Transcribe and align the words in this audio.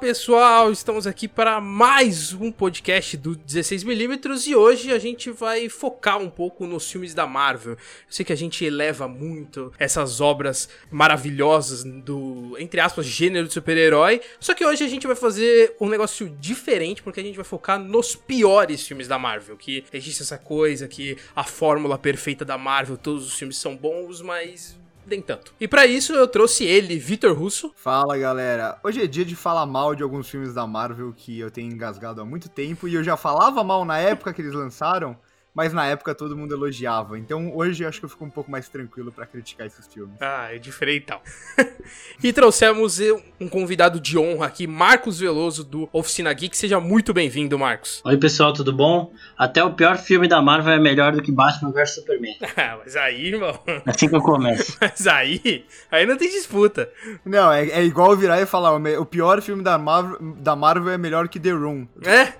pessoal, 0.00 0.72
estamos 0.72 1.06
aqui 1.06 1.28
para 1.28 1.60
mais 1.60 2.32
um 2.32 2.50
podcast 2.50 3.18
do 3.18 3.36
16mm 3.36 4.46
e 4.46 4.56
hoje 4.56 4.90
a 4.90 4.98
gente 4.98 5.30
vai 5.30 5.68
focar 5.68 6.16
um 6.16 6.30
pouco 6.30 6.66
nos 6.66 6.90
filmes 6.90 7.12
da 7.12 7.26
Marvel. 7.26 7.72
Eu 7.72 7.78
sei 8.08 8.24
que 8.24 8.32
a 8.32 8.36
gente 8.36 8.64
eleva 8.64 9.06
muito 9.06 9.70
essas 9.78 10.18
obras 10.18 10.70
maravilhosas 10.90 11.84
do, 11.84 12.56
entre 12.58 12.80
aspas, 12.80 13.04
gênero 13.04 13.46
de 13.46 13.52
super-herói, 13.52 14.22
só 14.40 14.54
que 14.54 14.64
hoje 14.64 14.82
a 14.82 14.88
gente 14.88 15.06
vai 15.06 15.14
fazer 15.14 15.76
um 15.78 15.86
negócio 15.86 16.34
diferente 16.40 17.02
porque 17.02 17.20
a 17.20 17.22
gente 17.22 17.36
vai 17.36 17.44
focar 17.44 17.78
nos 17.78 18.16
piores 18.16 18.86
filmes 18.86 19.06
da 19.06 19.18
Marvel, 19.18 19.58
que 19.58 19.84
existe 19.92 20.22
essa 20.22 20.38
coisa 20.38 20.88
que 20.88 21.18
a 21.36 21.44
fórmula 21.44 21.98
perfeita 21.98 22.42
da 22.42 22.56
Marvel, 22.56 22.96
todos 22.96 23.26
os 23.26 23.34
filmes 23.34 23.58
são 23.58 23.76
bons, 23.76 24.22
mas 24.22 24.80
nem 25.10 25.20
tanto. 25.20 25.52
E 25.60 25.66
para 25.66 25.84
isso 25.84 26.12
eu 26.12 26.26
trouxe 26.28 26.64
ele, 26.64 26.98
Vitor 26.98 27.36
Russo. 27.36 27.72
Fala 27.74 28.16
galera, 28.16 28.78
hoje 28.82 29.02
é 29.02 29.06
dia 29.06 29.24
de 29.24 29.34
falar 29.34 29.66
mal 29.66 29.94
de 29.94 30.02
alguns 30.02 30.30
filmes 30.30 30.54
da 30.54 30.66
Marvel 30.66 31.12
que 31.12 31.38
eu 31.38 31.50
tenho 31.50 31.72
engasgado 31.72 32.20
há 32.20 32.24
muito 32.24 32.48
tempo 32.48 32.86
e 32.86 32.94
eu 32.94 33.02
já 33.02 33.16
falava 33.16 33.64
mal 33.64 33.84
na 33.84 33.98
época 33.98 34.32
que 34.32 34.40
eles 34.40 34.54
lançaram, 34.54 35.16
mas 35.54 35.72
na 35.72 35.86
época 35.86 36.14
todo 36.14 36.36
mundo 36.36 36.54
elogiava. 36.54 37.18
Então 37.18 37.54
hoje 37.54 37.84
eu 37.84 37.88
acho 37.88 37.98
que 37.98 38.04
eu 38.04 38.08
fico 38.08 38.24
um 38.24 38.30
pouco 38.30 38.50
mais 38.50 38.68
tranquilo 38.68 39.12
para 39.12 39.26
criticar 39.26 39.66
esses 39.66 39.86
filmes. 39.86 40.16
Ah, 40.20 40.48
é 40.50 40.58
diferente 40.58 41.00
então. 41.04 41.20
e 42.22 42.32
trouxemos 42.32 42.98
um 43.40 43.48
convidado 43.48 43.98
de 44.00 44.18
honra 44.18 44.46
aqui, 44.46 44.66
Marcos 44.66 45.18
Veloso 45.18 45.64
do 45.64 45.88
Oficina 45.92 46.32
Geek. 46.32 46.56
Seja 46.56 46.80
muito 46.80 47.12
bem-vindo, 47.12 47.58
Marcos. 47.58 48.00
Oi, 48.04 48.16
pessoal, 48.16 48.52
tudo 48.52 48.72
bom? 48.72 49.12
Até 49.36 49.62
o 49.64 49.72
pior 49.72 49.98
filme 49.98 50.28
da 50.28 50.40
Marvel 50.42 50.74
é 50.74 50.78
melhor 50.78 51.12
do 51.12 51.22
que 51.22 51.32
Batman 51.32 51.72
vs 51.72 51.94
Superman. 51.94 52.36
Ah, 52.60 52.78
mas 52.84 52.94
aí, 52.94 53.28
irmão. 53.28 53.58
Assim 53.86 54.08
que 54.08 54.14
eu 54.14 54.20
começo. 54.20 54.76
mas 54.80 55.06
aí, 55.06 55.64
aí 55.90 56.04
não 56.04 56.16
tem 56.16 56.28
disputa. 56.28 56.90
Não, 57.24 57.50
é, 57.50 57.64
é 57.68 57.84
igual 57.84 58.14
virar 58.14 58.40
e 58.40 58.44
falar: 58.44 58.74
o 58.74 59.06
pior 59.06 59.40
filme 59.40 59.62
da 59.62 59.78
Marvel, 59.78 60.18
da 60.36 60.54
Marvel 60.54 60.92
é 60.92 60.98
melhor 60.98 61.28
que 61.28 61.40
The 61.40 61.52
Room. 61.52 61.86
É? 62.04 62.34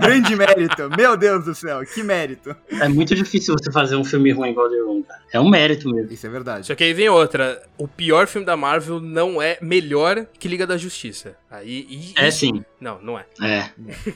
Grande 0.00 0.36
mérito. 0.36 0.90
Meu 0.96 1.16
Deus 1.16 1.44
do 1.44 1.54
céu, 1.54 1.84
que 1.84 2.02
mérito. 2.02 2.54
É 2.70 2.88
muito 2.88 3.14
difícil 3.14 3.54
você 3.54 3.70
fazer 3.70 3.96
um 3.96 4.04
filme 4.04 4.32
ruim 4.32 4.50
igual 4.50 4.68
The 4.68 4.78
Room, 4.78 5.02
cara. 5.02 5.20
É 5.32 5.40
um 5.40 5.48
mérito 5.48 5.88
mesmo. 5.88 6.12
Isso 6.12 6.26
é 6.26 6.30
verdade. 6.30 6.66
Só 6.66 6.74
que 6.74 6.84
aí 6.84 6.92
vem 6.92 7.08
outra. 7.08 7.62
O 7.76 7.86
pior 7.86 8.26
filme 8.26 8.46
da 8.46 8.56
Marvel 8.56 9.00
não 9.00 9.40
é 9.40 9.58
melhor 9.60 10.26
que 10.38 10.48
Liga 10.48 10.66
da 10.66 10.76
Justiça. 10.76 11.36
Aí, 11.50 11.86
e, 11.88 12.14
é 12.16 12.30
sim. 12.30 12.64
Não, 12.80 13.00
não 13.00 13.18
é. 13.18 13.26
É. 13.42 13.70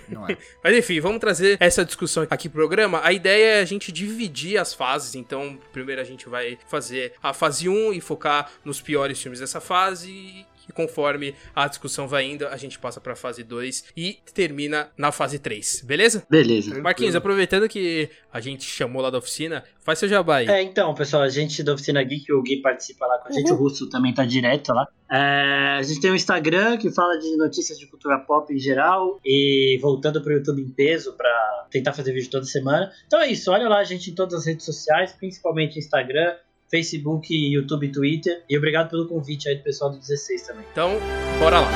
Não 0.09 0.29
é. 0.29 0.37
Mas 0.63 0.77
enfim, 0.77 1.01
vamos 1.01 1.19
trazer 1.19 1.57
essa 1.61 1.85
discussão 1.85 2.27
aqui 2.31 2.48
pro 2.48 2.59
programa. 2.59 3.01
A 3.03 3.13
ideia 3.13 3.59
é 3.59 3.61
a 3.61 3.65
gente 3.65 3.91
dividir 3.91 4.59
as 4.59 4.73
fases. 4.75 5.15
Então, 5.15 5.59
primeiro 5.73 6.01
a 6.01 6.05
gente 6.05 6.29
vai 6.29 6.59
fazer 6.69 7.13
a 7.23 7.33
fase 7.33 7.69
1 7.69 7.93
e 7.93 8.01
focar 8.01 8.51
nos 8.65 8.81
piores 8.81 9.20
filmes 9.20 9.41
dessa 9.41 9.61
fase 9.61 10.47
e 10.73 10.75
conforme 10.75 11.34
a 11.55 11.69
discussão 11.69 12.09
vai 12.09 12.25
indo, 12.25 12.47
a 12.47 12.56
gente 12.56 12.78
passa 12.78 13.01
pra 13.01 13.15
fase 13.15 13.42
2 13.42 13.92
e 13.97 14.19
termina 14.34 14.91
na 14.97 15.12
fase 15.12 15.39
3, 15.39 15.83
beleza? 15.84 16.27
Beleza. 16.29 16.81
Marquinhos, 16.81 17.14
aproveitando 17.14 17.69
que 17.69 18.09
a 18.33 18.41
gente 18.41 18.64
chamou 18.64 19.03
lá 19.03 19.11
da 19.11 19.19
oficina, 19.19 19.62
faz 19.81 19.98
seu 19.98 20.09
jabá 20.09 20.37
aí. 20.37 20.48
É, 20.48 20.62
então, 20.62 20.95
pessoal, 20.95 21.23
a 21.23 21.29
gente 21.29 21.62
da 21.62 21.75
Oficina 21.75 22.03
Geek, 22.03 22.33
o 22.33 22.42
Gui 22.42 22.62
participa 22.62 23.06
lá 23.06 23.19
com 23.19 23.29
a 23.29 23.33
gente, 23.33 23.51
uhum. 23.51 23.59
o 23.59 23.61
Russo 23.61 23.89
também 23.89 24.14
tá 24.14 24.25
direto 24.25 24.73
lá. 24.73 24.87
É, 25.11 25.77
a 25.79 25.83
gente 25.83 26.01
tem 26.01 26.11
um 26.11 26.14
Instagram 26.14 26.79
que 26.79 26.91
fala 26.91 27.19
de 27.19 27.36
notícias 27.36 27.79
de 27.79 27.86
cultura 27.86 28.19
pop 28.19 28.53
em 28.53 28.59
geral 28.59 29.20
e 29.25 29.79
voltando 29.83 30.23
pro 30.23 30.33
YouTube 30.33 30.62
em 30.62 30.70
peso 30.70 31.12
pra 31.14 31.67
tentar 31.70 31.92
fazer 31.92 32.12
vídeo 32.12 32.31
toda 32.31 32.45
semana. 32.45 32.91
Então 33.07 33.20
é 33.20 33.31
isso, 33.31 33.51
olha 33.51 33.69
lá 33.69 33.79
a 33.79 33.84
gente 33.84 34.11
em 34.11 34.14
todas 34.14 34.34
as 34.34 34.47
redes 34.47 34.64
sociais, 34.64 35.12
principalmente 35.12 35.79
Instagram, 35.79 36.34
Facebook, 36.73 37.28
YouTube, 37.31 37.92
Twitter. 37.92 38.42
E 38.48 38.57
obrigado 38.57 38.89
pelo 38.89 39.07
convite 39.07 39.46
aí 39.46 39.57
do 39.57 39.63
pessoal 39.63 39.91
do 39.91 39.98
16 39.98 40.42
também. 40.42 40.64
Então, 40.73 40.98
bora 41.39 41.61
lá. 41.61 41.69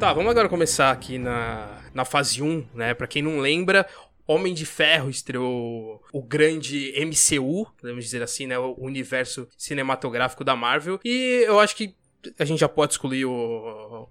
Tá, 0.00 0.14
vamos 0.14 0.30
agora 0.30 0.48
começar 0.48 0.92
aqui 0.92 1.18
na, 1.18 1.78
na 1.92 2.04
fase 2.04 2.40
1, 2.40 2.66
né? 2.72 2.94
Pra 2.94 3.08
quem 3.08 3.20
não 3.20 3.40
lembra, 3.40 3.84
Homem 4.28 4.52
de 4.52 4.66
Ferro 4.66 5.08
estreou 5.08 6.02
o 6.12 6.22
grande 6.22 6.92
MCU, 7.02 7.66
podemos 7.80 8.04
dizer 8.04 8.22
assim, 8.22 8.46
né? 8.46 8.58
O 8.58 8.74
universo 8.78 9.48
cinematográfico 9.56 10.44
da 10.44 10.54
Marvel. 10.54 11.00
E 11.02 11.44
eu 11.46 11.58
acho 11.58 11.74
que 11.74 11.96
a 12.38 12.44
gente 12.44 12.60
já 12.60 12.68
pode 12.68 12.92
excluir 12.92 13.24
o, 13.24 14.06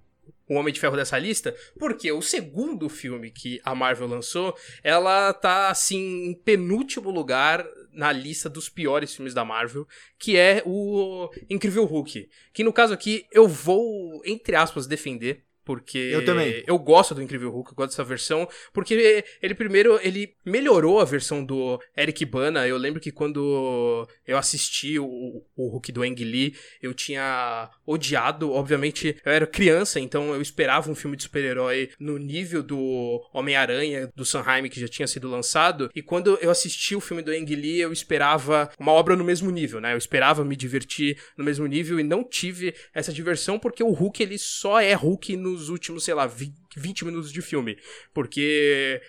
o 0.50 0.56
Homem 0.56 0.74
de 0.74 0.80
Ferro 0.80 0.96
dessa 0.96 1.20
lista, 1.20 1.56
porque 1.78 2.12
o 2.12 2.22
segundo 2.22 2.90
filme 2.90 3.30
que 3.30 3.62
a 3.64 3.76
Marvel 3.76 4.08
lançou, 4.08 4.56
ela 4.84 5.34
tá 5.34 5.70
assim 5.70 6.26
em 6.26 6.34
penúltimo 6.34 7.12
lugar 7.12 7.66
na 7.92 8.12
lista 8.12 8.50
dos 8.50 8.70
piores 8.70 9.14
filmes 9.14 9.34
da 9.34 9.44
Marvel, 9.44 9.88
que 10.18 10.38
é 10.38 10.64
o 10.66 11.30
Incrível 11.50 11.86
Hulk, 11.86 12.30
que 12.54 12.64
no 12.64 12.74
caso 12.74 12.94
aqui 12.94 13.26
eu 13.32 13.48
vou 13.48 14.22
entre 14.26 14.56
aspas 14.56 14.88
defender, 14.88 15.44
porque 15.68 15.98
eu 15.98 16.24
também. 16.24 16.64
Eu 16.66 16.80
gosto 16.80 17.14
do 17.14 17.22
Incrível 17.22 17.52
Hulk, 17.52 17.72
eu 17.72 17.76
gosto 17.76 17.90
dessa 17.90 18.04
versão, 18.06 18.48
porque 18.72 19.26
ele 19.42 19.54
primeiro 19.54 20.00
ele 20.02 20.34
melhorou 20.46 21.02
a 21.02 21.06
versão 21.06 21.44
do 21.44 21.78
Eric 21.96 22.24
Bana. 22.24 22.66
Eu 22.66 22.78
lembro 22.78 23.02
que 23.02 23.12
quando 23.12 24.08
eu 24.26 24.38
assisti 24.38 24.98
o, 24.98 25.44
o 25.58 25.68
Hulk 25.68 25.92
do 25.92 26.04
Ang 26.04 26.24
Lee, 26.24 26.56
eu 26.82 26.94
tinha 26.94 27.70
odiado, 27.86 28.54
obviamente, 28.54 29.18
eu 29.26 29.32
era 29.34 29.46
criança, 29.46 30.00
então 30.00 30.34
eu 30.34 30.42
esperava 30.42 30.90
um 30.90 30.96
filme 30.96 31.18
de 31.18 31.24
super-herói 31.24 31.90
no 32.00 32.18
nível 32.18 32.64
do 32.64 33.22
Homem-Aranha 33.34 34.10
do 34.16 34.24
Sanheim 34.24 34.70
que 34.70 34.80
já 34.80 34.88
tinha 34.88 35.08
sido 35.08 35.30
lançado, 35.30 35.92
e 35.94 36.02
quando 36.02 36.38
eu 36.42 36.50
assisti 36.50 36.96
o 36.96 37.02
filme 37.02 37.22
do 37.22 37.32
Ang 37.32 37.56
Lee, 37.56 37.82
eu 37.82 37.92
esperava 37.92 38.72
uma 38.80 38.94
obra 38.94 39.18
no 39.18 39.24
mesmo 39.26 39.52
nível, 39.52 39.82
né? 39.82 39.94
Eu 39.94 39.98
esperava 39.98 40.46
me 40.46 40.56
divertir 40.56 41.18
no 41.38 41.44
mesmo 41.44 41.68
nível 41.68 42.00
e 42.00 42.04
não 42.04 42.24
tive 42.24 42.74
essa 42.94 43.12
diversão 43.12 43.60
porque 43.60 43.84
o 43.84 43.92
Hulk 43.92 44.24
ele 44.24 44.38
só 44.38 44.80
é 44.80 44.94
Hulk 44.94 45.36
no 45.36 45.57
nos 45.58 45.70
últimos, 45.70 46.04
sei 46.04 46.14
lá, 46.14 46.26
20 46.28 47.06
minutos 47.06 47.32
de 47.32 47.42
filme. 47.42 47.78
Porque 48.14 49.02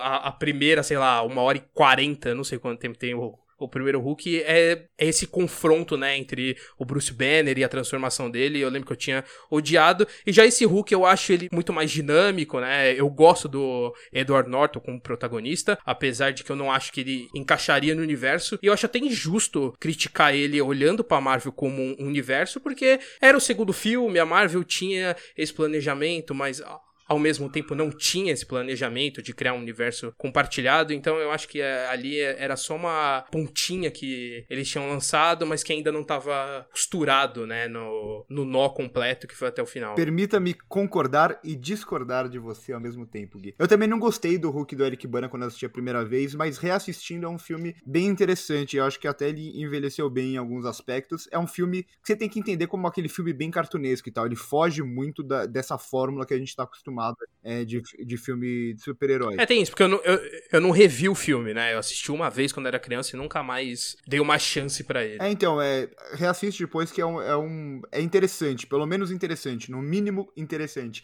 a, 0.00 0.28
a, 0.28 0.32
primeira, 0.32 0.82
sei 0.82 0.98
lá, 0.98 1.22
uma 1.22 1.42
hora 1.42 1.58
e 1.58 1.64
quarenta, 1.72 2.34
não 2.34 2.44
sei 2.44 2.58
quanto 2.58 2.80
tempo 2.80 2.98
tem 2.98 3.14
o, 3.14 3.38
o 3.64 3.68
primeiro 3.68 4.00
Hulk, 4.00 4.42
é, 4.42 4.86
é, 4.98 5.06
esse 5.06 5.26
confronto, 5.26 5.96
né, 5.96 6.16
entre 6.16 6.56
o 6.78 6.84
Bruce 6.84 7.12
Banner 7.12 7.58
e 7.58 7.64
a 7.64 7.68
transformação 7.68 8.30
dele. 8.30 8.60
Eu 8.60 8.68
lembro 8.68 8.86
que 8.86 8.92
eu 8.92 8.96
tinha 8.96 9.24
odiado. 9.50 10.06
E 10.26 10.32
já 10.32 10.44
esse 10.44 10.64
Hulk, 10.64 10.92
eu 10.92 11.04
acho 11.04 11.32
ele 11.32 11.48
muito 11.52 11.72
mais 11.72 11.90
dinâmico, 11.90 12.60
né? 12.60 12.92
Eu 12.92 13.08
gosto 13.08 13.48
do 13.48 13.94
Edward 14.12 14.48
Norton 14.48 14.80
como 14.80 15.00
protagonista, 15.00 15.78
apesar 15.84 16.32
de 16.32 16.44
que 16.44 16.50
eu 16.50 16.56
não 16.56 16.70
acho 16.70 16.92
que 16.92 17.00
ele 17.00 17.28
encaixaria 17.34 17.94
no 17.94 18.02
universo. 18.02 18.58
E 18.62 18.66
eu 18.66 18.72
acho 18.72 18.86
até 18.86 18.98
injusto 18.98 19.74
criticar 19.80 20.34
ele 20.34 20.60
olhando 20.60 21.02
pra 21.02 21.20
Marvel 21.20 21.52
como 21.52 21.82
um 21.98 22.06
universo, 22.06 22.60
porque 22.60 22.98
era 23.20 23.36
o 23.36 23.40
segundo 23.40 23.72
filme, 23.72 24.18
a 24.18 24.26
Marvel 24.26 24.64
tinha 24.64 25.16
esse 25.36 25.52
planejamento, 25.52 26.34
mas 26.34 26.62
ao 27.06 27.18
mesmo 27.18 27.48
tempo 27.50 27.74
não 27.74 27.90
tinha 27.90 28.32
esse 28.32 28.46
planejamento 28.46 29.22
de 29.22 29.34
criar 29.34 29.54
um 29.54 29.58
universo 29.58 30.12
compartilhado, 30.16 30.92
então 30.92 31.16
eu 31.16 31.30
acho 31.30 31.48
que 31.48 31.60
é, 31.60 31.86
ali 31.88 32.18
é, 32.18 32.36
era 32.42 32.56
só 32.56 32.76
uma 32.76 33.24
pontinha 33.30 33.90
que 33.90 34.44
eles 34.48 34.68
tinham 34.68 34.88
lançado, 34.88 35.46
mas 35.46 35.62
que 35.62 35.72
ainda 35.72 35.92
não 35.92 36.00
estava 36.00 36.66
costurado, 36.70 37.46
né, 37.46 37.68
no, 37.68 38.24
no 38.28 38.44
nó 38.44 38.68
completo 38.68 39.26
que 39.26 39.36
foi 39.36 39.48
até 39.48 39.62
o 39.62 39.66
final. 39.66 39.94
Permita-me 39.94 40.54
concordar 40.54 41.38
e 41.44 41.54
discordar 41.54 42.28
de 42.28 42.38
você 42.38 42.72
ao 42.72 42.80
mesmo 42.80 43.06
tempo, 43.06 43.38
Gui. 43.38 43.54
Eu 43.58 43.68
também 43.68 43.88
não 43.88 43.98
gostei 43.98 44.38
do 44.38 44.50
Hulk 44.50 44.74
do 44.74 44.84
Eric 44.84 45.06
Bana 45.06 45.28
quando 45.28 45.42
eu 45.42 45.48
assisti 45.48 45.66
a 45.66 45.70
primeira 45.70 46.04
vez, 46.04 46.34
mas 46.34 46.58
reassistindo 46.58 47.26
é 47.26 47.28
um 47.28 47.38
filme 47.38 47.76
bem 47.86 48.06
interessante, 48.06 48.76
eu 48.76 48.84
acho 48.84 48.98
que 48.98 49.08
até 49.08 49.28
ele 49.28 49.60
envelheceu 49.60 50.08
bem 50.08 50.34
em 50.34 50.36
alguns 50.36 50.64
aspectos. 50.64 51.28
É 51.30 51.38
um 51.38 51.46
filme 51.46 51.82
que 51.82 51.90
você 52.04 52.16
tem 52.16 52.28
que 52.28 52.38
entender 52.38 52.66
como 52.66 52.86
aquele 52.86 53.08
filme 53.08 53.32
bem 53.32 53.50
cartunesco 53.50 54.08
e 54.08 54.12
tal, 54.12 54.26
ele 54.26 54.36
foge 54.36 54.82
muito 54.82 55.22
da, 55.22 55.46
dessa 55.46 55.76
fórmula 55.76 56.24
que 56.24 56.34
a 56.34 56.38
gente 56.38 56.48
está 56.48 56.62
acostumado 56.62 56.93
acostumado 56.94 57.16
é, 57.42 57.64
de, 57.64 57.82
de 57.82 58.16
filme 58.16 58.74
de 58.74 58.82
super-herói. 58.82 59.36
É, 59.38 59.44
tem 59.44 59.60
isso, 59.60 59.70
porque 59.70 59.82
eu 59.82 59.88
não, 59.88 59.98
eu, 59.98 60.18
eu 60.52 60.60
não 60.60 60.70
revi 60.70 61.08
o 61.08 61.14
filme, 61.14 61.52
né? 61.52 61.74
Eu 61.74 61.78
assisti 61.78 62.10
uma 62.10 62.30
vez 62.30 62.52
quando 62.52 62.66
era 62.66 62.78
criança 62.78 63.14
e 63.14 63.18
nunca 63.18 63.42
mais 63.42 63.96
dei 64.06 64.20
uma 64.20 64.38
chance 64.38 64.82
para 64.82 65.04
ele. 65.04 65.20
É, 65.20 65.30
então, 65.30 65.60
é, 65.60 65.88
reassiste 66.14 66.64
depois 66.64 66.90
que 66.90 67.00
é 67.00 67.06
um, 67.06 67.20
é 67.20 67.36
um. 67.36 67.82
É 67.92 68.00
interessante, 68.00 68.66
pelo 68.66 68.86
menos 68.86 69.10
interessante, 69.10 69.70
no 69.70 69.82
mínimo 69.82 70.32
interessante. 70.36 71.02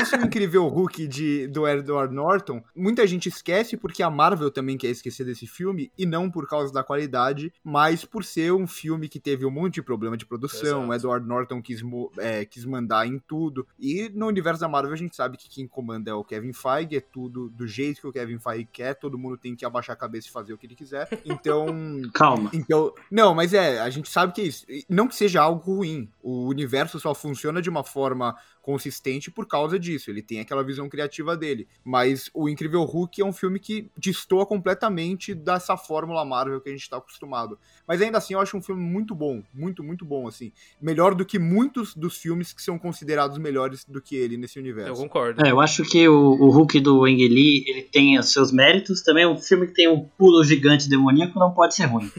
Esse 0.00 0.16
incrível 0.16 0.66
Hulk 0.68 1.06
de, 1.06 1.46
do 1.48 1.68
Edward 1.68 2.14
Norton, 2.14 2.62
muita 2.74 3.06
gente 3.06 3.28
esquece 3.28 3.76
porque 3.76 4.02
a 4.02 4.10
Marvel 4.10 4.50
também 4.50 4.78
quer 4.78 4.88
esquecer 4.88 5.24
desse 5.24 5.46
filme, 5.46 5.90
e 5.98 6.06
não 6.06 6.30
por 6.30 6.48
causa 6.48 6.72
da 6.72 6.82
qualidade, 6.82 7.52
mas 7.62 8.04
por 8.04 8.24
ser 8.24 8.52
um 8.52 8.66
filme 8.66 9.08
que 9.08 9.20
teve 9.20 9.44
um 9.44 9.50
monte 9.50 9.74
de 9.74 9.82
problema 9.82 10.16
de 10.16 10.24
produção. 10.24 10.84
Exato. 10.84 10.94
Edward 10.94 11.26
Norton 11.26 11.60
quis, 11.60 11.82
é, 12.18 12.44
quis 12.44 12.64
mandar 12.64 13.06
em 13.06 13.18
tudo. 13.18 13.66
E 13.78 14.10
no 14.14 14.26
universo 14.26 14.60
da 14.60 14.68
Marvel 14.68 14.92
a 14.92 14.96
gente 14.96 15.14
sabe 15.14 15.31
sabe 15.32 15.38
que 15.38 15.48
quem 15.48 15.66
comanda 15.66 16.10
é 16.10 16.14
o 16.14 16.24
Kevin 16.24 16.52
Feige, 16.52 16.96
é 16.96 17.00
tudo 17.00 17.48
do 17.48 17.66
jeito 17.66 18.00
que 18.00 18.06
o 18.06 18.12
Kevin 18.12 18.38
Feige 18.38 18.68
quer, 18.72 18.94
todo 18.94 19.18
mundo 19.18 19.36
tem 19.36 19.54
que 19.56 19.64
abaixar 19.64 19.94
a 19.94 19.98
cabeça 19.98 20.28
e 20.28 20.30
fazer 20.30 20.52
o 20.52 20.58
que 20.58 20.66
ele 20.66 20.74
quiser. 20.74 21.08
Então. 21.24 21.66
Calma. 22.14 22.50
Então, 22.52 22.92
não, 23.10 23.34
mas 23.34 23.54
é, 23.54 23.80
a 23.80 23.90
gente 23.90 24.08
sabe 24.08 24.32
que 24.32 24.40
é 24.40 24.44
isso. 24.44 24.66
Não 24.88 25.08
que 25.08 25.14
seja 25.14 25.40
algo 25.40 25.60
ruim. 25.60 26.08
O 26.22 26.46
universo 26.46 27.00
só 27.00 27.14
funciona 27.14 27.62
de 27.62 27.70
uma 27.70 27.84
forma 27.84 28.36
consistente 28.62 29.30
por 29.30 29.46
causa 29.46 29.78
disso. 29.78 30.08
Ele 30.08 30.22
tem 30.22 30.40
aquela 30.40 30.62
visão 30.62 30.88
criativa 30.88 31.36
dele. 31.36 31.66
Mas 31.84 32.30
o 32.32 32.48
Incrível 32.48 32.84
Hulk 32.84 33.20
é 33.20 33.24
um 33.24 33.32
filme 33.32 33.58
que 33.58 33.90
destoa 33.98 34.46
completamente 34.46 35.34
dessa 35.34 35.76
fórmula 35.76 36.24
Marvel 36.24 36.60
que 36.60 36.70
a 36.70 36.72
gente 36.72 36.88
tá 36.88 36.96
acostumado. 36.96 37.58
Mas 37.86 38.00
ainda 38.00 38.18
assim, 38.18 38.34
eu 38.34 38.40
acho 38.40 38.56
um 38.56 38.62
filme 38.62 38.80
muito 38.80 39.14
bom. 39.14 39.42
Muito, 39.52 39.82
muito 39.82 40.04
bom, 40.04 40.28
assim. 40.28 40.52
Melhor 40.80 41.14
do 41.14 41.26
que 41.26 41.38
muitos 41.38 41.94
dos 41.94 42.16
filmes 42.16 42.52
que 42.52 42.62
são 42.62 42.78
considerados 42.78 43.36
melhores 43.36 43.84
do 43.84 44.00
que 44.00 44.14
ele 44.14 44.36
nesse 44.36 44.58
universo. 44.58 44.90
Eu 44.90 44.96
concordo. 44.96 45.44
É, 45.44 45.50
eu 45.50 45.60
acho 45.60 45.82
que 45.82 46.08
o, 46.08 46.14
o 46.14 46.50
Hulk 46.50 46.78
do 46.80 47.04
Ang 47.04 47.28
Lee, 47.28 47.64
ele 47.66 47.82
tem 47.82 48.18
os 48.18 48.32
seus 48.32 48.52
méritos. 48.52 49.02
Também 49.02 49.24
é 49.24 49.28
um 49.28 49.36
filme 49.36 49.66
que 49.66 49.74
tem 49.74 49.88
um 49.88 50.04
pulo 50.16 50.44
gigante 50.44 50.88
demoníaco, 50.88 51.38
não 51.38 51.50
pode 51.50 51.74
ser 51.74 51.86
ruim. 51.86 52.10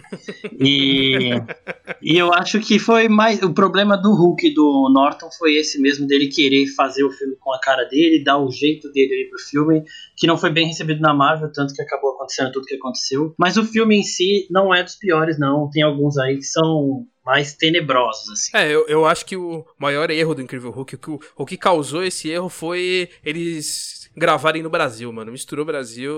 E, 0.60 1.30
e 2.04 2.18
eu 2.18 2.34
acho 2.34 2.60
que 2.60 2.78
foi 2.78 3.08
mais... 3.08 3.42
O 3.42 3.54
problema 3.54 3.98
do 3.98 4.14
Hulk 4.14 4.54
do 4.54 4.90
Norton 4.90 5.30
foi 5.32 5.56
esse 5.56 5.80
mesmo, 5.80 6.06
dele 6.06 6.33
querer 6.34 6.66
fazer 6.76 7.04
o 7.04 7.12
filme 7.12 7.36
com 7.40 7.54
a 7.54 7.60
cara 7.60 7.84
dele, 7.84 8.24
dar 8.24 8.38
o 8.38 8.50
jeito 8.50 8.92
dele 8.92 9.14
aí 9.14 9.30
pro 9.30 9.40
filme, 9.40 9.84
que 10.18 10.28
não 10.28 10.38
foi 10.38 10.50
bem 10.50 10.68
recebido 10.68 11.02
na 11.02 11.14
Marvel, 11.14 11.52
tanto 11.52 11.74
que 11.74 11.82
acabou 11.82 12.12
acontecendo 12.12 12.52
tudo 12.52 12.66
que 12.66 12.76
aconteceu. 12.76 13.34
Mas 13.38 13.58
o 13.58 13.64
filme 13.64 13.98
em 13.98 14.04
si 14.04 14.48
não 14.50 14.74
é 14.74 14.84
dos 14.84 14.96
piores, 14.96 15.40
não. 15.40 15.70
Tem 15.72 15.84
alguns 15.84 16.18
aí 16.18 16.38
que 16.38 16.44
são 16.46 17.06
mais 17.26 17.56
tenebrosos, 17.56 18.30
assim. 18.30 18.52
É, 18.56 18.70
eu, 18.70 18.86
eu 18.88 19.06
acho 19.06 19.26
que 19.26 19.38
o 19.38 19.66
maior 19.78 20.10
erro 20.10 20.36
do 20.36 20.42
Incrível 20.42 20.72
Hulk, 20.72 20.96
o 20.96 20.98
que, 20.98 21.26
o 21.38 21.46
que 21.46 21.58
causou 21.58 22.04
esse 22.04 22.30
erro 22.30 22.50
foi 22.50 23.10
eles 23.24 24.03
gravarem 24.16 24.62
no 24.64 24.70
Brasil, 24.70 25.12
mano. 25.12 25.32
Misturou 25.32 25.66
Brasil. 25.66 26.14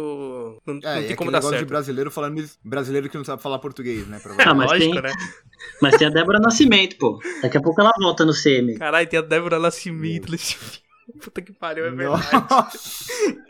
Não, 0.65 0.75
É, 0.83 0.95
não 0.95 1.03
tem 1.07 1.15
como 1.15 1.29
aquele 1.29 1.31
dar 1.31 1.37
negócio 1.37 1.51
de 1.51 1.57
certo. 1.57 1.67
brasileiro 1.69 2.11
falando 2.11 2.43
brasileiro 2.63 3.09
que 3.09 3.17
não 3.17 3.23
sabe 3.25 3.41
falar 3.41 3.59
português, 3.59 4.07
né? 4.07 4.19
Ah, 4.45 4.53
mas 4.53 4.71
Lógico, 4.71 4.93
tem- 4.93 5.01
né? 5.01 5.11
Mas 5.81 5.95
tem 5.97 6.07
a 6.07 6.09
Débora 6.11 6.39
Nascimento, 6.39 6.97
pô. 6.97 7.19
Daqui 7.41 7.57
a 7.57 7.61
pouco 7.61 7.79
ela 7.81 7.91
volta 7.99 8.25
no 8.25 8.33
CM. 8.33 8.77
Caralho, 8.77 9.07
tem 9.07 9.19
a 9.19 9.21
Débora 9.21 9.59
Nascimento 9.59 10.31
nesse 10.31 10.55
filme. 10.55 10.84
Puta 11.21 11.41
que 11.41 11.51
pariu, 11.51 11.85
é 11.85 11.91
verdade. 11.91 12.27
Nossa. 12.49 13.05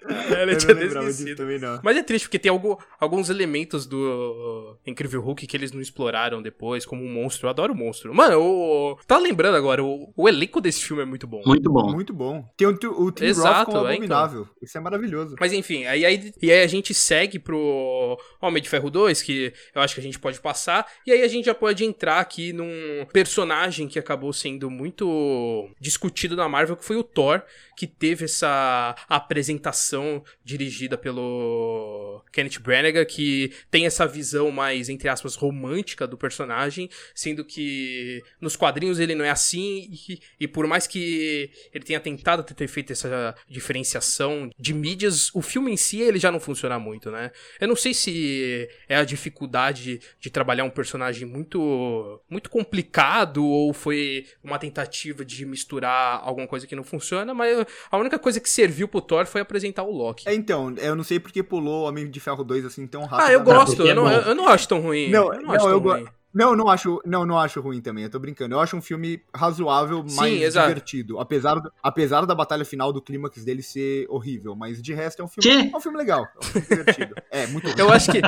Ela 0.36 0.52
eu 0.52 0.58
tinha 0.58 0.72
esquecido. 0.74 1.26
disso 1.26 1.36
também, 1.36 1.60
não. 1.60 1.80
Mas 1.84 1.98
é 1.98 2.04
triste, 2.04 2.26
porque 2.26 2.38
tem 2.40 2.50
algo- 2.52 2.80
alguns 3.00 3.30
elementos 3.30 3.86
do 3.86 4.78
Incrível 4.86 5.22
Hulk 5.22 5.48
que 5.48 5.58
eles 5.58 5.72
não 5.72 5.82
exploraram 5.82 6.42
depois, 6.42 6.86
como 6.86 7.04
um 7.04 7.12
monstro. 7.12 7.48
Eu 7.48 7.50
adoro 7.50 7.74
o 7.74 7.76
monstro. 7.76 8.14
Mano, 8.14 8.40
o. 8.40 8.98
Tá 9.08 9.18
lembrando 9.18 9.56
agora, 9.56 9.84
o, 9.84 10.14
o 10.16 10.30
elenco 10.30 10.62
desse 10.62 10.84
filme 10.84 11.02
é 11.02 11.06
muito 11.06 11.26
bom. 11.28 11.42
Muito 11.46 11.72
bom. 11.72 11.92
Muito 11.92 12.14
bom. 12.14 12.48
Tem 12.56 12.68
o, 12.68 12.72
o 13.02 13.12
Tim 13.12 13.26
Exato, 13.26 13.72
Roth 13.72 13.76
como 13.80 13.88
é, 13.88 13.94
abominável. 13.94 14.48
Isso 14.62 14.78
é 14.78 14.82
maravilhoso. 14.82 15.36
Mas 15.40 15.52
enfim, 15.54 15.86
aí, 15.86 16.06
aí, 16.06 16.34
e 16.42 16.52
aí 16.52 16.62
a 16.62 16.68
gente 16.68 16.94
segue 16.94 17.40
pro 17.40 18.18
Homem 18.42 18.62
de 18.62 18.70
Ferro 18.70 18.90
2, 18.90 19.22
que 19.22 19.54
eu 19.74 19.82
acho 19.82 19.96
que 19.96 20.00
a 20.00 20.04
gente 20.04 20.20
pode 20.20 20.40
passar, 20.40 20.86
e 21.06 21.12
aí 21.12 21.24
a 21.24 21.28
gente 21.28 21.46
já 21.46 21.56
pode 21.56 21.84
entrar 21.84 22.20
aqui 22.20 22.54
num 22.54 23.06
personagem 23.12 23.88
que 23.88 23.98
acabou 23.98 24.32
sendo 24.32 24.70
muito 24.70 25.70
discutido 25.80 26.36
na 26.36 26.48
Marvel, 26.48 26.76
que 26.78 26.86
foi 26.86 26.96
o 26.98 27.04
Thor, 27.04 27.42
que 27.76 27.88
teve 27.88 28.26
essa 28.26 28.96
apresentação 29.08 30.24
dirigida 30.44 30.98
pelo 30.98 32.24
Kenneth 32.32 32.60
Branagh, 32.60 33.06
que 33.06 33.52
tem 33.70 33.86
essa 33.86 34.08
visão 34.08 34.52
mais, 34.52 34.90
entre 34.90 35.10
aspas, 35.10 35.36
romântica 35.36 36.08
do 36.08 36.18
personagem, 36.18 36.90
sendo 37.14 37.44
que 37.44 38.24
nos 38.40 38.56
quadrinhos 38.56 39.00
ele 39.00 39.16
não 39.16 39.26
é 39.26 39.30
assim, 39.30 39.90
e, 40.10 40.20
e 40.40 40.48
por 40.48 40.68
mais 40.68 40.88
que 40.88 41.50
ele 41.74 41.84
tenha 41.84 42.00
tentado 42.00 42.44
ter, 42.44 42.68
feito 42.68 42.92
essa 42.92 43.36
diferenciação 43.48 44.50
de 44.58 44.74
mídias, 44.74 45.30
o 45.34 45.42
filme 45.42 45.72
em 45.72 45.78
si 45.78 46.02
ele 46.02 46.20
já 46.20 46.32
não 46.32 46.40
funciona 46.40 46.80
muito, 46.80 47.12
né? 47.12 47.32
Eu 47.60 47.68
não 47.68 47.76
sei 47.76 47.94
se 47.94 48.70
é 48.88 48.96
a 48.96 49.04
dificuldade 49.04 50.00
de 50.20 50.30
trabalhar 50.30 50.64
um 50.64 50.70
personagem 50.70 51.28
muito 51.28 52.22
muito 52.30 52.50
complicado 52.50 53.46
ou 53.46 53.74
foi 53.74 54.26
uma 54.44 54.58
tentativa 54.58 55.24
de 55.24 55.46
misturar 55.46 56.22
alguma 56.24 56.48
coisa 56.48 56.68
que 56.68 56.76
não 56.76 56.84
funciona, 56.84 57.34
mas 57.34 57.45
a 57.92 57.98
única 57.98 58.18
coisa 58.20 58.40
que 58.40 58.50
serviu 58.50 58.88
pro 58.88 59.02
Thor 59.02 59.26
foi 59.26 59.42
apresentar 59.42 59.84
o 59.84 59.92
Loki. 59.92 60.28
É, 60.28 60.34
então, 60.34 60.74
eu 60.78 60.96
não 60.96 61.04
sei 61.04 61.20
porque 61.20 61.42
pulou 61.44 61.84
o 61.84 61.88
Homem 61.88 62.10
de 62.10 62.20
Ferro 62.20 62.44
2 62.44 62.66
assim 62.66 62.86
tão 62.88 63.04
rápido. 63.06 63.28
Ah, 63.28 63.32
eu 63.32 63.42
gosto, 63.44 63.82
é 63.86 63.92
eu 63.92 63.96
não, 63.96 64.04
bom. 64.04 64.12
eu 64.12 64.36
não 64.36 64.48
acho 64.48 64.68
tão 64.68 64.80
ruim. 64.82 65.10
Não, 65.10 65.34
eu 65.34 65.42
não, 65.42 65.48
não, 65.48 65.54
acho 65.56 65.66
tão 65.66 65.80
ruim. 65.80 66.06
Não, 66.36 66.54
não 66.54 66.68
acho, 66.70 67.02
não, 67.06 67.26
não 67.26 67.40
acho 67.40 67.62
ruim 67.62 67.80
também, 67.80 68.04
eu 68.04 68.10
tô 68.10 68.20
brincando. 68.20 68.56
Eu 68.56 68.60
acho 68.60 68.76
um 68.76 68.82
filme 68.82 69.22
razoável, 69.34 70.04
Sim, 70.06 70.18
mais 70.18 70.42
exato. 70.42 70.68
divertido. 70.68 71.18
Apesar, 71.18 71.56
do- 71.62 71.72
apesar 71.82 72.26
da 72.26 72.36
batalha 72.36 72.66
final 72.66 72.92
do 72.92 73.02
clímax 73.02 73.46
dele 73.46 73.64
ser 73.64 74.06
horrível. 74.10 74.54
Mas 74.54 74.82
de 74.82 74.94
resto 74.94 75.22
é 75.22 75.26
um 75.26 75.30
filme. 75.30 75.64
Quê? 75.64 75.72
É 75.74 75.78
um 75.78 75.80
filme 75.80 75.98
legal. 75.98 76.28
É 76.36 76.40
um 76.40 76.52
filme 76.52 76.68
divertido. 76.68 77.16
É, 77.32 77.48
muito 77.48 77.68
Eu 77.78 77.90
acho 77.92 78.12
que 78.12 78.20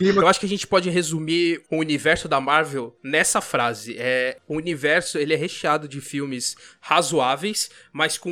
Eu 0.00 0.26
acho 0.28 0.38
que 0.40 0.44
a 0.46 0.48
gente 0.48 0.66
pode 0.66 0.88
resumir 0.90 1.62
o 1.70 1.76
universo 1.78 2.28
da 2.28 2.40
Marvel 2.42 2.94
nessa 3.02 3.40
frase. 3.40 3.96
É, 3.98 4.36
o 4.46 4.56
universo 4.56 5.16
ele 5.16 5.32
é 5.32 5.36
recheado 5.36 5.88
de 5.88 6.00
filmes 6.00 6.56
razoáveis, 6.80 7.70
mas 7.96 8.18
com 8.18 8.30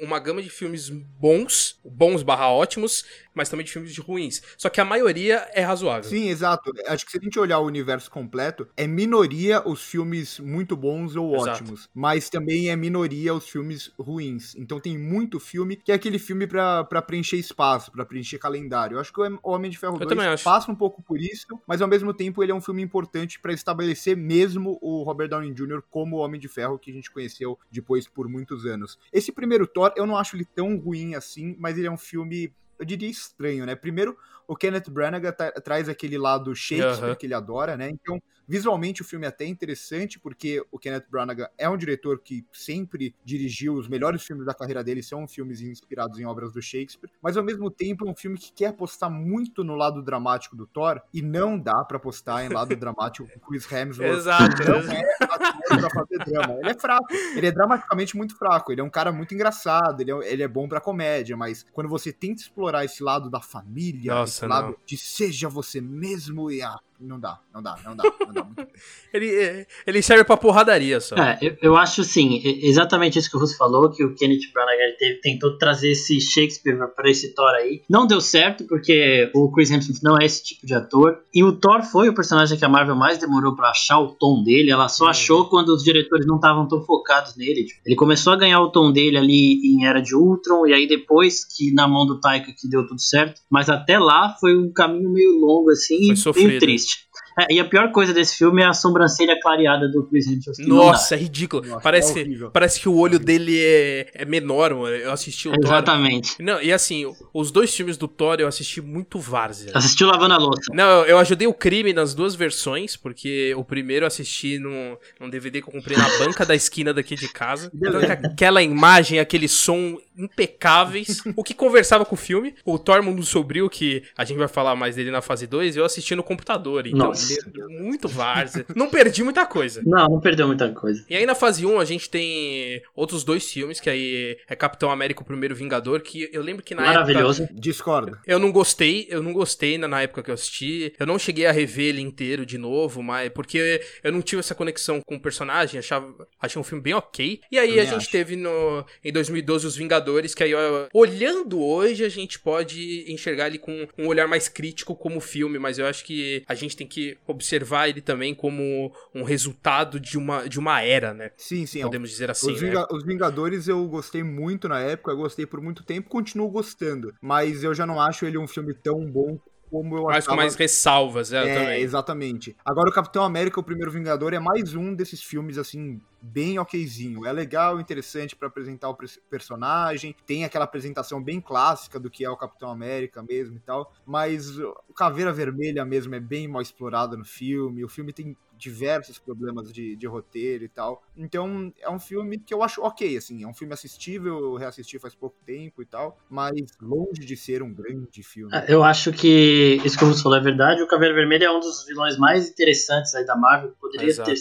uma 0.00 0.20
gama 0.20 0.40
de 0.40 0.48
filmes 0.48 0.88
bons, 0.88 1.76
bons 1.84 2.22
barra 2.22 2.48
ótimos, 2.48 3.04
mas 3.34 3.48
também 3.48 3.66
de 3.66 3.72
filmes 3.72 3.92
de 3.92 4.00
ruins. 4.00 4.40
Só 4.56 4.68
que 4.68 4.80
a 4.80 4.84
maioria 4.84 5.48
é 5.54 5.62
razoável. 5.62 6.08
Sim, 6.08 6.28
exato. 6.28 6.70
Acho 6.86 7.04
que 7.04 7.10
se 7.10 7.18
a 7.18 7.20
gente 7.20 7.36
olhar 7.36 7.58
o 7.58 7.66
universo 7.66 8.08
completo, 8.08 8.68
é 8.76 8.86
minoria 8.86 9.66
os 9.66 9.82
filmes 9.82 10.38
muito 10.38 10.76
bons 10.76 11.16
ou 11.16 11.34
Exato. 11.34 11.50
ótimos, 11.50 11.90
mas 11.92 12.30
também 12.30 12.70
é 12.70 12.76
minoria 12.76 13.34
os 13.34 13.48
filmes 13.48 13.90
ruins. 13.98 14.54
Então 14.54 14.78
tem 14.78 14.96
muito 14.96 15.40
filme 15.40 15.74
que 15.74 15.90
é 15.90 15.96
aquele 15.96 16.18
filme 16.20 16.46
pra, 16.46 16.84
pra 16.84 17.02
preencher 17.02 17.36
espaço, 17.38 17.90
pra 17.90 18.04
preencher 18.06 18.38
calendário. 18.38 18.94
Eu 18.94 19.00
acho 19.00 19.12
que 19.12 19.20
o 19.20 19.40
Homem 19.42 19.68
de 19.68 19.78
Ferro 19.78 19.94
Eu 19.96 20.06
2 20.06 20.08
também 20.10 20.26
acho. 20.28 20.44
passa 20.44 20.70
um 20.70 20.76
pouco 20.76 21.02
por 21.02 21.20
isso, 21.20 21.58
mas 21.66 21.82
ao 21.82 21.88
mesmo 21.88 22.14
tempo 22.14 22.40
ele 22.40 22.52
é 22.52 22.54
um 22.54 22.60
filme 22.60 22.82
importante 22.82 23.40
pra 23.40 23.52
estabelecer 23.52 24.16
mesmo 24.16 24.78
o 24.80 25.02
Robert 25.02 25.28
Downey 25.28 25.52
Jr. 25.52 25.82
como 25.90 26.18
o 26.18 26.20
Homem 26.20 26.40
de 26.40 26.46
Ferro 26.46 26.78
que 26.78 26.92
a 26.92 26.94
gente 26.94 27.10
conheceu 27.10 27.58
depois 27.68 28.06
por 28.06 28.28
muitos 28.28 28.64
anos. 28.64 28.91
Esse 29.12 29.32
primeiro 29.32 29.66
Thor, 29.66 29.92
eu 29.96 30.06
não 30.06 30.16
acho 30.16 30.36
ele 30.36 30.44
tão 30.44 30.76
ruim 30.76 31.14
assim, 31.14 31.56
mas 31.58 31.76
ele 31.76 31.86
é 31.86 31.90
um 31.90 31.98
filme 31.98 32.54
eu 32.82 32.84
diria 32.84 33.08
estranho, 33.08 33.64
né? 33.64 33.76
Primeiro, 33.76 34.18
o 34.48 34.56
Kenneth 34.56 34.90
Branagh 34.90 35.32
tra- 35.32 35.52
traz 35.52 35.88
aquele 35.88 36.18
lado 36.18 36.54
Shakespeare 36.54 37.04
Aham. 37.10 37.14
que 37.14 37.26
ele 37.26 37.34
adora, 37.34 37.76
né? 37.76 37.88
Então, 37.90 38.20
visualmente 38.46 39.02
o 39.02 39.04
filme 39.04 39.24
é 39.24 39.28
até 39.28 39.46
interessante, 39.46 40.18
porque 40.18 40.62
o 40.70 40.78
Kenneth 40.78 41.06
Branagh 41.10 41.48
é 41.56 41.68
um 41.68 41.76
diretor 41.76 42.20
que 42.20 42.44
sempre 42.52 43.14
dirigiu 43.24 43.74
os 43.74 43.88
melhores 43.88 44.22
filmes 44.22 44.44
da 44.44 44.54
carreira 44.54 44.82
dele, 44.82 45.02
são 45.02 45.26
filmes 45.26 45.60
inspirados 45.60 46.18
em 46.18 46.26
obras 46.26 46.52
do 46.52 46.60
Shakespeare, 46.60 47.10
mas 47.22 47.36
ao 47.36 47.44
mesmo 47.44 47.70
tempo 47.70 48.06
é 48.06 48.10
um 48.10 48.16
filme 48.16 48.36
que 48.38 48.52
quer 48.52 48.66
apostar 48.66 49.10
muito 49.10 49.64
no 49.64 49.74
lado 49.74 50.02
dramático 50.02 50.56
do 50.56 50.66
Thor, 50.66 51.00
e 51.14 51.22
não 51.22 51.58
dá 51.58 51.84
pra 51.84 51.96
apostar 51.96 52.44
em 52.44 52.48
lado 52.48 52.74
dramático 52.76 53.28
com 53.28 53.40
Chris 53.40 53.70
Hemsworth. 53.70 54.12
Exato. 54.18 54.64
Não 54.64 54.92
é 54.92 55.02
ator 55.20 55.80
pra 55.80 55.90
fazer 55.90 56.18
drama. 56.24 56.54
Ele 56.54 56.68
é 56.70 56.74
fraco. 56.74 57.06
Ele 57.36 57.46
é 57.46 57.52
dramaticamente 57.52 58.16
muito 58.16 58.36
fraco. 58.36 58.72
Ele 58.72 58.80
é 58.80 58.84
um 58.84 58.90
cara 58.90 59.12
muito 59.12 59.34
engraçado. 59.34 60.00
Ele 60.00 60.10
é, 60.12 60.32
ele 60.32 60.42
é 60.42 60.48
bom 60.48 60.68
pra 60.68 60.80
comédia. 60.80 61.36
Mas 61.36 61.64
quando 61.72 61.88
você 61.88 62.12
tenta 62.12 62.42
explorar 62.42 62.84
esse 62.84 63.02
lado 63.02 63.30
da 63.30 63.40
família, 63.40 64.12
Não. 64.42 64.76
de 64.86 64.96
seja 64.96 65.48
você 65.48 65.80
mesmo, 65.80 66.50
e 66.50 66.62
ah, 66.62 66.78
não 67.02 67.18
dá, 67.20 67.38
não 67.52 67.62
dá, 67.62 67.76
não 67.84 67.96
dá, 67.96 68.04
não 68.26 68.32
dá. 68.32 68.44
Muito... 68.44 68.62
Ele, 69.12 69.66
ele 69.86 70.00
serve 70.00 70.24
pra 70.24 70.38
porradaria 70.38 70.98
só. 70.98 71.14
É, 71.16 71.38
eu, 71.42 71.56
eu 71.60 71.76
acho 71.76 72.00
assim, 72.00 72.40
e- 72.42 72.66
exatamente 72.66 73.18
isso 73.18 73.30
que 73.30 73.36
o 73.36 73.40
Russo 73.40 73.58
falou, 73.58 73.90
que 73.90 74.02
o 74.02 74.14
Kenneth 74.14 74.50
Branagh 74.54 74.78
ele 74.80 74.92
teve- 74.94 75.20
tentou 75.20 75.58
trazer 75.58 75.90
esse 75.90 76.18
Shakespeare 76.18 76.78
pra 76.96 77.10
esse 77.10 77.34
Thor 77.34 77.50
aí. 77.50 77.82
Não 77.90 78.06
deu 78.06 78.22
certo, 78.22 78.64
porque 78.66 79.30
o 79.34 79.52
Chris 79.52 79.70
Hemsworth 79.70 80.02
não 80.02 80.18
é 80.18 80.24
esse 80.24 80.42
tipo 80.42 80.66
de 80.66 80.72
ator. 80.72 81.18
E 81.34 81.44
o 81.44 81.52
Thor 81.52 81.82
foi 81.82 82.08
o 82.08 82.14
personagem 82.14 82.56
que 82.58 82.64
a 82.64 82.68
Marvel 82.70 82.96
mais 82.96 83.18
demorou 83.18 83.54
pra 83.54 83.68
achar 83.68 83.98
o 84.00 84.14
tom 84.14 84.42
dele. 84.42 84.70
Ela 84.70 84.88
só 84.88 85.08
achou 85.08 85.46
quando 85.50 85.68
os 85.74 85.82
diretores 85.84 86.24
não 86.26 86.36
estavam 86.36 86.66
tão 86.66 86.80
focados 86.82 87.36
nele. 87.36 87.66
Tipo, 87.66 87.80
ele 87.84 87.96
começou 87.96 88.32
a 88.32 88.36
ganhar 88.36 88.62
o 88.62 88.70
tom 88.72 88.90
dele 88.90 89.18
ali 89.18 89.60
em 89.74 89.84
Era 89.84 90.00
de 90.00 90.14
Ultron, 90.16 90.66
e 90.66 90.72
aí 90.72 90.88
depois 90.88 91.44
que 91.44 91.70
na 91.74 91.86
mão 91.86 92.06
do 92.06 92.18
Taika 92.18 92.50
que 92.58 92.66
deu 92.66 92.86
tudo 92.86 93.00
certo. 93.02 93.42
Mas 93.50 93.68
até 93.68 93.98
lá 93.98 94.34
foi 94.40 94.56
um 94.56 94.72
caminho 94.72 95.10
meio 95.10 95.38
longo, 95.38 95.68
assim, 95.70 95.98
Foi 96.06 96.14
e 96.14 96.16
sofrido. 96.16 96.48
meio 96.48 96.60
triste. 96.60 96.91
É, 97.38 97.54
e 97.54 97.60
a 97.60 97.64
pior 97.64 97.90
coisa 97.92 98.12
desse 98.12 98.36
filme 98.36 98.62
é 98.62 98.66
a 98.66 98.72
sobrancelha 98.72 99.38
clareada 99.40 99.88
do 99.88 100.02
Chris 100.04 100.26
Hemsworth. 100.26 100.58
Nossa, 100.60 101.14
é 101.14 101.18
ridículo. 101.18 101.66
Nossa, 101.66 101.80
parece, 101.80 102.20
é 102.20 102.48
parece 102.52 102.80
que 102.80 102.88
o 102.88 102.96
olho 102.96 103.18
dele 103.18 103.58
é, 103.58 104.10
é 104.14 104.24
menor, 104.24 104.74
mano. 104.74 104.94
Eu 104.96 105.12
assisti 105.12 105.48
o 105.48 105.52
Thor. 105.52 105.64
Exatamente. 105.64 106.42
Não, 106.42 106.60
e 106.60 106.72
assim, 106.72 107.10
os 107.32 107.50
dois 107.50 107.74
filmes 107.74 107.96
do 107.96 108.06
Thor 108.08 108.36
eu 108.38 108.46
assisti 108.46 108.80
muito 108.80 109.18
várzea. 109.18 109.70
Assistiu 109.74 110.08
lavando 110.08 110.34
a 110.34 110.38
louça. 110.38 110.72
Não, 110.74 110.84
eu- 111.02 111.12
eu 111.12 111.18
ajudei 111.18 111.46
o 111.46 111.54
crime 111.54 111.92
nas 111.92 112.14
duas 112.14 112.34
versões, 112.34 112.96
porque 112.96 113.54
o 113.56 113.62
primeiro 113.64 114.04
eu 114.04 114.08
assisti 114.08 114.58
num, 114.58 114.96
num 115.20 115.28
DVD 115.30 115.60
que 115.62 115.68
eu 115.68 115.72
comprei 115.72 115.96
na 115.96 116.08
banca 116.18 116.44
da 116.46 116.54
esquina 116.54 116.92
daqui 116.94 117.14
de 117.14 117.28
casa. 117.28 117.70
Então, 117.82 118.00
aquela 118.30 118.62
imagem, 118.62 119.18
aquele 119.18 119.46
som 119.48 119.98
impecáveis, 120.16 121.22
o 121.36 121.42
que 121.44 121.54
conversava 121.54 122.04
com 122.04 122.14
o 122.14 122.18
filme. 122.18 122.54
O 122.64 122.78
Thor 122.78 123.02
Mundo 123.02 123.22
Sombrio, 123.22 123.68
que 123.68 124.02
a 124.16 124.24
gente 124.24 124.38
vai 124.38 124.48
falar 124.48 124.74
mais 124.74 124.96
dele 124.96 125.10
na 125.10 125.20
fase 125.20 125.46
2, 125.46 125.76
eu 125.76 125.84
assisti 125.84 126.14
no 126.14 126.22
computador. 126.22 126.86
Então, 126.86 127.08
Nossa. 127.08 127.21
Muito 127.68 128.08
várzea. 128.08 128.64
Não 128.74 128.88
perdi 128.88 129.22
muita 129.22 129.46
coisa. 129.46 129.82
Não, 129.84 130.06
não 130.08 130.20
perdeu 130.20 130.46
muita 130.46 130.68
coisa. 130.70 131.04
E 131.08 131.16
aí 131.16 131.26
na 131.26 131.34
fase 131.34 131.64
1 131.64 131.78
a 131.78 131.84
gente 131.84 132.08
tem 132.08 132.82
outros 132.94 133.24
dois 133.24 133.50
filmes, 133.50 133.80
que 133.80 133.90
aí 133.90 134.36
é 134.48 134.56
Capitão 134.56 134.90
América 134.90 135.22
o 135.22 135.24
Primeiro 135.24 135.54
Vingador, 135.54 136.00
que 136.00 136.28
eu 136.32 136.42
lembro 136.42 136.62
que 136.62 136.74
na 136.74 136.82
época 136.82 137.00
Maravilhoso. 137.00 137.48
Discordo. 137.52 138.18
eu 138.26 138.38
não 138.38 138.50
gostei, 138.52 139.06
eu 139.10 139.22
não 139.22 139.32
gostei 139.32 139.78
na, 139.78 139.88
na 139.88 140.02
época 140.02 140.22
que 140.22 140.30
eu 140.30 140.34
assisti. 140.34 140.94
Eu 140.98 141.06
não 141.06 141.18
cheguei 141.18 141.46
a 141.46 141.52
rever 141.52 141.86
ele 141.86 142.00
inteiro 142.00 142.44
de 142.46 142.58
novo, 142.58 143.02
mas 143.02 143.30
porque 143.30 143.80
eu 144.02 144.12
não 144.12 144.22
tive 144.22 144.40
essa 144.40 144.54
conexão 144.54 145.00
com 145.04 145.16
o 145.16 145.20
personagem, 145.20 145.78
achava, 145.78 146.12
achei 146.40 146.60
um 146.60 146.64
filme 146.64 146.82
bem 146.82 146.94
ok. 146.94 147.40
E 147.50 147.58
aí 147.58 147.68
Também 147.68 147.80
a 147.82 147.84
gente 147.84 147.96
acho. 148.02 148.10
teve 148.10 148.36
no 148.36 148.84
em 149.04 149.12
2012 149.12 149.66
os 149.66 149.76
Vingadores, 149.76 150.34
que 150.34 150.42
aí 150.44 150.54
ó, 150.54 150.86
olhando 150.92 151.60
hoje 151.62 152.04
a 152.04 152.08
gente 152.08 152.38
pode 152.38 153.04
enxergar 153.08 153.46
ele 153.48 153.58
com 153.58 153.86
um 153.98 154.06
olhar 154.06 154.26
mais 154.28 154.48
crítico 154.48 154.94
como 154.94 155.20
filme, 155.20 155.58
mas 155.58 155.78
eu 155.78 155.86
acho 155.86 156.04
que 156.04 156.42
a 156.48 156.54
gente 156.54 156.76
tem 156.76 156.86
que 156.86 157.11
observar 157.26 157.88
ele 157.88 158.00
também 158.00 158.34
como 158.34 158.92
um 159.14 159.22
resultado 159.22 159.98
de 160.00 160.16
uma 160.18 160.48
de 160.48 160.58
uma 160.58 160.80
era, 160.82 161.12
né? 161.14 161.30
Sim, 161.36 161.66
sim. 161.66 161.80
é 161.80 161.84
Podemos 161.84 162.10
dizer 162.10 162.30
assim, 162.30 162.52
os, 162.52 162.60
né? 162.60 162.68
Vinga- 162.68 162.86
os 162.92 163.04
Vingadores 163.04 163.68
eu 163.68 163.86
gostei 163.88 164.22
muito 164.22 164.68
na 164.68 164.80
época, 164.80 165.12
eu 165.12 165.16
gostei 165.16 165.46
por 165.46 165.60
muito 165.60 165.82
tempo, 165.84 166.08
continuo 166.08 166.48
gostando. 166.50 167.12
Mas 167.20 167.62
eu 167.64 167.74
já 167.74 167.86
não 167.86 168.00
acho 168.00 168.24
ele 168.26 168.38
um 168.38 168.46
filme 168.46 168.74
tão 168.74 169.04
bom 169.10 169.38
como 169.72 169.96
eu 169.96 170.02
Mas 170.04 170.26
com 170.26 170.32
achava. 170.32 170.36
mais 170.36 170.54
ressalvas, 170.54 171.32
é, 171.32 171.48
É, 171.48 171.54
também. 171.54 171.80
exatamente. 171.80 172.54
Agora 172.64 172.90
o 172.90 172.92
Capitão 172.92 173.24
América, 173.24 173.58
o 173.58 173.62
primeiro 173.64 173.90
Vingador, 173.90 174.34
é 174.34 174.38
mais 174.38 174.74
um 174.74 174.94
desses 174.94 175.22
filmes, 175.22 175.56
assim, 175.56 175.98
bem 176.20 176.58
okzinho. 176.58 177.24
É 177.26 177.32
legal, 177.32 177.80
interessante 177.80 178.36
pra 178.36 178.48
apresentar 178.48 178.90
o 178.90 178.94
pers- 178.94 179.18
personagem, 179.30 180.14
tem 180.26 180.44
aquela 180.44 180.66
apresentação 180.66 181.22
bem 181.22 181.40
clássica 181.40 181.98
do 181.98 182.10
que 182.10 182.22
é 182.24 182.30
o 182.30 182.36
Capitão 182.36 182.70
América 182.70 183.22
mesmo 183.22 183.56
e 183.56 183.60
tal, 183.60 183.92
mas 184.06 184.58
o 184.58 184.74
Caveira 184.94 185.32
Vermelha 185.32 185.84
mesmo 185.84 186.14
é 186.14 186.20
bem 186.20 186.46
mal 186.46 186.60
explorado 186.62 187.16
no 187.16 187.24
filme, 187.24 187.82
o 187.84 187.88
filme 187.88 188.12
tem 188.12 188.36
diversos 188.62 189.18
problemas 189.18 189.72
de, 189.72 189.96
de 189.96 190.06
roteiro 190.06 190.64
e 190.64 190.68
tal. 190.68 191.02
Então, 191.16 191.72
é 191.80 191.90
um 191.90 191.98
filme 191.98 192.38
que 192.38 192.54
eu 192.54 192.62
acho 192.62 192.80
ok, 192.82 193.16
assim, 193.16 193.42
é 193.42 193.46
um 193.46 193.52
filme 193.52 193.74
assistível, 193.74 194.38
eu 194.38 194.54
reassisti 194.54 194.98
faz 195.00 195.14
pouco 195.14 195.36
tempo 195.44 195.82
e 195.82 195.84
tal, 195.84 196.16
mas 196.30 196.52
longe 196.80 197.24
de 197.26 197.36
ser 197.36 197.62
um 197.62 197.74
grande 197.74 198.22
filme. 198.22 198.50
Ah, 198.54 198.64
Eu 198.68 198.84
acho 198.84 199.12
que 199.12 199.80
isso 199.84 199.98
que 199.98 200.04
Russo 200.04 200.22
falou 200.22 200.38
é 200.38 200.40
verdade. 200.42 200.80
O 200.80 200.86
Caveira 200.86 201.14
Vermelha 201.14 201.46
é 201.46 201.50
um 201.50 201.58
dos 201.58 201.84
vilões 201.84 202.16
mais 202.16 202.48
interessantes 202.48 203.12
aí 203.16 203.26
da 203.26 203.36
Marvel. 203.36 203.72
Poderia 203.80 204.08
Exato. 204.08 204.30
ter, 204.30 204.36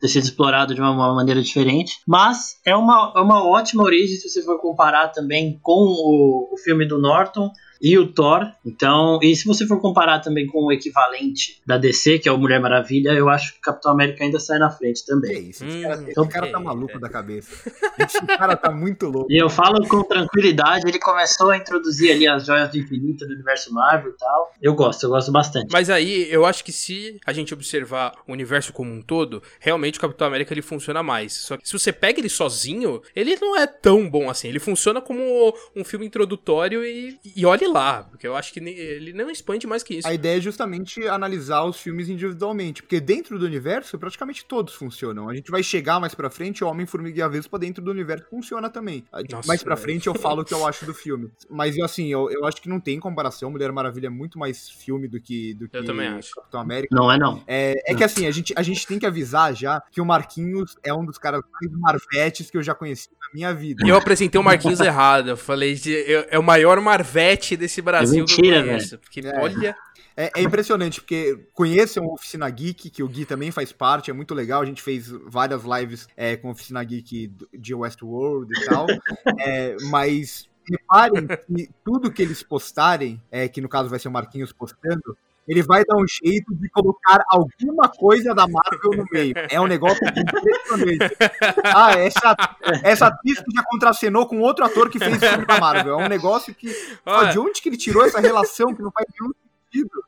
ter 0.00 0.08
sido 0.08 0.24
explorado 0.24 0.74
de 0.74 0.80
uma, 0.80 0.90
uma 0.90 1.14
maneira 1.14 1.40
diferente. 1.40 2.00
Mas 2.06 2.58
é 2.66 2.76
uma, 2.76 3.12
é 3.16 3.20
uma 3.20 3.42
ótima 3.42 3.82
origem 3.82 4.16
se 4.16 4.28
você 4.28 4.42
for 4.42 4.60
comparar 4.60 5.08
também 5.08 5.58
com 5.62 5.72
o, 5.72 6.50
o 6.52 6.58
filme 6.58 6.86
do 6.86 6.98
Norton 6.98 7.50
e 7.82 7.98
o 7.98 8.06
Thor. 8.06 8.46
Então, 8.64 9.18
e 9.20 9.34
se 9.34 9.44
você 9.44 9.66
for 9.66 9.80
comparar 9.80 10.20
também 10.20 10.46
com 10.46 10.66
o 10.66 10.72
equivalente 10.72 11.60
da 11.66 11.76
DC, 11.76 12.20
que 12.20 12.28
é 12.28 12.32
o 12.32 12.38
Mulher 12.38 12.60
Maravilha, 12.60 13.10
eu 13.10 13.28
acho 13.28 13.54
que 13.54 13.60
Capitão 13.60 13.90
América 13.90 14.22
ainda 14.22 14.38
sai 14.38 14.58
na 14.58 14.70
frente 14.70 15.04
também. 15.04 15.50
isso, 15.50 15.64
esse 15.64 15.78
Hum, 15.78 15.82
cara, 15.82 15.94
esse 15.94 16.10
então, 16.10 16.28
cara 16.28 16.52
tá 16.52 16.60
é, 16.60 16.62
maluco 16.62 16.96
é. 16.96 17.00
da 17.00 17.08
cabeça. 17.08 17.70
Esse 17.98 18.24
cara 18.26 18.56
tá 18.56 18.70
muito 18.70 19.06
louco. 19.06 19.30
E 19.30 19.36
eu 19.36 19.50
falo 19.50 19.86
com 19.88 20.04
tranquilidade, 20.04 20.86
ele 20.86 20.98
começou 20.98 21.50
a 21.50 21.56
introduzir 21.56 22.12
ali 22.12 22.28
as 22.28 22.46
joias 22.46 22.70
do 22.70 22.78
infinito 22.78 23.26
do 23.26 23.32
universo 23.34 23.72
Marvel 23.72 24.12
e 24.12 24.16
tal. 24.16 24.52
Eu 24.60 24.74
gosto, 24.74 25.04
eu 25.04 25.10
gosto 25.10 25.32
bastante. 25.32 25.72
Mas 25.72 25.90
aí, 25.90 26.30
eu 26.30 26.46
acho 26.46 26.64
que 26.64 26.70
se 26.70 27.18
a 27.26 27.32
gente 27.32 27.52
observar 27.52 28.12
o 28.26 28.32
universo 28.32 28.72
como 28.72 28.92
um 28.92 29.02
todo, 29.02 29.42
realmente 29.58 29.98
o 29.98 30.00
Capitão 30.00 30.26
América 30.26 30.54
ele 30.54 30.62
funciona 30.62 31.02
mais. 31.02 31.32
Só 31.32 31.56
que 31.56 31.66
se 31.66 31.72
você 31.72 31.92
pega 31.92 32.20
ele 32.20 32.28
sozinho, 32.28 33.02
ele 33.16 33.36
não 33.40 33.56
é 33.56 33.66
tão 33.66 34.08
bom 34.08 34.30
assim. 34.30 34.48
Ele 34.48 34.60
funciona 34.60 35.00
como 35.00 35.54
um 35.74 35.84
filme 35.84 36.06
introdutório 36.06 36.84
e, 36.84 37.18
e 37.34 37.44
olhe 37.44 37.71
lá. 37.72 38.04
Porque 38.04 38.26
eu 38.26 38.36
acho 38.36 38.52
que 38.52 38.60
ele 38.60 39.12
não 39.12 39.30
expande 39.30 39.66
mais 39.66 39.82
que 39.82 39.94
isso. 39.94 40.06
A 40.08 40.14
ideia 40.14 40.38
é 40.38 40.40
justamente 40.40 41.06
analisar 41.08 41.64
os 41.64 41.78
filmes 41.80 42.08
individualmente, 42.08 42.82
porque 42.82 43.00
dentro 43.00 43.38
do 43.38 43.44
universo 43.46 43.98
praticamente 43.98 44.44
todos 44.44 44.74
funcionam. 44.74 45.28
A 45.28 45.34
gente 45.34 45.50
vai 45.50 45.62
chegar 45.62 45.98
mais 46.00 46.14
pra 46.14 46.30
frente, 46.30 46.62
o 46.64 46.68
Homem-Formiga 46.68 47.18
e 47.18 47.22
a 47.22 47.28
Vespa 47.28 47.58
dentro 47.58 47.82
do 47.82 47.90
universo 47.90 48.26
funciona 48.30 48.68
também. 48.70 49.04
Nossa, 49.30 49.46
mais 49.48 49.62
pra 49.62 49.74
velho. 49.74 49.84
frente 49.84 50.06
eu 50.06 50.14
falo 50.14 50.42
o 50.42 50.44
que 50.44 50.54
eu 50.54 50.64
acho 50.66 50.84
do 50.86 50.94
filme. 50.94 51.30
Mas 51.50 51.78
assim, 51.80 52.08
eu, 52.12 52.30
eu 52.30 52.44
acho 52.44 52.60
que 52.60 52.68
não 52.68 52.80
tem 52.80 52.98
comparação. 53.00 53.50
Mulher 53.50 53.72
Maravilha 53.72 54.06
é 54.06 54.10
muito 54.10 54.38
mais 54.38 54.68
filme 54.68 55.08
do 55.08 55.20
que, 55.20 55.54
do 55.54 55.68
que 55.68 55.76
Eu 55.76 55.84
também 55.84 56.08
acho. 56.08 56.34
Capitão 56.34 56.60
América. 56.60 56.94
Não 56.94 57.10
é 57.10 57.18
não. 57.18 57.42
É, 57.46 57.74
é 57.90 57.94
que 57.94 58.04
assim, 58.04 58.26
a 58.26 58.30
gente, 58.30 58.52
a 58.56 58.62
gente 58.62 58.86
tem 58.86 58.98
que 58.98 59.06
avisar 59.06 59.54
já 59.54 59.82
que 59.90 60.00
o 60.00 60.04
Marquinhos 60.04 60.76
é 60.82 60.92
um 60.92 61.04
dos 61.04 61.18
caras 61.18 61.40
mais 61.52 61.72
marvetes 61.78 62.50
que 62.50 62.56
eu 62.56 62.62
já 62.62 62.74
conheci 62.74 63.08
na 63.20 63.28
minha 63.34 63.52
vida. 63.54 63.86
Eu 63.86 63.96
apresentei 63.96 64.40
o 64.40 64.44
Marquinhos 64.44 64.80
errado. 64.80 65.28
Eu 65.30 65.36
falei, 65.36 65.74
de, 65.74 65.90
eu- 65.92 66.26
é 66.30 66.38
o 66.38 66.42
maior 66.42 66.80
Marvete 66.80 67.56
desse 67.62 67.80
Brasil 67.80 68.24
que 68.24 68.32
mentira, 68.36 68.56
eu 68.58 68.64
conheço. 68.66 68.98
Porque, 68.98 69.20
É. 69.20 69.38
olha. 69.40 69.76
É, 70.14 70.30
é 70.36 70.42
impressionante, 70.42 71.00
porque 71.00 71.38
conheçam 71.54 72.04
a 72.04 72.12
Oficina 72.12 72.48
Geek, 72.50 72.90
que 72.90 73.02
o 73.02 73.08
Gui 73.08 73.24
também 73.24 73.50
faz 73.50 73.72
parte, 73.72 74.10
é 74.10 74.12
muito 74.14 74.34
legal. 74.34 74.60
A 74.60 74.66
gente 74.66 74.82
fez 74.82 75.08
várias 75.08 75.62
lives 75.64 76.06
é, 76.14 76.36
com 76.36 76.48
a 76.48 76.52
Oficina 76.52 76.84
Geek 76.84 77.28
do- 77.28 77.48
de 77.54 77.74
Westworld 77.74 78.52
e 78.54 78.64
tal. 78.66 78.86
É, 79.40 79.74
mas 79.90 80.48
reparem 80.70 81.26
que 81.26 81.70
tudo 81.82 82.12
que 82.12 82.20
eles 82.20 82.42
postarem, 82.42 83.20
é, 83.30 83.48
que 83.48 83.60
no 83.62 83.68
caso 83.70 83.88
vai 83.88 83.98
ser 83.98 84.08
o 84.08 84.12
Marquinhos 84.12 84.52
postando, 84.52 85.16
ele 85.46 85.62
vai 85.62 85.84
dar 85.84 85.96
um 85.96 86.06
jeito 86.06 86.54
de 86.54 86.68
colocar 86.70 87.22
alguma 87.28 87.88
coisa 87.88 88.34
da 88.34 88.46
Marvel 88.46 88.90
no 88.96 89.04
meio. 89.10 89.34
É 89.50 89.60
um 89.60 89.66
negócio 89.66 90.00
impressionante. 90.06 91.16
Ah, 91.64 91.92
essa, 91.98 92.36
essa 92.82 93.06
atriz 93.08 93.40
que 93.40 93.54
já 93.54 93.62
contracenou 93.64 94.26
com 94.26 94.40
outro 94.40 94.64
ator 94.64 94.88
que 94.88 94.98
fez 94.98 95.18
filme 95.18 95.46
da 95.46 95.58
Marvel. 95.58 96.00
É 96.00 96.04
um 96.04 96.08
negócio 96.08 96.54
que. 96.54 96.68
Olha, 97.04 97.32
de 97.32 97.38
onde 97.38 97.60
que 97.60 97.68
ele 97.68 97.76
tirou 97.76 98.04
essa 98.04 98.20
relação 98.20 98.74
que 98.74 98.82
não 98.82 98.90
faz 98.92 99.06
nenhum 99.18 99.32
sentido? 99.64 100.04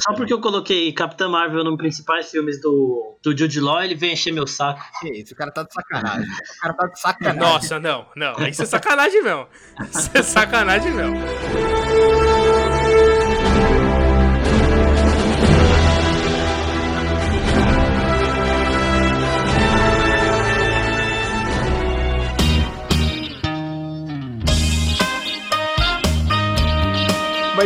Só 0.00 0.14
porque 0.14 0.32
eu 0.32 0.40
coloquei 0.40 0.92
Capitã 0.92 1.28
Marvel 1.28 1.64
nos 1.64 1.76
principais 1.76 2.30
filmes 2.30 2.60
do, 2.60 3.18
do 3.22 3.36
Jude 3.36 3.60
Law, 3.60 3.82
ele 3.82 3.96
vem 3.96 4.12
encher 4.12 4.32
meu 4.32 4.46
saco. 4.46 4.80
Que 5.00 5.10
isso, 5.10 5.34
o 5.34 5.36
cara 5.36 5.50
tá 5.50 5.64
de 5.64 5.72
sacanagem. 5.72 6.28
O 6.28 6.60
cara 6.60 6.74
tá 6.74 6.86
de 6.86 7.00
sacanagem. 7.00 7.40
Nossa, 7.40 7.80
não, 7.80 8.06
não. 8.14 8.34
Isso 8.48 8.62
é 8.62 8.66
sacanagem 8.66 9.22
mesmo. 9.22 9.48
Isso 9.90 10.10
é 10.14 10.22
sacanagem 10.22 10.92
mesmo. 10.92 11.16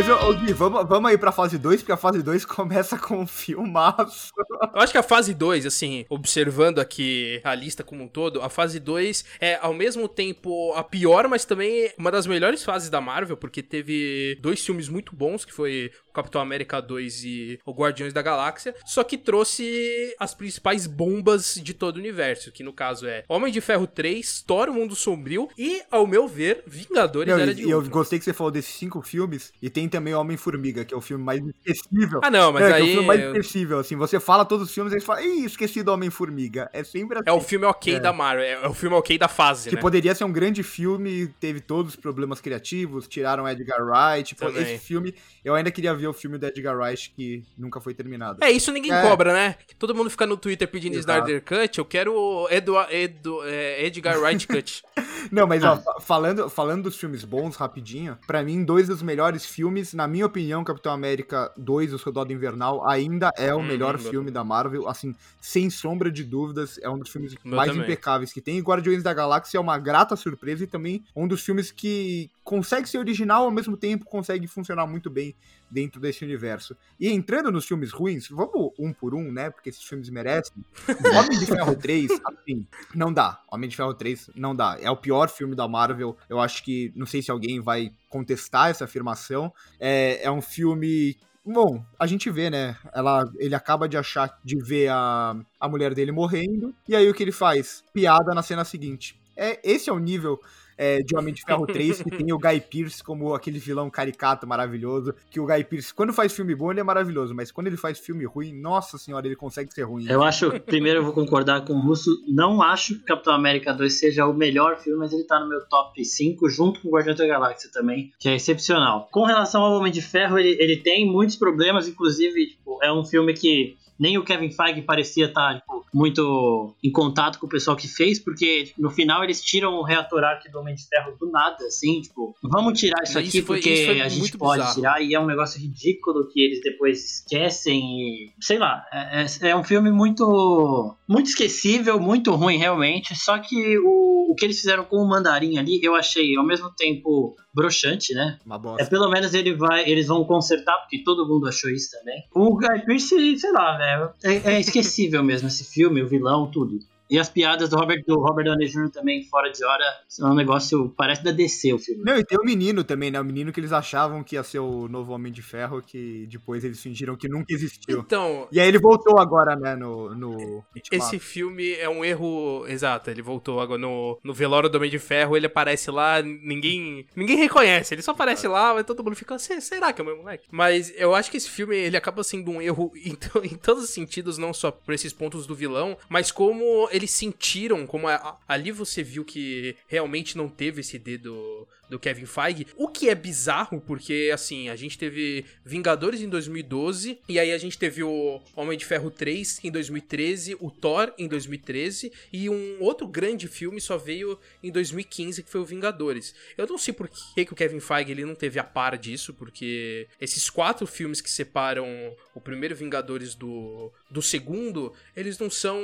Mas, 0.01 0.09
ô, 0.09 0.33
Gui, 0.33 0.51
vamos, 0.53 0.87
vamos 0.87 1.11
aí 1.11 1.17
pra 1.17 1.31
fase 1.31 1.59
2, 1.59 1.81
porque 1.81 1.91
a 1.91 1.97
fase 1.97 2.23
2 2.23 2.43
começa 2.45 2.97
com 2.97 3.19
um 3.19 3.27
filmaço. 3.27 4.31
Eu 4.73 4.81
acho 4.81 4.91
que 4.91 4.97
a 4.97 5.03
fase 5.03 5.31
2, 5.33 5.65
assim, 5.67 6.05
observando 6.09 6.79
aqui 6.79 7.39
a 7.43 7.53
lista 7.53 7.83
como 7.83 8.03
um 8.03 8.07
todo, 8.07 8.41
a 8.41 8.49
fase 8.49 8.79
2 8.79 9.23
é 9.39 9.59
ao 9.61 9.73
mesmo 9.75 10.07
tempo 10.07 10.73
a 10.73 10.83
pior, 10.83 11.27
mas 11.27 11.45
também 11.45 11.91
uma 11.97 12.09
das 12.11 12.25
melhores 12.25 12.63
fases 12.63 12.89
da 12.89 12.99
Marvel, 12.99 13.37
porque 13.37 13.61
teve 13.61 14.37
dois 14.41 14.65
filmes 14.65 14.89
muito 14.89 15.15
bons, 15.15 15.45
que 15.45 15.53
foi 15.53 15.91
o 16.09 16.13
Capitão 16.13 16.41
América 16.41 16.81
2 16.81 17.23
e 17.23 17.59
o 17.65 17.71
Guardiões 17.71 18.11
da 18.11 18.21
Galáxia, 18.23 18.73
só 18.85 19.03
que 19.03 19.17
trouxe 19.17 20.15
as 20.19 20.33
principais 20.33 20.87
bombas 20.87 21.59
de 21.61 21.73
todo 21.75 21.97
o 21.97 21.99
universo, 21.99 22.51
que 22.51 22.63
no 22.63 22.73
caso 22.73 23.05
é 23.05 23.23
Homem 23.29 23.51
de 23.51 23.61
Ferro 23.61 23.85
3, 23.85 24.41
Thor, 24.47 24.69
o 24.69 24.73
Mundo 24.73 24.95
Sombrio 24.95 25.47
e, 25.57 25.81
ao 25.91 26.07
meu 26.07 26.27
ver, 26.27 26.63
Vingadores 26.65 27.31
Não, 27.33 27.39
Era 27.39 27.53
de 27.53 27.63
e 27.63 27.69
eu 27.69 27.77
Ultron. 27.77 27.91
gostei 27.91 28.17
que 28.19 28.25
você 28.25 28.33
falou 28.33 28.51
desses 28.51 28.73
cinco 28.73 29.01
filmes, 29.01 29.53
e 29.61 29.69
tem 29.69 29.87
também 29.91 30.15
Homem-Formiga, 30.15 30.83
que 30.83 30.93
é 30.93 30.97
o 30.97 31.01
filme 31.01 31.23
mais 31.23 31.41
esquecível. 31.45 32.19
Ah, 32.23 32.31
não, 32.31 32.51
mas 32.51 32.63
é, 32.63 32.67
que 32.67 32.73
é 32.73 32.75
aí 32.77 32.83
o 32.83 32.87
filme 32.93 33.07
mais 33.07 33.21
esquecível, 33.21 33.79
assim. 33.79 33.95
Você 33.95 34.19
fala 34.19 34.43
todos 34.45 34.67
os 34.69 34.73
filmes 34.73 34.91
e 34.93 34.99
você 34.99 35.05
fala, 35.05 35.21
ih, 35.21 35.45
esqueci 35.45 35.83
do 35.83 35.91
Homem-Formiga. 35.93 36.69
É 36.73 36.83
sempre 36.83 37.17
assim. 37.19 37.29
é 37.29 37.31
o 37.31 37.41
filme 37.41 37.65
ok 37.65 37.95
É. 37.95 37.99
da 37.99 38.11
Marvel, 38.11 38.43
é 38.45 38.67
o 38.67 38.73
filme 38.73 38.95
ok 38.95 39.17
da 39.17 39.27
fase, 39.27 39.69
Que 39.69 39.75
né? 39.75 39.81
poderia 39.81 40.15
ser 40.15 40.23
um 40.23 40.31
grande 40.31 40.63
filme, 40.63 41.27
teve 41.39 41.59
todos 41.59 41.93
os 41.93 41.99
problemas 41.99 42.41
criativos, 42.41 43.07
tiraram 43.07 43.47
Edgar 43.47 43.79
Wright. 43.85 44.35
Também. 44.35 44.61
esse 44.63 44.77
filme, 44.79 45.13
eu 45.43 45.53
ainda 45.53 45.69
queria 45.69 45.93
ver 45.93 46.07
o 46.07 46.13
filme 46.13 46.37
do 46.37 46.45
Edgar 46.45 46.77
Wright, 46.77 47.11
que 47.15 47.43
nunca 47.57 47.79
foi 47.81 47.93
terminado. 47.93 48.43
É, 48.43 48.49
isso 48.49 48.71
ninguém 48.71 48.91
É. 48.93 49.01
cobra, 49.01 49.33
né? 49.33 49.55
Todo 49.77 49.93
mundo 49.93 50.09
fica 50.09 50.25
no 50.25 50.37
Twitter 50.37 50.67
pedindo 50.67 50.95
Exato. 50.97 51.27
Snyder 51.29 51.43
Cut, 51.43 51.77
eu 51.77 51.85
quero 51.85 52.13
o 52.13 52.47
Edu, 52.49 52.75
Edu, 52.89 53.43
é, 53.43 53.85
Edgar 53.85 54.19
Wright 54.19 54.47
Cut. 54.47 54.83
Não, 55.31 55.45
mas 55.47 55.63
ó, 55.63 55.77
fa- 55.81 55.99
falando, 56.01 56.49
falando 56.49 56.83
dos 56.83 56.95
filmes 56.97 57.23
bons, 57.23 57.55
rapidinho, 57.55 58.17
pra 58.25 58.41
mim, 58.43 58.63
dois 58.63 58.87
dos 58.87 59.01
melhores 59.01 59.45
filmes, 59.45 59.80
na 59.93 60.07
minha 60.07 60.25
opinião, 60.25 60.63
Capitão 60.63 60.91
América 60.91 61.51
2, 61.57 61.93
O 61.93 61.99
Soldado 61.99 62.31
Invernal, 62.31 62.87
ainda 62.87 63.31
é 63.37 63.53
o 63.53 63.59
Hum, 63.59 63.63
melhor 63.63 63.97
filme 63.97 64.31
da 64.31 64.43
Marvel, 64.43 64.87
assim, 64.87 65.15
sem 65.39 65.69
sombra 65.69 66.11
de 66.11 66.23
dúvidas, 66.23 66.79
é 66.81 66.89
um 66.89 66.97
dos 66.97 67.09
filmes 67.09 67.35
mais 67.43 67.69
também. 67.71 67.83
impecáveis 67.83 68.31
que 68.31 68.41
tem. 68.41 68.57
E 68.57 68.61
Guardiões 68.61 69.03
da 69.03 69.13
Galáxia 69.13 69.57
é 69.57 69.61
uma 69.61 69.77
grata 69.77 70.15
surpresa 70.15 70.63
e 70.63 70.67
também 70.67 71.03
um 71.15 71.27
dos 71.27 71.41
filmes 71.41 71.71
que 71.71 72.29
consegue 72.43 72.87
ser 72.87 72.97
original, 72.97 73.43
ao 73.45 73.51
mesmo 73.51 73.75
tempo 73.77 74.05
consegue 74.05 74.47
funcionar 74.47 74.85
muito 74.87 75.09
bem 75.09 75.35
dentro 75.71 76.01
desse 76.01 76.23
universo. 76.25 76.75
E 76.99 77.09
entrando 77.09 77.51
nos 77.51 77.65
filmes 77.65 77.91
ruins, 77.91 78.27
vamos 78.29 78.71
um 78.77 78.91
por 78.91 79.15
um, 79.15 79.31
né? 79.31 79.49
Porque 79.49 79.69
esses 79.69 79.83
filmes 79.83 80.09
merecem. 80.09 80.53
Homem 81.17 81.39
de 81.39 81.45
Ferro 81.45 81.75
3, 81.75 82.11
assim, 82.25 82.67
não 82.93 83.13
dá. 83.13 83.41
Homem 83.49 83.69
de 83.69 83.75
Ferro 83.75 83.93
3 83.93 84.31
não 84.35 84.55
dá. 84.55 84.77
É 84.81 84.91
o 84.91 84.97
pior 84.97 85.29
filme 85.29 85.55
da 85.55 85.67
Marvel. 85.67 86.17
Eu 86.29 86.39
acho 86.39 86.63
que, 86.63 86.91
não 86.95 87.05
sei 87.05 87.21
se 87.21 87.31
alguém 87.31 87.61
vai 87.61 87.91
contestar 88.09 88.69
essa 88.69 88.83
afirmação. 88.83 89.53
É, 89.79 90.23
é 90.23 90.31
um 90.31 90.41
filme 90.41 91.17
Bom, 91.43 91.83
a 91.97 92.05
gente 92.05 92.29
vê, 92.29 92.51
né? 92.51 92.77
Ela, 92.93 93.27
ele 93.39 93.55
acaba 93.55 93.89
de 93.89 93.97
achar, 93.97 94.39
de 94.45 94.61
ver 94.61 94.89
a, 94.89 95.35
a 95.59 95.67
mulher 95.67 95.95
dele 95.95 96.11
morrendo, 96.11 96.71
e 96.87 96.95
aí 96.95 97.09
o 97.09 97.15
que 97.15 97.23
ele 97.23 97.31
faz? 97.31 97.83
Piada 97.91 98.35
na 98.35 98.43
cena 98.43 98.63
seguinte. 98.63 99.19
É, 99.35 99.59
esse 99.63 99.89
é 99.89 99.93
o 99.93 99.97
nível 99.97 100.39
é, 100.81 101.03
de 101.03 101.15
Homem 101.15 101.31
de 101.31 101.43
Ferro 101.43 101.67
3, 101.67 102.01
que 102.01 102.09
tem 102.09 102.33
o 102.33 102.39
Guy 102.39 102.59
Pearce 102.67 103.03
como 103.03 103.35
aquele 103.35 103.59
vilão 103.59 103.87
caricato 103.87 104.47
maravilhoso. 104.47 105.13
Que 105.29 105.39
o 105.39 105.45
Guy 105.45 105.63
Pearce, 105.63 105.93
quando 105.93 106.11
faz 106.11 106.33
filme 106.33 106.55
bom, 106.55 106.71
ele 106.71 106.79
é 106.79 106.83
maravilhoso, 106.83 107.35
mas 107.35 107.51
quando 107.51 107.67
ele 107.67 107.77
faz 107.77 107.99
filme 107.99 108.25
ruim, 108.25 108.51
nossa 108.51 108.97
senhora, 108.97 109.27
ele 109.27 109.35
consegue 109.35 109.71
ser 109.71 109.83
ruim. 109.83 110.07
Eu 110.09 110.23
acho, 110.23 110.59
primeiro 110.61 111.01
eu 111.01 111.03
vou 111.03 111.13
concordar 111.13 111.63
com 111.63 111.73
o 111.73 111.79
Russo, 111.79 112.09
não 112.27 112.63
acho 112.63 112.95
que 112.95 113.03
Capitão 113.03 113.35
América 113.35 113.71
2 113.71 113.93
seja 113.93 114.25
o 114.25 114.33
melhor 114.33 114.79
filme, 114.79 114.97
mas 114.97 115.13
ele 115.13 115.23
tá 115.23 115.39
no 115.39 115.47
meu 115.47 115.63
top 115.67 116.03
5, 116.03 116.49
junto 116.49 116.81
com 116.81 116.89
Guardião 116.89 117.13
da 117.13 117.27
Galáxia 117.27 117.69
também, 117.71 118.11
que 118.17 118.27
é 118.27 118.33
excepcional. 118.33 119.07
Com 119.11 119.23
relação 119.23 119.61
ao 119.61 119.73
Homem 119.73 119.91
de 119.91 120.01
Ferro, 120.01 120.39
ele, 120.39 120.57
ele 120.59 120.77
tem 120.77 121.05
muitos 121.05 121.35
problemas, 121.35 121.87
inclusive, 121.87 122.47
tipo, 122.47 122.79
é 122.81 122.91
um 122.91 123.05
filme 123.05 123.35
que 123.35 123.77
nem 124.01 124.17
o 124.17 124.23
Kevin 124.23 124.49
Feige 124.49 124.81
parecia 124.81 125.27
estar 125.27 125.59
tipo, 125.59 125.85
muito 125.93 126.73
em 126.83 126.91
contato 126.91 127.37
com 127.37 127.45
o 127.45 127.49
pessoal 127.49 127.77
que 127.77 127.87
fez, 127.87 128.17
porque 128.17 128.63
tipo, 128.63 128.81
no 128.81 128.89
final 128.89 129.23
eles 129.23 129.43
tiram 129.43 129.75
o 129.75 129.83
reator 129.83 130.23
arc 130.23 130.49
do 130.49 130.59
Homem 130.59 130.73
de 130.73 130.87
Ferro 130.87 131.15
do 131.19 131.29
nada, 131.29 131.63
assim, 131.65 132.01
tipo, 132.01 132.35
vamos 132.41 132.79
tirar 132.79 133.03
isso, 133.03 133.19
aqui 133.19 133.43
foi, 133.43 133.57
porque 133.57 133.69
isso 133.69 134.03
a 134.03 134.09
gente 134.09 134.35
pode 134.39 134.61
bizarro. 134.61 134.75
tirar, 134.75 135.01
e 135.03 135.13
é 135.13 135.19
um 135.19 135.27
negócio 135.27 135.61
ridículo 135.61 136.27
que 136.29 136.41
eles 136.41 136.61
depois 136.61 137.19
esquecem 137.19 137.79
e, 137.79 138.33
sei 138.39 138.57
lá, 138.57 138.83
é, 138.91 139.21
é, 139.21 139.49
é 139.49 139.55
um 139.55 139.63
filme 139.63 139.91
muito 139.91 140.95
muito 141.07 141.27
esquecível, 141.27 141.99
muito 141.99 142.31
ruim 142.31 142.57
realmente, 142.57 143.15
só 143.15 143.37
que 143.37 143.77
o, 143.77 144.31
o 144.31 144.35
que 144.35 144.45
eles 144.45 144.59
fizeram 144.59 144.83
com 144.83 144.97
o 144.97 145.07
Mandarim 145.07 145.59
ali, 145.59 145.79
eu 145.83 145.93
achei 145.93 146.35
ao 146.35 146.45
mesmo 146.45 146.71
tempo 146.71 147.35
broxante, 147.53 148.13
né? 148.13 148.37
Uma 148.45 148.57
bosta. 148.57 148.81
É, 148.81 148.85
pelo 148.85 149.09
menos 149.09 149.33
ele 149.33 149.53
vai, 149.53 149.87
eles 149.89 150.07
vão 150.07 150.23
consertar, 150.23 150.77
porque 150.79 151.03
todo 151.03 151.27
mundo 151.27 151.47
achou 151.47 151.69
isso 151.69 151.91
também. 151.91 152.23
O 152.33 152.55
Guy 152.57 152.85
Pearce, 152.85 153.37
sei 153.37 153.51
lá, 153.51 153.77
velho, 153.77 153.90
é, 154.23 154.53
é 154.53 154.59
esquecível 154.59 155.23
mesmo 155.23 155.47
esse 155.47 155.63
filme, 155.63 156.01
o 156.01 156.07
vilão, 156.07 156.49
tudo. 156.49 156.79
E 157.11 157.19
as 157.19 157.29
piadas 157.29 157.69
do 157.69 157.75
Robert, 157.75 158.01
do 158.07 158.17
Robert 158.17 158.45
Downey 158.45 158.69
Jr. 158.69 158.89
também, 158.89 159.21
fora 159.25 159.51
de 159.51 159.65
hora, 159.65 159.83
são 160.07 160.31
um 160.31 160.33
negócio. 160.33 160.93
Parece 160.95 161.21
da 161.21 161.31
DC 161.31 161.73
o 161.73 161.77
filme. 161.77 162.01
Não, 162.05 162.17
e 162.17 162.23
tem 162.23 162.39
o 162.39 162.43
menino 162.45 162.85
também, 162.85 163.11
né? 163.11 163.19
O 163.19 163.25
menino 163.25 163.51
que 163.51 163.59
eles 163.59 163.73
achavam 163.73 164.23
que 164.23 164.35
ia 164.35 164.43
ser 164.43 164.59
o 164.59 164.87
novo 164.87 165.11
Homem 165.11 165.29
de 165.29 165.41
Ferro, 165.41 165.81
que 165.81 166.25
depois 166.31 166.63
eles 166.63 166.81
fingiram 166.81 167.17
que 167.17 167.27
nunca 167.27 167.53
existiu. 167.53 167.99
Então. 167.99 168.47
E 168.49 168.61
aí 168.61 168.67
ele 168.67 168.79
voltou 168.79 169.19
agora, 169.19 169.57
né? 169.57 169.75
No. 169.75 170.15
no 170.15 170.63
esse 170.89 171.19
filme 171.19 171.73
é 171.73 171.89
um 171.89 172.05
erro. 172.05 172.65
Exato, 172.65 173.09
ele 173.09 173.21
voltou 173.21 173.59
agora 173.59 173.81
no, 173.81 174.17
no 174.23 174.33
velório 174.33 174.69
do 174.69 174.77
Homem 174.77 174.89
de 174.89 174.99
Ferro, 174.99 175.35
ele 175.35 175.47
aparece 175.47 175.91
lá, 175.91 176.21
ninguém. 176.21 177.05
Ninguém 177.13 177.35
reconhece, 177.35 177.93
ele 177.93 178.01
só 178.01 178.11
aparece 178.11 178.47
lá, 178.47 178.73
mas 178.73 178.85
todo 178.85 179.03
mundo 179.03 179.17
fica. 179.17 179.37
Será 179.37 179.91
que 179.91 179.99
é 179.99 180.03
o 180.03 180.07
meu 180.07 180.17
moleque? 180.17 180.47
Mas 180.49 180.93
eu 180.95 181.13
acho 181.13 181.29
que 181.29 181.35
esse 181.35 181.49
filme 181.49 181.75
ele 181.75 181.97
acaba 181.97 182.23
sendo 182.23 182.51
um 182.51 182.61
erro 182.61 182.89
em, 182.95 183.17
em 183.43 183.55
todos 183.57 183.83
os 183.83 183.89
sentidos, 183.89 184.37
não 184.37 184.53
só 184.53 184.71
por 184.71 184.93
esses 184.93 185.11
pontos 185.11 185.45
do 185.45 185.53
vilão, 185.53 185.97
mas 186.07 186.31
como 186.31 186.87
ele 186.89 187.00
eles 187.01 187.11
sentiram, 187.11 187.85
como 187.87 188.07
a, 188.07 188.39
ali 188.47 188.71
você 188.71 189.01
viu 189.03 189.25
que 189.25 189.75
realmente 189.87 190.37
não 190.37 190.47
teve 190.47 190.81
esse 190.81 190.97
dedo 190.99 191.67
do 191.91 191.99
Kevin 191.99 192.25
Feige, 192.25 192.67
o 192.77 192.87
que 192.87 193.09
é 193.09 193.13
bizarro, 193.13 193.81
porque 193.81 194.31
assim, 194.33 194.69
a 194.69 194.77
gente 194.77 194.97
teve 194.97 195.45
Vingadores 195.65 196.21
em 196.21 196.29
2012, 196.29 197.19
e 197.27 197.37
aí 197.37 197.51
a 197.51 197.57
gente 197.57 197.77
teve 197.77 198.01
o 198.01 198.41
Homem 198.55 198.77
de 198.77 198.85
Ferro 198.85 199.11
3 199.11 199.59
em 199.65 199.69
2013, 199.69 200.55
o 200.61 200.71
Thor 200.71 201.13
em 201.17 201.27
2013, 201.27 202.09
e 202.31 202.49
um 202.49 202.77
outro 202.79 203.05
grande 203.05 203.45
filme 203.49 203.81
só 203.81 203.97
veio 203.97 204.39
em 204.63 204.71
2015, 204.71 205.43
que 205.43 205.49
foi 205.49 205.59
o 205.59 205.65
Vingadores. 205.65 206.33
Eu 206.57 206.65
não 206.65 206.77
sei 206.77 206.93
por 206.93 207.09
que, 207.09 207.43
que 207.43 207.51
o 207.51 207.55
Kevin 207.57 207.81
Feige 207.81 208.11
ele 208.11 208.23
não 208.23 208.35
teve 208.35 208.57
a 208.57 208.63
par 208.63 208.97
disso, 208.97 209.33
porque 209.33 210.07
esses 210.19 210.49
quatro 210.49 210.87
filmes 210.87 211.19
que 211.19 211.29
separam 211.29 212.15
o 212.33 212.39
primeiro 212.39 212.73
Vingadores 212.73 213.35
do, 213.35 213.91
do 214.09 214.21
segundo, 214.21 214.93
eles 215.13 215.37
não 215.37 215.49
são, 215.49 215.77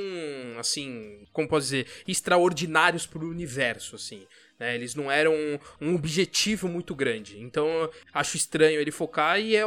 assim, 0.58 1.28
como 1.34 1.50
posso 1.50 1.66
dizer, 1.66 1.88
extraordinários 2.08 3.06
pro 3.06 3.30
universo, 3.30 3.98
assim. 3.98 4.26
Né? 4.60 4.76
Eles 4.76 4.96
não 4.96 5.12
eram 5.12 5.34
um 5.80 5.96
objetivo 5.96 6.68
muito 6.68 6.96
grande. 6.96 7.40
Então, 7.40 7.90
acho 8.14 8.38
estranho 8.38 8.80
ele 8.80 8.92
focar 8.92 9.40
e 9.40 9.56
é 9.56 9.64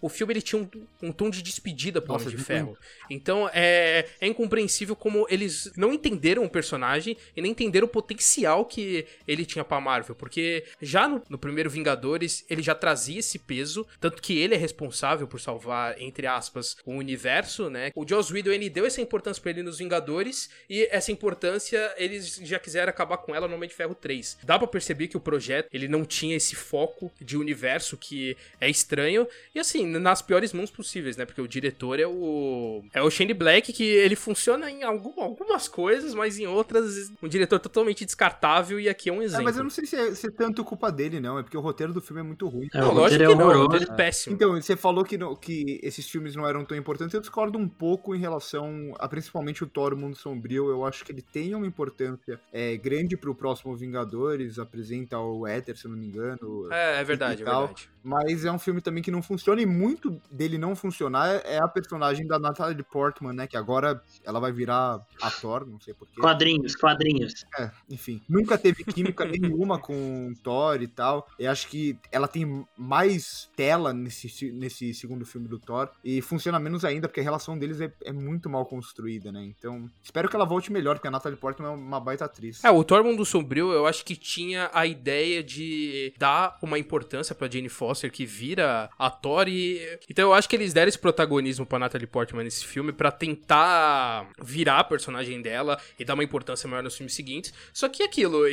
o 0.00 0.08
filme 0.08 0.32
ele 0.32 0.42
tinha 0.42 0.60
um, 0.60 0.68
um 1.08 1.12
tom 1.12 1.30
de 1.30 1.42
despedida 1.42 2.00
pro 2.00 2.12
Nossa, 2.12 2.26
Homem 2.26 2.36
de 2.36 2.44
Ferro. 2.44 2.76
Então 3.10 3.48
é, 3.52 4.06
é 4.20 4.26
incompreensível 4.26 4.94
como 4.94 5.26
eles 5.28 5.72
não 5.76 5.92
entenderam 5.92 6.44
o 6.44 6.50
personagem 6.50 7.16
e 7.36 7.40
nem 7.40 7.52
entenderam 7.52 7.86
o 7.86 7.90
potencial 7.90 8.64
que 8.64 9.06
ele 9.26 9.44
tinha 9.44 9.64
pra 9.64 9.80
Marvel. 9.80 10.14
Porque 10.14 10.64
já 10.80 11.08
no, 11.08 11.22
no, 11.28 11.38
primeiro 11.38 11.70
Vingadores 11.70 12.44
ele 12.48 12.62
já 12.62 12.74
trazia 12.74 13.18
esse 13.18 13.38
peso, 13.38 13.86
tanto 14.00 14.22
que 14.22 14.38
ele 14.38 14.54
é 14.54 14.58
responsável 14.58 15.26
por 15.26 15.40
salvar, 15.40 16.00
entre 16.00 16.26
aspas, 16.26 16.76
o 16.84 16.92
universo, 16.92 17.68
né? 17.68 17.90
O 17.94 18.06
Joss 18.06 18.32
Whedon 18.32 18.50
ele 18.50 18.70
deu 18.70 18.86
essa 18.86 19.00
importância 19.00 19.42
pra 19.42 19.50
ele 19.50 19.62
nos 19.62 19.78
Vingadores 19.78 20.50
e 20.68 20.86
essa 20.90 21.10
importância 21.10 21.94
eles 21.96 22.40
já 22.42 22.58
quiseram 22.58 22.90
acabar 22.90 23.18
com 23.18 23.34
ela 23.34 23.48
no 23.48 23.54
Homem 23.54 23.68
de 23.68 23.74
Ferro 23.74 23.94
3. 23.94 24.38
Dá 24.42 24.58
pra 24.58 24.68
perceber 24.68 25.08
que 25.08 25.16
o 25.16 25.20
projeto 25.20 25.68
ele 25.72 25.88
não 25.88 26.04
tinha 26.04 26.36
esse 26.36 26.54
foco 26.54 27.10
de 27.20 27.36
universo 27.36 27.96
que 27.96 28.36
é 28.60 28.68
estranho. 28.68 29.26
E 29.54 29.58
assim, 29.58 29.86
nas 29.88 30.22
piores 30.22 30.52
mãos 30.52 30.70
possíveis, 30.70 31.16
né? 31.16 31.24
Porque 31.24 31.40
o 31.40 31.48
diretor 31.48 31.98
é 31.98 32.06
o. 32.06 32.82
É 32.92 33.02
o 33.02 33.10
Shane 33.10 33.34
Black, 33.34 33.72
que 33.72 33.84
ele 33.84 34.16
funciona 34.16 34.70
em 34.70 34.82
algum, 34.82 35.20
algumas 35.20 35.68
coisas, 35.68 36.14
mas 36.14 36.38
em 36.38 36.46
outras, 36.46 37.10
um 37.22 37.28
diretor 37.28 37.58
totalmente 37.58 38.04
descartável, 38.04 38.78
e 38.78 38.88
aqui 38.88 39.08
é 39.08 39.12
um 39.12 39.22
exemplo. 39.22 39.42
É, 39.42 39.44
mas 39.44 39.56
eu 39.56 39.62
não 39.62 39.70
sei 39.70 39.86
se 39.86 39.96
é, 39.96 40.14
se 40.14 40.26
é 40.26 40.30
tanto 40.30 40.64
culpa 40.64 40.90
dele, 40.90 41.20
não. 41.20 41.38
É 41.38 41.42
porque 41.42 41.56
o 41.56 41.60
roteiro 41.60 41.92
do 41.92 42.00
filme 42.00 42.20
é 42.20 42.24
muito 42.24 42.48
ruim. 42.48 42.68
É, 42.72 42.80
não, 42.80 42.92
lógico 42.92 43.24
que 43.24 43.32
é 43.32 43.34
não, 43.34 43.48
o 43.48 43.62
roteiro 43.62 43.92
é 43.92 43.96
péssimo. 43.96 44.34
Então, 44.34 44.60
você 44.60 44.76
falou 44.76 45.04
que, 45.04 45.16
no, 45.16 45.36
que 45.36 45.80
esses 45.82 46.08
filmes 46.08 46.34
não 46.34 46.46
eram 46.46 46.64
tão 46.64 46.76
importantes. 46.76 47.14
Eu 47.14 47.20
discordo 47.20 47.58
um 47.58 47.68
pouco 47.68 48.14
em 48.14 48.18
relação 48.18 48.94
a 48.98 49.08
principalmente 49.08 49.62
o 49.64 49.66
Thor, 49.66 49.94
o 49.94 49.96
Mundo 49.96 50.16
Sombrio. 50.16 50.68
Eu 50.68 50.84
acho 50.84 51.04
que 51.04 51.12
ele 51.12 51.22
tem 51.22 51.54
uma 51.54 51.66
importância 51.66 52.40
é, 52.52 52.76
grande 52.76 53.16
pro 53.16 53.34
próximo 53.34 53.76
Vingadores, 53.76 54.58
apresenta 54.58 55.18
o 55.18 55.46
Éter, 55.46 55.76
se 55.76 55.86
eu 55.86 55.90
não 55.90 55.98
me 55.98 56.06
engano. 56.06 56.68
É, 56.72 57.00
é 57.00 57.04
verdade, 57.04 57.42
é 57.42 57.44
verdade. 57.44 57.88
Mas 58.08 58.46
é 58.46 58.50
um 58.50 58.58
filme 58.58 58.80
também 58.80 59.02
que 59.02 59.10
não 59.10 59.20
funciona 59.20 59.60
e 59.60 59.66
muito 59.66 60.18
dele 60.30 60.56
não 60.56 60.74
funcionar 60.74 61.42
é 61.44 61.58
a 61.58 61.68
personagem 61.68 62.26
da 62.26 62.38
Natalie 62.38 62.82
Portman, 62.82 63.34
né? 63.34 63.46
Que 63.46 63.56
agora 63.56 64.02
ela 64.24 64.40
vai 64.40 64.50
virar 64.50 64.98
ator, 65.20 65.66
não 65.66 65.78
sei 65.78 65.92
porquê. 65.92 66.18
Quadrinhos, 66.18 66.74
quadrinhos. 66.74 67.44
É, 67.58 67.70
enfim. 67.90 68.22
Nunca 68.26 68.56
teve 68.56 68.82
química 68.82 69.26
nenhuma 69.26 69.78
com 69.78 70.32
Thor 70.42 70.80
e 70.80 70.88
tal. 70.88 71.28
Eu 71.38 71.50
acho 71.50 71.68
que 71.68 71.98
ela 72.10 72.26
tem 72.26 72.66
mais 72.78 73.50
tela 73.54 73.92
nesse, 73.92 74.50
nesse 74.52 74.94
segundo 74.94 75.26
filme 75.26 75.46
do 75.46 75.58
Thor 75.58 75.90
e 76.02 76.22
funciona 76.22 76.58
menos 76.58 76.86
ainda, 76.86 77.08
porque 77.08 77.20
a 77.20 77.24
relação 77.24 77.58
deles 77.58 77.78
é, 77.78 77.92
é 78.04 78.12
muito 78.12 78.48
mal 78.48 78.64
construída, 78.64 79.30
né? 79.30 79.44
Então, 79.44 79.86
espero 80.02 80.30
que 80.30 80.36
ela 80.36 80.46
volte 80.46 80.72
melhor, 80.72 80.94
porque 80.94 81.08
a 81.08 81.10
Natalie 81.10 81.38
Portman 81.38 81.68
é 81.68 81.72
uma 81.74 82.00
baita 82.00 82.24
atriz. 82.24 82.64
É, 82.64 82.70
o 82.70 82.82
Thor 82.82 83.04
Mundo 83.04 83.22
Sombrio, 83.26 83.70
eu 83.70 83.86
acho 83.86 84.02
que 84.02 84.16
tinha 84.16 84.70
a 84.72 84.86
ideia 84.86 85.42
de 85.42 86.14
dar 86.18 86.56
uma 86.62 86.78
importância 86.78 87.34
pra 87.34 87.50
Jane 87.50 87.68
Foster 87.68 87.97
Foster 87.98 88.10
que 88.10 88.24
vira 88.24 88.88
a 88.96 89.10
Thor 89.10 89.48
e... 89.48 89.98
Então 90.08 90.26
eu 90.26 90.34
acho 90.34 90.48
que 90.48 90.54
eles 90.54 90.72
deram 90.72 90.88
esse 90.88 90.98
protagonismo 90.98 91.66
pra 91.66 91.78
Natalie 91.78 92.06
Portman 92.06 92.44
nesse 92.44 92.64
filme 92.64 92.92
para 92.92 93.10
tentar 93.10 94.30
virar 94.40 94.78
a 94.78 94.84
personagem 94.84 95.42
dela 95.42 95.80
e 95.98 96.04
dar 96.04 96.14
uma 96.14 96.22
importância 96.22 96.68
maior 96.68 96.82
nos 96.82 96.96
filmes 96.96 97.14
seguintes. 97.14 97.52
Só 97.72 97.88
que 97.88 98.02
aquilo 98.02 98.44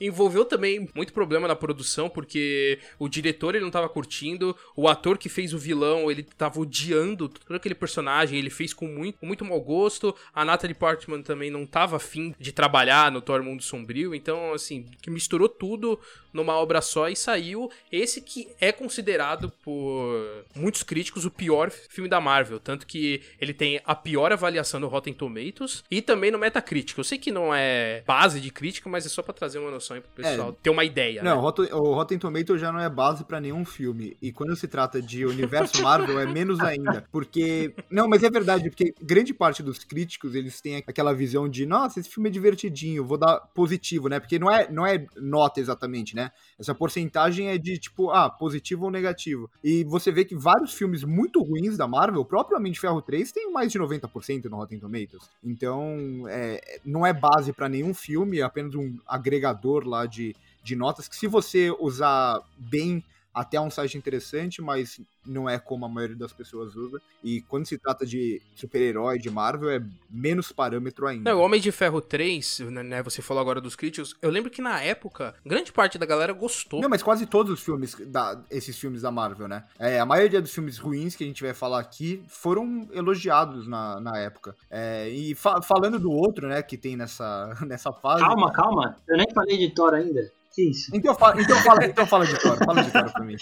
envolveu 0.00 0.44
também 0.44 0.88
muito 0.94 1.12
problema 1.12 1.48
na 1.48 1.56
produção, 1.56 2.08
porque 2.08 2.78
o 2.98 3.08
diretor 3.08 3.54
ele 3.54 3.64
não 3.64 3.70
tava 3.70 3.88
curtindo, 3.88 4.56
o 4.76 4.88
ator 4.88 5.16
que 5.16 5.28
fez 5.28 5.54
o 5.54 5.58
vilão, 5.58 6.10
ele 6.10 6.22
tava 6.22 6.60
odiando 6.60 7.28
todo 7.28 7.56
aquele 7.56 7.74
personagem, 7.74 8.38
ele 8.38 8.50
fez 8.50 8.74
com 8.74 8.86
muito, 8.86 9.18
com 9.18 9.26
muito 9.26 9.44
mau 9.44 9.60
gosto. 9.60 10.14
A 10.34 10.44
Natalie 10.44 10.74
Portman 10.74 11.22
também 11.22 11.50
não 11.50 11.64
tava 11.64 11.96
afim 11.96 12.34
de 12.38 12.52
trabalhar 12.52 13.10
no 13.10 13.22
Thor 13.22 13.42
Mundo 13.42 13.62
Sombrio, 13.62 14.14
então 14.14 14.52
assim, 14.52 14.86
que 15.00 15.10
misturou 15.10 15.48
tudo 15.48 15.98
numa 16.32 16.54
obra 16.54 16.80
só 16.80 17.08
e 17.08 17.16
saiu 17.16 17.70
esse 17.90 18.20
que 18.20 18.48
é 18.60 18.72
considerado 18.72 19.50
por 19.62 20.44
muitos 20.54 20.82
críticos 20.82 21.24
o 21.24 21.30
pior 21.30 21.70
filme 21.70 22.08
da 22.08 22.20
Marvel, 22.20 22.58
tanto 22.60 22.86
que 22.86 23.22
ele 23.40 23.52
tem 23.54 23.80
a 23.84 23.94
pior 23.94 24.32
avaliação 24.32 24.80
no 24.80 24.88
Rotten 24.88 25.12
Tomatoes 25.14 25.84
e 25.90 26.00
também 26.02 26.30
no 26.30 26.38
Metacritic. 26.38 26.96
Eu 26.96 27.04
sei 27.04 27.18
que 27.18 27.30
não 27.30 27.54
é 27.54 28.02
base 28.06 28.40
de 28.40 28.50
crítica, 28.50 28.88
mas 28.88 29.06
é 29.06 29.08
só 29.08 29.22
para 29.22 29.34
trazer 29.34 29.58
uma 29.58 29.70
noção 29.70 29.96
aí 29.96 30.00
pro 30.02 30.10
pessoal 30.12 30.50
É. 30.50 30.62
ter 30.62 30.70
uma 30.70 30.84
ideia, 30.84 31.22
Não, 31.22 31.36
né? 31.36 31.68
o 31.72 31.92
Rotten, 31.94 32.18
Tomatoes 32.18 32.60
já 32.60 32.70
não 32.72 32.80
é 32.80 32.88
base 32.88 33.24
pra 33.24 33.40
nenhum 33.40 33.64
filme. 33.64 34.16
E 34.20 34.32
quando 34.32 34.54
se 34.56 34.68
trata 34.68 35.00
de 35.00 35.24
universo 35.24 35.82
Marvel, 35.82 36.18
é 36.20 36.26
menos 36.26 36.60
ainda. 36.60 37.04
Porque. 37.10 37.72
Não, 37.90 38.08
mas 38.08 38.22
é 38.22 38.30
verdade, 38.30 38.68
porque 38.70 38.94
grande 39.00 39.32
parte 39.32 39.62
dos 39.62 39.78
críticos, 39.84 40.34
eles 40.34 40.60
têm 40.60 40.76
aquela 40.86 41.12
visão 41.14 41.48
de, 41.48 41.64
nossa, 41.66 42.00
esse 42.00 42.08
filme 42.10 42.28
é 42.28 42.32
divertidinho, 42.32 43.04
vou 43.04 43.16
dar 43.18 43.38
positivo, 43.54 44.08
né? 44.08 44.20
Porque 44.20 44.38
não 44.38 44.50
é, 44.50 44.70
não 44.70 44.86
é 44.86 45.06
nota 45.16 45.60
exatamente, 45.60 46.14
né? 46.14 46.19
Essa 46.58 46.74
porcentagem 46.74 47.48
é 47.48 47.56
de, 47.56 47.78
tipo, 47.78 48.10
ah, 48.10 48.28
positivo 48.28 48.86
ou 48.86 48.90
negativo. 48.90 49.50
E 49.62 49.84
você 49.84 50.10
vê 50.10 50.24
que 50.24 50.34
vários 50.34 50.74
filmes 50.74 51.04
muito 51.04 51.42
ruins 51.42 51.76
da 51.76 51.86
Marvel, 51.86 52.24
de 52.70 52.80
Ferro 52.80 53.00
3, 53.00 53.32
tem 53.32 53.52
mais 53.52 53.70
de 53.70 53.78
90% 53.78 54.44
no 54.46 54.56
Rotten 54.56 54.78
Tomatoes. 54.78 55.30
Então, 55.42 56.24
é, 56.28 56.80
não 56.84 57.06
é 57.06 57.12
base 57.12 57.52
pra 57.52 57.68
nenhum 57.68 57.94
filme, 57.94 58.40
é 58.40 58.42
apenas 58.42 58.74
um 58.74 58.98
agregador 59.06 59.86
lá 59.86 60.06
de, 60.06 60.34
de 60.62 60.76
notas 60.76 61.08
que 61.08 61.16
se 61.16 61.26
você 61.26 61.70
usar 61.78 62.40
bem 62.58 63.04
até 63.34 63.56
é 63.56 63.60
um 63.60 63.70
site 63.70 63.96
interessante, 63.96 64.60
mas 64.60 65.00
não 65.26 65.48
é 65.48 65.58
como 65.58 65.84
a 65.84 65.88
maioria 65.88 66.16
das 66.16 66.32
pessoas 66.32 66.74
usa. 66.74 67.00
E 67.22 67.42
quando 67.42 67.66
se 67.66 67.78
trata 67.78 68.04
de 68.06 68.40
super-herói, 68.54 69.18
de 69.18 69.30
Marvel, 69.30 69.70
é 69.70 69.82
menos 70.10 70.50
parâmetro 70.50 71.06
ainda. 71.06 71.30
Não, 71.30 71.38
o 71.40 71.42
Homem 71.44 71.60
de 71.60 71.70
Ferro 71.70 72.00
3, 72.00 72.60
né, 72.84 73.02
você 73.02 73.20
falou 73.22 73.40
agora 73.40 73.60
dos 73.60 73.76
críticos, 73.76 74.14
eu 74.20 74.30
lembro 74.30 74.50
que 74.50 74.62
na 74.62 74.80
época, 74.82 75.34
grande 75.44 75.72
parte 75.72 75.98
da 75.98 76.06
galera 76.06 76.32
gostou. 76.32 76.80
Não, 76.80 76.88
mas 76.88 77.02
quase 77.02 77.26
todos 77.26 77.52
os 77.52 77.60
filmes, 77.62 77.94
da, 78.06 78.42
esses 78.50 78.78
filmes 78.78 79.02
da 79.02 79.10
Marvel, 79.10 79.46
né? 79.46 79.64
É, 79.78 80.00
a 80.00 80.06
maioria 80.06 80.40
dos 80.40 80.52
filmes 80.52 80.78
ruins 80.78 81.14
que 81.14 81.24
a 81.24 81.26
gente 81.26 81.42
vai 81.42 81.54
falar 81.54 81.80
aqui 81.80 82.22
foram 82.28 82.88
elogiados 82.92 83.66
na, 83.68 84.00
na 84.00 84.18
época. 84.18 84.56
É, 84.70 85.08
e 85.08 85.34
fa- 85.34 85.60
falando 85.62 85.98
do 85.98 86.10
outro, 86.10 86.48
né, 86.48 86.62
que 86.62 86.76
tem 86.76 86.96
nessa, 86.96 87.56
nessa 87.66 87.92
fase. 87.92 88.22
Calma, 88.22 88.52
calma. 88.52 88.96
Eu 89.06 89.16
nem 89.16 89.26
falei 89.32 89.58
de 89.58 89.70
Thor 89.70 89.94
ainda. 89.94 90.32
Que 90.52 90.70
isso? 90.70 90.90
Então 90.92 91.14
fala, 91.14 91.40
então 91.40 91.56
fala, 91.58 91.84
então 91.84 92.06
fala 92.06 92.26
de 92.26 92.40
Thor, 92.40 92.56
fala 92.56 92.82
de 92.82 92.90
Thor 92.90 93.12
pra 93.12 93.24
mim. 93.24 93.36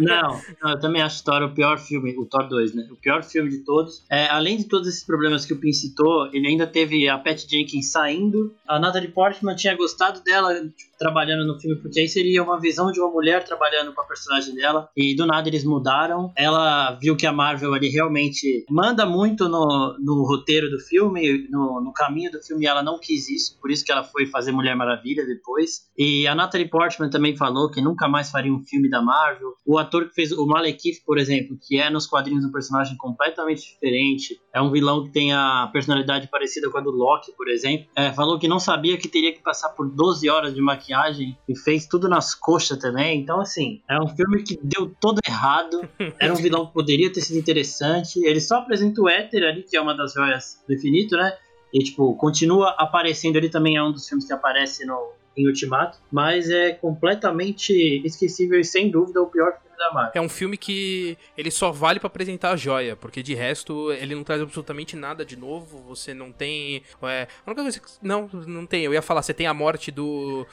Não, 0.00 0.40
não, 0.62 0.70
eu 0.70 0.80
também 0.80 1.02
acho 1.02 1.22
Thor 1.22 1.42
o 1.42 1.54
pior 1.54 1.78
filme, 1.78 2.16
o 2.16 2.24
Thor 2.24 2.48
2, 2.48 2.74
né? 2.74 2.88
O 2.90 2.96
pior 2.96 3.22
filme 3.22 3.50
de 3.50 3.58
todos. 3.58 4.02
É, 4.10 4.26
além 4.28 4.56
de 4.56 4.64
todos 4.64 4.88
esses 4.88 5.04
problemas 5.04 5.44
que 5.44 5.52
o 5.52 5.60
Pin 5.60 5.72
citou, 5.72 6.30
ele 6.32 6.48
ainda 6.48 6.66
teve 6.66 7.08
a 7.08 7.18
Pat 7.18 7.38
Jenkins 7.46 7.92
saindo. 7.92 8.54
A 8.66 8.78
Natalie 8.78 9.08
Portman 9.08 9.54
tinha 9.54 9.76
gostado 9.76 10.22
dela 10.22 10.54
tipo, 10.54 10.96
trabalhando 10.98 11.46
no 11.46 11.60
filme, 11.60 11.76
porque 11.76 12.00
aí 12.00 12.08
seria 12.08 12.42
uma 12.42 12.58
visão 12.58 12.90
de 12.90 13.00
uma 13.00 13.10
mulher 13.10 13.44
trabalhando 13.44 13.92
com 13.92 14.00
a 14.00 14.04
personagem 14.04 14.54
dela. 14.54 14.88
E 14.96 15.14
do 15.14 15.26
nada 15.26 15.48
eles 15.48 15.64
mudaram. 15.64 16.32
Ela 16.34 16.92
viu 16.92 17.16
que 17.16 17.26
a 17.26 17.32
Marvel 17.32 17.74
ali 17.74 17.88
realmente 17.88 18.64
manda 18.70 19.04
muito 19.04 19.46
no, 19.46 19.94
no 19.98 20.24
roteiro 20.26 20.70
do 20.70 20.78
filme, 20.78 21.46
no, 21.50 21.82
no 21.82 21.92
caminho 21.92 22.30
do 22.30 22.42
filme, 22.42 22.64
e 22.64 22.66
ela 22.66 22.82
não 22.82 22.98
quis 22.98 23.28
isso. 23.28 23.58
Por 23.60 23.70
isso 23.70 23.84
que 23.84 23.92
ela 23.92 24.02
foi 24.02 24.26
fazer 24.26 24.52
Mulher 24.52 24.74
Maravilha 24.74 25.26
depois. 25.26 25.86
E 25.98 26.26
a 26.26 26.34
Natalie 26.34 26.45
Portman 26.70 27.10
também 27.10 27.36
falou 27.36 27.70
que 27.70 27.80
nunca 27.80 28.08
mais 28.08 28.30
faria 28.30 28.52
um 28.52 28.62
filme 28.62 28.88
da 28.88 29.02
Marvel. 29.02 29.54
O 29.64 29.78
ator 29.78 30.08
que 30.08 30.14
fez 30.14 30.32
o 30.32 30.46
Malekith, 30.46 31.02
por 31.04 31.18
exemplo, 31.18 31.58
que 31.60 31.78
é 31.78 31.90
nos 31.90 32.06
quadrinhos 32.06 32.44
um 32.44 32.52
personagem 32.52 32.96
completamente 32.96 33.72
diferente, 33.72 34.40
é 34.52 34.60
um 34.60 34.70
vilão 34.70 35.04
que 35.04 35.10
tem 35.10 35.32
a 35.32 35.68
personalidade 35.72 36.28
parecida 36.28 36.70
com 36.70 36.78
a 36.78 36.80
do 36.80 36.90
Loki, 36.90 37.32
por 37.32 37.48
exemplo, 37.48 37.86
é, 37.94 38.12
falou 38.12 38.38
que 38.38 38.48
não 38.48 38.58
sabia 38.58 38.96
que 38.96 39.08
teria 39.08 39.32
que 39.32 39.42
passar 39.42 39.70
por 39.70 39.88
12 39.88 40.28
horas 40.28 40.54
de 40.54 40.60
maquiagem 40.60 41.36
e 41.48 41.56
fez 41.56 41.86
tudo 41.86 42.08
nas 42.08 42.34
coxas 42.34 42.78
também. 42.78 43.20
Então, 43.20 43.40
assim, 43.40 43.82
é 43.88 43.98
um 44.00 44.08
filme 44.08 44.42
que 44.42 44.58
deu 44.62 44.94
todo 45.00 45.20
errado. 45.26 45.88
Era 46.20 46.32
um 46.32 46.36
vilão 46.36 46.66
que 46.66 46.72
poderia 46.72 47.12
ter 47.12 47.20
sido 47.20 47.38
interessante. 47.38 48.24
Ele 48.24 48.40
só 48.40 48.58
apresenta 48.58 49.00
o 49.00 49.08
Éter 49.08 49.42
ali, 49.42 49.62
que 49.62 49.76
é 49.76 49.80
uma 49.80 49.96
das 49.96 50.12
joias 50.14 50.62
do 50.66 50.74
infinito, 50.74 51.16
né? 51.16 51.36
E, 51.72 51.80
tipo, 51.80 52.14
continua 52.16 52.74
aparecendo 52.78 53.36
ele 53.36 53.48
também 53.48 53.76
é 53.76 53.82
um 53.82 53.92
dos 53.92 54.08
filmes 54.08 54.26
que 54.26 54.32
aparece 54.32 54.86
no, 54.86 55.12
em 55.36 55.46
Ultimato, 55.46 55.98
mas 56.10 56.50
é 56.50 56.72
completamente 56.72 57.72
esquecível 58.04 58.58
e 58.58 58.64
sem 58.64 58.90
dúvida 58.90 59.20
o 59.20 59.26
pior 59.26 59.58
da 59.76 59.92
Marvel. 59.92 60.12
É 60.14 60.20
um 60.20 60.28
filme 60.28 60.56
que 60.56 61.16
ele 61.36 61.50
só 61.50 61.70
vale 61.70 61.98
pra 62.00 62.06
apresentar 62.06 62.50
a 62.50 62.56
joia, 62.56 62.96
porque 62.96 63.22
de 63.22 63.34
resto 63.34 63.92
ele 63.92 64.14
não 64.14 64.24
traz 64.24 64.40
absolutamente 64.42 64.96
nada 64.96 65.24
de 65.24 65.36
novo. 65.36 65.78
Você 65.88 66.12
não 66.14 66.32
tem. 66.32 66.82
É, 67.02 67.28
a 67.44 67.50
única 67.50 67.62
coisa 67.62 67.80
que. 67.80 67.86
Não, 68.02 68.28
não 68.46 68.66
tem. 68.66 68.82
Eu 68.84 68.92
ia 68.94 69.02
falar, 69.02 69.22
você 69.22 69.34
tem 69.34 69.46
a 69.46 69.54
morte 69.54 69.90
do, 69.90 70.46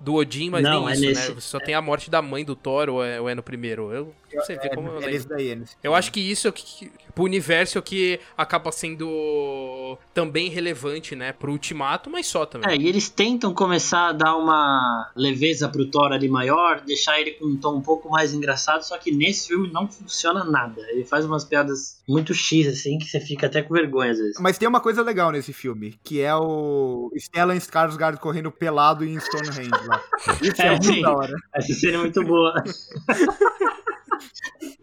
do 0.00 0.14
Odin, 0.14 0.50
mas 0.50 0.62
Não, 0.62 0.80
nem 0.86 0.88
é 0.88 0.92
isso, 0.92 1.00
nesse- 1.06 1.28
né? 1.30 1.34
Você 1.34 1.48
só 1.48 1.58
tem 1.60 1.74
a 1.74 1.82
morte 1.82 2.10
da 2.10 2.20
mãe 2.22 2.44
do 2.44 2.54
Thor, 2.56 2.88
ou 2.88 3.04
é, 3.04 3.20
ou 3.20 3.28
é 3.28 3.34
no 3.34 3.42
primeiro? 3.42 3.92
Eu 3.92 4.14
não 4.32 4.44
sei 4.44 4.56
ver 4.58 4.70
como 4.74 4.88
eu 4.88 5.00
É, 5.00 5.04
é 5.04 5.06
lembro. 5.10 5.28
daí, 5.28 5.50
é 5.52 5.58
Eu 5.82 5.94
acho 5.94 6.12
que 6.12 6.20
isso 6.20 6.46
é 6.46 6.50
o 6.50 6.52
que, 6.52 6.62
que- 6.64 6.92
pro 7.14 7.24
universo 7.24 7.76
é 7.76 7.80
o 7.80 7.82
que 7.82 8.20
acaba 8.36 8.70
sendo 8.70 9.98
também 10.14 10.48
relevante, 10.48 11.14
né? 11.16 11.32
Pro 11.32 11.52
ultimato, 11.52 12.08
mas 12.10 12.26
só 12.26 12.46
também. 12.46 12.70
É, 12.70 12.76
e 12.76 12.88
eles 12.88 13.08
tentam 13.08 13.52
começar 13.52 14.08
a 14.08 14.12
dar 14.12 14.36
uma 14.36 15.10
leveza 15.16 15.68
pro 15.68 15.86
Thor 15.86 16.12
ali 16.12 16.28
maior, 16.28 16.80
deixar 16.80 17.20
ele 17.20 17.32
com 17.32 17.46
um 17.46 17.56
tom 17.56 17.76
um 17.76 17.80
pouco 17.82 18.08
mais 18.08 18.32
engraçado, 18.32 18.69
só 18.82 18.96
que 18.98 19.10
nesse 19.10 19.48
filme 19.48 19.70
não 19.72 19.88
funciona 19.88 20.44
nada. 20.44 20.80
Ele 20.90 21.04
faz 21.04 21.24
umas 21.24 21.44
piadas 21.44 22.00
muito 22.08 22.34
X, 22.34 22.66
assim, 22.68 22.98
que 22.98 23.06
você 23.06 23.18
fica 23.20 23.46
até 23.46 23.62
com 23.62 23.74
vergonha 23.74 24.12
às 24.12 24.18
vezes. 24.18 24.36
Mas 24.40 24.58
tem 24.58 24.68
uma 24.68 24.80
coisa 24.80 25.02
legal 25.02 25.32
nesse 25.32 25.52
filme, 25.52 25.98
que 26.04 26.20
é 26.20 26.34
o 26.34 27.10
Stellan 27.16 27.56
Skarsgård 27.56 28.18
correndo 28.18 28.50
pelado 28.52 29.04
em 29.04 29.18
Stonehenge 29.18 29.70
lá. 29.86 30.02
Isso 30.42 30.62
é, 30.62 30.66
É, 30.66 30.70
muito 30.70 30.84
sim. 30.86 31.02
da 31.02 31.12
hora. 31.16 31.34
Essa 31.54 31.72
cena 31.74 31.94
é 31.96 31.98
muito 32.00 32.22
boa. 32.24 32.54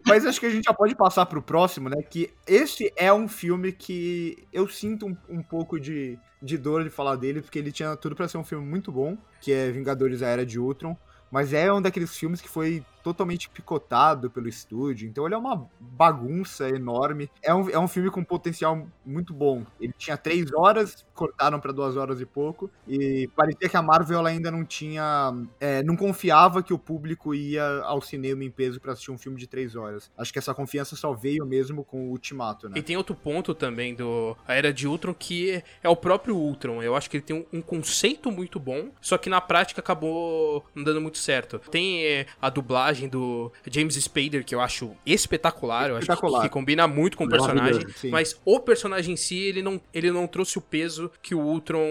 Mas 0.06 0.24
acho 0.24 0.40
que 0.40 0.46
a 0.46 0.50
gente 0.50 0.64
já 0.64 0.72
pode 0.74 0.94
passar 0.94 1.26
pro 1.26 1.42
próximo, 1.42 1.88
né? 1.88 2.02
Que 2.02 2.30
esse 2.46 2.92
é 2.96 3.12
um 3.12 3.28
filme 3.28 3.72
que 3.72 4.38
eu 4.52 4.66
sinto 4.68 5.06
um, 5.06 5.16
um 5.28 5.42
pouco 5.42 5.78
de, 5.78 6.18
de 6.42 6.56
dor 6.56 6.82
de 6.82 6.90
falar 6.90 7.16
dele, 7.16 7.42
porque 7.42 7.58
ele 7.58 7.70
tinha 7.70 7.94
tudo 7.96 8.16
pra 8.16 8.26
ser 8.26 8.38
um 8.38 8.44
filme 8.44 8.66
muito 8.66 8.90
bom, 8.90 9.16
que 9.40 9.52
é 9.52 9.70
Vingadores 9.70 10.22
A 10.22 10.28
Era 10.28 10.46
de 10.46 10.58
Ultron. 10.58 10.96
Mas 11.30 11.52
é 11.52 11.70
um 11.70 11.82
daqueles 11.82 12.16
filmes 12.16 12.40
que 12.40 12.48
foi 12.48 12.82
totalmente 13.02 13.48
picotado 13.48 14.30
pelo 14.30 14.48
estúdio. 14.48 15.08
Então 15.08 15.26
ele 15.26 15.34
é 15.34 15.38
uma 15.38 15.68
bagunça 15.80 16.68
enorme. 16.68 17.30
É 17.42 17.54
um, 17.54 17.70
é 17.70 17.78
um 17.78 17.88
filme 17.88 18.10
com 18.10 18.22
potencial 18.24 18.86
muito 19.04 19.32
bom. 19.32 19.64
Ele 19.80 19.92
tinha 19.96 20.16
três 20.16 20.52
horas, 20.52 21.06
cortaram 21.14 21.60
pra 21.60 21.72
duas 21.72 21.96
horas 21.96 22.20
e 22.20 22.26
pouco. 22.26 22.70
E 22.86 23.28
parecia 23.36 23.68
que 23.68 23.76
a 23.76 23.82
Marvel 23.82 24.24
ainda 24.26 24.50
não 24.50 24.64
tinha. 24.64 25.32
é, 25.60 25.82
não 25.82 25.96
confiava 25.96 26.62
que 26.62 26.72
o 26.72 26.78
público 26.78 27.34
ia 27.34 27.64
ao 27.84 28.00
cinema 28.00 28.44
em 28.44 28.50
peso 28.50 28.80
pra 28.80 28.92
assistir 28.92 29.10
um 29.10 29.18
filme 29.18 29.38
de 29.38 29.46
três 29.46 29.76
horas. 29.76 30.10
Acho 30.16 30.32
que 30.32 30.38
essa 30.38 30.54
confiança 30.54 30.96
só 30.96 31.12
veio 31.12 31.44
mesmo 31.46 31.84
com 31.84 32.08
o 32.08 32.10
Ultimato, 32.10 32.68
né? 32.68 32.74
E 32.78 32.82
tem 32.82 32.96
outro 32.96 33.14
ponto 33.14 33.54
também 33.54 33.94
do 33.94 34.36
A 34.46 34.54
Era 34.54 34.72
de 34.72 34.86
Ultron 34.86 35.14
que 35.14 35.62
é 35.82 35.88
o 35.88 35.96
próprio 35.96 36.36
Ultron. 36.36 36.82
Eu 36.82 36.96
acho 36.96 37.10
que 37.10 37.18
ele 37.18 37.24
tem 37.24 37.36
um, 37.36 37.58
um 37.58 37.62
conceito 37.62 38.30
muito 38.30 38.58
bom, 38.58 38.90
só 39.00 39.18
que 39.18 39.28
na 39.28 39.40
prática 39.40 39.80
acabou 39.80 40.64
não 40.74 40.82
dando 40.82 41.00
muito 41.00 41.18
certo. 41.18 41.58
Tem 41.58 42.04
é, 42.04 42.26
a 42.40 42.48
dublagem 42.48 42.97
do 43.06 43.52
James 43.70 43.94
Spader, 43.94 44.44
que 44.44 44.54
eu 44.54 44.60
acho 44.60 44.96
espetacular, 45.04 45.90
eu 45.90 45.96
acho 45.96 46.06
que, 46.06 46.12
Espetacular. 46.12 46.42
que 46.42 46.48
combina 46.48 46.88
muito 46.88 47.16
com 47.16 47.24
o 47.24 47.28
personagem, 47.28 47.86
mas 48.10 48.40
o 48.44 48.58
personagem 48.58 49.14
em 49.14 49.16
si, 49.16 49.36
ele 49.36 49.62
não, 49.62 49.80
ele 49.92 50.10
não 50.10 50.26
trouxe 50.26 50.58
o 50.58 50.60
peso 50.60 51.10
que 51.22 51.34
o 51.34 51.40
Ultron 51.40 51.86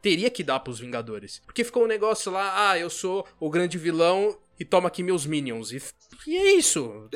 teria 0.00 0.30
que 0.30 0.42
dar 0.42 0.60
pros 0.60 0.80
Vingadores. 0.80 1.42
Porque 1.44 1.62
ficou 1.62 1.84
um 1.84 1.86
negócio 1.86 2.32
lá, 2.32 2.70
ah, 2.70 2.78
eu 2.78 2.88
sou 2.88 3.26
o 3.38 3.50
grande 3.50 3.76
vilão 3.76 4.36
e 4.58 4.64
toma 4.64 4.88
aqui 4.88 5.02
meus 5.02 5.26
minions. 5.26 5.72
E, 5.72 5.82
e 6.26 6.36
é 6.36 6.52
isso. 6.54 7.08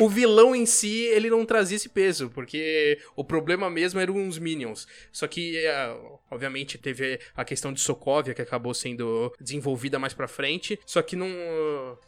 o 0.00 0.08
vilão 0.08 0.54
em 0.54 0.66
si, 0.66 1.02
ele 1.04 1.30
não 1.30 1.44
trazia 1.44 1.76
esse 1.76 1.88
peso, 1.88 2.30
porque 2.30 2.98
o 3.16 3.24
problema 3.24 3.70
mesmo 3.70 4.00
eram 4.00 4.28
os 4.28 4.38
minions. 4.38 4.86
Só 5.12 5.26
que, 5.26 5.56
é, 5.58 5.96
obviamente, 6.30 6.78
teve 6.78 7.18
a 7.34 7.44
questão 7.44 7.72
de 7.72 7.80
Sokovia, 7.80 8.34
que 8.34 8.42
acabou 8.42 8.74
sendo 8.74 9.32
desenvolvida 9.40 9.98
mais 9.98 10.14
pra 10.14 10.28
frente, 10.28 10.78
só 10.84 11.02
que 11.02 11.16
não, 11.16 11.28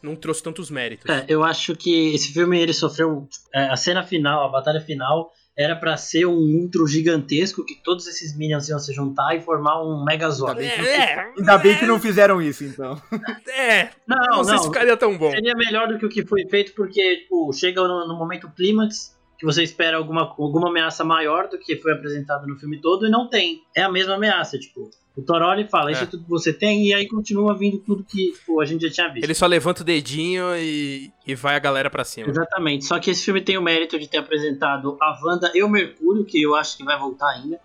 não 0.03 0.17
trouxe 0.17 0.43
tantos 0.43 0.71
méritos. 0.71 1.09
É, 1.09 1.25
eu 1.29 1.43
acho 1.43 1.75
que 1.75 2.15
esse 2.15 2.33
filme 2.33 2.59
ele 2.59 2.73
sofreu. 2.73 3.29
é, 3.55 3.65
a 3.65 3.77
cena 3.77 4.03
final, 4.03 4.47
a 4.47 4.49
batalha 4.49 4.81
final, 4.81 5.33
era 5.57 5.75
pra 5.75 5.97
ser 5.97 6.27
um 6.27 6.47
intro 6.49 6.87
gigantesco 6.87 7.65
que 7.65 7.75
todos 7.83 8.07
esses 8.07 8.37
minions 8.37 8.69
iam 8.69 8.79
se 8.79 8.93
juntar 8.93 9.35
e 9.35 9.41
formar 9.41 9.83
um 9.83 10.05
Megazord. 10.05 10.61
Ainda 10.61 10.83
bem 10.83 10.87
É, 10.87 11.33
Ainda 11.39 11.59
bem 11.59 11.79
que 11.79 11.87
não 11.87 11.99
fizeram 11.99 12.43
isso, 12.43 12.63
então. 12.65 13.01
é, 13.49 13.89
Não, 14.07 14.17
não, 14.19 14.37
não, 14.39 14.45
sei 14.45 14.59
se 14.59 14.65
ficaria 14.65 14.97
tão 14.97 15.17
bom. 15.17 15.31
seria 15.31 15.55
melhor 15.55 15.89
do 15.89 15.99
que 15.99 16.05
o 16.05 16.09
que 16.11 16.27
foi 16.27 16.47
feito, 16.49 16.75
porque 16.75 17.23
tipo, 17.23 17.51
chega 17.55 17.81
no, 17.83 18.07
no 18.07 18.19
momento 18.19 18.51
clímax 18.51 19.17
que 19.39 19.47
você 19.47 19.63
espera 19.63 19.97
alguma, 19.97 20.23
alguma 20.23 20.69
ameaça 20.69 21.05
maior 21.05 21.49
do 21.49 21.59
que 21.59 21.77
foi 21.77 21.93
apresentado 21.93 22.47
no 22.47 22.57
filme 22.57 22.81
todo 22.81 23.07
e 23.07 23.11
não 23.11 23.29
tem. 23.29 23.63
É 23.75 23.83
a 23.83 23.91
mesma 23.91 24.15
ameaça, 24.15 24.59
tipo. 24.59 24.91
O 25.17 25.23
Toroli 25.23 25.67
fala, 25.67 25.91
isso 25.91 26.03
É. 26.03 26.05
é 26.05 26.07
tudo 26.07 26.25
que 26.25 26.29
você 26.31 26.53
tem, 26.53 26.89
e 26.89 26.93
aí 26.95 27.09
continua 27.09 27.57
vindo 27.57 27.79
tudo 27.79 28.05
que 28.05 28.33
tipo, 28.33 28.61
a 28.61 28.67
gente 28.67 28.87
já 28.87 28.93
tinha 28.93 29.09
visto. 29.09 29.25
Ele 29.25 29.35
só 29.35 29.47
levanta 29.47 29.81
o 29.81 29.85
dedinho 29.85 30.55
e, 30.57 31.11
e 31.27 31.35
vai 31.35 31.57
a 31.57 31.59
galera 31.59 31.89
pra 31.89 32.05
cima. 32.05 32.29
Exatamente. 32.29 32.85
Só 32.85 32.99
que 32.99 33.11
esse 33.11 33.25
filme 33.25 33.41
tem 33.41 33.57
o 33.57 33.63
mérito 33.63 33.99
de 33.99 34.07
ter 34.09 34.19
apresentado 34.19 34.97
a 35.01 35.19
Wanda 35.25 35.51
e 35.55 35.63
o 35.63 35.69
Mercúrio, 35.71 36.25
que 36.25 36.43
eu 36.43 36.55
acho 36.55 36.77
que 36.77 36.85
vai 36.85 36.99
voltar 36.99 37.31
ainda. 37.31 37.59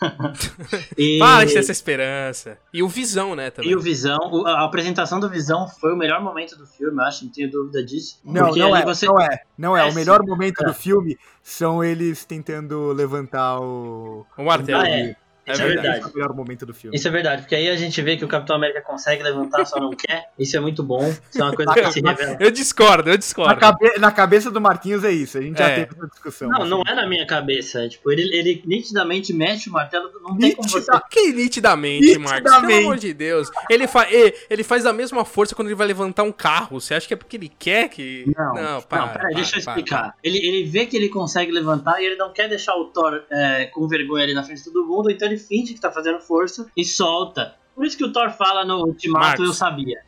e, 0.98 1.18
Para 1.18 1.44
de 1.46 1.52
ter 1.52 1.58
essa 1.60 1.72
esperança. 1.72 2.58
E 2.72 2.82
o 2.82 2.88
Visão, 2.88 3.34
né, 3.34 3.50
também. 3.50 3.70
e 3.70 3.76
o 3.76 3.80
Visão, 3.80 4.18
a 4.46 4.64
apresentação 4.64 5.20
do 5.20 5.28
Visão 5.28 5.68
foi 5.68 5.92
o 5.92 5.96
melhor 5.96 6.20
momento 6.22 6.56
do 6.56 6.66
filme, 6.66 6.96
eu 6.98 7.02
acho, 7.04 7.24
não 7.24 7.32
tenho 7.32 7.50
dúvida 7.50 7.84
disso. 7.84 8.18
Não, 8.24 8.50
não 8.50 8.76
é, 8.76 8.84
você- 8.84 9.06
não 9.06 9.20
é, 9.20 9.42
não 9.56 9.76
é. 9.76 9.86
É 9.88 9.90
O 9.90 9.94
melhor 9.94 10.20
sim. 10.20 10.26
momento 10.26 10.62
É. 10.62 10.66
do 10.66 10.74
filme 10.74 11.18
são 11.42 11.82
eles 11.84 12.24
tentando 12.24 12.92
levantar 12.92 13.60
o... 13.60 14.26
O 14.36 14.44
martelo. 14.44 14.82
Ah, 14.82 14.88
é. 14.88 15.16
É 15.46 15.52
Isso 15.52 15.62
é 15.62 15.66
verdade. 15.66 15.82
verdade. 15.88 15.98
Esse 15.98 16.08
é 16.08 16.10
o 16.10 16.14
melhor 16.14 16.34
momento 16.34 16.66
do 16.66 16.74
filme. 16.74 16.96
Isso 16.96 17.06
é 17.08 17.10
verdade, 17.10 17.42
porque 17.42 17.54
aí 17.54 17.68
a 17.68 17.76
gente 17.76 18.00
vê 18.02 18.16
que 18.16 18.24
o 18.24 18.28
Capitão 18.28 18.56
América 18.56 18.80
consegue 18.80 19.22
levantar, 19.22 19.64
só 19.66 19.78
não 19.78 19.90
quer. 19.90 20.30
Isso 20.38 20.56
é 20.56 20.60
muito 20.60 20.82
bom. 20.82 21.06
Isso 21.08 21.40
é 21.40 21.44
uma 21.44 21.54
coisa 21.54 21.72
que 21.74 21.92
se 21.92 22.00
revela. 22.04 22.36
Eu 22.40 22.50
discordo, 22.50 23.08
eu 23.10 23.14
Na, 23.14 23.18
discordo. 23.18 23.60
cabe- 23.60 23.98
na 23.98 24.10
cabeça 24.10 24.50
do 24.50 24.60
Marquinhos 24.60 25.04
é 25.04 25.10
isso, 25.12 25.38
a 25.38 25.42
gente 25.42 25.58
já 25.58 25.68
É. 25.68 25.84
teve 25.84 25.96
essa 25.96 26.06
discussão. 26.08 26.48
Não, 26.48 26.64
não 26.66 26.82
é 26.86 26.94
na 26.94 27.06
minha 27.06 27.26
cabeça. 27.26 27.88
Tipo, 27.88 28.10
ele, 28.10 28.22
ele 28.36 28.62
nitidamente 28.66 29.32
mexe 29.32 29.68
o 29.68 29.72
martelo, 29.72 30.10
não 30.22 30.36
tem 30.38 30.54
como 30.54 30.68
você. 30.68 30.90
Que 31.10 31.32
nitidamente, 31.32 32.18
Marcos. 32.18 32.42
Pelo 32.42 32.54
Nitidamente. 32.54 32.84
amor 32.84 32.96
de 32.98 33.12
Deus. 33.14 33.50
Ele, 33.70 33.86
fa 33.86 34.06
ele, 34.50 34.62
faz 34.64 34.86
a 34.86 34.92
mesma 34.92 35.24
força 35.24 35.54
quando 35.54 35.68
ele 35.68 35.74
vai 35.74 35.86
levantar 35.86 36.22
um 36.22 36.32
carro. 36.32 36.80
Você 36.80 36.94
acha 36.94 37.06
que 37.06 37.14
é 37.14 37.16
porque 37.16 37.36
ele 37.36 37.52
quer 37.58 37.88
que. 37.88 38.24
Não, 38.36 38.54
não, 38.54 38.62
não, 38.74 38.82
para. 38.82 39.08
peraí, 39.08 39.34
deixa 39.34 39.58
eu 39.58 39.62
para, 39.64 39.72
explicar. 39.72 40.14
Ele, 40.22 40.38
ele 40.38 40.64
vê 40.64 40.86
que 40.86 40.96
ele 40.96 41.08
consegue 41.08 41.52
levantar 41.52 42.00
e 42.00 42.06
ele 42.06 42.16
não 42.16 42.32
quer 42.32 42.48
deixar 42.48 42.74
o 42.76 42.86
Thor 42.86 43.22
é, 43.30 43.66
com 43.66 43.86
vergonha 43.86 44.24
ali 44.24 44.34
na 44.34 44.42
frente 44.42 44.58
de 44.58 44.64
todo 44.72 44.86
mundo, 44.86 45.10
então 45.10 45.28
ele 45.28 45.33
finge 45.38 45.74
que 45.74 45.80
tá 45.80 45.90
fazendo 45.90 46.20
força 46.20 46.66
e 46.76 46.84
solta. 46.84 47.54
Por 47.74 47.84
isso 47.84 47.96
que 47.98 48.04
o 48.04 48.12
Thor 48.12 48.30
fala 48.30 48.64
no 48.64 48.84
Ultimato, 48.86 49.26
Marcos. 49.26 49.46
eu 49.46 49.52
sabia. 49.52 49.98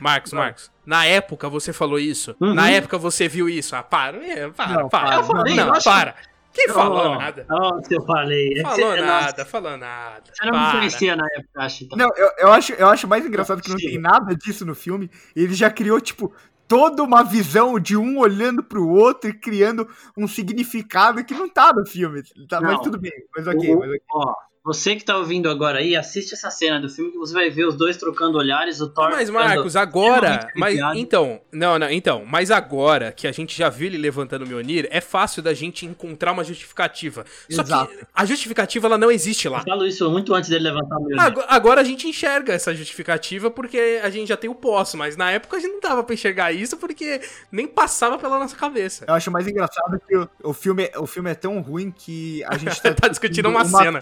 Marcos, 0.00 0.32
Marcos. 0.32 0.70
Na 0.84 1.06
época 1.06 1.48
você 1.48 1.72
falou 1.72 1.98
isso. 1.98 2.36
Uhum. 2.38 2.52
Na 2.52 2.68
época 2.70 2.98
você 2.98 3.26
viu 3.28 3.48
isso. 3.48 3.74
Ah, 3.74 3.82
para. 3.82 4.18
É, 4.26 4.48
para, 4.50 4.72
Não, 4.82 4.88
para. 4.90 5.14
Eu 5.16 5.24
falei, 5.24 5.54
não, 5.54 5.72
para. 5.82 6.14
Quem 6.52 6.68
falou 6.68 7.14
Oh, 7.14 7.18
nada? 7.18 7.46
Oh, 7.50 7.82
se 7.82 7.94
eu 7.96 8.02
falei. 8.02 8.58
É 8.58 8.62
Falou 8.62 8.76
você, 8.76 9.00
nada, 9.00 9.26
nossa, 9.32 9.44
falou 9.44 9.76
nada. 9.76 10.22
Você 10.32 10.44
não 10.46 10.52
me 10.52 10.58
Para. 10.58 10.72
conhecia 10.78 11.16
na 11.16 11.24
época, 11.26 11.62
acho. 11.62 11.84
Então. 11.84 11.98
Não, 11.98 12.10
eu, 12.16 12.30
eu, 12.38 12.52
acho, 12.52 12.72
eu 12.74 12.88
acho 12.88 13.08
mais 13.08 13.26
engraçado 13.26 13.60
que 13.60 13.70
não 13.70 13.76
tem 13.76 13.98
nada 13.98 14.36
disso 14.36 14.64
no 14.64 14.74
filme. 14.74 15.10
Ele 15.34 15.52
já 15.54 15.68
criou, 15.68 16.00
tipo, 16.00 16.32
toda 16.68 17.02
uma 17.02 17.24
visão 17.24 17.80
de 17.80 17.96
um 17.96 18.18
olhando 18.18 18.62
pro 18.62 18.86
outro 18.88 19.30
e 19.30 19.34
criando 19.34 19.88
um 20.16 20.28
significado 20.28 21.24
que 21.24 21.34
não 21.34 21.48
tá 21.48 21.72
no 21.72 21.84
filme. 21.86 22.22
Tá, 22.48 22.60
mas 22.60 22.72
Não. 22.74 22.82
tudo 22.82 22.98
bem, 23.00 23.10
mas 23.34 23.48
ok, 23.48 23.74
O- 23.74 23.78
mas 23.80 23.88
ok. 23.88 24.00
Ó, 24.12 24.34
você 24.64 24.96
que 24.96 25.04
tá 25.04 25.16
ouvindo 25.18 25.50
agora 25.50 25.78
aí, 25.80 25.94
assiste 25.94 26.32
essa 26.32 26.50
cena 26.50 26.80
do 26.80 26.88
filme 26.88 27.10
que 27.12 27.18
você 27.18 27.34
vai 27.34 27.50
ver 27.50 27.66
os 27.66 27.76
dois 27.76 27.96
trocando 27.98 28.38
olhares, 28.38 28.80
o 28.80 28.88
Thor. 28.88 29.10
Mas, 29.10 29.28
Marcos, 29.28 29.76
agora. 29.76 30.48
Mas, 30.56 30.78
então, 30.94 31.40
não, 31.52 31.78
não, 31.78 31.90
então. 31.90 32.24
Mas 32.26 32.50
agora 32.50 33.12
que 33.12 33.26
a 33.26 33.32
gente 33.32 33.56
já 33.56 33.68
viu 33.68 33.86
ele 33.88 33.98
levantando 33.98 34.42
o 34.44 34.48
Mjolnir, 34.48 34.88
é 34.90 35.00
fácil 35.00 35.42
da 35.42 35.52
gente 35.52 35.84
encontrar 35.84 36.32
uma 36.32 36.42
justificativa. 36.42 37.24
Só 37.50 37.62
Exato. 37.62 37.90
que 37.94 38.06
a 38.14 38.24
justificativa 38.24 38.86
ela 38.86 38.96
não 38.96 39.10
existe 39.10 39.46
Eu 39.46 39.52
lá. 39.52 39.62
falo 39.62 39.86
isso 39.86 40.10
muito 40.10 40.32
antes 40.34 40.48
dele 40.48 40.64
levantar 40.64 40.96
o. 40.98 41.20
Ago- 41.20 41.44
Agora 41.46 41.80
a 41.82 41.84
gente 41.84 42.08
enxerga 42.08 42.52
essa 42.54 42.74
justificativa 42.74 43.50
porque 43.50 44.00
a 44.02 44.08
gente 44.08 44.28
já 44.28 44.36
tem 44.36 44.48
o 44.48 44.54
poço, 44.54 44.96
mas 44.96 45.16
na 45.16 45.30
época 45.30 45.56
a 45.56 45.60
gente 45.60 45.72
não 45.72 45.80
dava 45.80 46.02
pra 46.02 46.14
enxergar 46.14 46.52
isso 46.52 46.76
porque 46.78 47.20
nem 47.52 47.66
passava 47.66 48.18
pela 48.18 48.38
nossa 48.38 48.56
cabeça. 48.56 49.04
Eu 49.06 49.14
acho 49.14 49.30
mais 49.30 49.46
engraçado 49.46 50.00
que 50.08 50.16
o, 50.16 50.28
o, 50.42 50.52
filme, 50.54 50.90
o 50.96 51.06
filme 51.06 51.30
é 51.30 51.34
tão 51.34 51.60
ruim 51.60 51.90
que 51.90 52.42
a 52.44 52.56
gente 52.58 52.80
tá, 52.80 52.94
Tá 52.94 53.08
discutindo 53.08 53.48
uma 53.50 53.64
cena. 53.64 54.00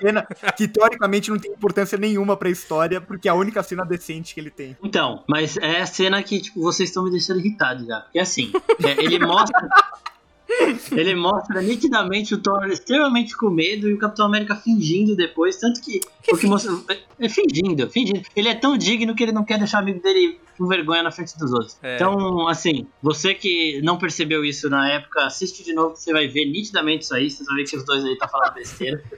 Que 0.56 0.68
teoricamente 0.68 1.30
não 1.30 1.38
tem 1.38 1.52
importância 1.52 1.98
nenhuma 1.98 2.36
pra 2.36 2.50
história, 2.50 3.00
porque 3.00 3.28
é 3.28 3.30
a 3.30 3.34
única 3.34 3.62
cena 3.62 3.84
decente 3.84 4.34
que 4.34 4.40
ele 4.40 4.50
tem. 4.50 4.76
Então, 4.82 5.24
mas 5.28 5.56
é 5.56 5.80
a 5.80 5.86
cena 5.86 6.22
que, 6.22 6.40
tipo, 6.40 6.60
vocês 6.60 6.88
estão 6.88 7.04
me 7.04 7.10
deixando 7.10 7.40
irritado 7.40 7.84
já. 7.86 8.00
Porque 8.00 8.18
assim, 8.18 8.52
é, 8.84 9.04
ele 9.04 9.18
mostra. 9.18 9.68
Ele 10.92 11.14
mostra 11.14 11.60
nitidamente 11.62 12.34
o 12.34 12.38
Thor 12.38 12.66
extremamente 12.66 13.36
com 13.36 13.50
medo 13.50 13.88
e 13.88 13.94
o 13.94 13.98
Capitão 13.98 14.26
América 14.26 14.56
fingindo 14.56 15.16
depois, 15.16 15.56
tanto 15.56 15.80
que. 15.80 16.00
o 16.30 16.36
que 16.36 16.46
mostra, 16.46 16.72
é, 17.18 17.28
fingindo, 17.28 17.88
fingindo. 17.90 18.22
Ele 18.34 18.48
é 18.48 18.54
tão 18.54 18.76
digno 18.76 19.14
que 19.14 19.22
ele 19.22 19.32
não 19.32 19.44
quer 19.44 19.58
deixar 19.58 19.78
o 19.78 19.82
amigo 19.82 20.02
dele 20.02 20.38
com 20.56 20.66
vergonha 20.66 21.02
na 21.02 21.10
frente 21.10 21.36
dos 21.38 21.52
outros. 21.52 21.78
É. 21.82 21.96
Então, 21.96 22.46
assim, 22.48 22.86
você 23.02 23.34
que 23.34 23.80
não 23.82 23.98
percebeu 23.98 24.44
isso 24.44 24.68
na 24.68 24.90
época, 24.90 25.24
assiste 25.24 25.64
de 25.64 25.72
novo 25.72 25.94
que 25.94 26.00
você 26.00 26.12
vai 26.12 26.28
ver 26.28 26.46
nitidamente 26.46 27.04
isso 27.04 27.14
aí. 27.14 27.30
Você 27.30 27.44
vai 27.44 27.56
ver 27.56 27.64
que 27.64 27.76
os 27.76 27.84
dois 27.84 28.04
aí 28.04 28.16
tá 28.18 28.28
falando 28.28 28.54
besteira. 28.54 29.02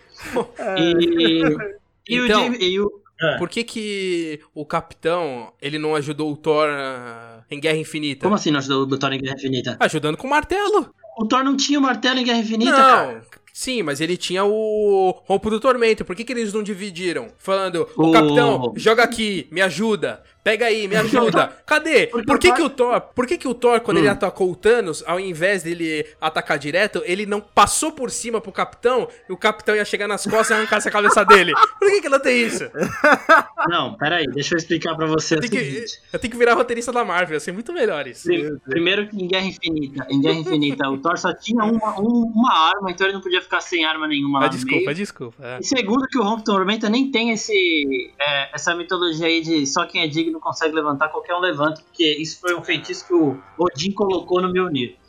E, 0.78 2.14
e 2.14 2.20
o 2.20 2.26
Então, 2.26 2.44
James. 2.44 2.58
E 2.60 2.80
o, 2.80 2.90
é. 3.20 3.38
Por 3.38 3.48
que 3.48 3.62
que 3.62 4.40
o 4.54 4.66
Capitão, 4.66 5.52
ele 5.60 5.78
não 5.78 5.94
ajudou 5.94 6.32
o 6.32 6.36
Thor 6.36 6.68
ah, 6.68 7.44
em 7.50 7.60
Guerra 7.60 7.76
Infinita? 7.76 8.22
Como 8.22 8.34
assim 8.34 8.50
não 8.50 8.58
ajudou 8.58 8.82
o 8.82 8.98
Thor 8.98 9.12
em 9.12 9.20
Guerra 9.20 9.36
Infinita? 9.36 9.76
Ajudando 9.80 10.16
com 10.16 10.26
o 10.26 10.30
martelo. 10.30 10.92
O 11.16 11.26
Thor 11.26 11.44
não 11.44 11.56
tinha 11.56 11.78
o 11.78 11.82
martelo 11.82 12.18
em 12.18 12.24
Guerra 12.24 12.38
Infinita, 12.40 12.70
não, 12.72 12.78
cara. 12.78 13.22
sim, 13.52 13.82
mas 13.82 14.00
ele 14.00 14.16
tinha 14.16 14.44
o 14.44 15.14
Rompo 15.24 15.48
do 15.50 15.60
Tormento. 15.60 16.04
Por 16.04 16.16
que, 16.16 16.24
que 16.24 16.32
eles 16.32 16.52
não 16.52 16.62
dividiram? 16.62 17.28
Falando, 17.38 17.88
o 17.96 18.08
O- 18.08 18.12
capitão, 18.12 18.72
joga 18.76 19.02
aqui, 19.04 19.46
me 19.50 19.60
ajuda. 19.62 20.22
Pega 20.44 20.66
aí, 20.66 20.86
me 20.86 20.94
ajuda. 20.94 21.50
Cadê? 21.66 22.06
Porque 22.08 22.26
Por 22.26 22.38
que, 22.38 22.50
o 22.50 22.54
que 22.54 22.62
o 22.62 22.68
Thor, 22.70 23.00
por 23.00 23.26
que, 23.26 23.38
que 23.38 23.48
o 23.48 23.54
Thor, 23.54 23.80
quando 23.80 23.96
Hum. 23.96 24.00
ele 24.00 24.08
atacou 24.08 24.50
o 24.50 24.54
Thanos, 24.54 25.02
ao 25.06 25.18
invés 25.18 25.62
dele 25.62 26.06
atacar 26.20 26.58
direto, 26.58 27.02
ele 27.06 27.24
não 27.24 27.40
passou 27.40 27.90
por 27.92 28.10
cima 28.10 28.40
pro 28.42 28.52
capitão 28.52 29.08
e 29.28 29.32
o 29.32 29.36
capitão 29.38 29.74
ia 29.74 29.84
chegar 29.86 30.06
nas 30.06 30.22
costas 30.24 30.50
e 30.50 30.52
arrancasse 30.52 30.86
a 30.86 30.92
cabeça 30.92 31.24
dele? 31.24 31.52
Por 31.78 31.88
que, 31.88 32.02
que 32.02 32.08
não 32.10 32.20
tem 32.20 32.42
isso? 32.42 32.64
Não, 33.68 33.94
peraí, 33.94 34.26
deixa 34.26 34.54
eu 34.54 34.58
explicar 34.58 34.94
pra 34.94 35.06
você 35.06 35.36
o 35.36 35.40
Tem 35.40 35.48
que- 35.48 35.58
seguinte. 35.58 35.98
eu 36.12 36.18
tenho 36.18 36.30
que 36.30 36.36
virar 36.38 36.52
roteirista 36.54 36.92
da 36.92 37.02
Marvel, 37.04 37.34
ia 37.34 37.40
ser 37.40 37.52
muito 37.52 37.72
melhor 37.72 38.06
isso. 38.06 38.24
Pri- 38.24 38.58
Primeiro 38.68 39.08
que 39.08 39.16
em 39.16 39.26
Guerra 39.26 39.46
Infinita, 39.46 40.06
em 40.10 40.20
Guerra 40.20 40.34
Infinita, 40.38 40.88
o 40.90 40.98
Thor 40.98 41.16
só 41.16 41.32
tinha 41.34 41.64
uma, 41.64 41.98
um- 41.98 42.30
uma 42.34 42.52
arma, 42.68 42.90
então 42.90 43.06
ele 43.06 43.14
não 43.14 43.22
podia 43.22 43.40
ficar 43.40 43.62
sem 43.62 43.84
arma 43.84 44.06
nenhuma 44.06 44.40
lá 44.40 44.44
Ah, 44.46 44.48
no 44.48 44.54
desculpa, 44.54 44.84
meio. 44.84 44.94
desculpa. 44.94 45.36
é. 45.46 45.58
E 45.60 45.64
segundo 45.64 46.06
que 46.06 46.18
o 46.18 46.22
Rompe 46.22 46.44
Tormenta 46.44 46.90
nem 46.90 47.10
tem 47.10 47.30
esse, 47.30 48.12
é, 48.20 48.54
essa 48.54 48.74
mitologia 48.74 49.26
aí 49.26 49.40
de 49.40 49.66
só 49.66 49.86
quem 49.86 50.02
é 50.02 50.06
digno 50.06 50.33
consegue 50.40 50.74
levantar, 50.74 51.08
qualquer 51.08 51.34
um 51.34 51.40
levanta, 51.40 51.80
porque 51.82 52.04
isso 52.18 52.40
foi 52.40 52.54
um 52.54 52.62
feitiço 52.62 53.06
que 53.06 53.14
o 53.14 53.38
Odin 53.58 53.92
colocou 53.92 54.40
no. 54.40 54.54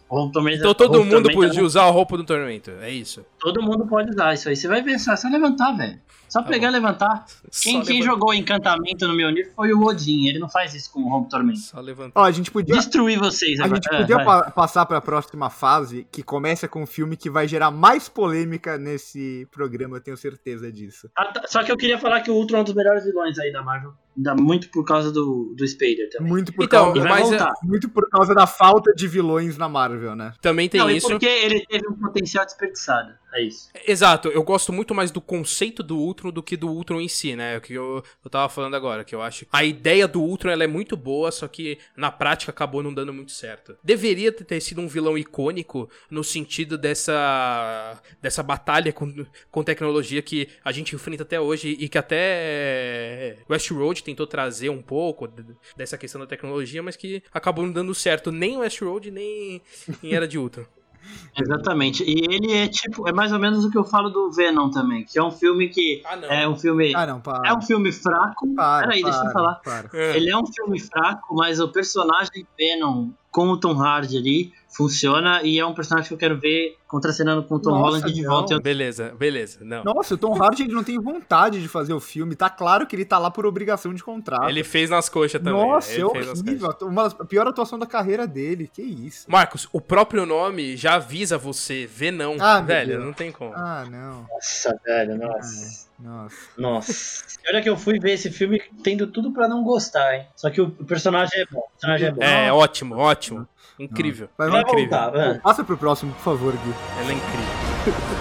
O 0.07 0.17
Rompe 0.19 0.33
Tormenta- 0.33 0.57
Então 0.59 0.73
todo 0.75 0.99
mundo 1.03 1.23
Tormenta 1.23 1.33
podia 1.33 1.63
usar 1.63 1.83
a 1.85 1.89
roupa 1.89 2.15
do 2.15 2.23
tormento, 2.23 2.69
é 2.79 2.91
isso. 2.91 3.25
Todo 3.39 3.59
mundo 3.63 3.87
pode 3.87 4.11
usar 4.11 4.35
isso 4.35 4.47
aí. 4.47 4.55
Você 4.55 4.67
vai 4.67 4.83
só, 4.99 5.13
é 5.13 5.15
só 5.15 5.27
levantar, 5.27 5.71
velho. 5.75 5.99
Só 6.29 6.41
Tá 6.43 6.49
pegar 6.49 6.67
e 6.67 6.71
levantar. 6.71 7.25
Quem, 7.63 7.81
quem 7.81 8.01
levanta- 8.01 8.05
jogou 8.05 8.33
encantamento 8.33 9.07
no 9.07 9.15
Mjolnir 9.15 9.51
foi 9.55 9.73
o 9.73 9.81
Odin. 9.83 10.27
Ele 10.27 10.37
não 10.37 10.47
faz 10.49 10.75
isso 10.75 10.91
com 10.91 11.01
o 11.01 11.09
Rompe 11.09 11.29
Tormenta. 11.29 11.59
Só 11.59 11.79
levantar. 11.79 12.19
Ó, 12.19 12.23
a 12.23 12.31
gente 12.31 12.51
podia, 12.51 12.75
Destruir 12.75 13.17
vocês 13.17 13.59
a 13.59 13.65
agora. 13.65 13.81
gente 13.81 13.95
É, 13.95 13.97
podia 14.01 14.15
vai. 14.17 14.25
pa- 14.25 14.51
passar 14.51 14.85
pra 14.85 15.01
próxima 15.01 15.49
fase, 15.49 16.05
que 16.11 16.21
começa 16.21 16.67
com 16.67 16.83
um 16.83 16.87
filme 16.87 17.17
que 17.17 17.29
vai 17.29 17.47
gerar 17.47 17.71
mais 17.71 18.07
polêmica 18.07 18.77
nesse 18.77 19.47
programa, 19.51 19.97
eu 19.97 20.01
tenho 20.01 20.17
certeza 20.17 20.71
disso. 20.71 21.09
Ah, 21.17 21.25
tá. 21.25 21.43
Só 21.47 21.63
que 21.63 21.71
eu 21.71 21.77
queria 21.77 21.97
falar 21.97 22.21
que 22.21 22.29
o 22.29 22.35
Ultron 22.35 22.57
é 22.57 22.61
um 22.61 22.63
dos 22.63 22.73
melhores 22.75 23.05
vilões 23.05 23.39
aí 23.39 23.51
da 23.51 23.63
Marvel. 23.63 23.93
Ainda 24.17 24.33
muito 24.35 24.69
por 24.69 24.85
causa 24.85 25.11
do, 25.11 25.53
do 25.57 25.67
Spader 25.67 26.09
também. 26.09 26.31
Muito 26.31 26.53
por, 26.53 26.63
Então, 26.65 26.91
E 26.91 26.93
causa, 26.93 27.09
mas 27.09 27.29
voltar. 27.29 27.53
muito 27.63 27.89
por 27.89 28.09
causa 28.09 28.33
da 28.33 28.47
falta 28.47 28.93
de 28.93 29.07
vilões 29.07 29.57
na 29.57 29.67
Marvel, 29.67 30.15
né? 30.15 30.33
Também 30.41 30.69
tem 30.69 30.79
não, 30.79 30.89
e 30.89 30.97
isso. 30.97 31.07
porque 31.09 31.25
ele 31.25 31.65
teve 31.65 31.87
um 31.87 31.93
potencial 31.95 32.45
desperdiçado. 32.45 33.13
É 33.33 33.41
isso. 33.41 33.69
Exato, 33.85 34.29
eu 34.29 34.41
gosto 34.43 34.71
muito 34.71 34.95
mais 34.95 35.11
do 35.11 35.19
conceito 35.19 35.83
do 35.83 35.97
Ultron 35.97 36.31
do 36.31 36.41
que 36.41 36.55
do 36.55 36.69
Ultron 36.69 37.01
em 37.01 37.09
si, 37.09 37.35
né? 37.35 37.55
É 37.55 37.57
O 37.57 37.61
que 37.61 37.73
eu, 37.73 38.01
eu 38.23 38.29
tava 38.31 38.47
falando 38.47 38.75
agora, 38.75 39.03
que 39.03 39.13
eu 39.13 39.21
acho 39.21 39.41
que 39.45 39.49
a 39.51 39.61
ideia 39.65 40.07
do 40.07 40.21
Ultron 40.21 40.51
ela 40.51 40.63
é 40.63 40.67
muito 40.67 40.95
boa, 40.95 41.29
só 41.33 41.45
que 41.45 41.77
na 41.97 42.09
prática 42.09 42.51
acabou 42.51 42.81
não 42.81 42.93
dando 42.93 43.11
muito 43.13 43.33
certo. 43.33 43.75
Deveria 43.83 44.31
ter- 44.31 44.45
ter 44.45 44.61
sido 44.61 44.79
um 44.79 44.87
vilão 44.87 45.17
icônico 45.17 45.89
no 46.09 46.23
sentido 46.23 46.77
dessa 46.77 47.99
dessa 48.21 48.41
batalha 48.41 48.93
com, 48.93 49.25
com 49.51 49.63
tecnologia 49.63 50.21
que 50.21 50.47
a 50.63 50.71
gente 50.71 50.95
enfrenta 50.95 51.23
até 51.23 51.37
hoje 51.37 51.75
e 51.77 51.89
que 51.89 51.97
até 51.97 53.37
Westworld 53.49 54.01
tentou 54.05 54.25
trazer 54.27 54.69
um 54.69 54.81
pouco 54.81 55.27
dessa 55.75 55.97
questão 55.97 56.21
da 56.21 56.27
tecnologia, 56.27 56.81
mas 56.81 56.95
que 56.95 57.21
acabou 57.33 57.65
não 57.65 57.73
dando 57.73 57.93
certo 57.93 58.31
nem 58.31 58.53
em 58.53 58.57
Westworld 58.57 59.11
nem 59.11 59.61
em 60.03 60.13
Era 60.13 60.27
de 60.27 60.37
Ultron. 60.37 60.63
Exatamente. 61.39 62.03
E 62.03 62.25
ele 62.33 62.51
é 62.53 62.67
tipo, 62.67 63.07
é 63.07 63.13
mais 63.13 63.31
ou 63.31 63.37
menos 63.37 63.63
o 63.63 63.69
que 63.69 63.77
eu 63.77 63.83
falo 63.83 64.09
do 64.09 64.31
Venom 64.31 64.69
também, 64.71 65.03
que 65.03 65.19
é 65.19 65.23
um 65.23 65.29
filme 65.31 65.69
que 65.69 66.01
Ah, 66.05 66.15
não. 66.15 66.27
é 66.31 66.47
um 66.47 66.55
filme 66.55 66.95
Ah, 66.95 67.05
não, 67.05 67.21
para. 67.21 67.47
é 67.47 67.53
um 67.53 67.61
filme 67.61 67.91
fraco. 67.91 68.47
para, 68.55 68.87
Peraí, 68.87 69.03
deixa 69.03 69.17
eu 69.19 69.23
para, 69.23 69.31
falar. 69.33 69.55
para. 69.63 69.89
É. 69.93 70.17
Ele 70.17 70.29
é 70.31 70.37
um 70.37 70.45
filme 70.47 70.79
fraco, 70.79 71.35
mas 71.35 71.59
o 71.59 71.67
personagem 71.71 72.47
Venom 72.57 73.11
com 73.29 73.49
o 73.49 73.59
Tom 73.59 73.79
Hardy 73.79 74.17
ali 74.17 74.53
funciona 74.75 75.41
e 75.41 75.57
é 75.57 75.65
um 75.65 75.73
personagem 75.73 76.07
que 76.09 76.13
eu 76.13 76.17
quero 76.17 76.37
ver 76.37 76.77
contracenando 76.85 77.43
com 77.43 77.55
o 77.55 77.59
Tom 77.59 77.71
Nossa, 77.71 77.83
Holland 77.83 78.13
de 78.13 78.21
não. 78.21 78.31
volta. 78.31 78.59
Beleza, 78.59 79.13
beleza. 79.17 79.59
Não. 79.63 79.83
Nossa, 79.83 80.15
o 80.15 80.17
Tom 80.17 80.35
Hardy 80.35 80.63
ele 80.63 80.73
não 80.73 80.83
tem 80.83 80.99
vontade 80.99 81.61
de 81.61 81.67
fazer 81.67 81.93
o 81.93 81.99
filme. 81.99 82.35
Tá 82.35 82.49
claro 82.49 82.85
que 82.85 82.95
ele 82.95 83.05
tá 83.05 83.17
lá 83.17 83.31
por 83.31 83.45
obrigação 83.45 83.93
de 83.93 84.03
contrato. 84.03 84.49
Ele 84.49 84.63
fez 84.63 84.89
nas 84.89 85.07
coxas 85.07 85.41
também. 85.41 85.53
Nossa, 85.53 85.93
ele 85.93 86.01
é 86.01 86.05
horrível. 86.05 86.75
Uma 86.81 87.07
a 87.07 87.25
pior 87.25 87.47
atuação 87.47 87.79
da 87.79 87.85
carreira 87.85 88.27
dele. 88.27 88.69
Que 88.73 88.81
isso. 88.81 89.29
Marcos, 89.29 89.67
o 89.71 89.79
próprio 89.79 90.25
nome 90.25 90.75
já 90.75 90.95
avisa 90.95 91.37
você, 91.37 91.85
vê 91.85 92.11
não. 92.11 92.35
Ah, 92.39 92.59
velho, 92.59 93.03
não 93.03 93.13
tem 93.13 93.31
como. 93.31 93.53
Ah, 93.55 93.85
não. 93.89 94.27
Nossa, 94.29 94.79
velho, 94.85 95.17
nossa. 95.17 95.85
Nossa. 95.97 96.35
Nossa. 96.57 97.25
E 97.43 97.49
olha 97.49 97.61
que 97.61 97.69
eu 97.69 97.77
fui 97.77 97.99
ver 97.99 98.13
esse 98.13 98.29
filme 98.29 98.61
tendo 98.83 99.07
tudo 99.07 99.31
pra 99.31 99.47
não 99.47 99.63
gostar, 99.63 100.15
hein? 100.15 100.25
Só 100.35 100.49
que 100.49 100.59
o 100.59 100.69
personagem 100.69 101.41
é 101.41 101.45
bom. 101.49 101.59
O 101.59 101.71
personagem 101.71 102.07
é 102.07 102.11
bom. 102.11 102.21
É, 102.21 102.51
ótimo, 102.51 102.97
ótimo. 102.97 103.47
Incrível. 103.79 104.29
Vai 104.37 104.47
Ela 104.47 104.59
é 104.59 104.61
Vai 104.63 104.71
incrível. 104.71 104.97
voltar, 104.97 105.09
vai. 105.11 105.39
Passa 105.39 105.63
pro 105.63 105.77
próximo, 105.77 106.13
por 106.13 106.21
favor, 106.23 106.53
Gui. 106.53 106.73
Ela 106.99 107.11
é 107.11 107.13
incrível. 107.13 108.05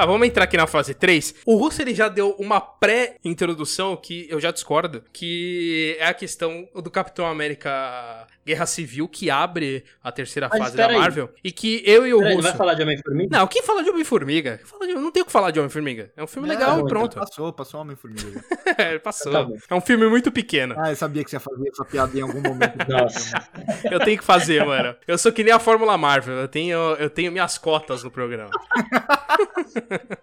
Ah, 0.00 0.06
vamos 0.06 0.26
entrar 0.26 0.44
aqui 0.44 0.56
na 0.56 0.66
fase 0.66 0.94
3. 0.94 1.34
O 1.44 1.58
Russo 1.58 1.82
ele 1.82 1.94
já 1.94 2.08
deu 2.08 2.30
uma 2.38 2.58
pré-introdução 2.58 3.94
que 3.94 4.26
eu 4.30 4.40
já 4.40 4.50
discordo, 4.50 5.04
que 5.12 5.94
é 6.00 6.06
a 6.06 6.14
questão 6.14 6.66
do 6.74 6.90
Capitão 6.90 7.26
América 7.26 8.26
Guerra 8.46 8.66
Civil, 8.66 9.06
que 9.08 9.30
abre 9.30 9.84
a 10.02 10.10
terceira 10.10 10.48
Mas 10.50 10.58
fase 10.58 10.76
da 10.76 10.82
espera 10.84 10.98
aí. 10.98 11.00
Marvel. 11.02 11.30
E 11.44 11.52
que 11.52 11.82
eu 11.86 12.06
e 12.06 12.14
o 12.14 12.20
Russo. 12.20 12.42
vai 12.42 12.54
falar 12.56 12.74
de 12.74 12.82
Homem-Formiga? 12.82 13.38
Não, 13.38 13.46
quem 13.46 13.62
fala 13.62 13.82
de 13.82 13.90
Homem-Formiga? 13.90 14.60
De- 14.86 14.94
Não 14.94 15.10
tem 15.12 15.22
o 15.22 15.26
que 15.26 15.32
falar 15.32 15.50
de 15.50 15.58
Homem-Formiga. 15.60 16.10
É 16.16 16.22
um 16.22 16.26
filme 16.26 16.48
Não, 16.48 16.54
legal 16.54 16.70
e 16.72 16.74
então. 16.76 16.86
pronto. 16.88 17.16
Passou, 17.18 17.52
passou 17.52 17.80
Homem-Formiga. 17.80 18.42
É, 18.78 18.98
passou. 18.98 19.32
Tá 19.32 19.46
é 19.68 19.74
um 19.74 19.80
filme 19.80 20.06
muito 20.08 20.30
pequeno. 20.30 20.74
Ah, 20.78 20.90
eu 20.90 20.96
sabia 20.96 21.24
que 21.24 21.30
você 21.30 21.36
ia 21.36 21.40
fazer 21.40 21.68
essa 21.68 21.84
piada 21.84 22.16
em 22.16 22.22
algum 22.22 22.40
momento. 22.40 22.78
Nossa. 22.88 23.48
Eu 23.90 23.98
tenho 24.00 24.16
que 24.16 24.24
fazer, 24.24 24.64
mano. 24.64 24.94
Eu 25.06 25.18
sou 25.18 25.32
que 25.32 25.42
nem 25.42 25.52
a 25.52 25.58
Fórmula 25.58 25.98
Marvel. 25.98 26.34
Eu 26.36 26.48
tenho, 26.48 26.78
eu 26.94 27.10
tenho 27.10 27.30
minhas 27.32 27.58
cotas 27.58 28.02
no 28.04 28.10
programa. 28.10 28.50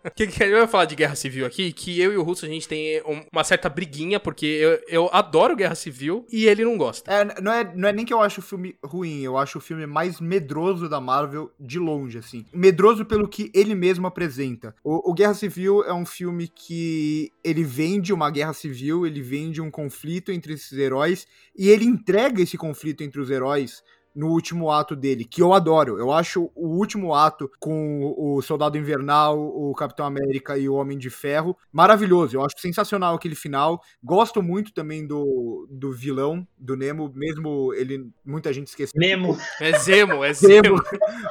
O 0.06 0.12
que, 0.16 0.28
que 0.28 0.44
eu 0.44 0.58
ia 0.60 0.68
falar 0.68 0.86
de 0.86 0.96
Guerra 0.96 1.16
Civil 1.16 1.46
aqui? 1.46 1.72
Que 1.74 2.00
eu 2.00 2.14
e 2.14 2.18
o 2.18 2.24
Russo 2.24 2.46
a 2.46 2.50
gente 2.50 2.68
tem 2.68 3.02
um- 3.06 3.24
uma 3.32 3.44
certa 3.44 3.70
briguinha, 3.70 4.20
porque 4.20 4.46
eu, 4.46 4.80
eu 4.88 5.10
adoro 5.12 5.56
Guerra 5.56 5.76
Civil 5.76 6.26
e 6.32 6.46
ele 6.48 6.64
não 6.64 6.78
gosta. 6.78 7.12
É, 7.12 7.42
não, 7.42 7.52
é, 7.52 7.72
não 7.76 7.90
é 7.90 7.94
nem 7.94 8.06
que 8.08 8.13
eu 8.13 8.22
acho 8.22 8.39
o 8.39 8.43
filme 8.43 8.76
ruim, 8.84 9.22
eu 9.22 9.38
acho 9.38 9.58
o 9.58 9.62
filme 9.62 9.86
mais 9.86 10.20
medroso 10.20 10.89
da 10.89 11.00
Marvel 11.00 11.52
de 11.60 11.78
longe, 11.78 12.17
assim. 12.17 12.46
Medroso 12.54 13.06
pelo 13.06 13.28
que 13.28 13.52
ele 13.54 13.76
mesmo 13.76 14.08
apresenta. 14.08 14.74
O, 14.84 15.12
o 15.12 15.13
Guerra 15.13 15.34
Civil 15.34 15.84
é 15.84 15.93
um 15.93 16.06
filme 16.06 16.48
que 16.48 17.32
ele 17.43 17.63
vende 17.63 18.13
uma 18.13 18.32
guerra 18.32 18.54
civil, 18.54 19.06
ele 19.06 19.22
vende 19.22 19.62
um 19.62 19.70
conflito 19.70 20.32
entre 20.32 20.54
esses 20.54 20.72
heróis, 20.78 21.28
e 21.56 21.70
ele 21.70 21.86
entrega 21.86 22.41
esse 22.41 22.58
conflito 22.58 23.04
entre 23.04 23.20
os 23.20 23.30
heróis 23.30 23.84
no 24.18 24.30
último 24.30 24.72
ato 24.72 24.96
dele, 24.96 25.24
que 25.24 25.44
eu 25.44 25.54
adoro. 25.54 26.00
Eu 26.00 26.12
acho 26.12 26.50
o 26.56 26.68
último 26.70 27.14
ato 27.14 27.52
com 27.60 28.16
o 28.18 28.42
Soldado 28.42 28.76
Invernal, 28.76 29.38
o 29.38 29.76
Capitão 29.76 30.08
América 30.08 30.58
e 30.58 30.68
o 30.68 30.74
Homem 30.74 30.98
de 30.98 31.12
Ferro 31.12 31.56
maravilhoso. 31.72 32.36
Eu 32.36 32.44
acho 32.44 32.56
sensacional 32.58 33.14
aquele 33.14 33.36
final. 33.36 33.80
Gosto 34.04 34.42
muito 34.42 34.74
também 34.74 35.06
do, 35.06 35.68
do 35.70 35.92
vilão, 35.92 36.48
do 36.58 36.76
Nemo, 36.76 37.12
mesmo 37.14 37.72
ele 37.76 38.10
muita 38.26 38.52
gente 38.52 38.68
esqueceu. 38.68 39.00
Nemo. 39.00 39.38
É 39.62 39.78
Zemo, 39.78 40.24
é 40.24 40.34
Zemo. 40.34 40.64
Zemo, 40.64 40.82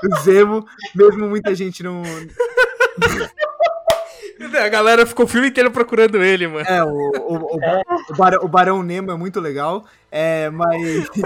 o 0.04 0.16
Zemo, 0.22 0.66
mesmo 0.94 1.28
muita 1.28 1.56
gente 1.56 1.82
não. 1.82 2.02
A 4.62 4.68
galera 4.68 5.06
ficou 5.06 5.24
o 5.24 5.28
filme 5.28 5.48
inteiro 5.48 5.70
procurando 5.70 6.22
ele, 6.22 6.46
mano. 6.46 6.66
É, 6.68 6.84
o, 6.84 6.88
o, 6.88 7.36
o, 7.36 7.56
o, 8.10 8.16
Barão, 8.16 8.44
o 8.44 8.48
Barão 8.48 8.82
Nemo 8.82 9.10
é 9.10 9.16
muito 9.16 9.40
legal, 9.40 9.84
é, 10.10 10.50
mas. 10.50 11.08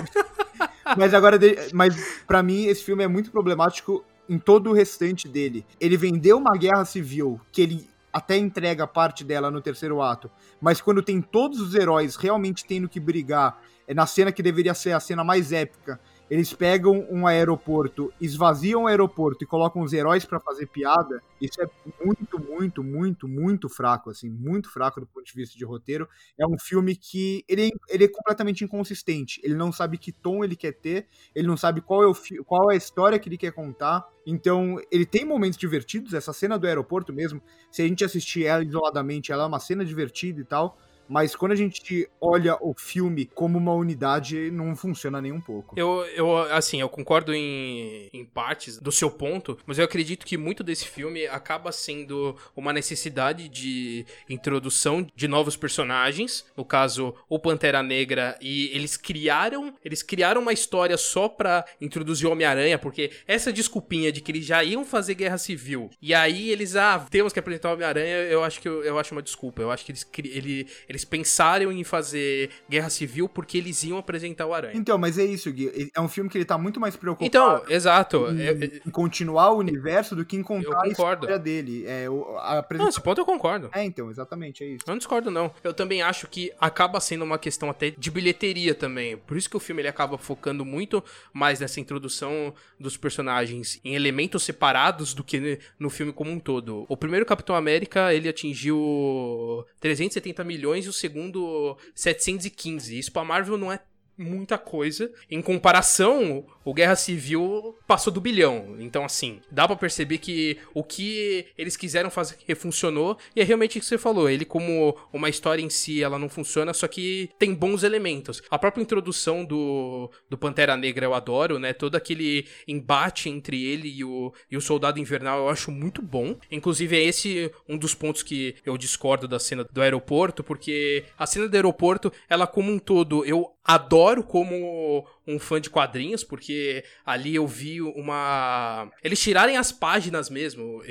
Mas 0.96 1.14
agora, 1.14 1.38
mas 1.73 2.23
para 2.27 2.42
mim 2.42 2.64
esse 2.64 2.83
filme 2.83 3.05
é 3.05 3.09
muito 3.09 3.31
problemático 3.31 4.05
em 4.29 4.38
todo 4.38 4.70
o 4.70 4.73
restante 4.73 5.29
dele. 5.29 5.64
Ele 5.81 5.96
vendeu 5.96 6.37
uma 6.37 6.57
guerra 6.57 6.85
civil 6.85 7.40
que 7.53 7.62
ele 7.62 7.88
até 8.12 8.37
entrega 8.37 8.87
parte 8.87 9.23
dela 9.23 9.51
no 9.51 9.61
terceiro 9.61 10.03
ato, 10.03 10.29
mas 10.61 10.81
quando 10.81 11.03
tem 11.03 11.23
todos 11.23 11.61
os 11.61 11.75
heróis 11.75 12.16
realmente 12.16 12.64
tendo 12.64 12.88
que 12.88 12.99
brigar, 12.99 13.61
é 13.87 13.94
na 13.94 14.07
cena 14.07 14.33
que 14.33 14.42
deveria 14.42 14.75
ser 14.75 14.92
a 14.92 15.01
cena 15.01 15.23
mais 15.23 15.53
épica. 15.53 16.01
Eles 16.30 16.52
pegam 16.52 17.04
um 17.10 17.26
aeroporto, 17.26 18.12
esvaziam 18.20 18.84
o 18.84 18.86
aeroporto 18.86 19.42
e 19.42 19.46
colocam 19.46 19.82
os 19.82 19.92
heróis 19.92 20.24
pra 20.24 20.38
fazer 20.38 20.66
piada. 20.66 21.20
Isso 21.40 21.60
é 21.60 21.68
muito, 22.04 22.38
muito, 22.38 22.84
muito, 22.84 23.26
muito 23.26 23.68
fraco, 23.68 24.10
assim, 24.10 24.30
muito 24.30 24.70
fraco 24.72 25.00
do 25.00 25.06
ponto 25.06 25.26
de 25.26 25.32
vista 25.32 25.58
de 25.58 25.64
roteiro. 25.64 26.08
É 26.38 26.46
um 26.46 26.56
filme 26.56 26.94
que 26.94 27.44
ele 27.48 27.66
é, 27.66 27.70
ele 27.88 28.04
é 28.04 28.08
completamente 28.08 28.62
inconsistente. 28.62 29.40
Ele 29.42 29.54
não 29.54 29.72
sabe 29.72 29.98
que 29.98 30.12
tom 30.12 30.44
ele 30.44 30.54
quer 30.54 30.72
ter, 30.72 31.08
ele 31.34 31.48
não 31.48 31.56
sabe 31.56 31.80
qual 31.80 32.04
é, 32.04 32.06
o 32.06 32.14
qual 32.44 32.70
é 32.70 32.74
a 32.74 32.76
história 32.76 33.18
que 33.18 33.28
ele 33.28 33.36
quer 33.36 33.52
contar. 33.52 34.06
Então, 34.24 34.76
ele 34.92 35.04
tem 35.04 35.24
momentos 35.24 35.58
divertidos. 35.58 36.14
Essa 36.14 36.32
cena 36.32 36.56
do 36.56 36.66
aeroporto 36.66 37.12
mesmo, 37.12 37.42
se 37.72 37.82
a 37.82 37.88
gente 37.88 38.04
assistir 38.04 38.44
ela 38.44 38.62
isoladamente, 38.62 39.32
ela 39.32 39.42
é 39.42 39.46
uma 39.46 39.58
cena 39.58 39.84
divertida 39.84 40.40
e 40.40 40.44
tal. 40.44 40.78
Mas 41.11 41.35
quando 41.35 41.53
a 41.53 41.57
gente 41.57 42.09
olha 42.20 42.57
o 42.61 42.73
filme 42.73 43.27
como 43.27 43.59
uma 43.59 43.75
unidade, 43.75 44.51
não 44.51 44.77
funciona 44.77 45.20
nem 45.20 45.33
um 45.33 45.40
pouco. 45.40 45.75
Eu, 45.77 46.05
eu, 46.14 46.37
assim, 46.53 46.81
eu 46.81 46.88
concordo 46.88 47.35
em, 47.35 48.09
em 48.12 48.25
partes 48.25 48.79
do 48.79 48.92
seu 48.92 49.11
ponto, 49.11 49.59
mas 49.66 49.79
eu 49.79 49.85
acredito 49.85 50.25
que 50.25 50.37
muito 50.37 50.62
desse 50.62 50.87
filme 50.87 51.27
acaba 51.27 51.73
sendo 51.73 52.37
uma 52.57 52.73
necessidade 52.73 53.49
de 53.49 54.07
introdução 54.29 55.07
de 55.14 55.27
novos 55.27 55.57
personagens, 55.57 56.46
no 56.57 56.64
caso, 56.64 57.14
o 57.29 57.38
Pantera 57.38 57.83
Negra, 57.83 58.38
e 58.40 58.70
eles 58.73 58.96
criaram, 58.96 59.75
eles 59.85 60.03
criaram 60.03 60.40
uma 60.40 60.53
história 60.53 60.96
só 60.96 61.29
pra 61.29 61.64
introduzir 61.81 62.29
o 62.29 62.33
Homem-Aranha, 62.33 62.79
porque 62.79 63.11
essa 63.27 63.53
desculpinha 63.53 64.12
de 64.12 64.20
que 64.20 64.31
eles 64.31 64.44
já 64.44 64.62
iam 64.62 64.85
fazer 64.85 65.14
guerra 65.14 65.38
civil, 65.38 65.90
e 66.01 66.14
aí 66.14 66.51
eles, 66.51 66.77
ah, 66.77 67.05
temos 67.11 67.33
que 67.33 67.38
apresentar 67.40 67.70
o 67.70 67.75
Homem-Aranha, 67.75 68.16
eu 68.31 68.44
acho 68.44 68.61
que 68.61 68.68
eu, 68.68 68.85
eu 68.85 68.99
acho 68.99 69.12
uma 69.12 69.23
desculpa. 69.23 69.62
Eu 69.62 69.70
acho 69.70 69.85
que 69.85 69.92
eles, 69.92 70.07
ele, 70.16 70.68
eles 70.88 70.99
pensaram 71.04 71.70
em 71.72 71.84
fazer 71.84 72.50
guerra 72.68 72.90
civil 72.90 73.28
porque 73.28 73.58
eles 73.58 73.82
iam 73.84 73.98
apresentar 73.98 74.46
o 74.46 74.54
Aranha. 74.54 74.74
Então, 74.76 74.96
mas 74.98 75.18
é 75.18 75.24
isso, 75.24 75.50
Gui. 75.52 75.90
É 75.94 76.00
um 76.00 76.08
filme 76.08 76.28
que 76.30 76.36
ele 76.38 76.44
tá 76.44 76.56
muito 76.58 76.78
mais 76.80 76.96
preocupado 76.96 77.26
Então, 77.26 77.62
exato. 77.68 78.26
em, 78.30 78.40
É- 78.40 78.50
é- 78.50 78.80
em 78.86 78.90
continuar 78.90 79.50
o 79.52 79.58
universo 79.58 80.14
do 80.16 80.24
que 80.24 80.36
em 80.36 80.42
contar 80.42 80.82
a 80.84 80.88
história 80.88 81.38
dele. 81.38 81.84
É, 81.86 82.06
a 82.06 82.10
Não, 82.10 82.38
apresentação. 82.38 82.86
nesse 82.86 83.00
ponto 83.00 83.20
eu 83.20 83.24
concordo. 83.26 83.70
É, 83.72 83.84
então, 83.84 84.10
exatamente, 84.10 84.62
é 84.64 84.66
isso. 84.68 84.84
Eu 84.86 84.90
não 84.92 84.98
discordo, 84.98 85.30
não. 85.30 85.52
Eu 85.62 85.72
também 85.74 86.02
acho 86.02 86.26
que 86.28 86.52
acaba 86.60 87.00
sendo 87.00 87.24
uma 87.24 87.38
questão 87.38 87.70
até 87.70 87.90
de 87.90 88.10
bilheteria 88.10 88.74
também. 88.74 89.16
Por 89.16 89.36
isso 89.36 89.48
que 89.48 89.56
o 89.56 89.60
filme 89.60 89.82
ele 89.82 89.88
acaba 89.88 90.18
focando 90.18 90.64
muito 90.64 91.02
mais 91.32 91.60
nessa 91.60 91.80
introdução 91.80 92.52
dos 92.78 92.96
personagens 92.96 93.80
em 93.84 93.94
elementos 93.94 94.42
separados 94.42 95.14
do 95.14 95.22
que 95.24 95.58
no 95.78 95.90
filme 95.90 96.12
como 96.12 96.30
um 96.30 96.38
todo. 96.38 96.84
O 96.88 96.96
primeiro 96.96 97.24
Capitão 97.26 97.54
América, 97.56 98.12
ele 98.14 98.28
atingiu 98.28 99.64
370 99.80 100.44
milhões 100.44 100.86
e 100.86 100.88
o 100.90 100.92
segundo 100.92 101.76
715. 101.94 102.98
Isso 102.98 103.12
pra 103.12 103.24
Marvel 103.24 103.57
não 103.57 103.72
é 103.72 103.81
muita 104.20 104.59
coisa. 104.59 105.11
Em 105.30 105.40
comparação, 105.40 106.44
o 106.64 106.74
Guerra 106.74 106.94
Civil 106.94 107.76
passou 107.87 108.12
do 108.12 108.20
bilhão. 108.20 108.76
Então, 108.78 109.04
assim, 109.04 109.40
dá 109.50 109.66
pra 109.66 109.76
perceber 109.76 110.18
que 110.18 110.59
o 110.74 110.85
que 110.85 111.46
eles 111.56 111.76
quiseram 111.76 112.11
fazer 112.11 112.37
funcionou. 112.54 113.16
E 113.35 113.40
é 113.40 113.44
realmente 113.44 113.78
o 113.78 113.80
que 113.80 113.87
você 113.87 113.98
falou. 113.98 114.28
Ele, 114.28 114.44
como 114.44 114.96
uma 115.12 115.28
história 115.28 115.62
em 115.62 115.70
si, 115.70 116.02
ela 116.02 116.18
não 116.18 116.28
funciona, 116.28 116.74
só 116.74 116.87
que 116.87 117.30
tem 117.38 117.54
bons 117.54 117.83
elementos. 117.83 118.42
A 118.50 118.59
própria 118.59 118.83
introdução 118.83 119.44
do, 119.44 120.11
do 120.28 120.37
Pantera 120.37 120.76
Negra 120.76 121.06
eu 121.06 121.14
adoro, 121.14 121.59
né? 121.59 121.72
Todo 121.72 121.96
aquele 121.96 122.46
embate 122.68 123.28
entre 123.28 123.64
ele 123.64 123.88
e 123.88 124.04
o, 124.04 124.33
e 124.50 124.56
o 124.56 124.61
Soldado 124.61 124.98
Invernal 124.98 125.38
eu 125.38 125.48
acho 125.48 125.70
muito 125.70 126.02
bom. 126.02 126.37
Inclusive, 126.50 126.96
é 126.96 127.02
esse 127.02 127.50
um 127.68 127.78
dos 127.78 127.94
pontos 127.94 128.22
que 128.22 128.54
eu 128.64 128.76
discordo 128.76 129.26
da 129.26 129.38
cena 129.38 129.64
do 129.64 129.80
aeroporto, 129.80 130.44
porque 130.44 131.04
a 131.18 131.26
cena 131.26 131.48
do 131.48 131.54
aeroporto, 131.54 132.12
ela 132.28 132.46
como 132.46 132.70
um 132.70 132.78
todo, 132.78 133.24
eu 133.24 133.50
adoro 133.64 134.27
como 134.27 135.05
um 135.26 135.38
fã 135.38 135.61
de 135.61 135.70
quadrinhos, 135.70 136.22
porque 136.22 136.85
ali 137.04 137.35
eu 137.35 137.46
vi 137.46 137.80
uma. 137.80 138.90
Eles 139.02 139.20
tirarem 139.20 139.56
as 139.56 139.72
páginas 139.72 140.28
mesmo. 140.28 140.83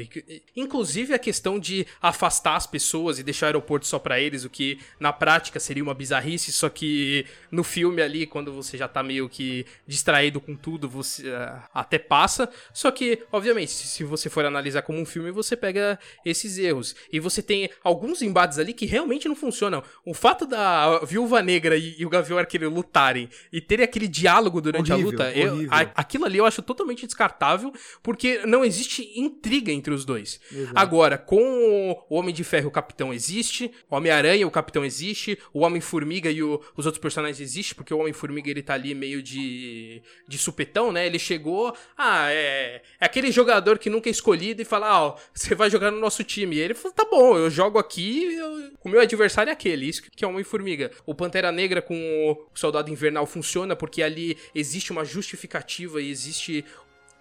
Inclusive 0.55 1.13
a 1.13 1.19
questão 1.19 1.59
de 1.59 1.85
afastar 2.01 2.55
as 2.55 2.65
pessoas 2.65 3.19
e 3.19 3.23
deixar 3.23 3.45
o 3.45 3.49
aeroporto 3.49 3.85
só 3.85 3.99
pra 3.99 4.19
eles, 4.19 4.43
o 4.45 4.49
que 4.49 4.79
na 4.99 5.13
prática 5.13 5.59
seria 5.59 5.83
uma 5.83 5.93
bizarrice, 5.93 6.51
só 6.51 6.69
que 6.69 7.25
no 7.51 7.63
filme 7.63 8.01
ali, 8.01 8.25
quando 8.25 8.53
você 8.53 8.77
já 8.77 8.87
tá 8.87 9.03
meio 9.03 9.27
que 9.29 9.65
distraído 9.85 10.39
com 10.39 10.55
tudo, 10.55 10.89
você 10.89 11.29
ah, 11.31 11.69
até 11.73 11.99
passa. 11.99 12.49
Só 12.73 12.91
que, 12.91 13.23
obviamente, 13.31 13.71
se 13.71 13.99
se 13.99 14.03
você 14.03 14.29
for 14.29 14.45
analisar 14.45 14.81
como 14.81 14.99
um 14.99 15.05
filme, 15.05 15.29
você 15.29 15.57
pega 15.57 15.99
esses 16.25 16.57
erros. 16.57 16.95
E 17.11 17.19
você 17.19 17.41
tem 17.41 17.69
alguns 17.83 18.21
embates 18.21 18.57
ali 18.57 18.73
que 18.73 18.85
realmente 18.85 19.27
não 19.27 19.35
funcionam. 19.35 19.83
O 20.05 20.13
fato 20.13 20.45
da 20.45 20.99
Viúva 20.99 21.41
Negra 21.41 21.75
e, 21.75 21.95
e 21.99 22.05
o 22.05 22.09
Gavião 22.09 22.39
Arqueiro 22.39 22.69
lutarem 22.69 23.29
e 23.51 23.59
terem 23.59 23.83
aquele 23.83 24.07
diálogo 24.19 24.61
durante 24.61 24.91
Horrível, 24.91 25.09
a 25.09 25.11
luta, 25.27 25.37
eu- 25.37 25.67
a- 25.71 25.91
aquilo 25.95 26.25
ali 26.25 26.37
eu 26.37 26.45
acho 26.45 26.61
totalmente 26.61 27.05
descartável, 27.05 27.71
porque 28.03 28.45
não 28.45 28.63
existe 28.65 29.09
intriga 29.19 29.71
entre 29.71 29.93
os 29.93 30.05
dois. 30.05 30.39
Exato. 30.51 30.73
Agora, 30.75 31.17
com 31.17 31.95
o 32.09 32.15
Homem 32.15 32.33
de 32.33 32.43
Ferro, 32.43 32.67
o 32.69 32.71
Capitão 32.71 33.13
existe, 33.13 33.71
o 33.89 33.95
Homem-Aranha, 33.95 34.45
o 34.47 34.51
Capitão 34.51 34.83
existe, 34.85 35.37
o 35.53 35.59
Homem-Formiga 35.61 36.29
e 36.29 36.41
o- 36.43 36.61
os 36.75 36.85
outros 36.85 37.01
personagens 37.01 37.39
existem, 37.39 37.75
porque 37.75 37.93
o 37.93 37.99
Homem-Formiga 37.99 38.49
ele 38.49 38.61
tá 38.61 38.73
ali 38.73 38.93
meio 38.93 39.21
de, 39.21 40.01
de 40.27 40.37
supetão, 40.37 40.91
né? 40.91 41.05
Ele 41.05 41.19
chegou, 41.19 41.73
ah, 41.97 42.31
é, 42.31 42.81
é 42.99 43.05
aquele 43.05 43.31
jogador 43.31 43.77
que 43.79 43.89
nunca 43.89 44.09
é 44.09 44.11
escolhido 44.11 44.61
e 44.61 44.65
fala, 44.65 44.87
ah, 44.87 45.03
ó, 45.05 45.15
você 45.33 45.55
vai 45.55 45.69
jogar 45.69 45.91
no 45.91 45.99
nosso 45.99 46.23
time. 46.23 46.55
E 46.55 46.59
ele 46.59 46.73
falou, 46.73 46.93
tá 46.93 47.05
bom, 47.09 47.37
eu 47.37 47.49
jogo 47.49 47.77
aqui, 47.79 48.33
eu- 48.35 48.71
o 48.83 48.89
meu 48.89 49.01
adversário 49.01 49.49
é 49.49 49.53
aquele, 49.53 49.87
isso 49.87 50.01
que 50.03 50.23
é 50.23 50.27
o 50.27 50.31
Homem-Formiga. 50.31 50.91
O 51.05 51.13
Pantera 51.15 51.51
Negra 51.51 51.81
com 51.81 51.95
o 52.31 52.47
Soldado 52.57 52.89
Invernal 52.91 53.25
funciona 53.25 53.75
porque 53.75 54.01
ali 54.09 54.37
existe 54.53 54.91
uma 54.91 55.05
justificativa 55.05 56.01
e 56.01 56.09
existe 56.09 56.65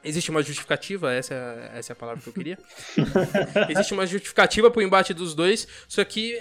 Existe 0.05 0.31
uma 0.31 0.43
justificativa, 0.45 1.13
essa, 1.13 1.35
é- 1.35 1.79
essa 1.79 1.93
é 1.93 1.95
a 1.95 1.97
palavra 1.97 2.23
que 2.23 2.29
eu 2.29 2.33
queria. 2.33 2.57
Existe 3.69 3.93
uma 3.93 4.07
justificativa 4.07 4.71
pro 4.71 4.81
embate 4.81 5.13
dos 5.13 5.35
dois, 5.35 5.67
só 5.89 6.05
que 6.05 6.41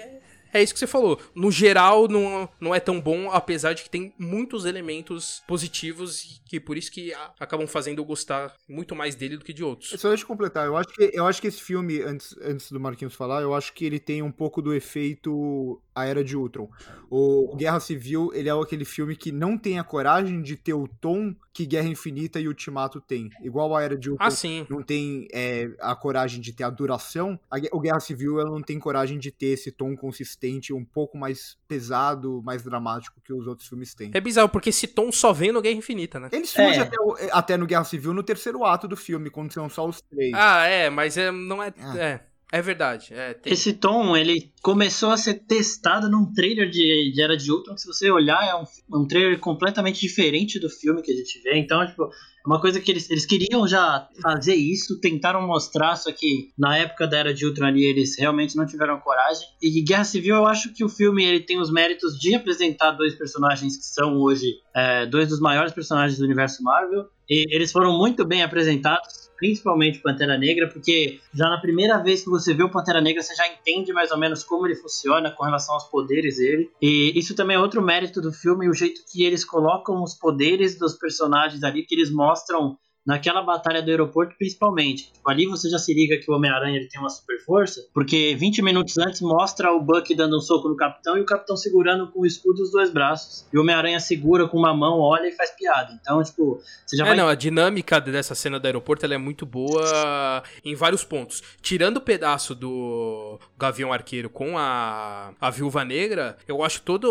é 0.53 0.61
isso 0.63 0.73
que 0.73 0.79
você 0.79 0.85
falou. 0.87 1.19
No 1.35 1.51
geral, 1.51 2.07
não, 2.07 2.47
não 2.59 2.73
é 2.73 2.79
tão 2.79 3.01
bom, 3.01 3.31
apesar 3.31 3.73
de 3.73 3.81
que 3.83 3.89
tem 3.89 4.13
muitos 4.17 4.63
elementos 4.63 5.41
positivos 5.47 6.23
e 6.23 6.41
que 6.47 6.59
por 6.59 6.77
isso 6.77 6.91
que 6.91 7.11
a- 7.13 7.33
acabam 7.39 7.67
fazendo 7.67 7.97
eu 7.99 8.05
gostar 8.05 8.55
muito 8.69 8.95
mais 8.95 9.15
dele 9.15 9.37
do 9.37 9.43
que 9.43 9.51
de 9.51 9.63
outros. 9.63 9.89
Só 9.99 10.07
deixa 10.09 10.23
eu 10.23 10.27
completar. 10.27 10.67
Eu 10.67 10.77
acho 10.77 10.89
que, 10.89 11.11
eu 11.13 11.25
acho 11.25 11.41
que 11.41 11.47
esse 11.47 11.61
filme, 11.61 12.01
antes, 12.03 12.35
antes 12.41 12.71
do 12.71 12.79
Marquinhos 12.79 13.15
falar, 13.15 13.41
eu 13.41 13.55
acho 13.55 13.73
que 13.73 13.83
ele 13.85 13.99
tem 13.99 14.21
um 14.21 14.31
pouco 14.31 14.61
do 14.61 14.73
efeito 14.73 15.81
A 15.97 16.05
Era 16.05 16.23
de 16.23 16.35
Ultron. 16.37 16.69
O 17.09 17.55
Guerra 17.55 17.79
Civil, 17.79 18.31
ele 18.33 18.49
é 18.49 18.51
aquele 18.51 18.85
filme 18.85 19.15
que 19.15 19.31
não 19.31 19.57
tem 19.57 19.79
a 19.79 19.83
coragem 19.83 20.41
de 20.41 20.55
ter 20.55 20.73
o 20.73 20.87
tom 20.87 21.33
que 21.53 21.65
Guerra 21.65 21.87
Infinita 21.87 22.39
e 22.39 22.47
Ultimato 22.47 23.01
tem. 23.01 23.29
Igual 23.41 23.75
a 23.75 23.81
Era 23.81 23.97
de 23.97 24.11
Ultron 24.11 24.25
Ah, 24.27 24.29
sim. 24.31 24.65
não 24.69 24.83
tem 24.83 25.27
é, 25.33 25.69
a 25.79 25.95
coragem 25.95 26.39
de 26.39 26.53
ter 26.53 26.63
a 26.63 26.69
duração, 26.69 27.39
a 27.49 27.57
o 27.71 27.79
Guerra 27.79 27.99
Civil 27.99 28.39
ela 28.39 28.49
não 28.51 28.61
tem 28.61 28.77
coragem 28.77 29.17
de 29.17 29.31
ter 29.31 29.47
esse 29.47 29.71
tom 29.71 29.95
consistente, 29.95 30.71
um 30.73 30.85
pouco 30.85 31.17
mais 31.17 31.57
pesado, 31.67 32.41
mais 32.43 32.61
dramático 32.61 33.19
que 33.23 33.33
os 33.33 33.47
outros 33.47 33.67
filmes 33.67 33.95
têm. 33.95 34.11
É 34.13 34.21
bizarro, 34.21 34.49
porque 34.49 34.69
esse 34.69 34.85
tom 34.87 35.11
só 35.11 35.33
vem 35.33 35.51
no 35.51 35.61
Guerra 35.61 35.75
Infinita, 35.77 36.19
né? 36.19 36.29
Ele 36.31 36.45
surge 36.45 36.79
É. 36.79 36.81
até, 36.83 36.97
o- 37.01 37.15
até 37.31 37.57
no 37.57 37.65
Guerra 37.65 37.83
Civil 37.85 38.13
no 38.13 38.21
terceiro 38.23 38.63
ato 38.63 38.87
do 38.87 38.95
filme, 38.97 39.29
quando 39.29 39.51
são 39.51 39.67
só 39.69 39.87
os 39.87 40.01
três. 40.01 40.31
Ah, 40.35 40.65
é, 40.65 40.89
mas 40.89 41.17
é, 41.17 41.31
não 41.31 41.63
é. 41.63 41.73
Ah. 41.79 41.97
É, 41.97 42.19
é 42.51 42.61
verdade. 42.61 43.07
É, 43.13 43.33
tem- 43.33 43.51
Esse 43.53 43.73
tom, 43.73 44.15
ele 44.15 44.51
começou 44.61 45.09
a 45.11 45.17
ser 45.17 45.35
testado 45.45 46.09
num 46.09 46.31
trailer 46.33 46.69
de, 46.69 47.11
de 47.13 47.21
Era 47.21 47.35
de 47.35 47.51
Ultron, 47.51 47.75
que 47.75 47.81
se 47.81 47.87
você 47.87 48.09
olhar, 48.09 48.41
é 48.47 48.55
um, 48.55 49.01
um 49.01 49.07
trailer 49.07 49.39
completamente 49.39 49.99
diferente 49.99 50.59
do 50.59 50.69
filme 50.69 51.01
que 51.01 51.11
a 51.11 51.15
gente 51.15 51.41
vê. 51.41 51.57
Então, 51.57 51.85
tipo, 51.85 52.03
é 52.05 52.47
uma 52.47 52.61
coisa 52.61 52.79
que 52.79 52.89
eles, 52.89 53.09
eles 53.09 53.25
queriam 53.25 53.67
já 53.67 54.07
fazer 54.21 54.55
isso, 54.55 54.99
tentaram 55.01 55.45
mostrar, 55.45 55.97
só 55.97 56.09
que 56.11 56.51
na 56.57 56.77
época 56.77 57.05
da 57.05 57.17
Era 57.17 57.33
de 57.33 57.45
Ultron 57.45 57.65
ali, 57.65 57.83
eles 57.83 58.17
realmente 58.17 58.55
não 58.55 58.65
tiveram 58.65 58.99
coragem. 59.01 59.45
E 59.61 59.83
Guerra 59.83 60.05
Civil, 60.05 60.35
eu 60.37 60.45
acho 60.45 60.73
que 60.73 60.85
o 60.85 60.89
filme 60.89 61.25
ele 61.25 61.41
tem 61.41 61.59
os 61.59 61.69
méritos 61.71 62.17
de 62.17 62.33
apresentar 62.33 62.91
dois 62.91 63.13
personagens 63.15 63.75
que 63.75 63.83
são 63.85 64.15
hoje 64.21 64.45
é, 64.73 65.05
dois 65.05 65.27
dos 65.27 65.41
maiores 65.41 65.73
personagens 65.73 66.17
do 66.17 66.23
universo 66.25 66.63
Marvel. 66.63 67.07
E 67.29 67.43
eles 67.53 67.73
foram 67.73 67.97
muito 67.97 68.23
bem 68.25 68.41
apresentados, 68.41 69.26
principalmente 69.37 69.99
Pantera 69.99 70.37
Negra, 70.37 70.67
porque 70.67 71.19
já 71.33 71.49
na 71.49 71.61
primeira 71.61 71.97
vez 71.99 72.23
que 72.23 72.29
você 72.29 72.53
vê 72.53 72.63
o 72.63 72.69
Pantera 72.69 72.99
Negra, 72.99 73.21
você 73.21 73.35
já 73.35 73.47
entende 73.47 73.93
mais 73.93 74.11
ou 74.11 74.17
menos 74.17 74.43
como 74.43 74.65
ele 74.65 74.75
funciona 74.75 75.31
com 75.31 75.43
relação 75.45 75.75
aos 75.75 75.85
poderes 75.85 76.37
dele. 76.37 76.69
E 76.81 77.17
isso 77.17 77.35
também 77.35 77.55
é 77.55 77.59
outro 77.59 77.81
mérito 77.81 78.19
do 78.19 78.33
filme, 78.33 78.67
o 78.67 78.73
jeito 78.73 79.01
que 79.09 79.23
eles 79.23 79.45
colocam 79.45 80.03
os 80.03 80.13
poderes 80.13 80.77
dos 80.77 80.95
personagens 80.95 81.63
ali, 81.63 81.83
que 81.83 81.95
eles 81.95 82.11
mostram 82.11 82.77
naquela 83.07 83.41
batalha 83.41 83.81
do 83.81 83.89
aeroporto, 83.89 84.35
principalmente. 84.37 85.13
Tipo, 85.13 85.29
ali 85.29 85.45
você 85.45 85.69
já 85.69 85.79
se 85.79 85.93
liga 85.93 86.17
que 86.17 86.29
o 86.29 86.35
Homem-Aranha 86.35 86.85
tem 86.91 86.99
uma 86.99 87.09
super 87.09 87.39
força, 87.45 87.87
porque 87.93 88.35
20 88.37 88.61
minutos 88.61 88.97
antes 88.97 89.21
mostra 89.21 89.71
o 89.71 89.81
Buck 89.81 90.13
dando 90.13 90.35
um 90.35 90.41
soco 90.41 90.67
no 90.67 90.75
Capitão 90.75 91.17
e 91.17 91.21
o 91.21 91.25
Capitão 91.25 91.55
segurando 91.55 92.07
com 92.11 92.19
o 92.19 92.25
escudo 92.25 92.61
os 92.61 92.71
dois 92.71 92.91
braços. 92.91 93.47
E 93.53 93.57
o 93.57 93.61
Homem-Aranha 93.61 94.01
segura 94.01 94.45
com 94.49 94.57
uma 94.57 94.73
mão, 94.73 94.99
olha 94.99 95.27
e 95.27 95.31
faz 95.31 95.51
piada. 95.51 95.97
Então, 96.01 96.21
tipo, 96.21 96.59
você 96.85 96.97
já 96.97 97.05
É, 97.05 97.07
vai 97.07 97.15
não, 97.15 97.29
a 97.29 97.35
dinâmica 97.35 98.01
dessa 98.01 98.35
cena 98.35 98.59
do 98.59 98.65
aeroporto 98.65 99.05
ela 99.05 99.15
é 99.15 99.17
muito 99.17 99.45
boa 99.45 100.43
em 100.65 100.75
vários 100.75 101.05
pontos. 101.05 101.41
Tirando 101.61 101.97
o 101.97 102.01
pedaço 102.01 102.53
do 102.53 103.39
Gavião 103.57 103.93
Arqueiro 103.93 104.29
com 104.29 104.57
a, 104.57 105.31
a 105.39 105.49
Viúva 105.49 105.85
Negra, 105.85 106.35
eu 106.45 106.61
acho 106.61 106.81
todas 106.81 107.09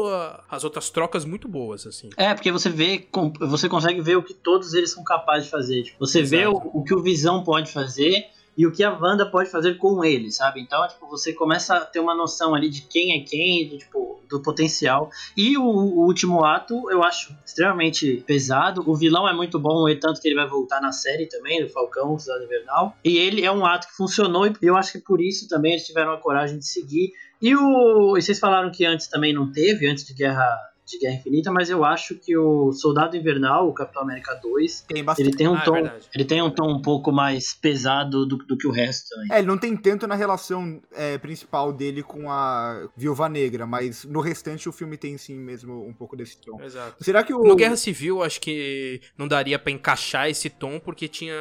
as 0.50 0.62
outras 0.62 0.90
trocas 0.90 1.24
muito 1.24 1.48
boas, 1.48 1.86
assim. 1.86 2.10
É, 2.18 2.34
porque 2.34 2.52
você 2.52 2.68
vê, 2.68 3.06
você 3.40 3.66
consegue 3.66 4.02
ver 4.02 4.16
o 4.16 4.22
que 4.22 4.34
todos 4.34 4.74
eles 4.74 4.92
são 4.92 5.02
capazes 5.02 5.44
de 5.46 5.50
fazer. 5.50 5.85
Tipo, 5.86 5.98
você 6.06 6.22
vê 6.22 6.46
o, 6.46 6.52
Exato. 6.52 6.70
o 6.72 6.84
que 6.84 6.94
o 6.94 7.02
Visão 7.02 7.42
pode 7.42 7.72
fazer 7.72 8.26
e 8.56 8.66
o 8.66 8.72
que 8.72 8.82
a 8.82 8.90
Wanda 8.90 9.26
pode 9.26 9.50
fazer 9.50 9.74
com 9.74 10.02
ele, 10.02 10.32
sabe? 10.32 10.60
Então, 10.60 10.86
tipo, 10.88 11.06
você 11.08 11.32
começa 11.32 11.76
a 11.76 11.84
ter 11.84 12.00
uma 12.00 12.14
noção 12.14 12.54
ali 12.54 12.70
de 12.70 12.82
quem 12.82 13.20
é 13.20 13.22
quem, 13.22 13.68
de, 13.68 13.78
tipo, 13.78 14.18
do 14.28 14.40
potencial. 14.40 15.10
E 15.36 15.58
o, 15.58 15.62
o 15.62 16.06
último 16.06 16.42
ato 16.42 16.90
eu 16.90 17.02
acho 17.02 17.36
extremamente 17.44 18.24
pesado. 18.26 18.82
O 18.86 18.94
vilão 18.94 19.28
é 19.28 19.34
muito 19.34 19.58
bom, 19.58 19.88
e 19.88 19.96
tanto 19.96 20.20
que 20.20 20.28
ele 20.28 20.34
vai 20.34 20.48
voltar 20.48 20.80
na 20.80 20.90
série 20.90 21.26
também, 21.26 21.62
do 21.62 21.68
Falcão, 21.68 22.18
Cidade 22.18 22.44
Invernal. 22.44 22.96
E 23.04 23.18
ele 23.18 23.44
é 23.44 23.52
um 23.52 23.64
ato 23.66 23.88
que 23.88 23.94
funcionou, 23.94 24.46
e 24.46 24.54
eu 24.62 24.76
acho 24.76 24.92
que 24.92 25.00
por 25.00 25.20
isso 25.20 25.46
também 25.48 25.72
eles 25.72 25.86
tiveram 25.86 26.12
a 26.12 26.18
coragem 26.18 26.58
de 26.58 26.66
seguir. 26.66 27.12
E 27.42 27.54
o. 27.54 28.16
E 28.16 28.22
vocês 28.22 28.38
falaram 28.38 28.70
que 28.70 28.86
antes 28.86 29.06
também 29.06 29.34
não 29.34 29.52
teve, 29.52 29.86
antes 29.86 30.04
de 30.04 30.14
Guerra. 30.14 30.46
De 30.86 30.98
Guerra 30.98 31.14
Infinita, 31.16 31.50
mas 31.52 31.68
eu 31.68 31.84
acho 31.84 32.14
que 32.14 32.36
o 32.36 32.72
Soldado 32.72 33.16
Invernal, 33.16 33.68
o 33.68 33.74
Capitão 33.74 34.02
América 34.02 34.34
2, 34.34 34.82
Tem 34.82 35.02
bastante. 35.02 35.28
ele 35.28 35.36
tem 35.36 35.48
um 35.48 35.54
Ah, 35.56 35.60
é 35.60 35.64
tom, 35.64 35.72
verdade. 35.72 36.08
ele 36.14 36.24
tem 36.24 36.40
um 36.42 36.50
tom 36.50 36.70
um 36.70 36.80
pouco 36.80 37.10
mais 37.10 37.54
pesado 37.54 38.24
do, 38.24 38.36
do 38.36 38.56
que 38.56 38.66
o 38.66 38.70
resto 38.70 39.08
também. 39.10 39.28
É, 39.32 39.38
ele 39.38 39.46
não 39.48 39.58
tem 39.58 39.76
tanto 39.76 40.06
na 40.06 40.14
relação 40.14 40.80
é, 40.92 41.18
principal 41.18 41.72
dele 41.72 42.02
com 42.02 42.30
a 42.30 42.88
Viúva 42.96 43.28
Negra, 43.28 43.66
mas 43.66 44.04
no 44.04 44.20
restante 44.20 44.68
o 44.68 44.72
filme 44.72 44.96
tem 44.96 45.18
sim 45.18 45.34
mesmo 45.34 45.84
um 45.86 45.92
pouco 45.92 46.16
desse 46.16 46.36
tom. 46.38 46.60
Exato. 46.62 47.02
Será 47.02 47.22
que 47.24 47.34
o. 47.34 47.42
No 47.42 47.56
Guerra 47.56 47.76
Civil, 47.76 48.22
acho 48.22 48.40
que 48.40 49.00
não 49.18 49.26
daria 49.26 49.58
pra 49.58 49.72
encaixar 49.72 50.28
esse 50.30 50.48
tom, 50.48 50.78
porque 50.78 51.08
tinha 51.08 51.34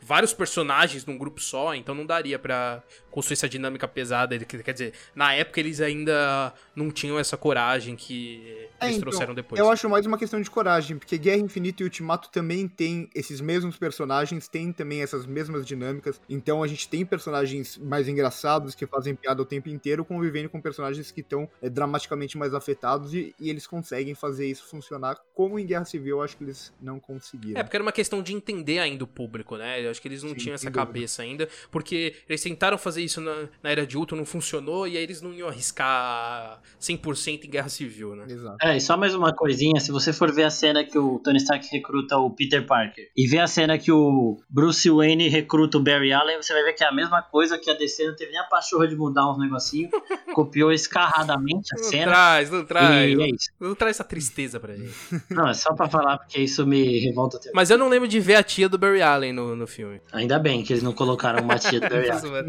vários 0.00 0.32
personagens 0.32 1.04
num 1.04 1.18
grupo 1.18 1.40
só, 1.40 1.74
então 1.74 1.94
não 1.94 2.06
daria 2.06 2.38
pra 2.38 2.82
construir 3.10 3.34
essa 3.34 3.48
dinâmica 3.48 3.86
pesada. 3.86 4.38
Quer 4.38 4.72
dizer, 4.72 4.92
na 5.14 5.34
época 5.34 5.60
eles 5.60 5.80
ainda 5.80 6.52
não 6.74 6.90
tinham 6.90 7.18
essa 7.18 7.36
coragem 7.36 7.94
que 7.94 8.53
É, 8.80 8.86
eles 8.86 8.96
então, 8.96 9.00
trouxeram 9.10 9.34
depois. 9.34 9.58
Eu 9.58 9.70
acho 9.70 9.88
mais 9.88 10.06
uma 10.06 10.18
questão 10.18 10.40
de 10.40 10.50
coragem, 10.50 10.98
porque 10.98 11.16
Guerra 11.18 11.38
Infinita 11.38 11.82
e 11.82 11.84
Ultimato 11.84 12.30
também 12.30 12.68
tem 12.68 13.08
esses 13.14 13.40
mesmos 13.40 13.76
personagens, 13.76 14.48
tem 14.48 14.72
também 14.72 15.02
essas 15.02 15.26
mesmas 15.26 15.66
dinâmicas. 15.66 16.20
Então 16.28 16.62
a 16.62 16.66
gente 16.66 16.88
tem 16.88 17.04
personagens 17.04 17.76
mais 17.78 18.08
engraçados 18.08 18.74
que 18.74 18.86
fazem 18.86 19.14
piada 19.14 19.42
o 19.42 19.44
tempo 19.44 19.68
inteiro, 19.68 20.04
convivendo 20.04 20.48
com 20.48 20.60
personagens 20.60 21.10
que 21.10 21.20
estão 21.20 21.48
é, 21.62 21.68
dramaticamente 21.68 22.36
mais 22.36 22.54
afetados 22.54 23.14
e, 23.14 23.34
e 23.38 23.50
eles 23.50 23.66
conseguem 23.66 24.14
fazer 24.14 24.46
isso 24.46 24.66
funcionar. 24.66 25.18
Como 25.34 25.58
em 25.58 25.66
Guerra 25.66 25.84
Civil, 25.84 26.18
eu 26.18 26.22
acho 26.22 26.36
que 26.36 26.44
eles 26.44 26.72
não 26.80 27.00
conseguiram. 27.00 27.60
É, 27.60 27.62
porque 27.62 27.76
era 27.76 27.82
uma 27.82 27.92
questão 27.92 28.22
de 28.22 28.32
entender 28.32 28.78
ainda 28.78 29.04
o 29.04 29.06
público, 29.06 29.56
né? 29.56 29.84
Eu 29.84 29.90
acho 29.90 30.00
que 30.00 30.08
eles 30.08 30.22
não 30.22 30.30
Sim, 30.30 30.36
tinham 30.36 30.54
essa 30.54 30.62
sem 30.62 30.72
dúvida. 30.72 30.86
cabeça 30.86 31.22
ainda, 31.22 31.48
porque 31.70 32.16
eles 32.28 32.42
tentaram 32.42 32.78
fazer 32.78 33.02
isso 33.02 33.20
na, 33.20 33.48
na 33.62 33.70
Era 33.70 33.86
de 33.86 33.96
Ultron, 33.96 34.16
não 34.16 34.26
funcionou, 34.26 34.86
e 34.86 34.96
aí 34.96 35.02
eles 35.02 35.20
não 35.20 35.32
iam 35.32 35.48
arriscar 35.48 36.60
100% 36.80 37.44
em 37.44 37.50
Guerra 37.50 37.68
Civil, 37.68 38.14
né? 38.14 38.26
Exato. 38.28 38.43
É, 38.62 38.76
e 38.76 38.80
só 38.80 38.96
mais 38.96 39.14
uma 39.14 39.32
coisinha, 39.34 39.80
se 39.80 39.90
você 39.92 40.12
for 40.12 40.32
ver 40.32 40.44
a 40.44 40.50
cena 40.50 40.84
que 40.84 40.98
o 40.98 41.18
Tony 41.18 41.38
Stark 41.38 41.66
recruta 41.70 42.16
o 42.18 42.30
Peter 42.30 42.66
Parker 42.66 43.08
e 43.16 43.26
ver 43.26 43.38
a 43.40 43.46
cena 43.46 43.78
que 43.78 43.90
o 43.92 44.38
Bruce 44.48 44.88
Wayne 44.90 45.28
recruta 45.28 45.78
o 45.78 45.82
Barry 45.82 46.12
Allen, 46.12 46.36
você 46.42 46.52
vai 46.52 46.62
ver 46.64 46.72
que 46.74 46.84
é 46.84 46.88
a 46.88 46.92
mesma 46.92 47.22
coisa 47.22 47.58
que 47.58 47.70
a 47.70 47.74
DC 47.74 48.06
não 48.06 48.16
teve 48.16 48.32
nem 48.32 48.40
a 48.40 48.44
pachorra 48.44 48.86
de 48.88 48.96
mudar 48.96 49.30
uns 49.30 49.38
negocinhos, 49.38 49.90
copiou 50.34 50.72
escarradamente 50.72 51.68
a 51.74 51.76
Não 51.80 51.84
cena. 51.90 52.10
traz, 52.12 52.50
não 52.50 52.64
traz. 52.64 53.10
E 53.10 53.16
Não, 53.16 53.24
é 53.24 53.28
isso. 53.28 53.48
não 53.60 53.74
traz 53.74 53.96
essa 53.96 54.04
tristeza 54.04 54.58
pra 54.60 54.74
gente. 54.74 54.94
Não, 55.30 55.48
é 55.48 55.54
só 55.54 55.72
pra 55.74 55.88
falar 55.88 56.18
porque 56.18 56.40
isso 56.40 56.66
me 56.66 56.98
revolta 57.00 57.36
até. 57.36 57.50
Mas 57.54 57.70
eu 57.70 57.78
não 57.78 57.88
lembro 57.88 58.06
de 58.08 58.20
ver 58.20 58.36
a 58.36 58.42
tia 58.42 58.68
do 58.68 58.78
Barry 58.78 59.02
Allen 59.02 59.32
no, 59.32 59.54
no 59.56 59.66
filme. 59.66 60.00
Ainda 60.12 60.38
bem 60.38 60.62
que 60.62 60.72
eles 60.72 60.82
não 60.82 60.92
colocaram 60.92 61.42
uma 61.42 61.58
tia 61.58 61.80
do 61.80 61.88
Barry 61.88 62.10
Allen. 62.10 62.46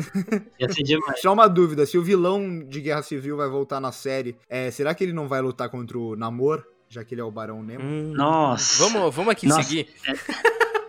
Ia 0.59 0.69
ser 0.71 0.83
demais. 0.83 1.21
Só 1.21 1.33
uma 1.33 1.47
dúvida, 1.47 1.85
se 1.85 1.97
o 1.97 2.03
vilão 2.03 2.59
de 2.67 2.81
Guerra 2.81 3.01
Civil 3.01 3.37
vai 3.37 3.47
voltar 3.49 3.79
na 3.79 3.91
série, 3.91 4.35
é, 4.49 4.69
será 4.71 4.93
que 4.93 5.03
ele 5.03 5.13
não 5.13 5.27
vai 5.27 5.41
lutar 5.41 5.69
contra 5.69 5.84
o 5.93 6.15
Namor, 6.15 6.65
já 6.89 7.03
que 7.03 7.13
ele 7.13 7.21
é 7.21 7.23
o 7.23 7.31
Barão 7.31 7.61
Nemo? 7.63 7.83
Hum. 7.83 8.13
Nossa. 8.13 8.83
Vamos, 8.83 9.13
vamos 9.15 9.31
aqui 9.31 9.47
Nossa. 9.47 9.63
seguir. 9.63 9.87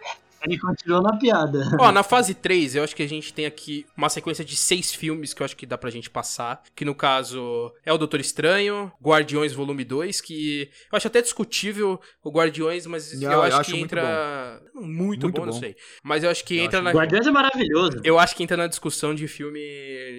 Ele 0.46 0.58
continuou 0.58 1.02
na 1.02 1.16
piada. 1.16 1.76
Ó, 1.80 1.90
na 1.92 2.02
fase 2.02 2.34
3, 2.34 2.76
eu 2.76 2.84
acho 2.84 2.94
que 2.94 3.02
a 3.02 3.08
gente 3.08 3.32
tem 3.34 3.46
aqui 3.46 3.84
uma 3.96 4.08
sequência 4.08 4.44
de 4.44 4.56
seis 4.56 4.92
filmes 4.94 5.34
que 5.34 5.42
eu 5.42 5.44
acho 5.44 5.56
que 5.56 5.66
dá 5.66 5.76
pra 5.76 5.90
gente 5.90 6.08
passar. 6.08 6.62
Que 6.74 6.84
no 6.84 6.94
caso 6.94 7.72
é 7.84 7.92
o 7.92 7.98
Doutor 7.98 8.20
Estranho, 8.20 8.92
Guardiões 9.02 9.52
Volume 9.52 9.84
2, 9.84 10.20
que 10.20 10.68
eu 10.92 10.96
acho 10.96 11.06
até 11.06 11.20
discutível 11.22 12.00
o 12.22 12.30
Guardiões, 12.30 12.86
mas 12.86 13.12
Não, 13.20 13.30
eu 13.30 13.38
eu 13.38 13.42
acho, 13.42 13.56
acho 13.60 13.70
que 13.72 13.78
muito 13.78 13.92
entra. 13.94 14.60
Muito, 14.74 15.22
Muito 15.22 15.30
bom, 15.40 15.46
não 15.46 15.52
bom. 15.52 15.58
sei. 15.58 15.74
Mas 16.02 16.22
eu 16.22 16.30
acho 16.30 16.44
que 16.44 16.56
Eu 16.58 16.64
entra 16.64 16.78
acho 16.78 16.84
na. 16.84 16.92
Guardiões 16.92 17.26
é 17.26 17.30
maravilhoso. 17.30 18.00
Eu 18.04 18.18
acho 18.18 18.36
que 18.36 18.42
entra 18.42 18.56
na 18.56 18.66
discussão 18.66 19.14
de 19.14 19.26
filme. 19.26 19.60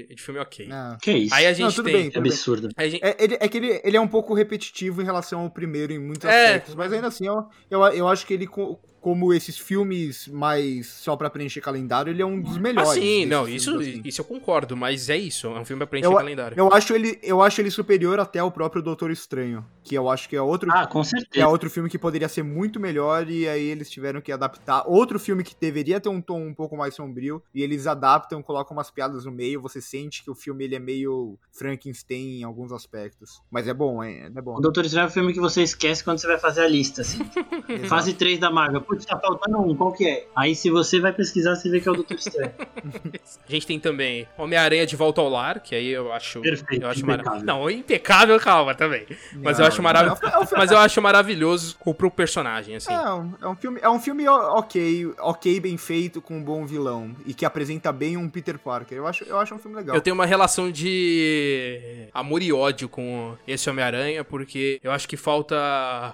de 0.09 0.21
filme 0.21 0.39
ok. 0.39 0.67
Ah. 0.71 0.97
Que 1.01 1.11
isso? 1.11 1.33
Aí 1.33 1.45
a 1.45 1.53
gente 1.53 1.61
Não, 1.65 1.71
tudo 1.71 1.85
tem. 1.85 1.93
bem, 1.93 2.03
Que 2.09 2.11
tudo 2.15 2.27
absurdo. 2.27 2.69
gente- 2.79 3.03
É, 3.03 3.15
ele- 3.19 3.37
é 3.39 3.47
que 3.47 3.57
ele, 3.57 3.81
ele 3.83 3.97
é 3.97 4.01
um 4.01 4.07
pouco 4.07 4.33
repetitivo 4.33 5.01
em 5.01 5.05
relação 5.05 5.41
ao 5.41 5.49
primeiro 5.51 5.93
em 5.93 5.99
muitos 5.99 6.25
É. 6.25 6.45
aspectos, 6.47 6.75
mas 6.75 6.91
ainda 6.91 7.07
assim, 7.07 7.27
eu, 7.27 7.43
eu, 7.69 7.81
eu 7.89 8.07
acho 8.07 8.25
que 8.25 8.33
ele, 8.33 8.47
co- 8.47 8.79
como 9.07 9.33
esses 9.33 9.57
filmes 9.57 10.27
mais 10.27 10.87
só 10.87 11.15
pra 11.15 11.29
preencher 11.29 11.61
calendário, 11.61 12.11
ele 12.11 12.21
é 12.21 12.25
um 12.25 12.41
dos 12.41 12.57
Ah, 12.57 12.59
melhores. 12.59 12.91
sim, 13.01 13.19
desses 13.25 13.29
não, 13.29 13.47
isso, 13.47 13.75
assim. 13.77 14.01
isso 14.03 14.19
eu 14.19 14.25
concordo, 14.25 14.75
mas 14.75 15.09
é 15.09 15.15
isso, 15.15 15.47
é 15.47 15.59
um 15.61 15.63
filme 15.63 15.77
pra 15.79 15.87
preencher 15.87 16.09
Eu- 16.11 16.17
calendário. 16.17 16.57
Eu 16.59 16.73
acho, 16.73 16.93
ele, 16.93 17.17
eu 17.23 17.41
acho 17.41 17.61
ele 17.61 17.71
superior 17.71 18.19
até 18.19 18.39
ao 18.39 18.51
próprio 18.51 18.81
Doutor 18.81 19.09
Estranho, 19.09 19.65
que 19.81 19.95
eu 19.95 20.09
acho 20.09 20.27
que 20.27 20.35
é 20.35 20.41
outro, 20.41 20.69
Ah, 20.73 20.85
com 20.85 21.01
que 21.03 21.07
é 21.07 21.09
certeza. 21.21 21.47
outro 21.47 21.69
filme 21.69 21.89
que 21.89 21.97
poderia 21.97 22.27
ser 22.27 22.43
muito 22.43 22.81
melhor 22.81 23.29
e 23.29 23.47
aí 23.47 23.63
eles 23.63 23.89
tiveram 23.89 24.19
que 24.19 24.29
adaptar. 24.29 24.83
Outro 24.85 25.17
filme 25.17 25.41
que 25.41 25.55
deveria 25.57 26.01
ter 26.01 26.09
um 26.09 26.19
tom 26.19 26.45
um 26.45 26.53
pouco 26.53 26.75
mais 26.75 26.93
sombrio 26.93 27.41
e 27.55 27.63
eles 27.63 27.87
adaptam, 27.87 28.43
colocam 28.43 28.75
umas 28.75 28.91
piadas 28.91 29.23
no 29.23 29.31
meio, 29.31 29.61
você 29.61 29.79
sente 29.79 30.21
que 30.21 30.29
o 30.29 30.35
filme 30.35 30.65
ele 30.65 30.75
é 30.75 30.79
meio 30.79 31.39
Frankenstein 31.53 32.39
em 32.41 32.43
alguns 32.43 32.73
aspectos. 32.73 33.41
Mas 33.49 33.69
é 33.69 33.73
bom, 33.73 34.03
é, 34.03 34.25
é 34.25 34.41
bom. 34.41 34.57
O 34.57 34.59
Doutor 34.59 34.83
Estranho 34.83 35.05
é 35.05 35.07
o 35.07 35.11
filme 35.11 35.31
que 35.31 35.39
você 35.39 35.61
esquece 35.63 36.03
quando 36.03 36.17
você 36.19 36.27
vai 36.27 36.37
fazer 36.39 36.61
a 36.61 36.67
lista, 36.67 37.03
assim. 37.03 37.19
Fase 37.87 38.13
3 38.13 38.39
da 38.39 38.49
Marvel. 38.51 38.81
Putz, 38.97 39.05
tá 39.05 39.19
faltando 39.19 39.59
um, 39.61 39.75
qual 39.75 39.91
que 39.93 40.07
é? 40.07 40.27
Aí 40.35 40.55
se 40.55 40.69
você 40.69 40.99
vai 40.99 41.13
pesquisar, 41.13 41.55
você 41.55 41.69
vê 41.69 41.79
que 41.79 41.87
é 41.87 41.91
o 41.91 41.95
Doutor 41.95 42.15
Estranho. 42.17 42.51
a 43.47 43.51
gente 43.51 43.67
tem 43.67 43.79
também 43.79 44.27
Homem-Aranha 44.37 44.85
de 44.85 44.95
Volta 44.95 45.21
ao 45.21 45.29
Lar, 45.29 45.59
que 45.61 45.75
aí 45.75 45.87
eu 45.89 46.11
acho. 46.11 46.41
Perfeito, 46.41 46.83
eu 46.83 46.89
acho 46.89 47.01
impecável. 47.01 47.31
mara- 47.31 47.43
Não, 47.43 47.69
impecável, 47.69 48.39
calma 48.39 48.73
também. 48.75 49.05
Mas 49.35 49.57
eu 49.59 49.63
Não, 49.63 49.67
acho 49.69 49.81
maravilhoso. 49.83 50.21
é 50.23 50.27
um- 50.27 50.29
é 50.29 50.37
um 50.39 50.45
filme- 50.45 50.57
Mas 50.63 50.71
eu 50.71 50.77
acho 50.77 51.01
maravilhoso 51.01 51.77
pro 51.97 52.11
personagem, 52.11 52.75
assim. 52.75 52.91
É, 52.93 53.11
um- 53.13 53.33
é 53.41 53.47
um 53.47 53.55
filme, 53.55 53.79
é 53.81 53.89
um 53.89 53.99
filme 53.99 54.27
ok, 54.27 55.13
ok, 55.19 55.59
bem 55.59 55.77
feito, 55.77 56.21
com 56.21 56.37
um 56.37 56.43
bom 56.43 56.65
vilão. 56.65 57.15
E 57.25 57.33
que 57.33 57.45
apresenta 57.45 57.91
bem 57.91 58.17
um 58.17 58.29
Peter 58.29 58.57
Parker. 58.57 58.97
Eu 58.97 59.07
acho, 59.07 59.23
eu 59.23 59.39
acho 59.39 59.53
um 59.55 59.59
filme 59.59 59.77
legal. 59.77 59.95
Eu 59.95 60.01
tenho 60.01 60.13
uma 60.13 60.25
relação 60.25 60.71
de 60.71 62.07
amor 62.13 62.41
e 62.41 62.51
ódio 62.51 62.89
com 62.89 63.35
esse 63.47 63.69
Homem-Aranha, 63.69 64.23
porque 64.23 64.79
eu 64.83 64.91
acho 64.91 65.07
que 65.07 65.17
falta 65.17 65.55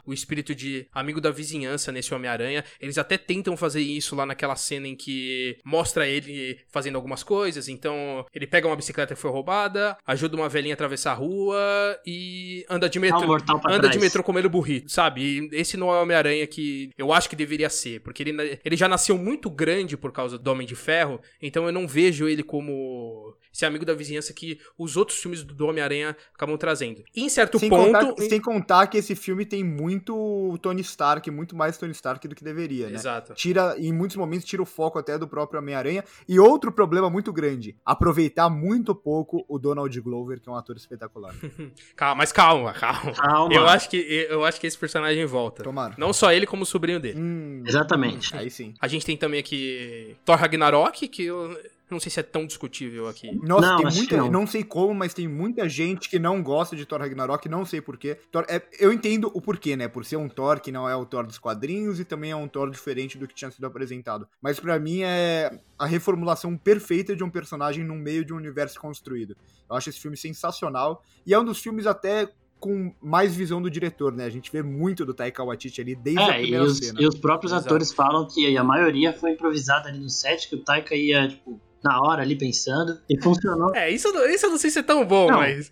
o 0.05 0.13
espírito 0.13 0.53
de 0.55 0.87
amigo 0.93 1.19
da 1.21 1.31
vizinhança 1.31 1.91
nesse 1.91 2.13
Homem-Aranha. 2.13 2.63
Eles 2.79 2.97
até 2.97 3.17
tentam 3.17 3.55
fazer 3.55 3.81
isso 3.81 4.15
lá 4.15 4.25
naquela 4.25 4.55
cena 4.55 4.87
em 4.87 4.95
que 4.95 5.57
mostra 5.63 6.07
ele 6.07 6.59
fazendo 6.71 6.95
algumas 6.95 7.23
coisas. 7.23 7.67
Então, 7.67 8.25
ele 8.33 8.47
pega 8.47 8.67
uma 8.67 8.75
bicicleta 8.75 9.15
que 9.15 9.21
foi 9.21 9.31
roubada, 9.31 9.97
ajuda 10.05 10.35
uma 10.35 10.49
velhinha 10.49 10.73
a 10.73 10.75
atravessar 10.75 11.11
a 11.11 11.15
rua 11.15 11.57
e 12.05 12.65
anda 12.69 12.89
de 12.89 12.99
um 12.99 13.01
metrô. 13.01 13.33
Anda 13.33 13.79
trás. 13.79 13.91
de 13.91 13.99
metrô 13.99 14.23
comendo 14.23 14.49
burrito, 14.49 14.91
sabe? 14.91 15.21
E 15.21 15.49
esse 15.53 15.77
não 15.77 15.89
é 15.89 15.97
o 15.97 16.01
Homem-Aranha 16.03 16.45
que 16.47 16.89
eu 16.97 17.11
acho 17.11 17.29
que 17.29 17.35
deveria 17.35 17.69
ser, 17.69 18.01
porque 18.01 18.23
ele, 18.23 18.59
ele 18.63 18.75
já 18.75 18.87
nasceu 18.87 19.17
muito 19.17 19.49
grande 19.49 19.97
por 19.97 20.11
causa 20.11 20.37
do 20.37 20.51
Homem 20.51 20.67
de 20.67 20.75
Ferro, 20.75 21.19
então 21.41 21.65
eu 21.65 21.71
não 21.71 21.87
vejo 21.87 22.27
ele 22.27 22.43
como 22.43 23.35
esse 23.53 23.65
amigo 23.65 23.85
da 23.85 23.93
vizinhança 23.93 24.33
que 24.33 24.59
os 24.77 24.97
outros 24.97 25.19
filmes 25.19 25.43
do 25.43 25.67
Homem-Aranha 25.67 26.17
acabam 26.33 26.57
trazendo. 26.57 27.03
Em 27.15 27.29
certo 27.29 27.59
Sem 27.59 27.69
ponto. 27.69 27.85
contar, 27.85 28.21
sem 28.23 28.41
contar 28.41 28.87
que 28.87 28.97
esse 28.97 29.15
filme 29.15 29.45
tem 29.45 29.63
muito 29.63 30.57
Tony 30.61 30.81
Stark, 30.81 31.29
muito 31.29 31.55
mais 31.55 31.77
Tony 31.77 31.91
Stark 31.91 32.27
do 32.27 32.33
que 32.33 32.43
deveria, 32.43 32.87
né? 32.87 32.95
Exato. 32.95 33.33
Tira, 33.35 33.75
em 33.77 33.93
muitos 33.93 34.17
momentos, 34.17 34.45
tira 34.45 34.61
o 34.61 34.65
foco 34.65 34.97
até 34.97 35.17
do 35.17 35.27
próprio 35.27 35.59
Homem-Aranha. 35.59 36.03
E 36.27 36.39
outro 36.39 36.71
problema 36.71 37.09
muito 37.09 37.31
grande, 37.31 37.75
aproveitar 37.85 38.49
muito 38.49 38.95
pouco 38.95 39.45
o 39.47 39.59
Donald 39.59 40.01
Glover, 40.01 40.39
que 40.39 40.49
é 40.49 40.51
um 40.51 40.55
ator 40.55 40.75
espetacular. 40.75 41.33
Calma, 41.95 42.15
mas 42.15 42.31
calma, 42.31 42.73
calma. 42.73 43.11
Calma. 43.13 43.53
Eu 43.53 43.67
acho 43.67 43.89
que 43.89 43.97
eu 43.97 44.43
acho 44.43 44.59
que 44.59 44.65
esse 44.65 44.77
personagem 44.77 45.25
volta. 45.25 45.63
Tomara. 45.63 45.93
Não 45.97 46.11
só 46.11 46.31
ele, 46.31 46.45
como 46.45 46.63
o 46.63 46.65
sobrinho 46.65 46.99
dele. 46.99 47.19
Hum, 47.19 47.63
Exatamente. 47.65 48.35
aí 48.35 48.49
sim. 48.49 48.73
A 48.79 48.87
gente 48.87 49.05
tem 49.05 49.15
também 49.15 49.39
aqui 49.39 50.15
Thor 50.25 50.37
Ragnarok, 50.37 51.07
que 51.07 51.25
eu 51.25 51.55
não 51.93 51.99
sei 51.99 52.11
se 52.11 52.19
é 52.19 52.23
tão 52.23 52.45
discutível 52.45 53.07
aqui. 53.07 53.31
Nossa, 53.41 53.67
Não, 53.67 53.77
tem 53.77 53.91
muita. 53.95 54.17
não. 54.17 54.29
Não 54.31 54.45
sei 54.47 54.63
como, 54.63 54.93
mas 54.93 55.13
tem 55.13 55.27
muita 55.27 55.69
gente 55.69 56.09
que 56.09 56.19
não 56.19 56.43
gosta 56.43 56.75
de 56.75 56.85
Thor 56.85 56.99
Ragnarok, 56.99 57.47
não 57.47 57.63
sei 57.63 57.79
porquê. 57.79 58.17
Thor, 58.31 58.45
é, 58.49 58.61
eu 58.79 58.91
entendo 58.91 59.31
o 59.33 59.39
porquê, 59.41 59.77
né? 59.77 59.87
Por 59.87 60.03
ser 60.03 60.17
um 60.17 60.27
Thor 60.27 60.59
que 60.59 60.71
não 60.71 60.89
é 60.89 60.95
o 60.95 61.05
Thor 61.05 61.25
dos 61.25 61.37
quadrinhos 61.37 61.99
e 61.99 62.03
também 62.05 62.31
é 62.31 62.35
um 62.35 62.47
Thor 62.47 62.69
diferente 62.69 63.17
do 63.17 63.27
que 63.27 63.33
tinha 63.35 63.49
sido 63.51 63.65
apresentado. 63.65 64.27
Mas 64.41 64.59
pra 64.59 64.77
mim 64.79 65.01
é 65.03 65.59
a 65.79 65.85
reformulação 65.85 66.57
perfeita 66.57 67.15
de 67.15 67.23
um 67.23 67.29
personagem 67.29 67.83
no 67.83 67.95
meio 67.95 68.25
de 68.25 68.33
um 68.33 68.37
universo 68.37 68.79
construído. 68.79 69.35
Eu 69.69 69.75
acho 69.77 69.89
esse 69.89 69.99
filme 69.99 70.17
sensacional 70.17 71.01
e 71.25 71.33
é 71.33 71.39
um 71.39 71.45
dos 71.45 71.59
filmes 71.59 71.85
até 71.85 72.27
com 72.59 72.93
mais 73.01 73.35
visão 73.35 73.61
do 73.61 73.69
diretor, 73.69 74.13
né? 74.15 74.23
A 74.23 74.29
gente 74.29 74.49
vê 74.49 74.63
muito 74.63 75.05
do 75.05 75.13
Taika 75.13 75.43
Waititi 75.43 75.81
ali 75.81 75.95
desde 75.95 76.21
a 76.21 76.35
É, 76.35 76.39
e 76.39 76.41
primeira 76.43 76.63
os, 76.65 76.77
cena. 76.77 77.01
e 77.01 77.05
os 77.05 77.15
próprios 77.19 77.51
Exato. 77.51 77.65
atores 77.67 77.91
falam 77.91 78.25
que 78.25 78.55
a 78.57 78.63
maioria 78.63 79.11
foi 79.11 79.31
improvisada 79.31 79.89
ali 79.89 79.99
no 79.99 80.09
set, 80.09 80.47
que 80.47 80.55
o 80.55 80.59
Taika 80.63 80.95
ia, 80.95 81.27
tipo, 81.27 81.59
na 81.83 81.99
hora 82.01 82.21
ali 82.21 82.35
pensando, 82.35 82.99
e 83.09 83.19
funcionou. 83.21 83.75
É, 83.75 83.89
isso, 83.89 84.07
eu 84.07 84.13
não- 84.13 84.29
isso 84.29 84.45
eu 84.45 84.49
não 84.51 84.57
sei 84.57 84.69
se 84.69 84.79
é 84.79 84.83
tão 84.83 85.05
bom, 85.05 85.29
Não. 85.29 85.37
mas. 85.39 85.71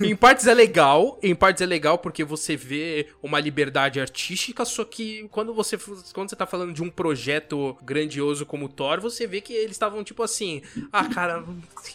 E, 0.00 0.06
Em 0.10 0.14
partes 0.16 0.46
é 0.46 0.54
legal, 0.54 1.18
em 1.22 1.34
partes 1.34 1.62
é 1.62 1.66
legal 1.66 1.98
porque 1.98 2.22
você 2.24 2.56
vê 2.56 3.06
uma 3.22 3.40
liberdade 3.40 4.00
artística, 4.00 4.64
só 4.64 4.84
que 4.84 5.26
quando 5.30 5.54
você 5.54 5.78
quando 6.12 6.28
você 6.30 6.36
tá 6.36 6.46
falando 6.46 6.72
de 6.72 6.82
um 6.82 6.90
projeto 6.90 7.76
grandioso 7.82 8.44
como 8.44 8.66
o 8.66 8.68
Thor, 8.68 9.00
você 9.00 9.26
vê 9.26 9.40
que 9.40 9.52
eles 9.52 9.72
estavam 9.72 10.02
tipo 10.04 10.22
assim, 10.22 10.62
ah, 10.92 11.04
cara, 11.06 11.44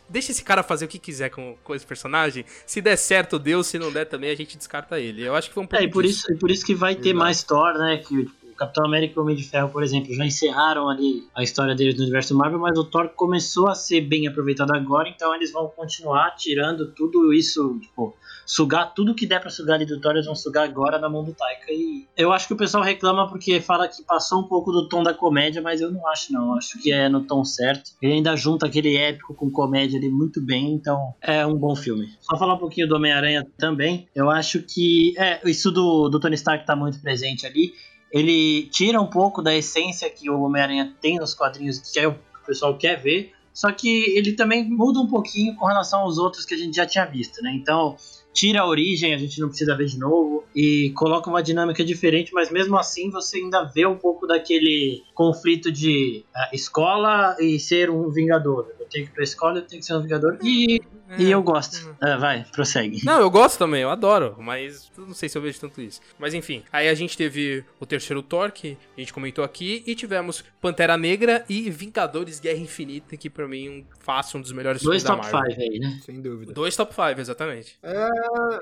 deixa 0.09 0.31
esse 0.31 0.43
cara 0.43 0.63
fazer 0.63 0.85
o 0.85 0.87
que 0.87 0.99
quiser 0.99 1.29
com, 1.29 1.55
com 1.63 1.75
esse 1.75 1.85
personagem. 1.85 2.45
Se 2.65 2.81
der 2.81 2.97
certo, 2.97 3.37
deu, 3.37 3.63
se 3.63 3.77
não 3.77 3.91
der 3.91 4.05
também, 4.05 4.31
a 4.31 4.35
gente 4.35 4.57
descarta 4.57 4.99
ele. 4.99 5.21
Eu 5.23 5.35
acho 5.35 5.49
que 5.49 5.53
foi 5.53 5.63
um 5.63 5.67
pouco 5.67 5.83
É, 5.83 5.87
e 5.87 5.91
por 5.91 6.03
disso. 6.03 6.19
isso, 6.19 6.31
e 6.33 6.35
por 6.35 6.49
isso 6.51 6.65
que 6.65 6.73
vai 6.75 6.95
ter 6.95 7.09
Exato. 7.09 7.19
mais 7.19 7.43
Thor, 7.43 7.73
né? 7.77 7.97
Que 7.97 8.27
Capitão 8.57 8.85
América 8.85 9.13
e 9.15 9.19
o 9.19 9.21
Homem 9.21 9.35
de 9.35 9.43
Ferro, 9.43 9.69
por 9.69 9.83
exemplo, 9.83 10.13
já 10.13 10.25
encerraram 10.25 10.89
ali 10.89 11.27
a 11.35 11.43
história 11.43 11.75
deles 11.75 11.95
no 11.95 12.03
universo 12.03 12.35
Marvel, 12.35 12.59
mas 12.59 12.77
o 12.77 12.83
Thor 12.83 13.09
começou 13.09 13.67
a 13.67 13.75
ser 13.75 14.01
bem 14.01 14.27
aproveitado 14.27 14.73
agora, 14.73 15.09
então 15.09 15.33
eles 15.35 15.51
vão 15.51 15.67
continuar 15.67 16.35
tirando 16.35 16.91
tudo 16.91 17.33
isso, 17.33 17.77
tipo, 17.79 18.15
sugar 18.45 18.93
tudo 18.93 19.15
que 19.15 19.25
der 19.25 19.41
pra 19.41 19.49
sugar 19.49 19.75
ali 19.75 19.85
do 19.85 19.99
Thor, 19.99 20.11
eles 20.11 20.25
vão 20.25 20.35
sugar 20.35 20.63
agora 20.63 20.99
na 20.99 21.09
mão 21.09 21.23
do 21.23 21.33
Taika. 21.33 21.71
E 21.71 22.05
eu 22.15 22.31
acho 22.31 22.47
que 22.47 22.53
o 22.53 22.57
pessoal 22.57 22.83
reclama 22.83 23.27
porque 23.27 23.59
fala 23.59 23.87
que 23.87 24.03
passou 24.03 24.39
um 24.39 24.47
pouco 24.47 24.71
do 24.71 24.87
tom 24.87 25.03
da 25.03 25.13
comédia, 25.13 25.61
mas 25.61 25.81
eu 25.81 25.91
não 25.91 26.07
acho, 26.07 26.31
não. 26.31 26.49
Eu 26.49 26.57
acho 26.57 26.81
que 26.81 26.91
é 26.91 27.09
no 27.09 27.21
tom 27.21 27.43
certo. 27.43 27.91
Ele 28.01 28.13
ainda 28.13 28.35
junta 28.35 28.67
aquele 28.67 28.95
épico 28.95 29.33
com 29.33 29.49
comédia 29.49 29.97
ali 29.97 30.09
muito 30.09 30.41
bem, 30.41 30.71
então 30.71 31.13
é 31.21 31.45
um 31.45 31.55
bom 31.55 31.75
filme. 31.75 32.13
Só 32.21 32.37
falar 32.37 32.55
um 32.55 32.59
pouquinho 32.59 32.87
do 32.87 32.95
Homem-Aranha 32.95 33.45
também, 33.57 34.07
eu 34.15 34.29
acho 34.29 34.61
que 34.61 35.13
é, 35.17 35.41
isso 35.49 35.71
do, 35.71 36.09
do 36.09 36.19
Tony 36.19 36.35
Stark 36.35 36.65
tá 36.65 36.75
muito 36.75 37.01
presente 37.01 37.45
ali. 37.45 37.73
Ele 38.15 38.69
tira 38.71 39.01
um 39.01 39.07
pouco 39.07 39.41
da 39.41 39.53
essência 39.53 40.09
que 40.09 40.29
o 40.29 40.39
Homem-Aranha 40.39 40.95
tem 41.01 41.17
nos 41.17 41.33
quadrinhos, 41.33 41.79
que 41.79 41.99
é 41.99 42.07
o 42.07 42.13
que 42.13 42.19
o 42.43 42.45
pessoal 42.45 42.77
quer 42.77 42.95
ver, 42.95 43.33
só 43.53 43.73
que 43.73 44.17
ele 44.17 44.33
também 44.33 44.63
muda 44.69 45.01
um 45.01 45.07
pouquinho 45.07 45.53
com 45.55 45.65
relação 45.65 45.99
aos 45.99 46.17
outros 46.17 46.45
que 46.45 46.53
a 46.53 46.57
gente 46.57 46.73
já 46.73 46.85
tinha 46.85 47.03
visto, 47.05 47.41
né? 47.41 47.51
Então, 47.53 47.97
tira 48.33 48.61
a 48.61 48.67
origem, 48.67 49.13
a 49.13 49.17
gente 49.17 49.39
não 49.41 49.49
precisa 49.49 49.75
ver 49.75 49.87
de 49.87 49.99
novo, 49.99 50.45
e 50.55 50.91
coloca 50.95 51.29
uma 51.29 51.43
dinâmica 51.43 51.83
diferente, 51.83 52.33
mas 52.33 52.49
mesmo 52.49 52.77
assim 52.77 53.09
você 53.09 53.37
ainda 53.37 53.63
vê 53.63 53.85
um 53.85 53.97
pouco 53.97 54.25
daquele 54.25 55.03
conflito 55.13 55.69
de 55.69 56.23
ah, 56.33 56.49
escola 56.53 57.35
e 57.39 57.59
ser 57.59 57.89
um 57.89 58.09
vingador. 58.09 58.67
Eu 58.85 58.89
tenho 58.89 59.05
que 59.05 59.11
ir 59.11 59.15
pra 59.15 59.23
escola, 59.23 59.57
eu 59.59 59.65
tenho 59.65 59.79
que 59.81 59.85
ser 59.85 59.95
um 59.95 60.01
vingador, 60.01 60.37
e, 60.43 60.81
e 61.17 61.31
eu 61.31 61.41
gosto. 61.41 61.95
Ah, 62.01 62.17
vai, 62.17 62.45
prossegue. 62.51 63.03
Não, 63.03 63.19
eu 63.19 63.29
gosto 63.29 63.57
também, 63.57 63.81
eu 63.81 63.89
adoro, 63.89 64.35
mas 64.39 64.91
não 64.97 65.13
sei 65.13 65.27
se 65.27 65.37
eu 65.37 65.41
vejo 65.41 65.59
tanto 65.59 65.81
isso. 65.81 65.99
Mas 66.19 66.33
enfim, 66.33 66.63
aí 66.71 66.87
a 66.87 66.93
gente 66.93 67.17
teve 67.17 67.63
o 67.79 67.85
terceiro 67.85 68.21
Thor, 68.21 68.51
que 68.51 68.77
a 68.95 68.99
gente 68.99 69.13
comentou 69.13 69.43
aqui, 69.43 69.83
e 69.87 69.95
tivemos 69.95 70.43
Pantera 70.61 70.97
Negra 70.97 71.43
e 71.49 71.69
Vingadores 71.69 72.39
Guerra 72.39 72.59
Infinita, 72.59 73.17
que 73.17 73.29
pra 73.29 73.47
mim 73.47 73.69
um, 73.69 73.85
fácil 73.99 74.37
um 74.37 74.41
dos 74.41 74.51
melhores 74.51 74.81
Dois 74.81 75.03
filmes 75.03 75.21
top 75.21 75.31
da 75.31 75.39
Marvel. 75.39 75.55
5 75.55 75.61
aí, 75.73 75.79
né? 75.79 75.99
Sem 76.05 76.21
dúvida. 76.21 76.53
Dois 76.53 76.75
top 76.75 76.93
5, 76.93 77.19
exatamente. 77.19 77.77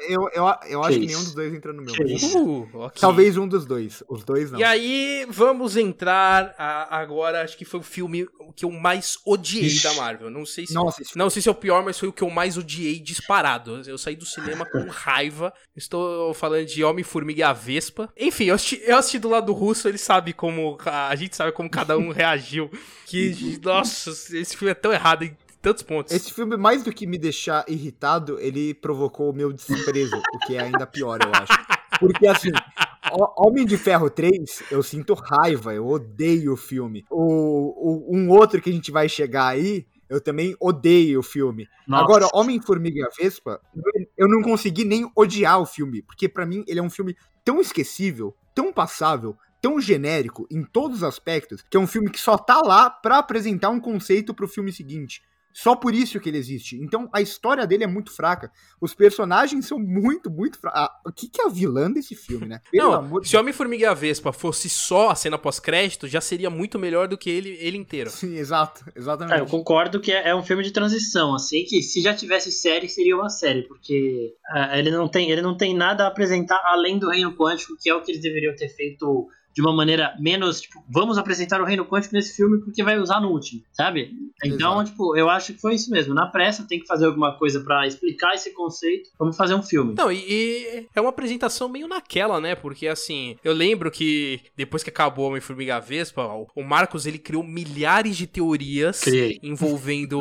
Eu, 0.07 0.29
eu, 0.33 0.45
eu 0.69 0.83
acho 0.83 0.99
que 0.99 1.05
nenhum 1.05 1.23
dos 1.23 1.33
dois 1.33 1.53
entra 1.53 1.73
no 1.73 1.81
meu. 1.81 1.93
Uh, 1.93 2.69
ok. 2.73 2.99
Talvez 3.01 3.37
um 3.37 3.47
dos 3.47 3.65
dois. 3.65 4.03
Os 4.07 4.23
dois 4.23 4.51
não. 4.51 4.59
E 4.59 4.63
aí, 4.63 5.25
vamos 5.29 5.75
entrar 5.77 6.53
a- 6.57 6.97
agora, 6.97 7.41
acho 7.43 7.57
que 7.57 7.65
foi 7.65 7.79
o 7.79 7.83
filme 7.83 8.27
que 8.55 8.65
eu 8.65 8.71
mais 8.71 9.17
odiei 9.25 9.65
Ixi. 9.65 9.83
da 9.83 9.93
Marvel. 9.95 10.12
Não 10.21 10.45
sei 10.45 10.65
se 10.65 10.73
esse 10.99 11.17
Não 11.17 11.29
sei 11.29 11.41
se 11.41 11.49
é 11.49 11.51
o 11.51 11.55
pior, 11.55 11.83
mas 11.83 11.97
foi 11.99 12.09
o 12.09 12.13
que 12.13 12.21
eu 12.23 12.29
mais 12.29 12.57
odiei 12.57 12.99
disparado. 12.99 13.81
Eu 13.85 13.97
saí 13.97 14.15
do 14.15 14.25
cinema 14.25 14.65
com 14.65 14.85
raiva. 14.89 15.53
Estou 15.75 16.33
falando 16.33 16.65
de 16.65 16.83
Homem-Formiga 16.83 17.39
e 17.39 17.43
a 17.43 17.53
Vespa. 17.53 18.11
Enfim, 18.17 18.45
eu 18.45 18.55
assisti, 18.55 18.81
eu 18.85 18.97
assisti 18.97 19.19
do 19.19 19.29
lado 19.29 19.47
do 19.47 19.53
russo, 19.53 19.87
ele 19.87 19.97
sabe 19.97 20.33
como. 20.33 20.77
A 20.85 21.15
gente 21.15 21.35
sabe 21.35 21.51
como 21.51 21.69
cada 21.69 21.97
um 21.97 22.09
reagiu. 22.13 22.69
Que, 23.05 23.59
nossa, 23.63 24.09
esse 24.09 24.55
filme 24.57 24.71
é 24.71 24.75
tão 24.75 24.91
errado 24.91 25.23
em 25.23 25.35
tantos 25.61 25.83
pontos. 25.83 26.13
Esse 26.13 26.33
filme, 26.33 26.57
mais 26.57 26.83
do 26.83 26.91
que 26.91 27.07
me 27.07 27.17
deixar 27.17 27.63
irritado, 27.69 28.39
ele 28.39 28.73
provocou 28.73 29.29
o 29.29 29.33
meu 29.33 29.53
desprezo, 29.53 30.17
o 30.17 30.39
que 30.45 30.55
é 30.55 30.61
ainda 30.61 30.85
pior, 30.85 31.19
eu 31.23 31.31
acho. 31.33 31.53
Porque 31.99 32.27
assim, 32.27 32.49
Ho- 33.11 33.33
Homem 33.47 33.65
de 33.65 33.77
Ferro 33.77 34.09
3, 34.09 34.63
eu 34.71 34.81
sinto 34.83 35.13
raiva, 35.13 35.73
eu 35.73 35.87
odeio 35.87 36.53
o 36.53 36.57
filme. 36.57 37.05
O, 37.09 37.21
o- 38.11 38.17
um 38.17 38.29
outro 38.29 38.61
que 38.61 38.69
a 38.69 38.73
gente 38.73 38.91
vai 38.91 39.07
chegar 39.07 39.47
aí, 39.47 39.85
eu 40.13 40.21
também 40.21 40.55
odeio 40.59 41.19
o 41.19 41.23
filme. 41.23 41.67
Nossa. 41.87 42.03
Agora, 42.03 42.27
Homem-Formiga 42.33 42.99
e 42.99 43.03
a 43.03 43.09
Vespa, 43.09 43.59
eu 44.15 44.27
não 44.27 44.41
consegui 44.41 44.85
nem 44.85 45.09
odiar 45.15 45.59
o 45.59 45.65
filme, 45.65 46.03
porque 46.03 46.29
pra 46.29 46.45
mim 46.45 46.63
ele 46.67 46.79
é 46.79 46.83
um 46.83 46.89
filme 46.89 47.15
tão 47.43 47.59
esquecível, 47.59 48.35
tão 48.53 48.71
passável, 48.71 49.35
tão 49.59 49.81
genérico 49.81 50.45
em 50.51 50.63
todos 50.63 50.97
os 50.97 51.03
aspectos, 51.03 51.63
que 51.67 51.75
é 51.75 51.79
um 51.79 51.87
filme 51.87 52.11
que 52.11 52.19
só 52.19 52.37
tá 52.37 52.61
lá 52.61 52.89
pra 52.89 53.17
apresentar 53.17 53.69
um 53.69 53.79
conceito 53.79 54.33
pro 54.33 54.47
filme 54.47 54.71
seguinte. 54.71 55.23
Só 55.53 55.75
por 55.75 55.93
isso 55.93 56.19
que 56.19 56.29
ele 56.29 56.37
existe. 56.37 56.75
Então 56.77 57.07
a 57.13 57.21
história 57.21 57.65
dele 57.67 57.83
é 57.83 57.87
muito 57.87 58.11
fraca. 58.11 58.51
Os 58.81 58.93
personagens 58.93 59.65
são 59.67 59.77
muito, 59.77 60.29
muito 60.29 60.57
fracos. 60.57 60.97
o 61.05 61.11
que, 61.11 61.29
que 61.29 61.41
é 61.41 61.45
a 61.45 61.49
vilã 61.49 61.91
desse 61.91 62.15
filme, 62.15 62.47
né? 62.47 62.59
Pelo 62.71 62.83
Não, 62.83 62.93
amor 62.95 63.21
de 63.21 63.29
se 63.29 63.37
Homem-Formiga 63.37 63.83
e 63.83 63.85
a 63.85 63.93
Vespa 63.93 64.33
fosse 64.33 64.67
só 64.67 65.11
a 65.11 65.15
cena 65.15 65.37
pós-crédito, 65.37 66.07
já 66.07 66.19
seria 66.19 66.49
muito 66.49 66.79
melhor 66.79 67.07
do 67.07 67.17
que 67.17 67.29
ele, 67.29 67.57
ele 67.59 67.77
inteiro. 67.77 68.09
Sim, 68.09 68.35
exato, 68.35 68.83
exatamente. 68.95 69.37
É, 69.37 69.41
eu 69.41 69.45
concordo 69.45 69.99
que 69.99 70.11
é, 70.11 70.29
é 70.29 70.35
um 70.35 70.43
filme 70.43 70.63
de 70.63 70.71
transição, 70.71 71.35
assim, 71.35 71.63
que 71.65 71.81
se 71.81 72.01
já 72.01 72.13
tivesse 72.13 72.51
série, 72.51 72.89
seria 72.89 73.15
uma 73.15 73.29
série, 73.29 73.63
porque 73.63 74.33
ah, 74.49 74.77
ele, 74.77 74.89
não 74.89 75.07
tem, 75.07 75.29
ele 75.29 75.41
não 75.41 75.55
tem 75.55 75.75
nada 75.75 76.05
a 76.05 76.07
apresentar 76.07 76.61
além 76.65 76.97
do 76.97 77.09
reino 77.09 77.35
quântico, 77.35 77.75
que 77.79 77.89
é 77.89 77.95
o 77.95 78.01
que 78.01 78.11
eles 78.11 78.21
deveriam 78.21 78.55
ter 78.55 78.69
feito 78.69 79.27
de 79.53 79.61
uma 79.61 79.73
maneira 79.73 80.15
menos, 80.19 80.61
tipo, 80.61 80.83
vamos 80.89 81.17
apresentar 81.17 81.61
o 81.61 81.65
Reino 81.65 81.85
Quântico 81.85 82.15
nesse 82.15 82.35
filme 82.35 82.59
porque 82.59 82.83
vai 82.83 82.97
usar 82.97 83.21
no 83.21 83.29
último, 83.29 83.61
sabe? 83.71 84.11
Então, 84.43 84.73
Exato. 84.73 84.91
tipo, 84.91 85.15
eu 85.15 85.29
acho 85.29 85.53
que 85.53 85.61
foi 85.61 85.75
isso 85.75 85.91
mesmo. 85.91 86.13
Na 86.13 86.25
pressa 86.25 86.65
tem 86.67 86.79
que 86.79 86.87
fazer 86.87 87.05
alguma 87.05 87.37
coisa 87.37 87.59
para 87.61 87.85
explicar 87.87 88.33
esse 88.33 88.51
conceito, 88.51 89.09
vamos 89.17 89.37
fazer 89.37 89.53
um 89.53 89.61
filme. 89.61 89.93
Não, 89.95 90.11
e, 90.11 90.17
e, 90.17 90.87
é 90.95 90.99
uma 90.99 91.11
apresentação 91.11 91.69
meio 91.69 91.87
naquela, 91.87 92.41
né? 92.41 92.55
Porque 92.55 92.87
assim, 92.87 93.37
eu 93.43 93.53
lembro 93.53 93.91
que 93.91 94.41
depois 94.57 94.83
que 94.83 94.89
acabou 94.89 95.27
Homem-Formiga 95.27 95.79
Vespa, 95.79 96.27
o 96.55 96.63
Marcos 96.63 97.05
ele 97.05 97.19
criou 97.19 97.43
milhares 97.43 98.17
de 98.17 98.25
teorias 98.25 99.01
Criei. 99.01 99.39
envolvendo 99.43 100.19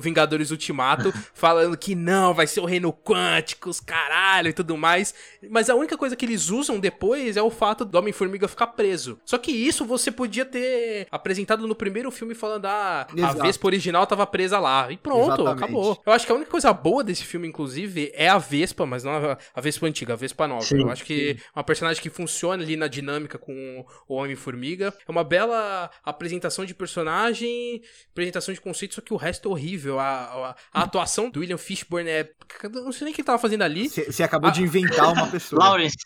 Vingadores 0.00 0.50
Ultimato, 0.50 1.12
falando 1.34 1.76
que 1.76 1.94
não, 1.94 2.32
vai 2.32 2.46
ser 2.46 2.60
o 2.60 2.64
Reino 2.64 2.92
Quântico, 2.92 3.68
os 3.68 3.80
caralho 3.80 4.48
e 4.48 4.52
tudo 4.52 4.76
mais. 4.76 5.14
Mas 5.50 5.68
a 5.68 5.74
única 5.74 5.96
coisa 5.96 6.16
que 6.16 6.24
eles 6.24 6.48
usam 6.48 6.80
depois 6.80 7.36
é 7.36 7.42
o 7.42 7.50
fato 7.50 7.84
do 7.84 7.98
Homem-Formiga 7.98 8.48
ficar 8.48 8.61
preso. 8.66 9.18
Só 9.24 9.38
que 9.38 9.50
isso 9.50 9.84
você 9.84 10.10
podia 10.10 10.44
ter 10.44 11.06
apresentado 11.10 11.66
no 11.66 11.74
primeiro 11.74 12.10
filme 12.10 12.34
falando, 12.34 12.66
ah, 12.66 13.06
Exato. 13.14 13.40
a 13.40 13.44
Vespa 13.44 13.66
original 13.66 14.06
tava 14.06 14.26
presa 14.26 14.58
lá. 14.58 14.90
E 14.90 14.96
pronto, 14.96 15.42
Exatamente. 15.42 15.64
acabou. 15.64 16.02
Eu 16.04 16.12
acho 16.12 16.26
que 16.26 16.32
a 16.32 16.34
única 16.34 16.50
coisa 16.50 16.72
boa 16.72 17.04
desse 17.04 17.24
filme, 17.24 17.48
inclusive, 17.48 18.10
é 18.14 18.28
a 18.28 18.38
Vespa, 18.38 18.86
mas 18.86 19.04
não 19.04 19.12
a, 19.54 19.60
Vespa 19.60 19.86
antiga, 19.86 20.12
a 20.12 20.16
Vespa 20.16 20.46
nova. 20.46 20.62
Sim, 20.62 20.80
eu 20.80 20.90
acho 20.90 21.04
que 21.04 21.38
é 21.38 21.58
uma 21.58 21.64
personagem 21.64 22.02
que 22.02 22.10
funciona 22.10 22.62
ali 22.62 22.76
na 22.76 22.88
dinâmica 22.88 23.38
com 23.38 23.84
o 24.08 24.14
Homem-Formiga. 24.14 24.92
É 25.06 25.10
uma 25.10 25.24
bela 25.24 25.90
apresentação 26.04 26.64
de 26.64 26.74
personagem, 26.74 27.82
apresentação 28.10 28.52
de 28.52 28.60
conceito, 28.60 28.94
só 28.94 29.00
que 29.00 29.12
o 29.12 29.16
resto 29.16 29.48
é 29.48 29.52
horrível. 29.52 29.98
A, 29.98 30.04
a, 30.04 30.56
a 30.72 30.82
atuação 30.82 31.30
do 31.30 31.40
William 31.40 31.58
Fishburne 31.58 32.10
é. 32.10 32.30
Não 32.72 32.92
sei 32.92 33.04
nem 33.06 33.12
o 33.12 33.14
que 33.14 33.20
ele 33.20 33.26
tava 33.26 33.38
fazendo 33.38 33.62
ali. 33.62 33.88
Você 33.88 34.22
acabou 34.22 34.50
a... 34.50 34.52
de 34.52 34.62
inventar 34.62 35.12
uma 35.12 35.26
pessoa. 35.28 35.62
Lawrence. 35.62 35.96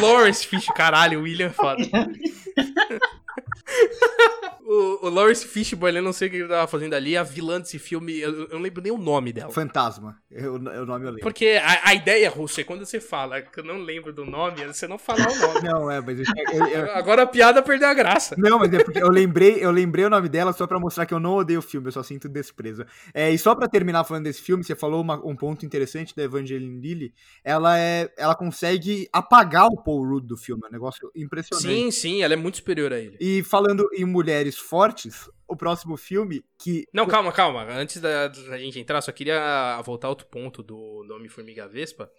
Lawrence 0.00 0.46
Fish, 0.46 0.66
caralho, 0.74 1.22
William 1.22 1.48
é 1.48 1.50
foda. 1.50 1.82
o, 4.64 5.06
o 5.06 5.10
Lawrence 5.10 5.46
Fishburne, 5.46 5.98
eu 5.98 6.02
não 6.02 6.12
sei 6.12 6.28
o 6.28 6.30
que 6.30 6.36
ele 6.38 6.48
tava 6.48 6.66
fazendo 6.66 6.94
ali, 6.94 7.16
a 7.16 7.22
vilã 7.22 7.60
desse 7.60 7.78
filme, 7.78 8.18
eu, 8.18 8.42
eu 8.44 8.48
não 8.54 8.60
lembro 8.60 8.82
nem 8.82 8.92
o 8.92 8.98
nome 8.98 9.32
dela. 9.32 9.50
Fantasma, 9.52 10.18
eu, 10.30 10.54
o 10.54 10.58
nome 10.58 11.04
eu 11.04 11.10
lembro. 11.10 11.20
Porque 11.20 11.60
a, 11.62 11.88
a 11.88 11.94
ideia, 11.94 12.30
Russo, 12.30 12.60
é 12.60 12.64
quando 12.64 12.84
você 12.84 13.00
fala 13.00 13.42
que 13.42 13.60
eu 13.60 13.64
não 13.64 13.78
lembro 13.78 14.12
do 14.12 14.24
nome, 14.24 14.62
é 14.62 14.66
você 14.66 14.86
não 14.86 14.98
falar 14.98 15.30
o 15.30 15.36
nome. 15.36 15.54
Não, 15.64 15.90
é, 15.90 16.00
mas... 16.00 16.18
Eu, 16.18 16.66
eu, 16.66 16.92
Agora 16.92 17.22
a 17.22 17.26
piada 17.26 17.62
perdeu 17.62 17.88
a 17.88 17.94
graça. 17.94 18.34
Não, 18.36 18.58
mas 18.58 18.72
é 18.72 18.82
porque 18.82 19.02
eu 19.02 19.08
lembrei, 19.08 19.64
eu 19.64 19.70
lembrei 19.70 20.04
o 20.04 20.10
nome 20.10 20.28
dela 20.28 20.52
só 20.52 20.66
pra 20.66 20.78
mostrar 20.78 21.06
que 21.06 21.14
eu 21.14 21.20
não 21.20 21.36
odeio 21.36 21.60
o 21.60 21.62
filme, 21.62 21.88
eu 21.88 21.92
só 21.92 22.02
sinto 22.02 22.28
desprezo. 22.28 22.84
É, 23.12 23.30
e 23.30 23.38
só 23.38 23.54
pra 23.54 23.66
terminar 23.66 24.04
falando 24.04 24.24
desse 24.24 24.42
filme, 24.42 24.62
você 24.62 24.74
falou 24.74 25.00
uma, 25.00 25.14
um 25.24 25.34
ponto 25.34 25.64
interessante 25.64 26.14
da 26.14 26.22
Evangeline 26.22 26.80
Lilly, 26.80 27.14
ela 27.42 27.78
é, 27.78 28.12
ela 28.16 28.34
consegue 28.34 29.08
apagar 29.12 29.66
o 29.66 29.82
Paul 29.82 30.06
Rudd 30.06 30.26
do 30.26 30.36
filme, 30.36 30.62
é 30.64 30.68
um 30.68 30.72
negócio 30.72 31.10
impressionante. 31.14 31.66
Sim, 31.66 31.90
sim, 31.90 32.22
ela 32.22 32.34
é 32.34 32.36
muito 32.36 32.56
superior 32.56 32.92
a 32.92 32.98
ele. 32.98 33.16
E 33.20 33.42
falando 33.54 33.88
em 33.92 34.04
mulheres 34.04 34.58
fortes, 34.58 35.30
o 35.46 35.54
próximo 35.54 35.96
filme 35.96 36.44
que. 36.58 36.84
Não, 36.92 37.06
calma, 37.06 37.30
calma. 37.30 37.62
Antes 37.70 38.00
da, 38.00 38.26
da 38.26 38.58
gente 38.58 38.80
entrar, 38.80 39.00
só 39.00 39.12
queria 39.12 39.80
voltar 39.84 40.08
a 40.08 40.10
outro 40.10 40.26
ponto 40.26 40.60
do, 40.60 41.04
do 41.04 41.14
Homem-Formiga 41.14 41.68
Vespa 41.68 42.10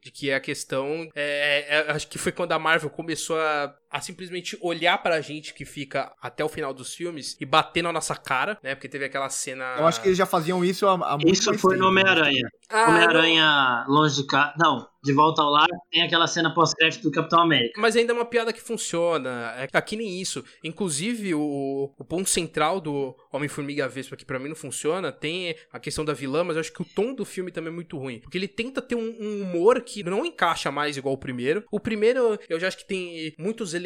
de 0.00 0.12
que 0.12 0.30
a 0.30 0.38
questão 0.38 1.08
é, 1.14 1.66
é, 1.68 1.90
acho 1.90 2.06
que 2.06 2.18
foi 2.18 2.30
quando 2.30 2.52
a 2.52 2.58
Marvel 2.58 2.90
começou 2.90 3.38
a, 3.38 3.74
a 3.94 4.00
simplesmente 4.00 4.58
olhar 4.60 4.98
pra 4.98 5.20
gente 5.20 5.54
que 5.54 5.64
fica 5.64 6.12
até 6.20 6.44
o 6.44 6.48
final 6.48 6.74
dos 6.74 6.92
filmes 6.92 7.36
e 7.40 7.46
bater 7.46 7.80
na 7.80 7.92
nossa 7.92 8.16
cara, 8.16 8.58
né? 8.60 8.74
Porque 8.74 8.88
teve 8.88 9.04
aquela 9.04 9.30
cena. 9.30 9.76
Eu 9.78 9.86
acho 9.86 10.02
que 10.02 10.08
eles 10.08 10.18
já 10.18 10.26
faziam 10.26 10.64
isso 10.64 10.84
há, 10.88 10.94
há 10.94 11.12
muito 11.16 11.32
Isso 11.32 11.56
foi 11.56 11.76
no 11.76 11.86
Homem-Aranha. 11.86 12.42
Ah, 12.68 12.88
Homem-Aranha 12.88 13.84
longe 13.86 14.16
de 14.16 14.26
casa. 14.26 14.52
Não, 14.58 14.88
de 15.00 15.12
volta 15.12 15.42
ao 15.42 15.50
lar, 15.50 15.68
tem 15.92 16.02
aquela 16.02 16.26
cena 16.26 16.52
pós-crédito 16.52 17.04
do 17.04 17.12
Capitão 17.12 17.40
América. 17.40 17.80
Mas 17.80 17.94
ainda 17.94 18.12
é 18.12 18.16
uma 18.16 18.24
piada 18.24 18.52
que 18.52 18.60
funciona. 18.60 19.54
É 19.56 19.68
aqui 19.72 19.94
nem 19.94 20.20
isso. 20.20 20.42
Inclusive, 20.64 21.32
o, 21.34 21.94
o 21.96 22.04
ponto 22.04 22.28
central 22.28 22.80
do 22.80 23.14
Homem-Formiga 23.30 23.88
Vespa, 23.88 24.16
que 24.16 24.24
para 24.24 24.40
mim 24.40 24.48
não 24.48 24.56
funciona, 24.56 25.12
tem 25.12 25.54
a 25.72 25.78
questão 25.78 26.04
da 26.04 26.14
vilã, 26.14 26.42
mas 26.42 26.56
eu 26.56 26.60
acho 26.60 26.72
que 26.72 26.82
o 26.82 26.86
tom 26.86 27.14
do 27.14 27.24
filme 27.24 27.52
também 27.52 27.70
é 27.70 27.74
muito 27.74 27.96
ruim. 27.96 28.18
Porque 28.18 28.36
ele 28.36 28.48
tenta 28.48 28.82
ter 28.82 28.96
um, 28.96 29.14
um 29.20 29.42
humor 29.42 29.82
que 29.82 30.02
não 30.02 30.26
encaixa 30.26 30.72
mais 30.72 30.96
igual 30.96 31.14
o 31.14 31.18
primeiro. 31.18 31.62
O 31.70 31.78
primeiro, 31.78 32.36
eu 32.48 32.58
já 32.58 32.66
acho 32.66 32.78
que 32.78 32.88
tem 32.88 33.34
muitos 33.38 33.72
elementos 33.72 33.83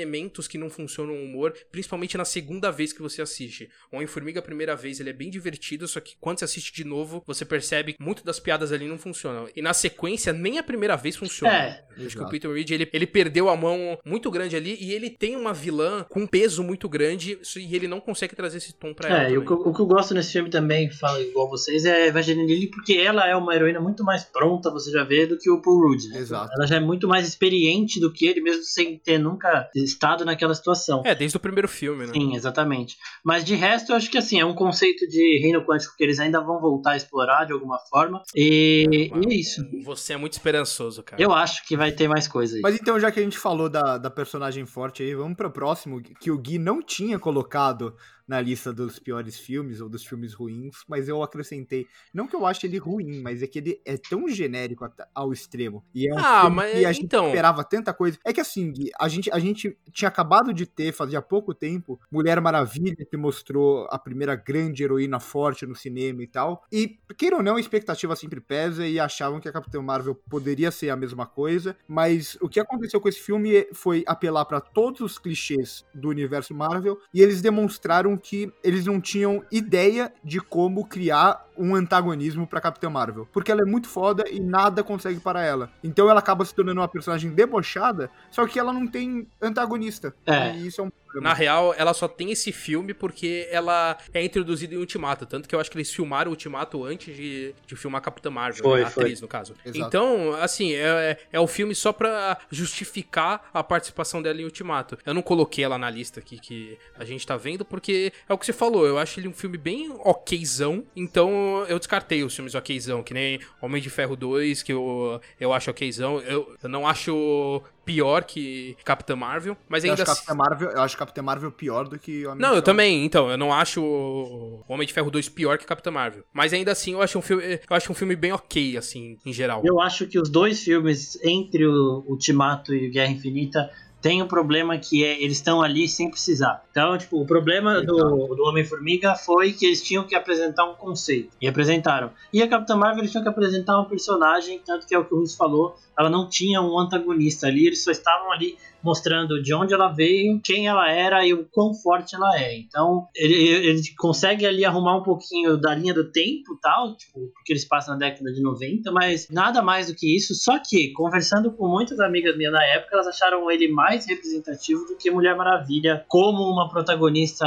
que 0.48 0.58
não 0.58 0.70
funcionam 0.70 1.14
no 1.14 1.22
humor, 1.22 1.54
principalmente 1.70 2.16
na 2.16 2.24
segunda 2.24 2.70
vez 2.70 2.92
que 2.92 3.02
você 3.02 3.22
assiste. 3.22 3.68
O 3.90 3.96
Homem-Formiga, 3.96 4.40
a 4.40 4.42
primeira 4.42 4.76
vez, 4.76 5.00
ele 5.00 5.10
é 5.10 5.12
bem 5.12 5.30
divertido, 5.30 5.86
só 5.88 6.00
que 6.00 6.16
quando 6.20 6.38
você 6.38 6.44
assiste 6.44 6.72
de 6.72 6.84
novo, 6.84 7.22
você 7.26 7.44
percebe 7.44 7.94
que 7.94 8.02
muitas 8.02 8.24
das 8.24 8.40
piadas 8.40 8.72
ali 8.72 8.86
não 8.86 8.98
funcionam. 8.98 9.48
E 9.54 9.62
na 9.62 9.72
sequência, 9.72 10.32
nem 10.32 10.58
a 10.58 10.62
primeira 10.62 10.96
vez 10.96 11.16
funciona. 11.16 11.54
É. 11.54 11.84
Acho 12.06 12.16
que 12.16 12.22
o 12.22 12.28
Peter 12.28 12.50
Reed, 12.50 12.70
ele, 12.70 12.88
ele 12.92 13.06
perdeu 13.06 13.48
a 13.48 13.56
mão 13.56 13.98
muito 14.04 14.30
grande 14.30 14.56
ali 14.56 14.76
e 14.80 14.92
ele 14.92 15.10
tem 15.10 15.36
uma 15.36 15.52
vilã 15.52 16.04
com 16.08 16.20
um 16.20 16.26
peso 16.26 16.62
muito 16.62 16.88
grande 16.88 17.38
e 17.56 17.74
ele 17.74 17.88
não 17.88 18.00
consegue 18.00 18.36
trazer 18.36 18.58
esse 18.58 18.72
tom 18.72 18.94
pra 18.94 19.08
é, 19.08 19.12
ela. 19.12 19.34
É, 19.34 19.38
o 19.38 19.44
que, 19.44 19.52
o 19.52 19.72
que 19.72 19.80
eu 19.80 19.86
gosto 19.86 20.14
nesse 20.14 20.32
filme 20.32 20.50
também, 20.50 20.90
falo 20.90 21.20
igual 21.20 21.48
vocês, 21.48 21.84
é 21.84 22.04
a 22.04 22.06
Evangeline 22.06 22.46
Lilly, 22.46 22.70
porque 22.70 22.94
ela 22.94 23.26
é 23.26 23.34
uma 23.34 23.54
heroína 23.54 23.80
muito 23.80 24.04
mais 24.04 24.24
pronta, 24.24 24.70
você 24.70 24.90
já 24.90 25.04
vê, 25.04 25.26
do 25.26 25.38
que 25.38 25.50
o 25.50 25.60
Paul 25.60 25.88
Rudd. 25.88 26.08
Né? 26.08 26.18
Exato. 26.18 26.52
Ela 26.54 26.66
já 26.66 26.76
é 26.76 26.80
muito 26.80 27.08
mais 27.08 27.26
experiente 27.26 28.00
do 28.00 28.12
que 28.12 28.26
ele, 28.26 28.40
mesmo 28.40 28.62
sem 28.62 28.98
ter 28.98 29.18
nunca 29.18 29.68
estado 29.88 30.24
naquela 30.24 30.54
situação. 30.54 31.02
É, 31.04 31.14
desde 31.14 31.36
o 31.36 31.40
primeiro 31.40 31.68
filme, 31.68 32.06
né? 32.06 32.12
Sim, 32.12 32.34
exatamente. 32.34 32.96
Mas 33.24 33.44
de 33.44 33.54
resto, 33.54 33.92
eu 33.92 33.96
acho 33.96 34.10
que 34.10 34.18
assim, 34.18 34.38
é 34.38 34.44
um 34.44 34.54
conceito 34.54 35.06
de 35.08 35.38
reino 35.40 35.64
quântico 35.64 35.94
que 35.96 36.04
eles 36.04 36.18
ainda 36.18 36.40
vão 36.40 36.60
voltar 36.60 36.92
a 36.92 36.96
explorar 36.96 37.44
de 37.44 37.52
alguma 37.52 37.78
forma. 37.90 38.22
E, 38.34 39.10
é, 39.12 39.18
e 39.18 39.32
é 39.32 39.34
isso. 39.34 39.64
Você 39.84 40.12
é 40.12 40.16
muito 40.16 40.34
esperançoso, 40.34 41.02
cara. 41.02 41.20
Eu 41.20 41.32
acho 41.32 41.66
que 41.66 41.76
vai 41.76 41.92
ter 41.92 42.08
mais 42.08 42.28
coisa 42.28 42.56
aí. 42.56 42.62
Mas 42.62 42.78
então, 42.80 42.98
já 43.00 43.10
que 43.10 43.20
a 43.20 43.22
gente 43.22 43.38
falou 43.38 43.68
da, 43.68 43.98
da 43.98 44.10
personagem 44.10 44.66
forte 44.66 45.02
aí, 45.02 45.14
vamos 45.14 45.36
pro 45.36 45.50
próximo, 45.50 46.00
que 46.02 46.30
o 46.30 46.38
Gui 46.38 46.58
não 46.58 46.82
tinha 46.82 47.18
colocado 47.18 47.94
na 48.28 48.40
lista 48.40 48.72
dos 48.72 48.98
piores 48.98 49.38
filmes 49.38 49.80
ou 49.80 49.88
dos 49.88 50.04
filmes 50.04 50.34
ruins, 50.34 50.76
mas 50.86 51.08
eu 51.08 51.22
acrescentei. 51.22 51.86
Não 52.12 52.28
que 52.28 52.36
eu 52.36 52.44
ache 52.44 52.66
ele 52.66 52.76
ruim, 52.76 53.22
mas 53.22 53.42
é 53.42 53.46
que 53.46 53.58
ele 53.58 53.80
é 53.86 53.96
tão 53.96 54.28
genérico 54.28 54.88
ao 55.14 55.32
extremo. 55.32 55.82
E 55.94 56.06
é 56.06 56.14
um 56.14 56.18
ah, 56.18 56.50
mas 56.50 56.72
que 56.72 56.84
a 56.84 56.92
gente 56.92 57.06
então... 57.06 57.26
esperava 57.26 57.64
tanta 57.64 57.94
coisa. 57.94 58.18
É 58.22 58.32
que 58.32 58.40
assim, 58.40 58.74
a 59.00 59.08
gente, 59.08 59.30
a 59.32 59.38
gente 59.38 59.76
tinha 59.90 60.08
acabado 60.08 60.52
de 60.52 60.66
ter, 60.66 60.92
fazia 60.92 61.22
pouco 61.22 61.54
tempo, 61.54 61.98
Mulher 62.10 62.38
Maravilha, 62.40 63.06
que 63.08 63.16
mostrou 63.16 63.88
a 63.90 63.98
primeira 63.98 64.36
grande 64.36 64.84
heroína 64.84 65.18
forte 65.18 65.64
no 65.64 65.74
cinema 65.74 66.22
e 66.22 66.26
tal. 66.26 66.62
E, 66.70 66.98
queira 67.16 67.36
ou 67.36 67.42
não, 67.42 67.56
a 67.56 67.60
expectativa 67.60 68.14
sempre 68.14 68.40
pesa 68.40 68.86
e 68.86 69.00
achavam 69.00 69.40
que 69.40 69.48
a 69.48 69.52
Capitã 69.52 69.80
Marvel 69.80 70.14
poderia 70.14 70.70
ser 70.70 70.90
a 70.90 70.96
mesma 70.96 71.26
coisa. 71.26 71.74
Mas 71.88 72.36
o 72.42 72.48
que 72.48 72.60
aconteceu 72.60 73.00
com 73.00 73.08
esse 73.08 73.20
filme 73.20 73.66
foi 73.72 74.04
apelar 74.06 74.44
para 74.44 74.60
todos 74.60 75.00
os 75.00 75.18
clichês 75.18 75.84
do 75.94 76.08
universo 76.08 76.54
Marvel 76.54 76.98
e 77.14 77.22
eles 77.22 77.40
demonstraram 77.40 78.17
que 78.18 78.52
eles 78.62 78.84
não 78.84 79.00
tinham 79.00 79.44
ideia 79.50 80.12
de 80.22 80.40
como 80.40 80.86
criar 80.86 81.47
um 81.58 81.74
antagonismo 81.74 82.46
pra 82.46 82.60
Capitã 82.60 82.88
Marvel. 82.88 83.28
Porque 83.32 83.50
ela 83.50 83.62
é 83.62 83.64
muito 83.64 83.88
foda 83.88 84.24
e 84.30 84.40
nada 84.40 84.82
consegue 84.82 85.20
parar 85.20 85.42
ela. 85.42 85.70
Então 85.82 86.08
ela 86.08 86.20
acaba 86.20 86.44
se 86.44 86.54
tornando 86.54 86.80
uma 86.80 86.88
personagem 86.88 87.30
debochada, 87.30 88.10
só 88.30 88.46
que 88.46 88.58
ela 88.58 88.72
não 88.72 88.86
tem 88.86 89.26
antagonista. 89.40 90.14
É. 90.26 90.54
E 90.54 90.66
isso 90.66 90.80
é 90.80 90.84
um 90.84 90.90
na 91.14 91.32
real, 91.32 91.74
ela 91.76 91.94
só 91.94 92.06
tem 92.06 92.30
esse 92.30 92.52
filme 92.52 92.92
porque 92.92 93.48
ela 93.50 93.96
é 94.12 94.22
introduzida 94.22 94.74
em 94.74 94.78
Ultimato. 94.78 95.26
Tanto 95.26 95.48
que 95.48 95.54
eu 95.54 95.60
acho 95.60 95.70
que 95.70 95.76
eles 95.76 95.92
filmaram 95.92 96.30
o 96.30 96.32
Ultimato 96.32 96.84
antes 96.84 97.16
de, 97.16 97.54
de 97.66 97.76
filmar 97.76 98.00
Capitã 98.02 98.30
Marvel, 98.30 98.62
foi, 98.62 98.80
né? 98.80 98.84
a 98.86 98.88
atriz, 98.88 99.20
no 99.20 99.28
caso. 99.28 99.54
Exato. 99.64 99.86
Então, 99.86 100.34
assim, 100.34 100.74
é, 100.74 100.80
é, 100.82 101.18
é 101.32 101.40
o 101.40 101.46
filme 101.46 101.74
só 101.74 101.92
pra 101.92 102.38
justificar 102.50 103.48
a 103.52 103.62
participação 103.64 104.22
dela 104.22 104.40
em 104.40 104.44
Ultimato. 104.44 104.98
Eu 105.04 105.14
não 105.14 105.22
coloquei 105.22 105.64
ela 105.64 105.78
na 105.78 105.90
lista 105.90 106.20
aqui 106.20 106.38
que 106.38 106.78
a 106.98 107.04
gente 107.04 107.26
tá 107.26 107.36
vendo, 107.36 107.64
porque 107.64 108.12
é 108.28 108.32
o 108.32 108.38
que 108.38 108.46
você 108.46 108.52
falou. 108.52 108.86
Eu 108.86 108.98
acho 108.98 109.18
ele 109.18 109.28
um 109.28 109.32
filme 109.32 109.56
bem 109.56 109.90
okzão. 110.04 110.84
Então, 110.94 111.47
eu 111.68 111.78
descartei 111.78 112.22
os 112.22 112.34
filmes 112.34 112.54
okzão, 112.54 113.02
que 113.02 113.14
nem 113.14 113.40
Homem 113.60 113.80
de 113.80 113.90
Ferro 113.90 114.16
2, 114.16 114.62
que 114.62 114.72
eu, 114.72 115.20
eu 115.40 115.52
acho 115.52 115.70
okzão. 115.70 116.20
Eu, 116.20 116.54
eu 116.62 116.68
não 116.68 116.86
acho 116.86 117.62
pior 117.84 118.24
que 118.24 118.76
Capitã 118.84 119.16
Marvel, 119.16 119.56
mas 119.66 119.82
ainda 119.82 120.02
eu 120.02 120.02
acho, 120.02 120.14
Capitã 120.14 120.34
Marvel, 120.34 120.70
eu 120.70 120.82
acho 120.82 120.96
Capitã 120.96 121.22
Marvel 121.22 121.50
pior 121.50 121.88
do 121.88 121.98
que 121.98 122.26
Homem 122.26 122.38
Não, 122.38 122.54
eu 122.54 122.60
também, 122.60 123.02
então, 123.02 123.30
eu 123.30 123.38
não 123.38 123.50
acho 123.50 123.82
o 123.82 124.62
Homem 124.68 124.86
de 124.86 124.92
Ferro 124.92 125.10
2 125.10 125.30
pior 125.30 125.56
que 125.56 125.64
Capitã 125.64 125.90
Marvel, 125.90 126.22
mas 126.30 126.52
ainda 126.52 126.70
assim 126.70 126.92
eu 126.92 127.00
acho 127.00 127.18
um 127.18 127.22
filme, 127.22 127.42
eu 127.44 127.76
acho 127.76 127.90
um 127.90 127.94
filme 127.94 128.14
bem 128.14 128.30
OK 128.30 128.76
assim, 128.76 129.16
em 129.24 129.32
geral. 129.32 129.62
Eu 129.64 129.80
acho 129.80 130.06
que 130.06 130.20
os 130.20 130.28
dois 130.28 130.62
filmes 130.62 131.18
entre 131.24 131.66
o 131.66 132.04
Ultimato 132.06 132.74
e 132.74 132.90
Guerra 132.90 133.10
Infinita 133.10 133.70
tem 134.00 134.22
um 134.22 134.28
problema 134.28 134.78
que 134.78 135.04
é 135.04 135.22
eles 135.22 135.38
estão 135.38 135.60
ali 135.60 135.88
sem 135.88 136.10
precisar. 136.10 136.64
Então, 136.70 136.96
tipo, 136.96 137.20
o 137.20 137.26
problema 137.26 137.80
do, 137.80 138.34
do 138.34 138.42
Homem-Formiga 138.44 139.14
foi 139.14 139.52
que 139.52 139.66
eles 139.66 139.82
tinham 139.82 140.04
que 140.04 140.14
apresentar 140.14 140.64
um 140.64 140.74
conceito. 140.74 141.30
E 141.40 141.48
apresentaram. 141.48 142.10
E 142.32 142.42
a 142.42 142.48
Capitã 142.48 142.76
Marvel 142.76 143.00
eles 143.00 143.10
tinham 143.10 143.22
que 143.22 143.28
apresentar 143.28 143.80
um 143.80 143.84
personagem, 143.84 144.60
tanto 144.64 144.86
que 144.86 144.94
é 144.94 144.98
o 144.98 145.04
que 145.04 145.14
o 145.14 145.18
Russo 145.18 145.36
falou, 145.36 145.76
ela 145.98 146.08
não 146.08 146.28
tinha 146.28 146.62
um 146.62 146.78
antagonista 146.78 147.48
ali, 147.48 147.66
eles 147.66 147.82
só 147.82 147.90
estavam 147.90 148.30
ali 148.30 148.56
mostrando 148.82 149.42
de 149.42 149.54
onde 149.54 149.74
ela 149.74 149.88
veio, 149.88 150.40
quem 150.42 150.66
ela 150.66 150.90
era 150.90 151.26
e 151.26 151.32
o 151.32 151.44
quão 151.44 151.74
forte 151.74 152.14
ela 152.14 152.38
é. 152.38 152.56
Então, 152.58 153.06
ele, 153.14 153.34
ele 153.34 153.82
consegue 153.96 154.46
ali 154.46 154.64
arrumar 154.64 154.96
um 154.96 155.02
pouquinho 155.02 155.56
da 155.56 155.74
linha 155.74 155.94
do 155.94 156.10
tempo 156.10 156.58
tal, 156.62 156.96
tipo, 156.96 157.20
porque 157.34 157.52
eles 157.52 157.64
passam 157.64 157.94
na 157.94 158.00
década 158.00 158.32
de 158.32 158.42
90, 158.42 158.90
mas 158.92 159.28
nada 159.30 159.62
mais 159.62 159.88
do 159.88 159.94
que 159.94 160.16
isso. 160.16 160.34
Só 160.34 160.58
que, 160.58 160.92
conversando 160.92 161.52
com 161.52 161.68
muitas 161.68 161.98
amigas 162.00 162.36
minhas 162.36 162.52
na 162.52 162.64
época, 162.64 162.94
elas 162.94 163.06
acharam 163.06 163.50
ele 163.50 163.68
mais 163.68 164.06
representativo 164.06 164.84
do 164.86 164.96
que 164.96 165.10
Mulher 165.10 165.36
Maravilha 165.36 166.04
como 166.08 166.42
uma 166.42 166.68
protagonista 166.68 167.46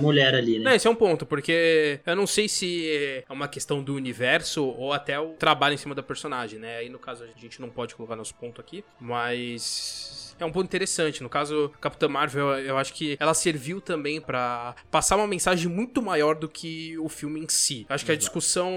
mulher 0.00 0.34
ali, 0.34 0.58
né? 0.58 0.64
Não, 0.64 0.72
esse 0.72 0.86
é 0.86 0.90
um 0.90 0.94
ponto, 0.94 1.26
porque 1.26 2.00
eu 2.04 2.16
não 2.16 2.26
sei 2.26 2.48
se 2.48 2.88
é 3.28 3.32
uma 3.32 3.48
questão 3.48 3.82
do 3.82 3.94
universo 3.94 4.64
ou 4.64 4.92
até 4.92 5.18
o 5.18 5.30
trabalho 5.30 5.74
em 5.74 5.78
cima 5.78 5.94
da 5.94 6.02
personagem, 6.02 6.58
né? 6.58 6.78
Aí 6.78 6.88
no 6.88 6.98
caso 6.98 7.24
a 7.24 7.40
gente 7.40 7.60
não 7.60 7.68
pode 7.68 7.94
colocar 7.94 8.16
nosso 8.16 8.34
ponto 8.34 8.60
aqui, 8.60 8.84
mas 9.00 10.29
é 10.42 10.46
um 10.46 10.52
ponto 10.52 10.64
interessante. 10.64 11.22
No 11.22 11.28
caso, 11.28 11.70
Capitã 11.80 12.08
Marvel, 12.08 12.58
eu 12.58 12.76
acho 12.78 12.92
que 12.94 13.16
ela 13.20 13.34
serviu 13.34 13.80
também 13.80 14.20
para 14.20 14.74
passar 14.90 15.16
uma 15.16 15.26
mensagem 15.26 15.68
muito 15.68 16.02
maior 16.02 16.34
do 16.34 16.48
que 16.48 16.98
o 16.98 17.08
filme 17.08 17.40
em 17.40 17.48
si. 17.48 17.86
Acho 17.88 18.04
que 18.04 18.12
a 18.12 18.16
discussão 18.16 18.70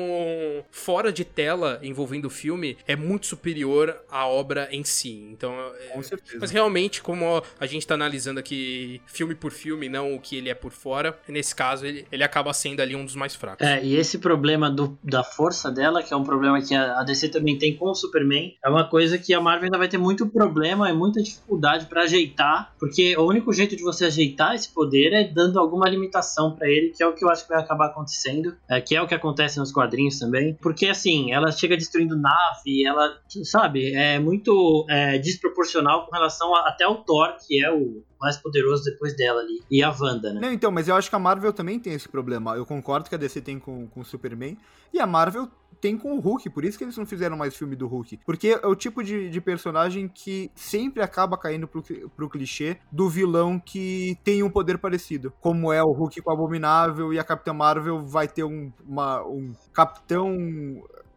fora 0.72 1.11
de 1.11 1.24
tela 1.24 1.80
envolvendo 1.82 2.26
o 2.26 2.30
filme 2.30 2.78
é 2.88 2.95
muito 2.95 3.28
superior 3.28 3.95
à 4.09 4.28
obra 4.28 4.68
em 4.72 4.84
si. 4.84 5.28
Então, 5.32 5.53
Com 5.91 6.03
certeza. 6.03 6.38
mas 6.39 6.51
realmente, 6.51 7.01
como 7.01 7.41
a 7.59 7.66
gente 7.66 7.86
tá 7.86 7.93
analisando 7.93 8.39
aqui 8.39 9.01
filme 9.05 9.36
por 9.36 9.51
filme, 9.51 9.88
não 9.88 10.16
o 10.16 10.20
que 10.20 10.36
ele 10.36 10.49
é 10.49 10.55
por 10.55 10.72
fora, 10.72 11.18
nesse 11.28 11.55
caso 11.55 11.86
ele, 11.86 12.05
ele 12.11 12.24
acaba 12.24 12.53
sendo 12.53 12.82
ali 12.82 12.95
um 12.95 13.05
dos 13.05 13.16
mais 13.16 13.36
fracos. 13.36 13.66
É, 13.66 13.84
e 13.84 13.95
esse 13.95 14.20
problema 14.20 14.70
do, 14.70 14.97
da 15.03 15.24
força 15.24 15.72
dela, 15.72 16.03
que 16.03 16.14
é 16.14 16.18
um 16.18 16.24
problema 16.24 16.61
que 16.61 16.76
a, 16.76 16.99
a 16.99 17.03
DC 17.03 17.30
também 17.30 17.57
tem 17.57 17.76
com 17.76 17.89
o 17.89 17.95
Superman, 17.95 18.55
é 18.64 18.70
uma 18.70 18.88
coisa 18.89 19.18
que 19.18 19.34
a 19.34 19.41
Marvel 19.41 19.66
ainda 19.66 19.78
vai 19.78 19.88
ter 19.88 19.97
muito 19.97 20.28
problema 20.28 20.89
e 20.89 20.93
muita 20.93 21.22
dificuldade 21.22 21.53
para 21.88 22.04
ajeitar, 22.04 22.74
porque 22.80 23.16
o 23.18 23.24
único 23.24 23.51
jeito 23.54 23.76
de 23.76 23.84
você 23.84 24.06
ajeitar 24.06 24.56
esse 24.56 24.70
poder 24.70 25.14
é 25.14 25.24
dando 25.24 25.60
alguma 25.60 25.89
limitação 25.89 26.56
para 26.56 26.68
ele, 26.68 26.89
que 26.89 27.04
é 27.04 27.08
o 27.08 27.14
que 27.14 27.24
eu 27.24 27.30
acho 27.30 27.43
que 27.43 27.49
vai 27.54 27.62
acabar 27.62 27.88
acontecendo, 27.88 28.56
é, 28.70 28.82
que 28.82 28.95
é 28.95 29.01
o 29.01 29.08
que 29.08 29.16
acontece 29.16 29.60
nos 29.60 29.72
quadrinhos 29.72 30.20
também, 30.20 30.58
porque 30.62 30.88
assim, 30.88 31.32
ela 31.32 31.51
chega 31.51 31.78
destruindo 31.78 32.16
nave, 32.16 32.86
ela, 32.86 33.18
sabe, 33.43 33.93
é 33.93 34.20
muito 34.20 34.86
é, 34.89 35.18
desproporcional 35.18 36.06
com 36.06 36.16
relação 36.16 36.54
a, 36.56 36.70
até 36.70 36.88
o 36.88 36.95
Thor, 36.95 37.36
que 37.45 37.64
é 37.64 37.72
o 37.72 38.04
mais 38.20 38.38
poderoso 38.38 38.86
depois 38.86 39.16
dela 39.16 39.41
ali, 39.41 39.62
e 39.70 39.84
a 39.84 39.89
Wanda, 39.89 40.32
né? 40.34 40.39
Não, 40.41 40.51
então, 40.54 40.72
mas 40.72 40.88
eu 40.88 40.95
acho 40.95 41.10
que 41.10 41.16
a 41.16 41.20
Marvel 41.20 41.51
também 41.51 41.78
tem 41.78 41.93
esse 41.93 42.08
problema. 42.08 42.56
Eu 42.56 42.66
concordo 42.66 43.10
que 43.10 43.16
a 43.16 43.18
DC 43.18 43.41
tem 43.41 43.60
com, 43.60 43.88
com 43.88 43.99
o 43.99 44.06
Superman, 44.06 44.58
e 44.93 44.99
a 44.99 45.06
Marvel 45.08 45.49
tem 45.84 45.97
com 45.97 46.15
o 46.15 46.19
Hulk, 46.21 46.49
por 46.49 46.63
isso 46.63 46.77
que 46.77 46.86
eles 46.86 46.95
não 46.95 47.05
fizeram 47.05 47.36
mais 47.36 47.53
filme 47.57 47.75
do 47.75 47.88
Hulk. 47.88 48.21
Porque 48.25 48.57
é 48.63 48.65
o 48.65 48.73
tipo 48.73 49.03
de, 49.03 49.29
de 49.29 49.41
personagem 49.41 50.07
que 50.07 50.49
sempre 50.55 51.03
acaba 51.03 51.38
caindo 51.38 51.67
pro, 51.67 51.84
pro 52.15 52.29
clichê 52.29 52.77
do 52.89 53.09
vilão 53.09 53.59
que 53.59 54.17
tem 54.23 54.41
um 54.43 54.49
poder 54.49 54.77
parecido. 54.77 55.34
Como 55.41 55.73
é 55.73 55.84
o 55.84 55.91
Hulk 55.91 56.21
com 56.21 56.31
o 56.31 56.34
Abominável 56.34 57.11
e 57.11 57.19
a 57.19 57.23
Capitã 57.25 57.51
Marvel 57.51 57.99
vai 57.99 58.29
ter 58.29 58.45
um, 58.45 58.71
uma, 58.88 59.27
um 59.27 59.53
Capitão 59.73 60.38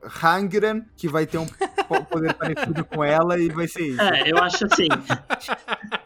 Hangren, 0.02 0.84
que 0.96 1.06
vai 1.06 1.26
ter 1.26 1.38
um 1.38 1.46
poder 2.10 2.34
parecido 2.34 2.84
com 2.84 3.04
ela 3.04 3.38
e 3.38 3.48
vai 3.48 3.68
ser 3.68 3.86
isso. 3.86 4.02
É, 4.02 4.32
eu 4.32 4.38
acho 4.38 4.64
assim. 4.66 4.88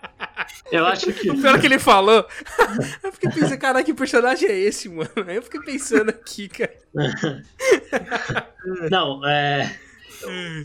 Eu 0.70 0.86
acho 0.86 1.12
que. 1.12 1.30
O 1.30 1.40
pior 1.40 1.60
que 1.60 1.66
ele 1.66 1.78
falou. 1.78 2.24
Eu 3.02 3.12
fiquei 3.12 3.30
pensando, 3.30 3.58
cara, 3.58 3.82
que 3.82 3.94
personagem 3.94 4.48
é 4.48 4.58
esse, 4.58 4.88
mano? 4.88 5.10
Aí 5.26 5.36
eu 5.36 5.42
fiquei 5.42 5.60
pensando 5.60 6.10
aqui, 6.10 6.48
cara. 6.48 6.72
Não, 8.90 9.26
é. 9.26 9.78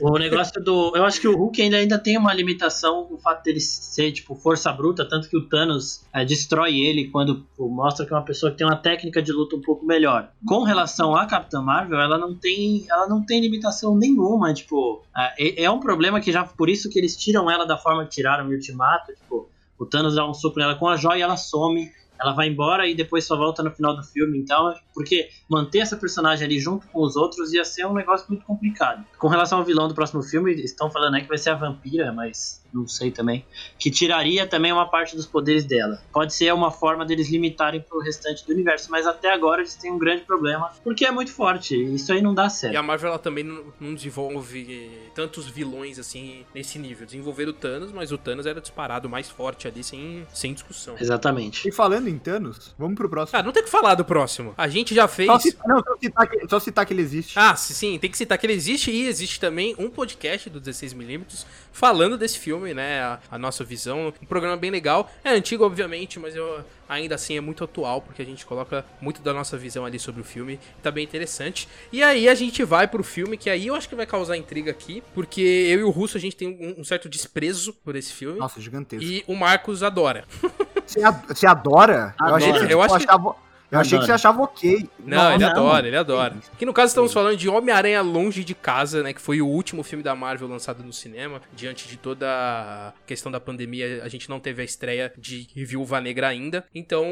O 0.01 0.17
negócio 0.17 0.61
do. 0.61 0.91
Eu 0.95 1.05
acho 1.05 1.21
que 1.21 1.27
o 1.27 1.35
Hulk 1.35 1.61
ainda, 1.61 1.77
ainda 1.77 1.97
tem 1.97 2.17
uma 2.17 2.33
limitação 2.33 3.07
o 3.09 3.17
fato 3.17 3.43
dele 3.43 3.59
ser, 3.59 4.11
tipo, 4.11 4.35
força 4.35 4.71
bruta, 4.71 5.07
tanto 5.07 5.29
que 5.29 5.37
o 5.37 5.47
Thanos 5.47 6.03
é, 6.13 6.25
destrói 6.25 6.77
ele 6.79 7.07
quando 7.07 7.45
pô, 7.55 7.69
mostra 7.69 8.05
que 8.05 8.13
é 8.13 8.15
uma 8.15 8.25
pessoa 8.25 8.51
que 8.51 8.57
tem 8.57 8.67
uma 8.67 8.75
técnica 8.75 9.21
de 9.21 9.31
luta 9.31 9.55
um 9.55 9.61
pouco 9.61 9.85
melhor. 9.85 10.29
Com 10.45 10.63
relação 10.63 11.15
à 11.15 11.25
Capitã 11.25 11.61
Marvel, 11.61 11.99
ela 11.99 12.17
não 12.17 12.35
tem. 12.35 12.85
Ela 12.89 13.07
não 13.07 13.25
tem 13.25 13.39
limitação 13.39 13.97
nenhuma. 13.97 14.53
Tipo, 14.53 15.03
é, 15.15 15.63
é 15.63 15.71
um 15.71 15.79
problema 15.79 16.19
que 16.19 16.31
já. 16.31 16.43
Por 16.43 16.69
isso 16.69 16.89
que 16.89 16.99
eles 16.99 17.15
tiram 17.15 17.49
ela 17.49 17.65
da 17.65 17.77
forma 17.77 18.03
que 18.03 18.11
tiraram 18.11 18.47
o 18.47 18.51
Ultimato. 18.51 19.13
Tipo, 19.13 19.49
o 19.77 19.85
Thanos 19.85 20.15
dá 20.15 20.27
um 20.27 20.33
soco 20.33 20.59
nela 20.59 20.75
com 20.75 20.87
a 20.87 20.95
joia 20.95 21.19
e 21.19 21.21
ela 21.21 21.37
some. 21.37 21.91
Ela 22.19 22.31
vai 22.31 22.47
embora 22.47 22.87
e 22.87 22.95
depois 22.95 23.25
só 23.25 23.35
volta 23.35 23.61
no 23.61 23.71
final 23.71 23.95
do 23.95 24.01
filme. 24.01 24.39
Então, 24.39 24.73
porque 24.93 25.29
manter 25.49 25.79
essa 25.79 25.97
personagem 25.97 26.45
ali 26.45 26.59
junto 26.59 26.87
com 26.87 27.01
os 27.01 27.15
outros 27.15 27.53
ia 27.53 27.65
ser 27.65 27.85
um 27.85 27.93
negócio 27.93 28.25
muito 28.29 28.45
complicado. 28.45 29.05
Com 29.19 29.27
relação 29.27 29.59
ao 29.59 29.65
vilão 29.65 29.87
do 29.87 29.93
próximo 29.93 30.23
filme, 30.23 30.53
estão 30.53 30.89
falando 30.89 31.15
aí 31.15 31.23
que 31.23 31.27
vai 31.27 31.37
ser 31.37 31.49
a 31.49 31.55
vampira, 31.55 32.13
mas 32.13 32.64
não 32.75 32.87
sei 32.87 33.09
também. 33.09 33.45
Que 33.79 33.89
tiraria 33.89 34.45
também 34.45 34.71
uma 34.71 34.87
parte 34.87 35.15
dos 35.15 35.25
poderes 35.25 35.65
dela. 35.65 36.01
Pode 36.11 36.33
ser 36.33 36.53
uma 36.53 36.69
forma 36.69 37.05
deles 37.05 37.29
limitarem 37.29 37.79
pro 37.79 37.99
restante 37.99 38.45
do 38.45 38.51
universo, 38.51 38.91
mas 38.91 39.07
até 39.07 39.31
agora 39.31 39.61
eles 39.61 39.75
têm 39.75 39.91
um 39.91 39.97
grande 39.97 40.23
problema, 40.23 40.71
porque 40.83 41.05
é 41.05 41.11
muito 41.11 41.31
forte. 41.31 41.75
Isso 41.75 42.11
aí 42.11 42.21
não 42.21 42.33
dá 42.33 42.49
certo. 42.49 42.73
E 42.73 42.77
a 42.77 42.83
Marvel 42.83 43.09
ela 43.09 43.19
também 43.19 43.43
não, 43.43 43.63
não 43.79 43.95
desenvolve 43.95 44.91
tantos 45.13 45.47
vilões 45.47 45.97
assim 45.97 46.45
nesse 46.53 46.77
nível. 46.77 47.05
Desenvolver 47.05 47.47
o 47.47 47.53
Thanos, 47.53 47.91
mas 47.91 48.11
o 48.11 48.17
Thanos 48.17 48.45
era 48.45 48.59
disparado 48.59 49.07
mais 49.07 49.29
forte 49.29 49.67
ali, 49.67 49.83
sem, 49.83 50.27
sem 50.33 50.53
discussão. 50.53 50.95
Exatamente. 50.99 51.67
E 51.67 51.71
falando 51.71 52.09
em 52.09 52.17
Thanos, 52.17 52.75
vamos 52.77 52.95
pro 52.95 53.09
próximo. 53.09 53.39
Ah, 53.39 53.43
não 53.43 53.51
tem 53.51 53.63
que 53.63 53.69
falar 53.69 53.95
do 53.95 54.03
próximo. 54.03 54.53
A 54.57 54.67
gente 54.67 54.93
já 54.93 55.07
fez. 55.07 55.29
Só 55.29 55.39
citar, 55.39 55.67
não, 55.67 55.79
só 55.79 55.97
citar, 55.97 56.27
que, 56.27 56.47
só 56.49 56.59
citar 56.59 56.85
que 56.85 56.93
ele 56.93 57.01
existe. 57.01 57.39
Ah, 57.39 57.55
sim, 57.55 57.97
tem 57.97 58.09
que 58.09 58.17
citar 58.17 58.37
que 58.37 58.45
ele 58.45 58.53
existe 58.53 58.91
e 58.91 59.07
existe 59.07 59.39
também 59.39 59.75
um 59.77 59.89
podcast 59.89 60.49
do 60.49 60.59
16mm 60.59 61.45
falando 61.71 62.17
desse 62.17 62.39
filme, 62.39 62.64
né? 62.73 63.01
A, 63.01 63.19
a, 63.31 63.37
nossa 63.37 63.63
visão. 63.63 64.13
Um 64.21 64.25
programa 64.25 64.57
bem 64.57 64.71
legal. 64.71 65.11
É 65.23 65.31
antigo, 65.31 65.65
obviamente, 65.65 66.19
mas 66.19 66.35
eu 66.35 66.63
ainda 66.87 67.15
assim 67.15 67.37
é 67.37 67.41
muito 67.41 67.63
atual, 67.63 68.01
porque 68.01 68.21
a 68.21 68.25
gente 68.25 68.45
coloca 68.45 68.85
muito 69.01 69.21
da 69.21 69.33
nossa 69.33 69.57
visão 69.57 69.85
ali 69.85 69.99
sobre 69.99 70.21
o 70.21 70.23
filme. 70.23 70.59
Tá 70.81 70.91
bem 70.91 71.03
interessante. 71.03 71.67
E 71.91 72.03
aí 72.03 72.29
a 72.29 72.35
gente 72.35 72.63
vai 72.63 72.87
pro 72.87 73.03
filme, 73.03 73.37
que 73.37 73.49
aí 73.49 73.67
eu 73.67 73.75
acho 73.75 73.89
que 73.89 73.95
vai 73.95 74.05
causar 74.05 74.37
intriga 74.37 74.71
aqui, 74.71 75.03
porque 75.13 75.41
eu 75.41 75.79
e 75.79 75.83
o 75.83 75.89
Russo 75.89 76.17
a 76.17 76.19
gente 76.19 76.35
tem 76.35 76.47
um, 76.47 76.81
um 76.81 76.83
certo 76.83 77.09
desprezo 77.09 77.73
por 77.73 77.95
esse 77.95 78.13
filme. 78.13 78.39
Nossa, 78.39 78.61
gigantesco. 78.61 79.03
E 79.05 79.23
o 79.27 79.35
Marcos 79.35 79.83
adora. 79.83 80.25
Você, 80.85 81.47
adora? 81.47 82.13
Adora. 82.19 82.31
Eu 82.31 82.35
achei 82.35 82.49
Eu 82.49 82.67
tipo, 82.67 82.81
acho 82.81 82.97
que- 82.97 83.03
achava... 83.05 83.44
Eu 83.71 83.79
achei 83.79 83.97
que 83.99 84.05
você 84.05 84.11
achava 84.11 84.41
ok. 84.41 84.89
Não, 84.99 85.33
ele 85.33 85.43
não. 85.43 85.51
adora, 85.51 85.87
ele 85.87 85.97
adora. 85.97 86.35
Aqui 86.53 86.65
no 86.65 86.73
caso 86.73 86.89
estamos 86.89 87.11
falando 87.13 87.37
de 87.37 87.49
Homem-Aranha 87.49 88.01
Longe 88.01 88.43
de 88.43 88.53
Casa, 88.53 89.03
né? 89.03 89.13
Que 89.13 89.21
foi 89.21 89.41
o 89.41 89.47
último 89.47 89.83
filme 89.83 90.03
da 90.03 90.15
Marvel 90.15 90.47
lançado 90.47 90.83
no 90.83 90.93
cinema. 90.93 91.41
Diante 91.53 91.87
de 91.87 91.97
toda 91.97 92.27
a 92.27 92.93
questão 93.05 93.31
da 93.31 93.39
pandemia, 93.39 94.01
a 94.03 94.07
gente 94.07 94.29
não 94.29 94.39
teve 94.39 94.61
a 94.61 94.65
estreia 94.65 95.13
de 95.17 95.47
Viúva 95.55 95.99
Negra 95.99 96.27
ainda. 96.27 96.65
Então, 96.73 97.05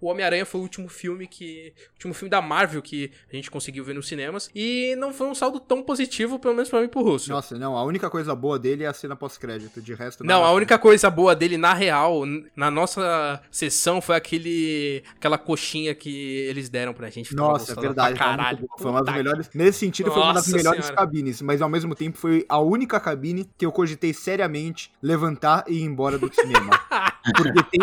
o 0.00 0.08
Homem-Aranha 0.08 0.44
foi 0.44 0.60
o 0.60 0.62
último 0.62 0.88
filme 0.88 1.26
que. 1.26 1.72
O 1.90 1.92
último 1.94 2.14
filme 2.14 2.30
da 2.30 2.42
Marvel 2.42 2.82
que 2.82 3.10
a 3.32 3.36
gente 3.36 3.50
conseguiu 3.50 3.84
ver 3.84 3.94
nos 3.94 4.08
cinemas. 4.08 4.50
E 4.54 4.94
não 4.96 5.12
foi 5.12 5.26
um 5.26 5.34
saldo 5.34 5.60
tão 5.60 5.82
positivo, 5.82 6.38
pelo 6.38 6.54
menos 6.54 6.68
pra 6.68 6.80
mim 6.80 6.86
e 6.86 6.88
pro 6.88 7.02
Russo. 7.02 7.30
Nossa, 7.30 7.58
não, 7.58 7.76
a 7.76 7.84
única 7.84 8.10
coisa 8.10 8.34
boa 8.34 8.58
dele 8.58 8.84
é 8.84 8.86
a 8.86 8.92
cena 8.92 9.14
pós-crédito, 9.14 9.80
de 9.80 9.94
resto... 9.94 10.24
Não, 10.24 10.40
nada. 10.40 10.50
a 10.50 10.52
única 10.52 10.78
coisa 10.78 11.10
boa 11.10 11.34
dele, 11.34 11.56
na 11.56 11.74
real, 11.74 12.22
na 12.56 12.70
nossa 12.70 13.40
sessão, 13.50 14.00
foi 14.00 14.16
aquele. 14.16 15.02
aquela 15.16 15.38
coxinha 15.38 15.94
que 16.00 16.38
eles 16.48 16.68
deram 16.68 16.94
pra 16.94 17.10
gente. 17.10 17.34
Nossa, 17.36 17.72
é 17.72 17.80
verdade. 17.80 18.18
Caralho. 18.18 18.66
foi 18.78 18.90
uma 18.90 19.04
das 19.04 19.14
melhores. 19.14 19.50
Nesse 19.54 19.78
sentido, 19.78 20.10
foi 20.10 20.22
uma 20.22 20.32
das 20.32 20.48
melhores 20.48 20.86
Senhora. 20.86 20.96
cabines, 20.96 21.42
mas 21.42 21.60
ao 21.60 21.68
mesmo 21.68 21.94
tempo 21.94 22.18
foi 22.18 22.44
a 22.48 22.58
única 22.58 22.98
cabine 22.98 23.48
que 23.56 23.66
eu 23.66 23.70
cogitei 23.70 24.12
seriamente 24.12 24.90
levantar 25.02 25.64
e 25.68 25.74
ir 25.74 25.82
embora 25.82 26.18
do 26.18 26.32
cinema. 26.34 26.70
Porque 27.36 27.62
tem. 27.64 27.80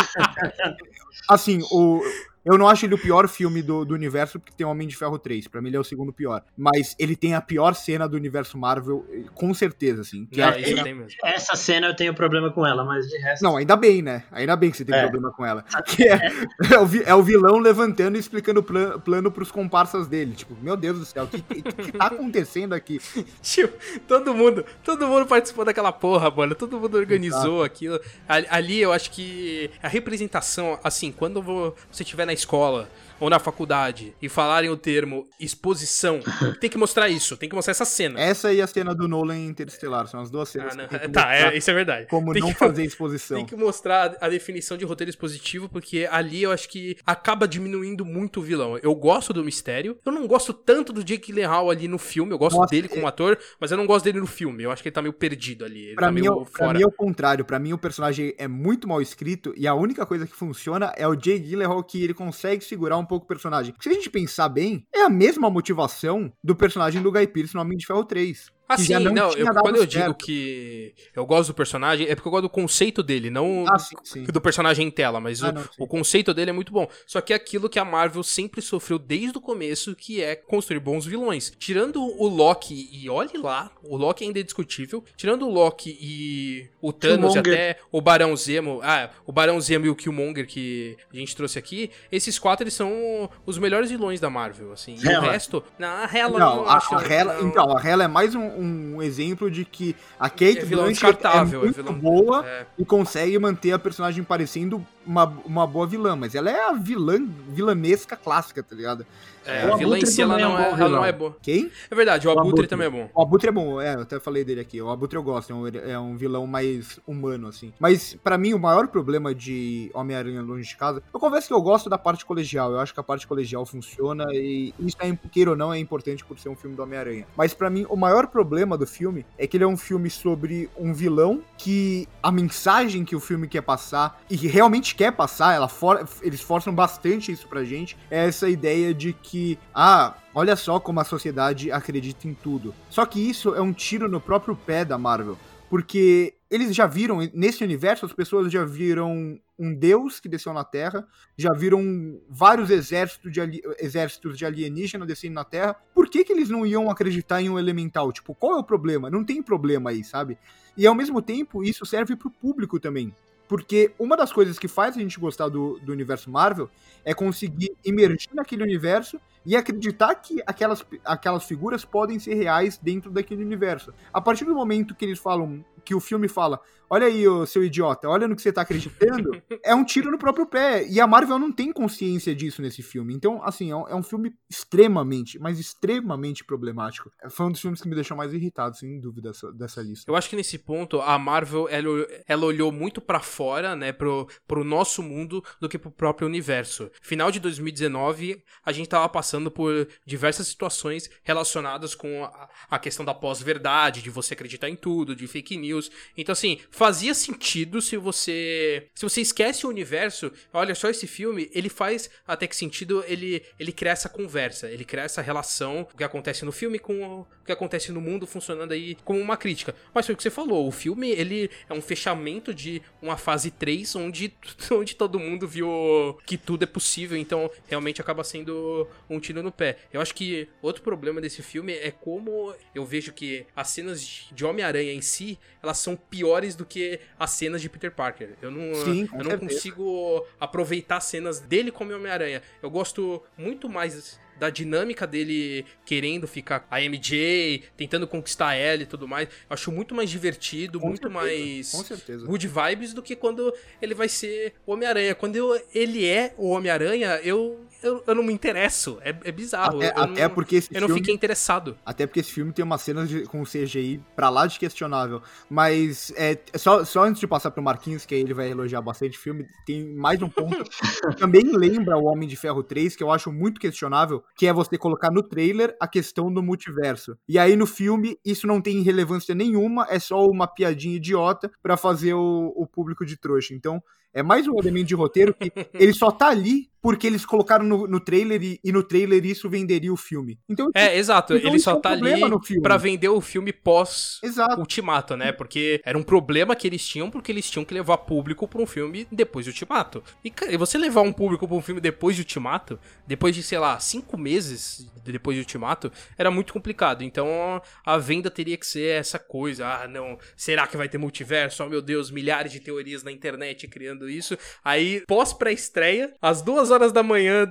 Assim, 1.30 1.62
o. 1.72 2.02
Eu 2.48 2.58
não 2.58 2.68
acho 2.68 2.86
ele 2.86 2.94
o 2.96 2.98
pior 2.98 3.28
filme 3.28 3.62
do, 3.62 3.84
do 3.86 3.94
universo, 3.94 4.40
porque 4.40 4.54
tem 4.56 4.66
Homem 4.66 4.88
de 4.88 4.96
Ferro 4.96 5.20
3. 5.20 5.48
Pra 5.48 5.62
mim, 5.62 5.68
ele 5.70 5.78
é 5.78 5.80
o 5.80 5.84
segundo 5.84 6.14
pior. 6.14 6.42
Mas 6.58 6.96
ele 6.98 7.16
tem 7.16 7.34
a 7.36 7.42
pior 7.42 7.74
cena 7.76 8.08
do 8.08 8.16
universo 8.16 8.58
Marvel, 8.58 9.06
com 9.36 9.54
certeza, 9.54 10.02
assim. 10.02 10.26
Que 10.26 10.40
Não, 10.40 10.50
é- 10.50 10.62
isso 10.62 10.84
tem 10.84 10.94
mesmo. 10.96 11.12
Essa 11.24 11.56
cena 11.56 11.88
eu 11.88 11.96
tenho 11.96 12.14
problema 12.14 12.52
com 12.52 12.66
ela, 12.66 12.84
mas 12.86 13.08
de 13.08 13.18
resto. 13.18 13.44
Não, 13.44 13.58
ainda 13.58 13.76
bem, 13.76 14.02
né? 14.02 14.24
Ainda 14.32 14.56
bem 14.56 14.72
que 14.72 14.78
você 14.78 14.86
tem 14.86 14.96
É. 14.96 15.02
problema 15.02 15.32
com 15.32 15.46
ela. 15.46 15.64
Que 15.86 16.08
é, 16.08 16.16
é, 16.74 16.80
o, 16.80 17.04
é 17.06 17.16
o 17.16 17.22
vilão 17.24 17.58
levantando 17.60 18.16
e 18.16 18.20
explicando 18.20 18.62
o 18.62 18.64
plan, 18.64 19.00
plano 19.00 19.30
pros 19.32 19.52
comparsas 19.52 20.08
dele. 20.08 20.34
Tipo, 20.34 20.56
meu 20.62 20.78
Deus 20.78 21.00
do 21.00 21.06
céu, 21.06 21.26
o 21.26 21.28
que, 21.28 21.42
que, 21.42 21.62
que 21.62 21.92
tá 21.92 22.06
acontecendo 22.08 22.74
aqui? 22.74 23.00
Tio, 23.42 23.70
todo 24.08 24.34
mundo, 24.34 24.66
todo 24.84 25.06
mundo 25.08 25.26
participou 25.26 25.66
daquela 25.66 25.92
porra, 25.92 26.32
mano. 26.32 26.56
Todo 26.56 26.80
mundo 26.80 26.98
organizou 26.98 27.64
aquilo. 27.64 28.00
Ali, 28.28 28.80
eu 28.80 28.94
acho 28.94 29.12
que 29.12 29.70
a 29.82 29.88
representação, 29.88 30.80
assim, 30.84 31.12
quando 31.12 31.42
vo- 31.42 31.76
você 31.92 32.04
estiver 32.04 32.26
na 32.26 32.34
escola 32.38 32.88
ou 33.20 33.30
na 33.30 33.40
faculdade 33.40 34.14
e 34.22 34.30
falarem 34.30 34.70
o 34.70 34.78
termo 34.78 35.28
exposição, 35.40 36.20
tem 36.62 36.70
que 36.70 36.78
mostrar 36.78 37.10
isso, 37.10 37.36
tem 37.38 37.50
que 37.50 37.56
mostrar 37.56 37.72
essa 37.72 37.86
cena. 37.86 38.20
Essa 38.20 38.54
e 38.54 38.62
a 38.62 38.68
cena 38.68 38.94
do 38.94 39.08
Nolan 39.08 39.38
Interestelar, 39.38 40.08
são 40.08 40.20
as 40.22 40.30
duas 40.30 40.50
cenas. 40.50 40.78
Ah, 40.78 41.00
que 41.00 41.10
tá, 41.10 41.36
é, 41.36 41.58
isso 41.58 41.70
é 41.70 41.74
verdade. 41.74 42.08
Como 42.08 42.32
Tem 42.34 42.42
não 42.42 42.50
que- 42.50 42.56
fazer 42.60 42.84
exposição. 42.86 43.38
Tem 43.38 43.46
que 43.46 43.56
mostrar 43.56 44.16
a 44.22 44.30
definição 44.30 44.78
de 44.78 44.86
roteiro 44.86 45.10
expositivo, 45.10 45.68
porque 45.70 46.08
ali 46.12 46.44
eu 46.44 46.52
acho 46.52 46.70
que 46.70 46.98
acaba 47.06 47.48
diminuindo 47.48 48.06
muito 48.06 48.40
o 48.40 48.44
vilão. 48.44 48.78
Eu 48.78 48.94
gosto 48.96 49.34
do 49.34 49.44
mistério, 49.44 49.98
eu 50.06 50.12
não 50.12 50.28
gosto 50.28 50.54
tanto 50.54 50.94
do 50.94 51.04
Jake 51.04 51.28
Gyllenhaal 51.32 51.70
ali 51.70 51.88
no 51.88 51.98
filme, 51.98 52.32
eu 52.32 52.38
gosto 52.38 52.58
Nossa, 52.58 52.70
dele 52.72 52.88
como 52.88 53.08
ator, 53.08 53.38
mas 53.60 53.72
eu 53.72 53.78
não 53.78 53.86
gosto 53.86 54.06
dele 54.06 54.20
no 54.20 54.28
filme. 54.28 54.64
Eu 54.64 54.72
acho 54.72 54.82
que 54.82 54.90
ele 54.90 54.94
tá 54.94 55.02
meio 55.02 55.14
perdido 55.14 55.66
ali, 55.66 55.88
ele 55.88 55.96
Pra 55.96 56.08
tá 56.08 56.12
mim, 56.12 56.22
meio 56.22 56.34
é, 56.34 56.36
o- 56.36 56.46
pra 56.46 56.66
fora. 56.68 56.78
mim 56.78 56.84
é 56.84 56.88
o 56.88 56.92
contrário. 56.92 57.46
Pra 57.46 57.60
mim, 57.60 57.74
o 57.74 57.78
personagem 57.78 58.34
é 58.38 58.48
muito 58.48 58.88
mal 58.88 59.02
escrito 59.02 59.54
e 59.58 59.68
a 59.68 59.74
única 59.74 60.06
coisa 60.06 60.26
que 60.28 60.36
funciona 60.36 60.94
é 60.96 61.08
o 61.08 61.14
Jay 61.20 61.40
Gyllenhaal 61.40 61.84
que 61.84 62.04
ele 62.04 62.14
consegue 62.14 62.64
segurar 62.64 62.98
um 62.98 63.06
pouco 63.08 63.26
o 63.26 63.28
personagem. 63.28 63.74
Se 63.80 63.90
a 63.90 63.94
gente 63.94 64.10
pensar 64.10 64.50
bem, 64.50 64.86
é 64.94 65.02
a 65.02 65.10
mesma 65.10 65.50
motivação 65.50 66.32
do 66.44 66.56
personagem 66.56 67.02
do 67.02 67.12
Guy 67.12 67.28
Pearce 67.28 67.56
no 67.56 67.62
Homem 67.62 67.78
de 67.78 67.86
Ferro 67.86 68.04
3. 68.04 68.52
Ah, 68.70 68.78
sim, 68.78 68.94
não, 68.94 69.14
não 69.14 69.32
eu- 69.34 69.48
quando 69.54 69.78
eu 69.78 69.86
digo 69.86 70.04
certo. 70.04 70.26
que 70.26 70.94
eu 71.16 71.26
gosto 71.26 71.50
do 71.50 71.54
personagem, 71.54 72.08
é 72.08 72.16
porque 72.16 72.28
eu 72.28 72.32
gosto 72.32 72.44
do 72.44 72.50
conceito 72.50 73.02
dele, 73.02 73.30
não 73.30 73.66
Ah, 73.68 73.80
sim, 73.80 73.96
sim. 74.04 74.24
do 74.24 74.42
personagem 74.42 74.88
em 74.88 74.92
tela, 74.92 75.20
mas 75.20 75.42
Ah, 75.44 75.50
o, 75.50 75.52
não, 75.54 75.64
o 75.80 75.88
conceito 75.88 76.34
dele 76.34 76.50
é 76.50 76.54
muito 76.54 76.72
bom. 76.74 76.88
Só 77.06 77.22
que 77.22 77.32
é 77.32 77.36
aquilo 77.36 77.70
que 77.70 77.80
a 77.80 77.86
Marvel 77.86 78.24
sempre 78.24 78.62
sofreu 78.62 79.00
desde 79.00 79.38
o 79.38 79.42
começo, 79.42 79.96
que 79.96 80.22
é 80.22 80.36
construir 80.36 80.80
bons 80.80 81.06
vilões. 81.06 81.54
Tirando 81.58 82.02
o 82.04 82.28
Loki, 82.28 82.90
e 82.92 83.10
olhe 83.10 83.38
lá, 83.38 83.72
o 83.84 83.96
Loki 83.96 84.24
ainda 84.26 84.40
é 84.40 84.44
discutível. 84.44 85.04
Tirando 85.16 85.48
o 85.48 85.52
Loki 85.52 85.98
e 86.02 86.68
o 86.82 86.92
Thanos 86.92 87.36
e 87.36 87.42
Killmonger. 87.42 87.54
até 87.54 87.80
o 87.92 88.02
Barão 88.02 88.36
Zemo, 88.36 88.80
ah, 88.84 89.10
o 89.26 89.32
Barão 89.32 89.60
Zemo 89.62 89.86
e 89.86 89.90
o 89.90 89.96
Killmonger 89.96 90.46
que 90.46 90.98
a 91.14 91.16
gente 91.18 91.36
trouxe 91.36 91.58
aqui, 91.58 91.90
esses 92.12 92.38
quatro 92.38 92.64
eles 92.64 92.74
são 92.74 93.30
os 93.46 93.58
melhores 93.58 93.90
vilões 93.90 94.20
da 94.20 94.30
Marvel, 94.30 94.72
assim. 94.74 94.96
E 95.02 95.08
Hela. 95.08 95.28
o 95.28 95.30
resto, 95.32 95.64
na 95.80 96.04
Hela 96.14 96.38
Não, 96.40 96.56
não 96.58 96.66
a, 96.70 96.76
acho. 96.78 96.96
a 96.96 97.02
Hela, 97.04 97.34
não. 97.36 97.48
então, 97.48 97.78
a 97.78 97.82
Hela 97.88 98.04
é 98.04 98.08
mais 98.08 98.36
um, 98.36 98.57
um 98.58 99.02
exemplo 99.02 99.50
de 99.52 99.64
que 99.64 99.96
a 100.20 100.30
Kate 100.30 100.60
É 100.60 100.66
Blanchett 100.66 101.26
é 101.26 101.30
é 101.38 101.44
muito 101.46 101.74
vilão- 101.76 101.94
boa 101.94 102.46
É. 102.46 102.66
e 102.78 102.84
consegue 102.86 103.38
manter 103.40 103.72
a 103.72 103.80
personagem 103.80 104.24
parecendo 104.24 104.86
uma, 105.08 105.26
uma 105.46 105.66
boa 105.66 105.88
vilã, 105.88 106.16
mas 106.16 106.36
ela 106.36 106.50
é 106.52 106.70
a 106.70 106.74
vilã 106.74 107.26
vilanesca 107.50 108.16
clássica, 108.16 108.62
tá 108.62 108.76
ligado? 108.76 109.06
É, 109.46 109.66
O 109.66 109.74
a 109.76 109.78
vilã 109.78 109.96
em 109.96 110.00
Abutre 110.00 110.12
si 110.12 110.22
ela 110.22 110.38
é 110.38 110.42
não, 110.44 110.52
bom 110.52 110.58
é, 110.58 110.70
ela 110.70 110.90
não 110.90 111.06
é 111.06 111.12
boa. 111.14 111.38
Quem? 111.42 111.72
É 111.90 111.96
verdade, 111.96 112.28
o, 112.28 112.30
O 112.30 112.34
Abutre, 112.34 112.50
Abutre. 112.50 112.68
também 112.68 112.88
é 112.88 112.90
bom. 112.90 113.10
O 113.16 113.22
Abutre 113.22 113.48
é 113.48 113.52
bom, 113.52 113.80
é, 113.82 113.96
eu 113.96 114.02
até 114.02 114.20
falei 114.20 114.44
dele 114.44 114.60
aqui. 114.60 114.82
O 114.82 114.90
Abutre 114.90 115.18
eu 115.18 115.24
gosto, 115.24 115.54
é 115.54 115.56
um, 115.56 115.68
é 115.68 115.98
um 115.98 116.18
vilão 116.18 116.46
mais 116.46 117.00
humano, 117.08 117.48
assim. 117.48 117.72
Mas, 117.80 118.18
pra 118.22 118.38
mim, 118.38 118.54
o 118.54 118.60
maior 118.60 118.90
problema 118.90 119.34
de 119.34 119.90
Homem-Aranha 119.94 120.42
Longe 120.42 120.68
de 120.68 120.76
Casa, 120.76 121.02
eu 121.14 121.20
confesso 121.20 121.48
que 121.48 121.54
eu 121.54 121.62
gosto 121.62 121.90
da 121.90 121.98
parte 121.98 122.26
colegial. 122.26 122.74
Eu 122.74 122.80
acho 122.80 122.94
que 122.94 123.00
a 123.00 123.04
parte 123.04 123.26
colegial 123.26 123.66
funciona 123.66 124.26
e 124.34 124.74
isso, 124.80 124.98
é, 125.00 125.18
queira 125.32 125.52
ou 125.52 125.56
não, 125.56 125.74
é 125.74 125.80
importante 125.80 126.26
por 126.26 126.38
ser 126.38 126.50
um 126.50 126.56
filme 126.56 126.76
do 126.76 126.84
Homem-Aranha. 126.84 127.26
Mas, 127.38 127.54
pra 127.54 127.70
mim, 127.70 127.86
o 127.90 127.96
maior 127.96 128.28
problema 128.28 128.78
do 128.78 128.86
filme 128.86 129.26
é 129.38 129.48
que 129.48 129.56
ele 129.56 129.64
é 129.64 129.68
um 129.68 129.78
filme 129.78 130.10
sobre 130.10 130.70
um 130.78 130.94
vilão 130.94 131.42
que 131.58 132.06
a 132.22 132.32
mensagem 132.32 133.06
que 133.06 133.16
o 133.16 133.20
filme 133.22 133.48
quer 133.48 133.62
passar, 133.62 134.22
e 134.30 134.38
que 134.38 134.48
realmente 134.48 134.94
quer 134.98 135.12
passar, 135.12 135.54
ela 135.54 135.68
for, 135.70 136.06
eles 136.22 136.42
forçam 136.42 136.74
bastante 136.74 137.32
isso 137.32 137.48
pra 137.48 137.64
gente, 137.64 137.96
é 138.12 138.28
essa 138.28 138.50
ideia 138.50 138.94
de 138.94 139.14
que, 139.14 139.58
ah, 139.74 140.16
Olha 140.40 140.56
só 140.56 140.80
como 140.80 141.00
a 141.00 141.04
sociedade 141.04 141.72
acredita 141.72 142.28
em 142.28 142.34
tudo. 142.36 142.72
Só 142.92 143.08
que 143.08 143.20
isso 143.20 143.56
é 143.56 143.60
um 143.60 143.74
tiro 143.74 144.08
no 144.08 144.22
próprio 144.22 144.56
pé 144.56 144.86
da 144.86 144.96
Marvel. 144.96 145.36
Porque 145.68 146.36
eles 146.48 146.76
já 146.76 146.86
viram, 146.86 147.28
nesse 147.34 147.64
universo, 147.64 148.06
as 148.06 148.14
pessoas 148.14 148.52
já 148.52 148.64
viram 148.64 149.40
um 149.58 149.74
deus 149.74 150.20
que 150.20 150.30
desceu 150.30 150.54
na 150.54 150.64
Terra, 150.64 151.08
já 151.36 151.52
viram 151.54 152.22
vários 152.30 152.70
exércitos 152.70 153.32
de, 153.32 153.42
ali- 153.42 153.64
exércitos 153.80 154.38
de 154.38 154.46
alienígena 154.46 155.08
descendo 155.08 155.34
na 155.34 155.44
Terra. 155.44 155.76
Por 155.92 156.08
que, 156.08 156.24
que 156.24 156.32
eles 156.32 156.50
não 156.52 156.64
iam 156.64 156.88
acreditar 156.92 157.42
em 157.42 157.50
um 157.50 157.58
elemental? 157.58 158.12
Tipo, 158.12 158.36
qual 158.36 158.58
é 158.58 158.60
o 158.60 158.64
problema? 158.64 159.10
Não 159.10 159.24
tem 159.24 159.42
problema 159.42 159.90
aí, 159.90 160.04
sabe? 160.04 160.38
E 160.78 160.86
ao 160.86 160.94
mesmo 160.94 161.20
tempo, 161.20 161.64
isso 161.64 161.84
serve 161.84 162.16
pro 162.16 162.30
público 162.30 162.80
também. 162.80 163.12
Porque 163.48 163.92
uma 163.98 164.18
das 164.18 164.32
coisas 164.34 164.60
que 164.60 164.68
faz 164.68 164.98
a 164.98 165.00
gente 165.00 165.20
gostar 165.20 165.48
do, 165.48 165.80
do 165.80 165.92
universo 165.92 166.30
Marvel 166.30 166.70
é 167.06 167.14
conseguir 167.14 167.76
emergir 167.86 168.30
naquele 168.34 168.64
universo 168.64 169.20
e 169.46 169.56
acreditar 169.56 170.14
que 170.16 170.44
aquelas, 170.46 170.86
aquelas 171.06 171.46
figuras 171.46 171.86
podem 171.86 172.20
ser 172.20 172.34
reais 172.34 172.78
dentro 172.78 173.10
daquele 173.10 173.44
universo. 173.44 173.94
A 174.12 174.20
partir 174.20 174.44
do 174.44 174.54
momento 174.54 174.94
que 174.94 175.06
eles 175.06 175.20
falam, 175.20 175.64
que 175.86 175.96
o 175.96 176.02
filme 176.02 176.28
fala, 176.28 176.60
olha 176.90 177.08
aí, 177.08 177.28
ô, 177.28 177.46
seu 177.46 177.64
idiota, 177.64 178.10
olha 178.10 178.28
no 178.28 178.36
que 178.36 178.42
você 178.42 178.52
tá 178.52 178.62
acreditando, 178.62 179.42
é 179.64 179.76
um 179.76 179.84
tiro 179.84 180.12
no 180.12 180.18
próprio 180.18 180.46
pé. 180.46 180.88
E 180.88 181.00
a 181.00 181.08
Marvel 181.08 181.40
não 181.40 181.52
tem 181.52 181.72
consciência 181.72 182.36
disso 182.36 182.62
nesse 182.62 182.82
filme. 182.82 183.14
Então, 183.14 183.42
assim, 183.44 183.72
é 183.72 183.76
um, 183.76 183.88
é 183.88 183.96
um 183.96 184.04
filme 184.04 184.34
extremamente, 184.50 185.40
mas 185.40 185.60
extremamente 185.60 186.44
problemático. 186.44 187.12
Foi 187.30 187.46
um 187.46 187.52
dos 187.52 187.62
filmes 187.62 187.82
que 187.82 187.88
me 187.88 187.96
deixou 187.96 188.16
mais 188.16 188.34
irritado, 188.34 188.78
sem 188.78 189.00
dúvida, 189.00 189.30
dessa, 189.30 189.52
dessa 189.52 189.82
lista. 189.82 190.10
Eu 190.10 190.16
acho 190.16 190.30
que 190.30 190.36
nesse 190.36 190.58
ponto 190.58 191.02
a 191.02 191.18
Marvel 191.18 191.68
ela, 191.70 192.08
ela 192.28 192.46
olhou 192.46 192.72
muito 192.72 193.02
pra 193.02 193.20
fora, 193.20 193.76
né, 193.76 193.92
pro, 193.92 194.28
pro 194.48 194.64
nosso 194.64 195.04
mundo 195.04 195.44
do 195.60 195.70
que 195.70 195.78
pro 195.78 195.92
próprio 195.92 196.28
universo. 196.28 196.90
Final 197.02 197.32
de 197.32 197.40
2019, 197.40 198.44
a 198.66 198.72
gente 198.72 198.90
tava 198.90 199.08
passando 199.10 199.52
por 199.52 199.88
diversas 200.06 200.48
situações 200.48 201.10
relacionadas 201.24 201.96
com 201.96 202.24
a, 202.24 202.50
a 202.70 202.80
questão 202.80 203.06
da 203.06 203.14
pós-verdade, 203.14 204.02
de 204.02 204.10
você 204.10 204.34
acreditar 204.34 204.70
em 204.70 204.76
tudo, 204.76 205.16
de 205.16 205.28
fake 205.28 205.58
news. 205.58 205.92
Então 206.16 206.34
assim, 206.34 206.60
fazia 206.78 207.16
sentido 207.16 207.82
se 207.82 207.98
você 207.98 208.88
se 208.94 209.02
você 209.02 209.20
esquece 209.20 209.66
o 209.66 209.70
universo, 209.70 210.32
olha 210.54 210.76
só 210.76 210.88
esse 210.88 211.08
filme, 211.08 211.50
ele 211.52 211.70
faz 211.70 212.08
até 212.28 212.46
que 212.46 212.56
sentido 212.56 213.04
ele 213.08 213.42
ele 213.60 213.72
criar 213.72 213.94
essa 213.94 214.08
conversa, 214.08 214.70
ele 214.70 214.86
criar 214.86 215.06
essa 215.06 215.20
relação, 215.20 215.88
o 215.92 215.98
que 215.98 216.04
acontece 216.04 216.46
no 216.46 216.52
filme 216.52 216.78
com 216.78 217.22
o 217.22 217.28
que 217.44 217.52
acontece 217.52 217.92
no 217.92 218.00
mundo 218.00 218.28
funcionando 218.28 218.74
aí 218.74 218.96
como 219.04 219.20
uma 219.20 219.36
crítica. 219.36 219.74
Mas 219.92 220.06
foi 220.06 220.14
o 220.14 220.18
que 220.18 220.22
você 220.22 220.30
falou, 220.30 220.68
o 220.68 220.72
filme 220.72 221.10
ele 221.10 221.50
é 221.68 221.74
um 221.74 221.82
fechamento 221.82 222.54
de 222.54 222.80
uma 223.02 223.18
fase 223.18 223.50
3 223.50 223.96
onde 223.96 224.32
onde 224.72 224.96
todo 224.96 225.20
mundo 225.20 225.48
viu 225.48 226.20
que 226.28 226.38
tudo 226.38 226.62
é 226.62 226.68
possível, 226.68 227.18
então 227.18 227.50
realmente 227.68 228.02
acaba 228.02 228.24
sendo 228.24 228.88
um 229.10 229.20
tiro 229.20 229.42
no 229.42 229.52
pé. 229.52 229.78
Eu 229.92 230.00
acho 230.00 230.14
que 230.14 230.48
outro 230.62 230.84
problema 230.84 231.20
desse 231.20 231.42
filme 231.42 231.74
é 231.74 231.90
como 231.90 232.54
eu 232.76 232.86
vejo 232.86 233.14
que 233.14 233.48
as 233.56 233.70
cenas 233.70 234.28
de 234.32 234.46
Homem-Aranha 234.46 234.94
em 234.94 235.02
si, 235.02 235.40
elas 235.64 235.80
são 235.80 235.96
piores 235.96 236.56
do 236.56 236.67
que 236.68 237.00
as 237.18 237.32
cenas 237.32 237.62
de 237.62 237.70
Peter 237.70 237.92
Parker. 237.92 238.32
Eu 238.42 238.52
não, 238.52 238.76
Sim, 238.84 239.08
eu 239.12 239.24
não 239.24 239.32
certeza. 239.32 239.38
consigo 239.40 240.26
aproveitar 240.40 241.00
cenas 241.00 241.40
dele 241.40 241.72
como 241.72 241.94
Homem-Aranha. 241.94 242.42
Eu 242.62 242.70
gosto 242.70 243.24
muito 243.38 243.68
mais 243.70 244.20
da 244.40 244.52
dinâmica 244.52 245.08
dele 245.08 245.66
querendo 245.84 246.28
ficar 246.28 246.68
a 246.70 246.80
MJ, 246.80 247.64
tentando 247.76 248.06
conquistar 248.06 248.54
ela 248.54 248.84
e 248.84 248.86
tudo 248.86 249.08
mais. 249.08 249.28
Eu 249.28 249.34
acho 249.50 249.72
muito 249.72 249.96
mais 249.96 250.12
divertido, 250.12 250.80
Com 250.80 250.90
muito 250.90 251.02
certeza, 251.10 251.20
mais 251.26 251.72
Com 251.72 251.84
certeza. 251.84 252.26
good 252.28 252.48
vibes 252.48 252.94
do 252.94 253.02
que 253.02 253.16
quando 253.16 253.52
ele 253.82 253.96
vai 253.96 254.08
ser 254.08 254.54
o 254.64 254.74
Homem-Aranha. 254.74 255.16
Quando 255.16 255.36
eu- 255.36 255.60
ele 255.74 256.06
é 256.06 256.36
o 256.38 256.50
Homem-Aranha, 256.50 257.20
eu, 257.24 257.66
eu, 257.82 258.04
eu 258.06 258.16
não 258.16 258.24
me 258.24 258.34
interesso. 258.34 258.98
É, 259.02 259.10
é 259.24 259.32
bizarro. 259.32 259.78
Até, 259.78 259.88
eu 259.88 260.04
até 260.04 260.28
não, 260.28 260.36
porque 260.36 260.56
esse 260.58 260.70
eu 260.74 260.82
não 260.82 260.88
filme, 260.88 261.02
fiquei 261.02 261.14
interessado. 261.16 261.78
Até 261.86 262.06
porque 262.06 262.20
esse 262.20 262.32
filme 262.32 262.52
tem 262.52 262.64
umas 262.64 262.82
cenas 262.82 263.10
de- 263.10 263.24
com 263.24 263.44
CGI 263.44 264.02
pra 264.16 264.30
lá 264.30 264.48
de 264.48 264.58
questionável. 264.60 265.22
Mas 265.50 266.12
é, 266.16 266.38
é 266.52 266.58
só, 266.58 266.84
só 266.84 267.04
antes 267.04 267.20
de 267.20 267.28
passar 267.28 267.52
pro 267.52 267.62
Marquinhos, 267.64 268.06
que 268.06 268.16
aí 268.16 268.22
ele 268.22 268.34
vai 268.34 268.50
elogiar 268.50 268.82
bastante 268.82 269.18
o 269.18 269.22
filme, 269.22 269.46
tem 269.66 269.94
mais 269.96 270.22
um 270.22 270.30
ponto 270.30 270.64
que 270.64 270.70
também 271.18 271.44
lembra 271.56 271.98
o 271.98 272.06
Homem 272.06 272.28
de 272.28 272.36
Ferro 272.36 272.64
3, 272.64 272.96
que 272.96 273.04
eu 273.04 273.12
acho 273.12 273.32
muito 273.32 273.60
questionável, 273.60 274.24
que 274.36 274.48
é 274.48 274.54
você 274.54 274.78
colocar 274.78 275.12
no 275.12 275.22
trailer 275.24 275.76
a 275.80 275.88
questão 275.88 276.32
do 276.32 276.42
multiverso. 276.44 277.18
E 277.28 277.38
aí 277.38 277.56
no 277.56 277.66
filme 277.66 278.18
isso 278.26 278.48
não 278.48 278.62
tem 278.62 278.82
relevância 278.82 279.34
nenhuma, 279.36 279.88
é 279.90 280.00
só 280.00 280.26
uma 280.26 280.48
piadinha 280.48 280.96
idiota 280.96 281.52
pra 281.62 281.78
fazer 281.78 282.14
o, 282.14 282.54
o 282.56 282.66
público 282.68 283.06
de 283.06 283.18
trouxa. 283.18 283.54
Então 283.54 283.82
é 284.18 284.24
mais 284.24 284.48
um 284.48 284.58
elemento 284.58 284.88
de 284.88 284.96
roteiro 284.96 285.34
que 285.34 285.52
ele 285.76 285.94
só 285.94 286.12
tá 286.12 286.30
ali 286.30 286.70
porque 286.82 287.06
eles 287.06 287.26
colocaram 287.26 287.66
no, 287.66 287.86
no 287.88 288.00
trailer 288.00 288.42
e, 288.42 288.60
e 288.64 288.72
no 288.72 288.82
trailer 288.82 289.26
isso 289.26 289.50
venderia 289.50 289.92
o 289.92 289.98
filme. 289.98 290.40
Então, 290.48 290.70
É, 290.74 290.98
exato. 290.98 291.36
Então 291.36 291.50
ele 291.50 291.60
só 291.60 291.72
é 291.72 291.74
um 291.74 291.82
tá 291.82 291.90
ali 291.90 292.62
pra 292.62 292.78
vender 292.78 293.10
o 293.10 293.20
filme 293.20 293.52
pós 293.52 294.20
exato. 294.24 294.60
Ultimato, 294.60 295.18
né? 295.18 295.32
Porque 295.32 295.82
era 295.84 295.98
um 295.98 296.04
problema 296.04 296.56
que 296.56 296.66
eles 296.66 296.88
tinham, 296.88 297.10
porque 297.10 297.32
eles 297.32 297.50
tinham 297.50 297.66
que 297.66 297.74
levar 297.74 297.98
público 297.98 298.48
pra 298.48 298.62
um 298.62 298.66
filme 298.66 299.08
depois 299.12 299.46
de 299.46 299.52
Ultimato. 299.52 300.04
E, 300.24 300.30
cara, 300.30 300.54
e 300.54 300.58
você 300.58 300.78
levar 300.78 301.02
um 301.02 301.12
público 301.12 301.48
pra 301.48 301.58
um 301.58 301.62
filme 301.62 301.82
depois 301.82 302.16
de 302.16 302.22
Ultimato, 302.22 302.80
depois 303.06 303.36
de, 303.36 303.44
sei 303.44 303.60
lá, 303.60 303.80
cinco 303.80 304.18
meses 304.18 304.90
depois 305.04 305.36
de 305.36 305.42
Ultimato, 305.42 305.92
era 306.18 306.30
muito 306.30 306.54
complicado. 306.54 307.04
Então 307.04 307.62
a 307.86 307.98
venda 307.98 308.30
teria 308.30 308.58
que 308.58 308.66
ser 308.66 309.00
essa 309.00 309.18
coisa. 309.20 309.68
Ah, 309.68 309.88
não, 309.88 310.18
será 310.36 310.68
que 310.68 310.78
vai 310.78 310.88
ter 310.88 310.98
multiverso? 310.98 311.64
Oh, 311.64 311.70
meu 311.70 311.82
Deus, 311.82 312.12
milhares 312.12 312.52
de 312.52 312.60
teorias 312.60 313.04
na 313.04 313.12
internet 313.12 313.68
criando 313.68 314.07
isso. 314.10 314.38
Aí, 314.64 315.04
pós 315.08 315.34
pré-estreia, 315.34 316.14
as 316.22 316.42
duas 316.42 316.72
horas 316.72 316.92
da 316.92 317.04
manhã, 317.04 317.50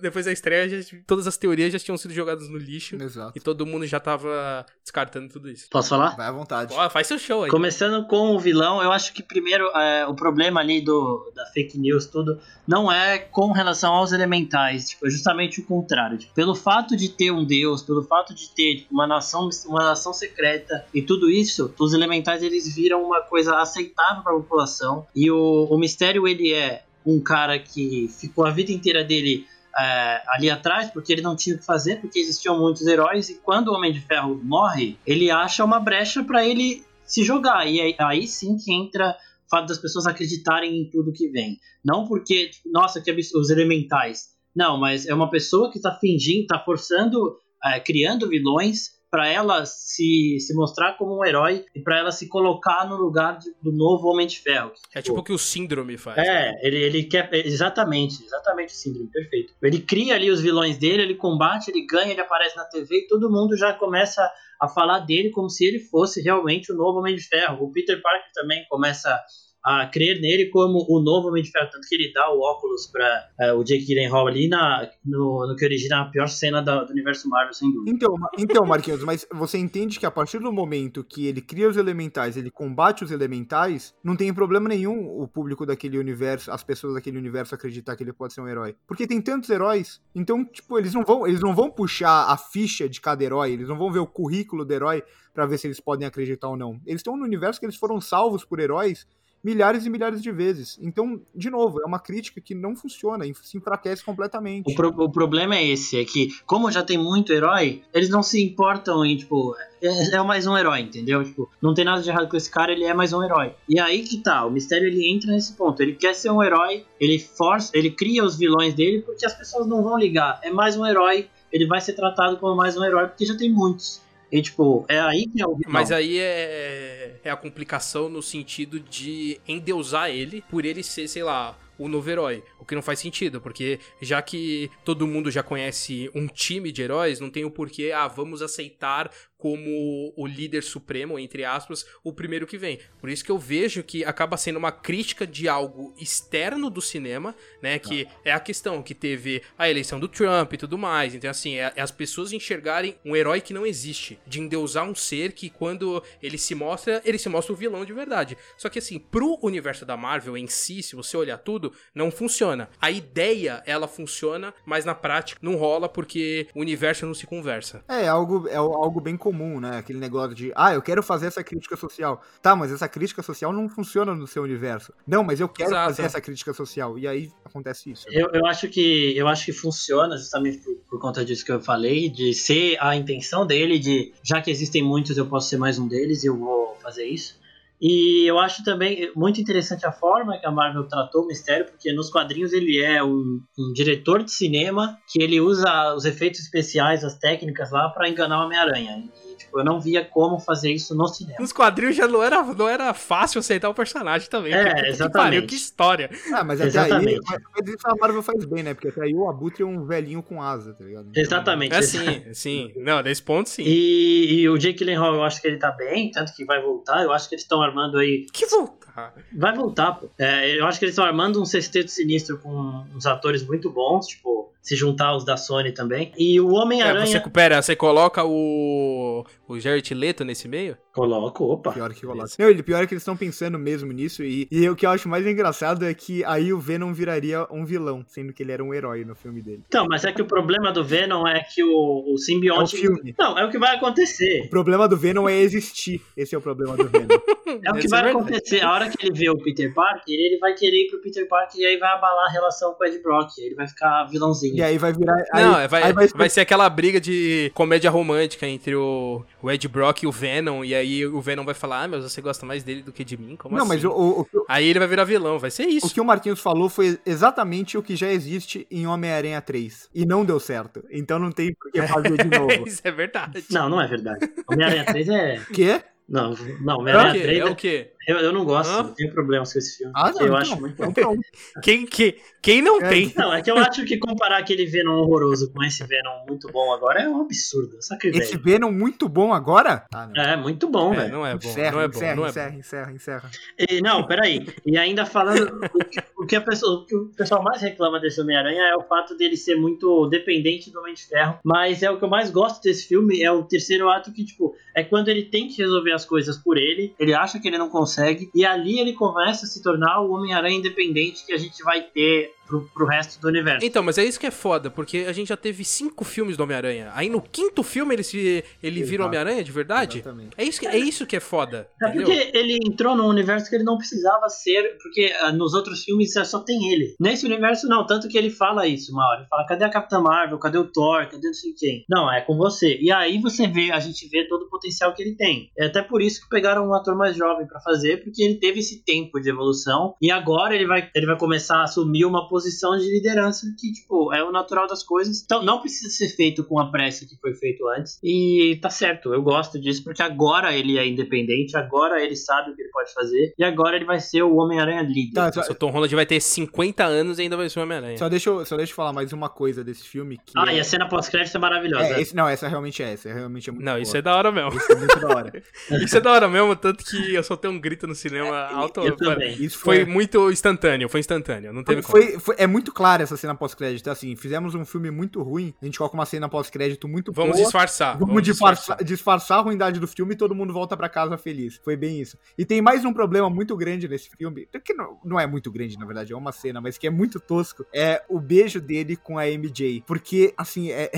depois 0.00 0.26
da 0.26 0.32
estreia, 0.32 0.68
já, 0.68 0.96
todas 1.06 1.26
as 1.26 1.36
teorias 1.36 1.72
já 1.72 1.78
tinham 1.78 1.96
sido 1.96 2.14
jogadas 2.14 2.48
no 2.48 2.58
lixo. 2.58 2.96
Exato. 2.96 3.32
E 3.36 3.40
todo 3.40 3.66
mundo 3.66 3.86
já 3.86 4.00
tava 4.00 4.64
descartando 4.82 5.28
tudo 5.28 5.50
isso. 5.50 5.68
Posso 5.70 5.90
falar? 5.90 6.16
Vai 6.16 6.26
à 6.26 6.32
vontade. 6.32 6.74
Ó, 6.74 6.90
faz 6.90 7.06
seu 7.06 7.18
show 7.18 7.44
aí. 7.44 7.50
Começando 7.50 8.06
com 8.06 8.34
o 8.34 8.38
vilão, 8.38 8.82
eu 8.82 8.92
acho 8.92 9.12
que 9.12 9.22
primeiro 9.22 9.66
é, 9.76 10.06
o 10.06 10.14
problema 10.14 10.60
ali 10.60 10.80
do, 10.80 11.30
da 11.34 11.46
fake 11.46 11.78
news, 11.78 12.06
tudo, 12.06 12.40
não 12.66 12.90
é 12.90 13.18
com 13.18 13.52
relação 13.52 13.94
aos 13.94 14.12
elementais, 14.12 14.90
tipo, 14.90 15.06
é 15.06 15.10
justamente 15.10 15.60
o 15.60 15.64
contrário. 15.64 16.18
Tipo, 16.18 16.34
pelo 16.34 16.54
fato 16.54 16.96
de 16.96 17.08
ter 17.08 17.30
um 17.30 17.44
deus, 17.44 17.82
pelo 17.82 18.02
fato 18.02 18.34
de 18.34 18.48
ter 18.50 18.76
tipo, 18.76 18.92
uma 18.92 19.06
nação, 19.06 19.48
uma 19.66 19.84
nação 19.84 20.12
secreta 20.12 20.84
e 20.92 21.02
tudo 21.02 21.30
isso, 21.30 21.72
os 21.78 21.92
elementais 21.92 22.42
eles 22.42 22.74
viram 22.74 23.02
uma 23.02 23.20
coisa 23.22 23.56
aceitável 23.56 24.22
para 24.22 24.32
a 24.32 24.36
população. 24.36 25.06
E 25.14 25.30
o, 25.30 25.66
o 25.70 25.78
mistério 25.88 26.28
ele 26.28 26.52
é 26.52 26.84
um 27.04 27.18
cara 27.18 27.58
que 27.58 28.08
ficou 28.08 28.44
a 28.44 28.50
vida 28.50 28.70
inteira 28.70 29.02
dele 29.02 29.46
é, 29.78 30.22
ali 30.28 30.50
atrás, 30.50 30.90
porque 30.90 31.12
ele 31.12 31.22
não 31.22 31.34
tinha 31.34 31.56
o 31.56 31.58
que 31.58 31.64
fazer, 31.64 31.96
porque 31.96 32.18
existiam 32.18 32.58
muitos 32.58 32.86
heróis, 32.86 33.30
e 33.30 33.36
quando 33.36 33.68
o 33.68 33.74
Homem 33.74 33.90
de 33.90 34.00
Ferro 34.00 34.38
morre, 34.44 34.98
ele 35.06 35.30
acha 35.30 35.64
uma 35.64 35.80
brecha 35.80 36.22
para 36.22 36.46
ele 36.46 36.84
se 37.06 37.24
jogar. 37.24 37.66
E 37.66 37.80
aí, 37.80 37.96
aí, 37.98 38.26
sim 38.26 38.58
que 38.58 38.70
entra 38.70 39.16
o 39.46 39.50
fato 39.50 39.66
das 39.68 39.78
pessoas 39.78 40.06
acreditarem 40.06 40.78
em 40.78 40.90
tudo 40.90 41.12
que 41.12 41.28
vem. 41.28 41.58
Não 41.82 42.06
porque, 42.06 42.50
tipo, 42.50 42.68
nossa, 42.70 43.00
que 43.00 43.10
os 43.10 43.50
elementais. 43.50 44.28
Não, 44.54 44.78
mas 44.78 45.06
é 45.06 45.14
uma 45.14 45.30
pessoa 45.30 45.70
que 45.70 45.78
está 45.78 45.94
fingindo, 45.94 46.42
está 46.42 46.58
forçando, 46.58 47.38
é, 47.64 47.80
criando 47.80 48.28
vilões 48.28 48.97
para 49.10 49.28
ela 49.28 49.64
se, 49.64 50.38
se 50.40 50.54
mostrar 50.54 50.96
como 50.96 51.18
um 51.18 51.24
herói 51.24 51.64
e 51.74 51.80
para 51.80 51.98
ela 51.98 52.12
se 52.12 52.28
colocar 52.28 52.88
no 52.88 52.96
lugar 52.96 53.38
de, 53.38 53.50
do 53.62 53.72
novo 53.72 54.08
Homem 54.08 54.26
de 54.26 54.38
Ferro. 54.40 54.72
É 54.94 55.00
tipo 55.00 55.18
o 55.18 55.22
que 55.22 55.32
o 55.32 55.38
Síndrome 55.38 55.96
faz. 55.96 56.18
É, 56.18 56.52
ele, 56.62 56.76
ele 56.76 57.04
quer. 57.04 57.28
Exatamente, 57.32 58.22
exatamente 58.24 58.72
o 58.72 58.76
Síndrome, 58.76 59.10
perfeito. 59.10 59.54
Ele 59.62 59.80
cria 59.80 60.14
ali 60.14 60.30
os 60.30 60.40
vilões 60.40 60.76
dele, 60.76 61.02
ele 61.02 61.14
combate, 61.14 61.68
ele 61.70 61.86
ganha, 61.86 62.12
ele 62.12 62.20
aparece 62.20 62.56
na 62.56 62.64
TV 62.64 63.04
e 63.04 63.06
todo 63.06 63.30
mundo 63.30 63.56
já 63.56 63.72
começa 63.72 64.28
a 64.60 64.68
falar 64.68 65.00
dele 65.00 65.30
como 65.30 65.48
se 65.48 65.64
ele 65.64 65.78
fosse 65.78 66.20
realmente 66.20 66.72
o 66.72 66.76
novo 66.76 66.98
Homem 66.98 67.14
de 67.14 67.22
Ferro. 67.22 67.64
O 67.64 67.72
Peter 67.72 68.00
Parker 68.02 68.30
também 68.34 68.64
começa 68.68 69.18
a 69.64 69.86
crer 69.86 70.20
nele 70.20 70.46
como 70.46 70.86
o 70.88 71.00
novo 71.00 71.28
Homem 71.28 71.42
de 71.42 71.50
Ferro, 71.50 71.68
tanto 71.70 71.86
que 71.88 71.94
ele 71.94 72.12
dá 72.12 72.30
o 72.32 72.40
óculos 72.40 72.86
para 72.86 73.28
é, 73.40 73.52
o 73.52 73.62
Jake 73.62 73.84
Gyllenhaal 73.84 74.26
ali 74.26 74.48
na, 74.48 74.88
no, 75.04 75.46
no 75.46 75.56
que 75.56 75.64
origina 75.64 76.02
a 76.02 76.04
pior 76.06 76.28
cena 76.28 76.62
da, 76.62 76.84
do 76.84 76.92
universo 76.92 77.28
Marvel, 77.28 77.52
sem 77.52 77.70
dúvida. 77.70 77.90
Então, 77.90 78.14
então, 78.38 78.64
Marquinhos, 78.64 79.02
mas 79.02 79.26
você 79.32 79.58
entende 79.58 79.98
que 79.98 80.06
a 80.06 80.10
partir 80.10 80.38
do 80.38 80.52
momento 80.52 81.04
que 81.04 81.26
ele 81.26 81.40
cria 81.40 81.68
os 81.68 81.76
elementais, 81.76 82.36
ele 82.36 82.50
combate 82.50 83.04
os 83.04 83.10
elementais, 83.10 83.94
não 84.02 84.16
tem 84.16 84.32
problema 84.32 84.68
nenhum 84.68 85.20
o 85.20 85.26
público 85.26 85.66
daquele 85.66 85.98
universo, 85.98 86.50
as 86.50 86.62
pessoas 86.62 86.94
daquele 86.94 87.18
universo 87.18 87.54
acreditar 87.54 87.96
que 87.96 88.02
ele 88.02 88.12
pode 88.12 88.32
ser 88.34 88.40
um 88.40 88.48
herói. 88.48 88.76
Porque 88.86 89.06
tem 89.06 89.20
tantos 89.20 89.50
heróis, 89.50 90.00
então, 90.14 90.44
tipo, 90.44 90.78
eles 90.78 90.94
não 90.94 91.04
vão, 91.04 91.26
eles 91.26 91.40
não 91.40 91.54
vão 91.54 91.70
puxar 91.70 92.30
a 92.30 92.36
ficha 92.36 92.88
de 92.88 93.00
cada 93.00 93.22
herói, 93.22 93.52
eles 93.52 93.68
não 93.68 93.76
vão 93.76 93.90
ver 93.90 93.98
o 93.98 94.06
currículo 94.06 94.64
do 94.64 94.72
herói 94.72 95.02
para 95.34 95.46
ver 95.46 95.58
se 95.58 95.66
eles 95.66 95.80
podem 95.80 96.06
acreditar 96.06 96.48
ou 96.48 96.56
não. 96.56 96.80
Eles 96.86 97.00
estão 97.00 97.16
no 97.16 97.24
universo 97.24 97.60
que 97.60 97.66
eles 97.66 97.76
foram 97.76 98.00
salvos 98.00 98.44
por 98.44 98.58
heróis 98.58 99.06
milhares 99.42 99.86
e 99.86 99.90
milhares 99.90 100.22
de 100.22 100.30
vezes. 100.30 100.78
Então, 100.82 101.20
de 101.34 101.50
novo, 101.50 101.80
é 101.80 101.86
uma 101.86 101.98
crítica 101.98 102.40
que 102.40 102.54
não 102.54 102.74
funciona, 102.74 103.24
se 103.42 103.56
enfraquece 103.56 104.04
completamente. 104.04 104.72
O, 104.72 104.74
pro, 104.74 104.88
o 104.88 105.10
problema 105.10 105.56
é 105.56 105.66
esse, 105.66 105.98
é 105.98 106.04
que, 106.04 106.28
como 106.46 106.70
já 106.70 106.82
tem 106.82 106.98
muito 106.98 107.32
herói, 107.32 107.82
eles 107.92 108.08
não 108.08 108.22
se 108.22 108.42
importam 108.42 109.04
em, 109.04 109.16
tipo, 109.16 109.54
é, 109.82 110.16
é, 110.16 110.22
mais 110.22 110.46
um 110.46 110.56
herói, 110.56 110.80
entendeu? 110.80 111.22
Tipo, 111.24 111.50
não 111.62 111.74
tem 111.74 111.84
nada 111.84 112.02
de 112.02 112.08
errado 112.08 112.28
com 112.28 112.36
esse 112.36 112.50
cara, 112.50 112.72
ele 112.72 112.84
é 112.84 112.92
mais 112.92 113.12
um 113.12 113.22
herói. 113.22 113.54
E 113.68 113.78
aí 113.78 114.02
que 114.02 114.18
tá, 114.18 114.44
o 114.44 114.50
mistério 114.50 114.86
ele 114.86 115.08
entra 115.08 115.30
nesse 115.30 115.52
ponto. 115.54 115.80
Ele 115.82 115.94
quer 115.94 116.14
ser 116.14 116.30
um 116.30 116.42
herói, 116.42 116.84
ele 117.00 117.18
força, 117.18 117.70
ele 117.74 117.90
cria 117.90 118.24
os 118.24 118.36
vilões 118.36 118.74
dele 118.74 119.02
porque 119.02 119.24
as 119.24 119.34
pessoas 119.34 119.66
não 119.66 119.82
vão 119.82 119.98
ligar. 119.98 120.40
É 120.42 120.50
mais 120.50 120.76
um 120.76 120.84
herói, 120.84 121.28
ele 121.52 121.66
vai 121.66 121.80
ser 121.80 121.92
tratado 121.92 122.36
como 122.38 122.56
mais 122.56 122.76
um 122.76 122.84
herói 122.84 123.06
porque 123.06 123.24
já 123.24 123.36
tem 123.36 123.50
muitos. 123.50 124.00
E, 124.30 124.42
tipo, 124.42 124.84
é 124.88 125.00
aí 125.00 125.26
que 125.26 125.40
é 125.40 125.46
o 125.46 125.56
vilão. 125.56 125.72
Mas 125.72 125.90
aí 125.90 126.18
é, 126.18 126.97
é 127.24 127.30
a 127.30 127.36
complicação 127.36 128.08
no 128.08 128.22
sentido 128.22 128.80
de 128.80 129.40
endeusar 129.46 130.10
ele 130.10 130.42
por 130.50 130.64
ele 130.64 130.82
ser, 130.82 131.08
sei 131.08 131.22
lá, 131.22 131.58
o 131.78 131.88
novo 131.88 132.10
herói. 132.10 132.42
O 132.58 132.64
que 132.64 132.74
não 132.74 132.82
faz 132.82 132.98
sentido, 132.98 133.40
porque 133.40 133.78
já 134.02 134.20
que 134.20 134.70
todo 134.84 135.06
mundo 135.06 135.30
já 135.30 135.42
conhece 135.42 136.10
um 136.14 136.26
time 136.26 136.72
de 136.72 136.82
heróis, 136.82 137.20
não 137.20 137.30
tem 137.30 137.44
o 137.44 137.50
porquê, 137.50 137.92
ah, 137.94 138.08
vamos 138.08 138.42
aceitar 138.42 139.10
como 139.38 140.12
o 140.16 140.26
líder 140.26 140.62
supremo, 140.62 141.18
entre 141.18 141.44
aspas, 141.44 141.86
o 142.02 142.12
primeiro 142.12 142.46
que 142.46 142.58
vem. 142.58 142.80
Por 143.00 143.08
isso 143.08 143.24
que 143.24 143.30
eu 143.30 143.38
vejo 143.38 143.84
que 143.84 144.04
acaba 144.04 144.36
sendo 144.36 144.58
uma 144.58 144.72
crítica 144.72 145.26
de 145.26 145.48
algo 145.48 145.94
externo 145.96 146.68
do 146.68 146.82
cinema, 146.82 147.34
né? 147.62 147.78
Que 147.78 148.06
ah. 148.06 148.20
é 148.24 148.32
a 148.32 148.40
questão 148.40 148.82
que 148.82 148.94
teve 148.94 149.42
a 149.56 149.70
eleição 149.70 150.00
do 150.00 150.08
Trump 150.08 150.52
e 150.52 150.56
tudo 150.56 150.76
mais. 150.76 151.14
Então, 151.14 151.30
assim, 151.30 151.54
é, 151.54 151.72
é, 151.76 151.80
as 151.80 151.92
pessoas 151.92 152.32
enxergarem 152.32 152.96
um 153.04 153.14
herói 153.14 153.40
que 153.40 153.54
não 153.54 153.64
existe, 153.64 154.18
de 154.26 154.40
endeusar 154.40 154.84
um 154.84 154.94
ser 154.94 155.32
que 155.32 155.48
quando 155.48 156.02
ele 156.20 156.36
se 156.36 156.54
mostra, 156.54 157.00
ele 157.04 157.18
se 157.18 157.28
mostra 157.28 157.52
o 157.52 157.56
vilão 157.56 157.84
de 157.84 157.92
verdade. 157.92 158.36
Só 158.56 158.68
que, 158.68 158.80
assim, 158.80 158.98
pro 158.98 159.38
universo 159.40 159.86
da 159.86 159.96
Marvel 159.96 160.36
em 160.36 160.48
si, 160.48 160.82
se 160.82 160.96
você 160.96 161.16
olhar 161.16 161.38
tudo, 161.38 161.72
não 161.94 162.10
funciona. 162.10 162.68
A 162.80 162.90
ideia, 162.90 163.62
ela 163.64 163.86
funciona, 163.86 164.52
mas 164.66 164.84
na 164.84 164.94
prática 164.94 165.38
não 165.40 165.56
rola 165.56 165.88
porque 165.88 166.48
o 166.54 166.60
universo 166.60 167.06
não 167.06 167.14
se 167.14 167.26
conversa. 167.26 167.84
É, 167.86 168.08
algo, 168.08 168.48
é 168.48 168.56
algo 168.56 169.00
bem 169.00 169.16
comum, 169.16 169.27
né? 169.32 169.78
Aquele 169.78 169.98
negócio 169.98 170.34
de, 170.34 170.52
ah, 170.54 170.74
eu 170.74 170.82
quero 170.82 171.02
fazer 171.02 171.26
essa 171.26 171.42
crítica 171.42 171.76
social. 171.76 172.22
Tá, 172.42 172.54
mas 172.54 172.72
essa 172.72 172.88
crítica 172.88 173.22
social 173.22 173.52
não 173.52 173.68
funciona 173.68 174.14
no 174.14 174.26
seu 174.26 174.42
universo. 174.42 174.92
Não, 175.06 175.22
mas 175.22 175.40
eu 175.40 175.48
quero 175.48 175.70
Exato. 175.70 175.90
fazer 175.90 176.02
essa 176.02 176.20
crítica 176.20 176.52
social. 176.52 176.98
E 176.98 177.06
aí 177.06 177.30
acontece 177.44 177.90
isso. 177.90 178.06
Né? 178.08 178.16
Eu, 178.16 178.28
eu, 178.32 178.46
acho 178.46 178.68
que, 178.68 179.16
eu 179.16 179.28
acho 179.28 179.46
que 179.46 179.52
funciona 179.52 180.16
justamente 180.16 180.58
por, 180.58 180.74
por 180.90 181.00
conta 181.00 181.24
disso 181.24 181.44
que 181.44 181.52
eu 181.52 181.60
falei, 181.60 182.08
de 182.08 182.34
ser 182.34 182.76
a 182.80 182.96
intenção 182.96 183.46
dele, 183.46 183.78
de 183.78 184.12
já 184.22 184.40
que 184.40 184.50
existem 184.50 184.82
muitos, 184.82 185.16
eu 185.16 185.26
posso 185.26 185.48
ser 185.48 185.56
mais 185.56 185.78
um 185.78 185.86
deles 185.86 186.24
e 186.24 186.26
eu 186.26 186.36
vou 186.36 186.76
fazer 186.82 187.06
isso. 187.06 187.37
E 187.80 188.26
eu 188.28 188.38
acho 188.38 188.64
também 188.64 189.12
muito 189.14 189.40
interessante 189.40 189.86
a 189.86 189.92
forma 189.92 190.38
que 190.38 190.46
a 190.46 190.50
Marvel 190.50 190.88
tratou 190.88 191.22
o 191.22 191.26
mistério, 191.26 191.66
porque 191.66 191.92
nos 191.92 192.10
quadrinhos 192.10 192.52
ele 192.52 192.82
é 192.82 193.02
um, 193.02 193.40
um 193.58 193.72
diretor 193.72 194.22
de 194.22 194.32
cinema 194.32 194.98
que 195.08 195.22
ele 195.22 195.40
usa 195.40 195.94
os 195.94 196.04
efeitos 196.04 196.40
especiais, 196.40 197.04
as 197.04 197.16
técnicas 197.18 197.70
lá 197.70 197.88
para 197.90 198.08
enganar 198.08 198.42
o 198.42 198.46
Homem-Aranha. 198.46 199.04
Tipo, 199.38 199.60
eu 199.60 199.64
não 199.64 199.80
via 199.80 200.04
como 200.04 200.38
fazer 200.38 200.72
isso 200.72 200.94
no 200.94 201.06
cinema. 201.08 201.38
Nos 201.40 201.52
quadrinhos 201.52 201.96
já 201.96 202.06
não 202.06 202.22
era, 202.22 202.42
não 202.42 202.68
era 202.68 202.92
fácil 202.92 203.38
aceitar 203.38 203.68
o 203.68 203.74
personagem 203.74 204.28
também. 204.28 204.52
É, 204.52 204.88
exatamente. 204.88 204.98
Que, 204.98 205.10
pariu, 205.10 205.46
que 205.46 205.54
história. 205.54 206.10
Ah, 206.32 206.44
mas 206.44 206.60
até 206.60 206.68
exatamente. 206.68 207.20
aí, 207.30 207.38
mas 207.56 207.68
isso 207.68 207.86
a 207.86 207.96
Marvel 207.96 208.22
faz 208.22 208.44
bem, 208.44 208.62
né? 208.62 208.74
Porque 208.74 208.88
até 208.88 209.02
aí 209.02 209.14
o 209.14 209.28
Abutre 209.28 209.62
é 209.62 209.66
um 209.66 209.84
velhinho 209.84 210.22
com 210.22 210.42
asa, 210.42 210.74
tá 210.74 210.84
ligado? 210.84 211.08
Então, 211.10 211.22
exatamente. 211.22 211.74
É 211.74 211.82
sim, 211.82 212.24
sim. 212.32 212.72
Não, 212.76 213.02
nesse 213.02 213.22
ponto 213.22 213.48
sim. 213.48 213.62
E, 213.64 214.40
e 214.40 214.48
o 214.48 214.58
Jake 214.58 214.78
Gyllenhaal, 214.78 215.14
eu 215.14 215.22
acho 215.22 215.40
que 215.40 215.46
ele 215.46 215.58
tá 215.58 215.70
bem, 215.70 216.10
tanto 216.10 216.34
que 216.34 216.44
vai 216.44 216.60
voltar. 216.60 217.02
Eu 217.02 217.12
acho 217.12 217.28
que 217.28 217.34
eles 217.34 217.44
estão 217.44 217.62
armando 217.62 217.98
aí... 217.98 218.26
Que 218.32 218.46
voltar? 218.46 219.14
Vai 219.32 219.54
voltar, 219.54 219.92
pô. 219.92 220.10
É, 220.18 220.58
eu 220.58 220.66
acho 220.66 220.78
que 220.78 220.84
eles 220.84 220.92
estão 220.92 221.04
armando 221.04 221.40
um 221.40 221.44
sexteto 221.44 221.88
sinistro 221.88 222.38
com 222.38 222.84
uns 222.94 223.06
atores 223.06 223.46
muito 223.46 223.70
bons, 223.70 224.06
tipo 224.08 224.52
se 224.68 224.76
juntar 224.76 225.06
aos 225.06 225.24
da 225.24 225.34
Sony 225.34 225.72
também. 225.72 226.12
E 226.18 226.38
o 226.38 226.52
Homem-Aranha. 226.52 227.02
É, 227.02 227.06
você, 227.06 227.30
pera, 227.30 227.62
você 227.62 227.74
coloca 227.74 228.22
o. 228.22 229.24
o 229.48 229.58
Jared 229.58 229.94
Leto 229.94 230.26
nesse 230.26 230.46
meio? 230.46 230.76
Coloco, 230.98 231.44
opa. 231.44 231.72
Pior 231.72 231.94
que 231.94 232.04
coloca. 232.04 232.28
Não, 232.36 232.48
ele, 232.48 232.60
pior 232.60 232.82
é 232.82 232.86
que 232.86 232.92
eles 232.92 233.02
estão 233.02 233.16
pensando 233.16 233.56
mesmo 233.56 233.92
nisso. 233.92 234.24
E, 234.24 234.48
e 234.50 234.68
o 234.68 234.74
que 234.74 234.84
eu 234.84 234.90
acho 234.90 235.08
mais 235.08 235.24
engraçado 235.24 235.84
é 235.84 235.94
que 235.94 236.24
aí 236.24 236.52
o 236.52 236.58
Venom 236.58 236.92
viraria 236.92 237.46
um 237.52 237.64
vilão, 237.64 238.04
sendo 238.08 238.32
que 238.32 238.42
ele 238.42 238.50
era 238.50 238.64
um 238.64 238.74
herói 238.74 239.04
no 239.04 239.14
filme 239.14 239.40
dele. 239.40 239.62
Então, 239.68 239.86
mas 239.88 240.04
é 240.04 240.10
que 240.10 240.20
o 240.20 240.24
problema 240.24 240.72
do 240.72 240.82
Venom 240.82 241.24
é 241.24 241.38
que 241.40 241.62
o, 241.62 242.12
o 242.12 242.18
simbionte. 242.18 242.74
É 242.74 242.78
o 242.78 242.82
filme. 242.82 243.14
Não, 243.16 243.38
é 243.38 243.44
o 243.44 243.50
que 243.50 243.58
vai 243.58 243.76
acontecer. 243.76 244.46
O 244.46 244.50
problema 244.50 244.88
do 244.88 244.96
Venom 244.96 245.28
é 245.28 245.38
existir. 245.38 246.02
Esse 246.16 246.34
é 246.34 246.38
o 246.38 246.40
problema 246.40 246.76
do 246.76 246.88
Venom. 246.88 247.06
é 247.64 247.70
o 247.70 247.74
que 247.76 247.86
vai 247.86 248.06
é 248.06 248.10
acontecer. 248.10 248.64
A 248.64 248.72
hora 248.72 248.90
que 248.90 249.06
ele 249.06 249.16
vê 249.16 249.30
o 249.30 249.38
Peter 249.38 249.72
Parker, 249.72 250.02
ele 250.14 250.38
vai 250.38 250.54
querer 250.54 250.86
ir 250.86 250.90
pro 250.90 251.00
Peter 251.00 251.28
Parker 251.28 251.60
e 251.60 251.64
aí 251.64 251.78
vai 251.78 251.90
abalar 251.90 252.26
a 252.28 252.32
relação 252.32 252.74
com 252.74 252.82
o 252.82 252.86
Ed 252.88 252.98
Brock. 253.00 253.38
Ele 253.38 253.54
vai 253.54 253.68
ficar 253.68 254.04
vilãozinho. 254.06 254.56
E 254.56 254.62
aí 254.62 254.78
vai 254.78 254.92
virar. 254.92 255.16
Não, 255.32 255.54
aí, 255.54 255.68
vai, 255.68 255.82
aí 255.84 255.92
vai, 255.92 256.08
vai, 256.08 256.28
ser 256.28 256.40
aquela 256.40 256.68
briga 256.68 257.00
de 257.00 257.52
comédia 257.54 257.88
romântica 257.88 258.48
entre 258.48 258.74
o, 258.74 259.24
o 259.42 259.50
Ed 259.50 259.66
Brock 259.68 260.02
e 260.02 260.06
o 260.06 260.12
Venom. 260.12 260.64
E 260.64 260.74
aí 260.74 261.06
o 261.06 261.20
Venom 261.20 261.44
vai 261.44 261.54
falar: 261.54 261.84
Ah, 261.84 261.88
mas 261.88 262.02
você 262.02 262.20
gosta 262.20 262.44
mais 262.44 262.62
dele 262.62 262.82
do 262.82 262.92
que 262.92 263.04
de 263.04 263.16
mim? 263.16 263.36
Como 263.36 263.54
não, 263.54 263.62
assim? 263.62 263.74
mas 263.74 263.84
o, 263.84 263.90
o, 263.90 264.20
o, 264.22 264.26
Aí 264.48 264.66
ele 264.66 264.78
vai 264.78 264.88
virar 264.88 265.04
vilão, 265.04 265.38
vai 265.38 265.50
ser 265.50 265.66
isso. 265.66 265.86
O 265.86 265.90
que 265.90 266.00
o 266.00 266.04
Marquinhos 266.04 266.40
falou 266.40 266.68
foi 266.68 266.98
exatamente 267.04 267.76
o 267.76 267.82
que 267.82 267.96
já 267.96 268.10
existe 268.10 268.66
em 268.70 268.86
Homem-Aranha 268.86 269.40
3. 269.40 269.90
E 269.94 270.04
não 270.04 270.24
deu 270.24 270.40
certo. 270.40 270.84
Então 270.90 271.18
não 271.18 271.30
tem 271.32 271.54
por 271.54 271.70
que 271.70 271.82
fazer 271.82 272.16
de 272.16 272.24
novo. 272.38 272.66
isso 272.66 272.80
é 272.84 272.90
verdade. 272.90 273.44
Não, 273.50 273.68
não 273.68 273.80
é 273.80 273.86
verdade. 273.86 274.28
Homem-Aranha 274.50 274.84
3 274.84 275.08
é. 275.08 275.40
Quê? 275.52 275.82
Não, 276.08 276.34
não, 276.60 276.78
Homem-Aranha 276.78 277.22
3. 277.22 277.38
É 277.38 277.44
o 277.44 277.54
quê? 277.54 277.92
Eu, 278.08 278.16
eu 278.20 278.32
não 278.32 278.44
gosto, 278.44 278.72
não 278.72 278.94
tenho 278.94 279.12
problemas 279.12 279.52
com 279.52 279.58
esse 279.58 279.76
filme. 279.78 279.92
Ah, 279.94 280.10
não, 280.10 280.20
eu 280.20 280.26
então, 280.28 280.36
acho 280.38 280.60
muito 280.60 280.76
bom. 280.76 281.16
Quem, 281.62 281.84
que, 281.84 282.16
quem 282.40 282.62
não 282.62 282.80
É, 282.80 282.88
tem? 282.88 283.12
Não, 283.14 283.32
é 283.34 283.42
que 283.42 283.50
eu 283.50 283.58
acho 283.58 283.84
que 283.84 283.98
comparar 283.98 284.38
aquele 284.38 284.64
Venom 284.64 284.96
horroroso 285.02 285.52
com 285.52 285.62
esse 285.62 285.84
Venom 285.86 286.24
muito 286.26 286.50
bom 286.50 286.72
agora 286.72 287.02
é 287.02 287.08
um 287.08 287.20
absurdo, 287.20 287.76
esse 287.78 287.88
sacrilégio. 287.88 288.40
Venom 288.42 288.72
muito 288.72 289.08
bom 289.08 289.32
agora? 289.32 289.84
Ah, 289.92 290.06
não. 290.06 290.22
É, 290.22 290.36
muito 290.36 290.68
bom, 290.68 290.94
É, 290.94 290.96
velho. 290.96 291.12
não 291.12 291.26
é 291.26 291.32
bom, 291.36 291.36
encerra, 291.48 291.72
não 291.72 291.80
é 291.80 291.88
bom, 291.88 291.96
encerra, 291.96 292.14
não 292.16 292.22
é 292.22 292.26
bom. 292.26 292.30
encerra, 292.30 292.56
encerra, 292.56 292.92
encerra. 292.92 293.30
E, 293.58 293.82
não, 293.82 294.06
peraí. 294.06 294.46
E 294.64 294.78
ainda 294.78 295.04
falando, 295.04 295.60
o 295.74 295.84
que, 295.84 296.00
o 296.16 296.26
que 296.26 296.36
a 296.36 296.40
pessoa, 296.40 296.80
o 296.80 296.86
que 296.86 296.96
o 296.96 297.06
pessoal 297.08 297.42
mais 297.42 297.60
reclama 297.60 298.00
desse 298.00 298.20
Homem-Aranha 298.20 298.62
é 298.72 298.76
o 298.76 298.82
fato 298.84 299.14
dele 299.16 299.36
ser 299.36 299.56
muito 299.56 300.06
dependente 300.08 300.70
do 300.70 300.78
Homem 300.80 300.94
de 300.94 301.04
Ferro. 301.04 301.38
Mas 301.44 301.82
é 301.82 301.90
o 301.90 301.98
que 301.98 302.04
eu 302.04 302.08
mais 302.08 302.30
gosto 302.30 302.62
desse 302.62 302.86
filme, 302.88 303.22
é 303.22 303.30
o 303.30 303.42
terceiro 303.42 303.88
ato 303.90 304.12
que, 304.12 304.24
tipo, 304.24 304.56
é 304.74 304.82
quando 304.82 305.08
ele 305.08 305.24
tem 305.24 305.48
que 305.48 305.60
resolver 305.60 305.92
as 305.92 306.04
coisas 306.06 306.38
por 306.38 306.56
ele, 306.56 306.94
ele 306.98 307.12
acha 307.12 307.38
que 307.38 307.48
ele 307.48 307.58
não 307.58 307.68
consegue, 307.68 307.97
e 308.34 308.44
ali 308.44 308.78
ele 308.78 308.92
começa 308.92 309.44
a 309.44 309.48
se 309.48 309.62
tornar 309.62 310.00
o 310.00 310.12
Homem-Aranha 310.12 310.58
independente 310.58 311.24
que 311.24 311.32
a 311.32 311.38
gente 311.38 311.62
vai 311.62 311.82
ter 311.82 312.34
pro, 312.48 312.68
pro 312.74 312.86
resto 312.86 313.20
do 313.20 313.28
universo. 313.28 313.64
Então, 313.64 313.82
mas 313.82 313.98
é 313.98 314.04
isso 314.04 314.18
que 314.18 314.26
é 314.26 314.30
foda, 314.30 314.70
porque 314.70 315.04
a 315.08 315.12
gente 315.12 315.28
já 315.28 315.36
teve 315.36 315.64
cinco 315.64 316.04
filmes 316.04 316.36
do 316.36 316.42
Homem-Aranha. 316.42 316.90
Aí 316.94 317.08
no 317.08 317.20
quinto 317.20 317.62
filme 317.62 317.94
ele, 317.94 318.02
se, 318.02 318.42
ele 318.62 318.82
vira. 318.82 319.04
Homem-Aranha 319.04 319.44
de 319.44 319.52
verdade? 319.52 319.98
Exatamente. 319.98 320.30
É 320.36 320.44
isso, 320.44 320.60
que, 320.60 320.66
é 320.66 320.78
isso 320.78 321.06
que 321.06 321.16
é 321.16 321.20
foda. 321.20 321.68
É 321.80 321.88
entendeu? 321.88 322.06
porque 322.06 322.30
ele 322.36 322.58
entrou 322.66 322.96
num 322.96 323.06
universo 323.06 323.48
que 323.48 323.54
ele 323.54 323.64
não 323.64 323.76
precisava 323.76 324.28
ser, 324.28 324.76
porque 324.82 325.14
ah, 325.20 325.32
nos 325.32 325.54
outros 325.54 325.84
filmes 325.84 326.12
só 326.12 326.40
tem 326.40 326.72
ele. 326.72 326.96
Nesse 326.98 327.26
universo 327.26 327.68
não, 327.68 327.86
tanto 327.86 328.08
que 328.08 328.16
ele 328.16 328.30
fala 328.30 328.66
isso, 328.66 328.92
uma 328.92 329.06
hora. 329.08 329.20
Ele 329.20 329.28
fala, 329.28 329.46
cadê 329.46 329.64
a 329.64 329.70
Capitã 329.70 330.00
Marvel? 330.00 330.38
Cadê 330.38 330.58
o 330.58 330.64
Thor? 330.64 331.06
Cadê 331.08 331.26
não 331.26 331.34
sei 331.34 331.52
quem? 331.52 331.84
Não, 331.88 332.12
é 332.12 332.20
com 332.20 332.36
você. 332.36 332.78
E 332.80 332.90
aí 332.90 333.20
você 333.20 333.46
vê, 333.46 333.70
a 333.70 333.80
gente 333.80 334.08
vê 334.08 334.26
todo 334.26 334.42
o 334.42 334.50
potencial 334.50 334.94
que 334.94 335.02
ele 335.02 335.14
tem. 335.14 335.50
É 335.58 335.66
até 335.66 335.82
por 335.82 336.00
isso 336.02 336.22
que 336.22 336.28
pegaram 336.28 336.66
um 336.66 336.74
ator 336.74 336.96
mais 336.96 337.16
jovem 337.16 337.46
pra 337.46 337.60
fazer, 337.60 338.02
porque 338.02 338.22
ele 338.22 338.36
teve 338.36 338.60
esse 338.60 338.82
tempo 338.84 339.20
de 339.20 339.30
evolução 339.30 339.94
e 340.00 340.10
agora 340.10 340.54
ele 340.54 340.66
vai, 340.66 340.88
ele 340.94 341.06
vai 341.06 341.18
começar 341.18 341.58
a 341.58 341.64
assumir 341.64 342.04
uma 342.04 342.28
posição 342.28 342.37
de 342.38 342.90
liderança 342.92 343.46
que, 343.58 343.72
tipo, 343.72 344.12
é 344.12 344.22
o 344.22 344.30
natural 344.32 344.66
das 344.66 344.82
coisas. 344.82 345.22
Então 345.24 345.42
não 345.42 345.60
precisa 345.60 345.88
ser 345.90 346.08
feito 346.14 346.44
com 346.44 346.58
a 346.58 346.70
pressa 346.70 347.06
que 347.06 347.16
foi 347.20 347.34
feito 347.34 347.66
antes. 347.68 347.98
E 348.02 348.58
tá 348.62 348.70
certo, 348.70 349.12
eu 349.12 349.22
gosto 349.22 349.58
disso, 349.60 349.82
porque 349.84 350.02
agora 350.02 350.54
ele 350.54 350.78
é 350.78 350.86
independente, 350.86 351.56
agora 351.56 352.02
ele 352.02 352.16
sabe 352.16 352.50
o 352.50 352.54
que 352.56 352.62
ele 352.62 352.70
pode 352.70 352.92
fazer, 352.92 353.32
e 353.38 353.44
agora 353.44 353.76
ele 353.76 353.84
vai 353.84 354.00
ser 354.00 354.22
o 354.22 354.36
Homem-Aranha 354.36 354.82
líder. 354.82 355.14
Tá, 355.14 355.32
só, 355.32 355.52
o 355.52 355.54
Tom 355.54 355.70
Holland 355.70 355.94
vai 355.94 356.06
ter 356.06 356.20
50 356.20 356.84
anos 356.84 357.18
e 357.18 357.22
ainda 357.22 357.36
vai 357.36 357.48
ser 357.48 357.60
o 357.60 357.62
Homem-Aranha. 357.62 357.98
só 357.98 358.08
deixa 358.08 358.30
eu, 358.30 358.44
só 358.44 358.56
deixa 358.56 358.72
eu 358.72 358.76
falar 358.76 358.92
mais 358.92 359.12
uma 359.12 359.28
coisa 359.28 359.64
desse 359.64 359.84
filme. 359.84 360.18
Que 360.18 360.32
Ah, 360.36 360.52
é, 360.52 360.56
e 360.56 360.60
a 360.60 360.64
cena 360.64 360.88
pós-crédito 360.88 361.36
é 361.36 361.40
maravilhosa. 361.40 361.84
é, 361.96 362.00
esse, 362.00 362.14
não, 362.14 362.28
essa 362.28 362.48
realmente 362.48 362.82
é, 362.82 362.92
essa 362.92 363.12
realmente 363.12 363.48
é 363.48 363.52
muito 363.52 363.64
Não, 363.64 363.72
boa. 363.72 363.82
isso 363.82 363.96
é 363.96 364.02
da 364.02 364.14
hora 364.16 364.30
mesmo. 364.32 364.50
Isso 364.58 364.72
é 364.72 364.76
muito 364.76 365.00
da 365.00 365.08
hora. 365.08 365.42
Isso 365.84 365.96
é 365.96 366.00
da 366.00 366.12
hora 366.12 366.28
mesmo, 366.28 366.56
tanto 366.56 366.84
que 366.84 367.14
eu 367.14 367.22
soltei 367.22 367.50
um 367.50 367.58
grito 367.60 367.86
no 367.86 367.94
cinema 367.94 368.46
alto. 368.48 368.80
eu 368.80 368.96
também. 368.96 369.32
Isso 369.42 369.58
Foi 369.58 369.76
foi, 369.78 369.84
muito 369.84 370.30
instantâneo, 370.30 370.88
foi 370.88 371.00
instantâneo. 371.00 371.52
Não 371.52 371.62
teve 371.62 371.82
como. 371.82 372.02
foi, 372.02 372.18
foi- 372.28 372.34
é 372.38 372.46
muito 372.46 372.72
clara 372.72 373.02
essa 373.02 373.16
cena 373.16 373.34
pós-crédito. 373.34 373.88
Assim, 373.90 374.14
fizemos 374.14 374.54
um 374.54 374.64
filme 374.64 374.90
muito 374.90 375.22
ruim, 375.22 375.54
a 375.60 375.64
gente 375.64 375.78
coloca 375.78 375.94
uma 375.94 376.04
cena 376.04 376.28
pós-crédito 376.28 376.86
muito 376.86 377.10
Vamos 377.12 377.32
boa. 377.32 377.44
disfarçar. 377.44 377.98
Vamos 377.98 378.22
disfarçar, 378.22 378.82
disfarçar 378.84 379.38
a 379.38 379.40
ruindade 379.42 379.80
do 379.80 379.88
filme 379.88 380.12
e 380.14 380.16
todo 380.16 380.34
mundo 380.34 380.52
volta 380.52 380.76
pra 380.76 380.88
casa 380.88 381.16
feliz. 381.16 381.58
Foi 381.64 381.76
bem 381.76 382.00
isso. 382.00 382.18
E 382.36 382.44
tem 382.44 382.60
mais 382.60 382.84
um 382.84 382.92
problema 382.92 383.30
muito 383.30 383.56
grande 383.56 383.88
nesse 383.88 384.10
filme, 384.10 384.46
que 384.62 384.74
não, 384.74 384.98
não 385.04 385.18
é 385.18 385.26
muito 385.26 385.50
grande, 385.50 385.78
na 385.78 385.86
verdade, 385.86 386.12
é 386.12 386.16
uma 386.16 386.32
cena, 386.32 386.60
mas 386.60 386.76
que 386.76 386.86
é 386.86 386.90
muito 386.90 387.18
tosco, 387.18 387.64
é 387.74 388.02
o 388.08 388.20
beijo 388.20 388.60
dele 388.60 388.94
com 388.96 389.18
a 389.18 389.26
MJ. 389.26 389.82
Porque, 389.86 390.34
assim, 390.36 390.70
é... 390.72 390.90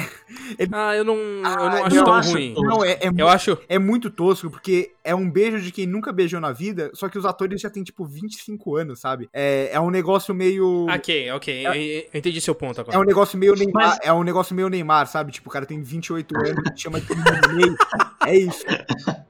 Ah, 0.72 0.97
eu 0.97 1.05
não, 1.05 1.14
eu 1.16 1.45
Ah, 1.45 1.57
não 1.57 1.85
acho 1.85 1.97
eu 1.97 2.05
tão 2.05 2.14
acho 2.14 2.33
ruim. 2.33 2.55
Não, 2.57 2.85
é, 2.85 2.93
é, 2.95 3.11
Eu 3.16 3.28
acho. 3.28 3.57
é 3.68 3.78
muito 3.78 4.11
tosco, 4.11 4.51
porque 4.51 4.93
é 5.05 5.14
um 5.14 5.31
beijo 5.31 5.61
de 5.61 5.70
quem 5.70 5.87
nunca 5.87 6.12
beijou 6.12 6.41
na 6.41 6.53
vida, 6.53 6.91
só 6.95 7.09
que 7.09 7.18
os 7.18 7.24
atores 7.24 7.61
já 7.61 7.70
têm, 7.70 7.83
tipo, 7.85 8.05
25 8.05 8.76
anos, 8.76 9.01
sabe? 9.01 9.28
É, 9.33 9.70
é 9.72 9.81
um 9.81 9.91
negócio 9.91 10.35
meio... 10.35 10.87
Ok, 10.91 11.20
ok. 11.33 11.66
Eu, 11.66 11.75
eu 11.75 12.05
entendi 12.14 12.41
seu 12.41 12.55
ponto 12.55 12.81
agora. 12.81 12.97
É 12.97 13.01
um 13.01 13.05
negócio 13.05 13.39
meio 13.39 13.55
Neymar, 13.55 13.89
Mas- 13.89 13.99
é 14.03 14.12
um 14.12 14.23
negócio 14.23 14.55
meio 14.55 14.68
Neymar, 14.68 15.07
sabe? 15.07 15.33
Tipo, 15.33 15.49
o 15.49 15.53
cara 15.53 15.66
tem 15.66 15.83
28 15.83 16.37
anos 16.37 16.64
e 16.75 16.81
chama 16.81 17.01
de 17.01 17.09
menino 17.14 17.55
Ney. 17.55 17.77
É 18.27 18.37
isso. 18.37 18.64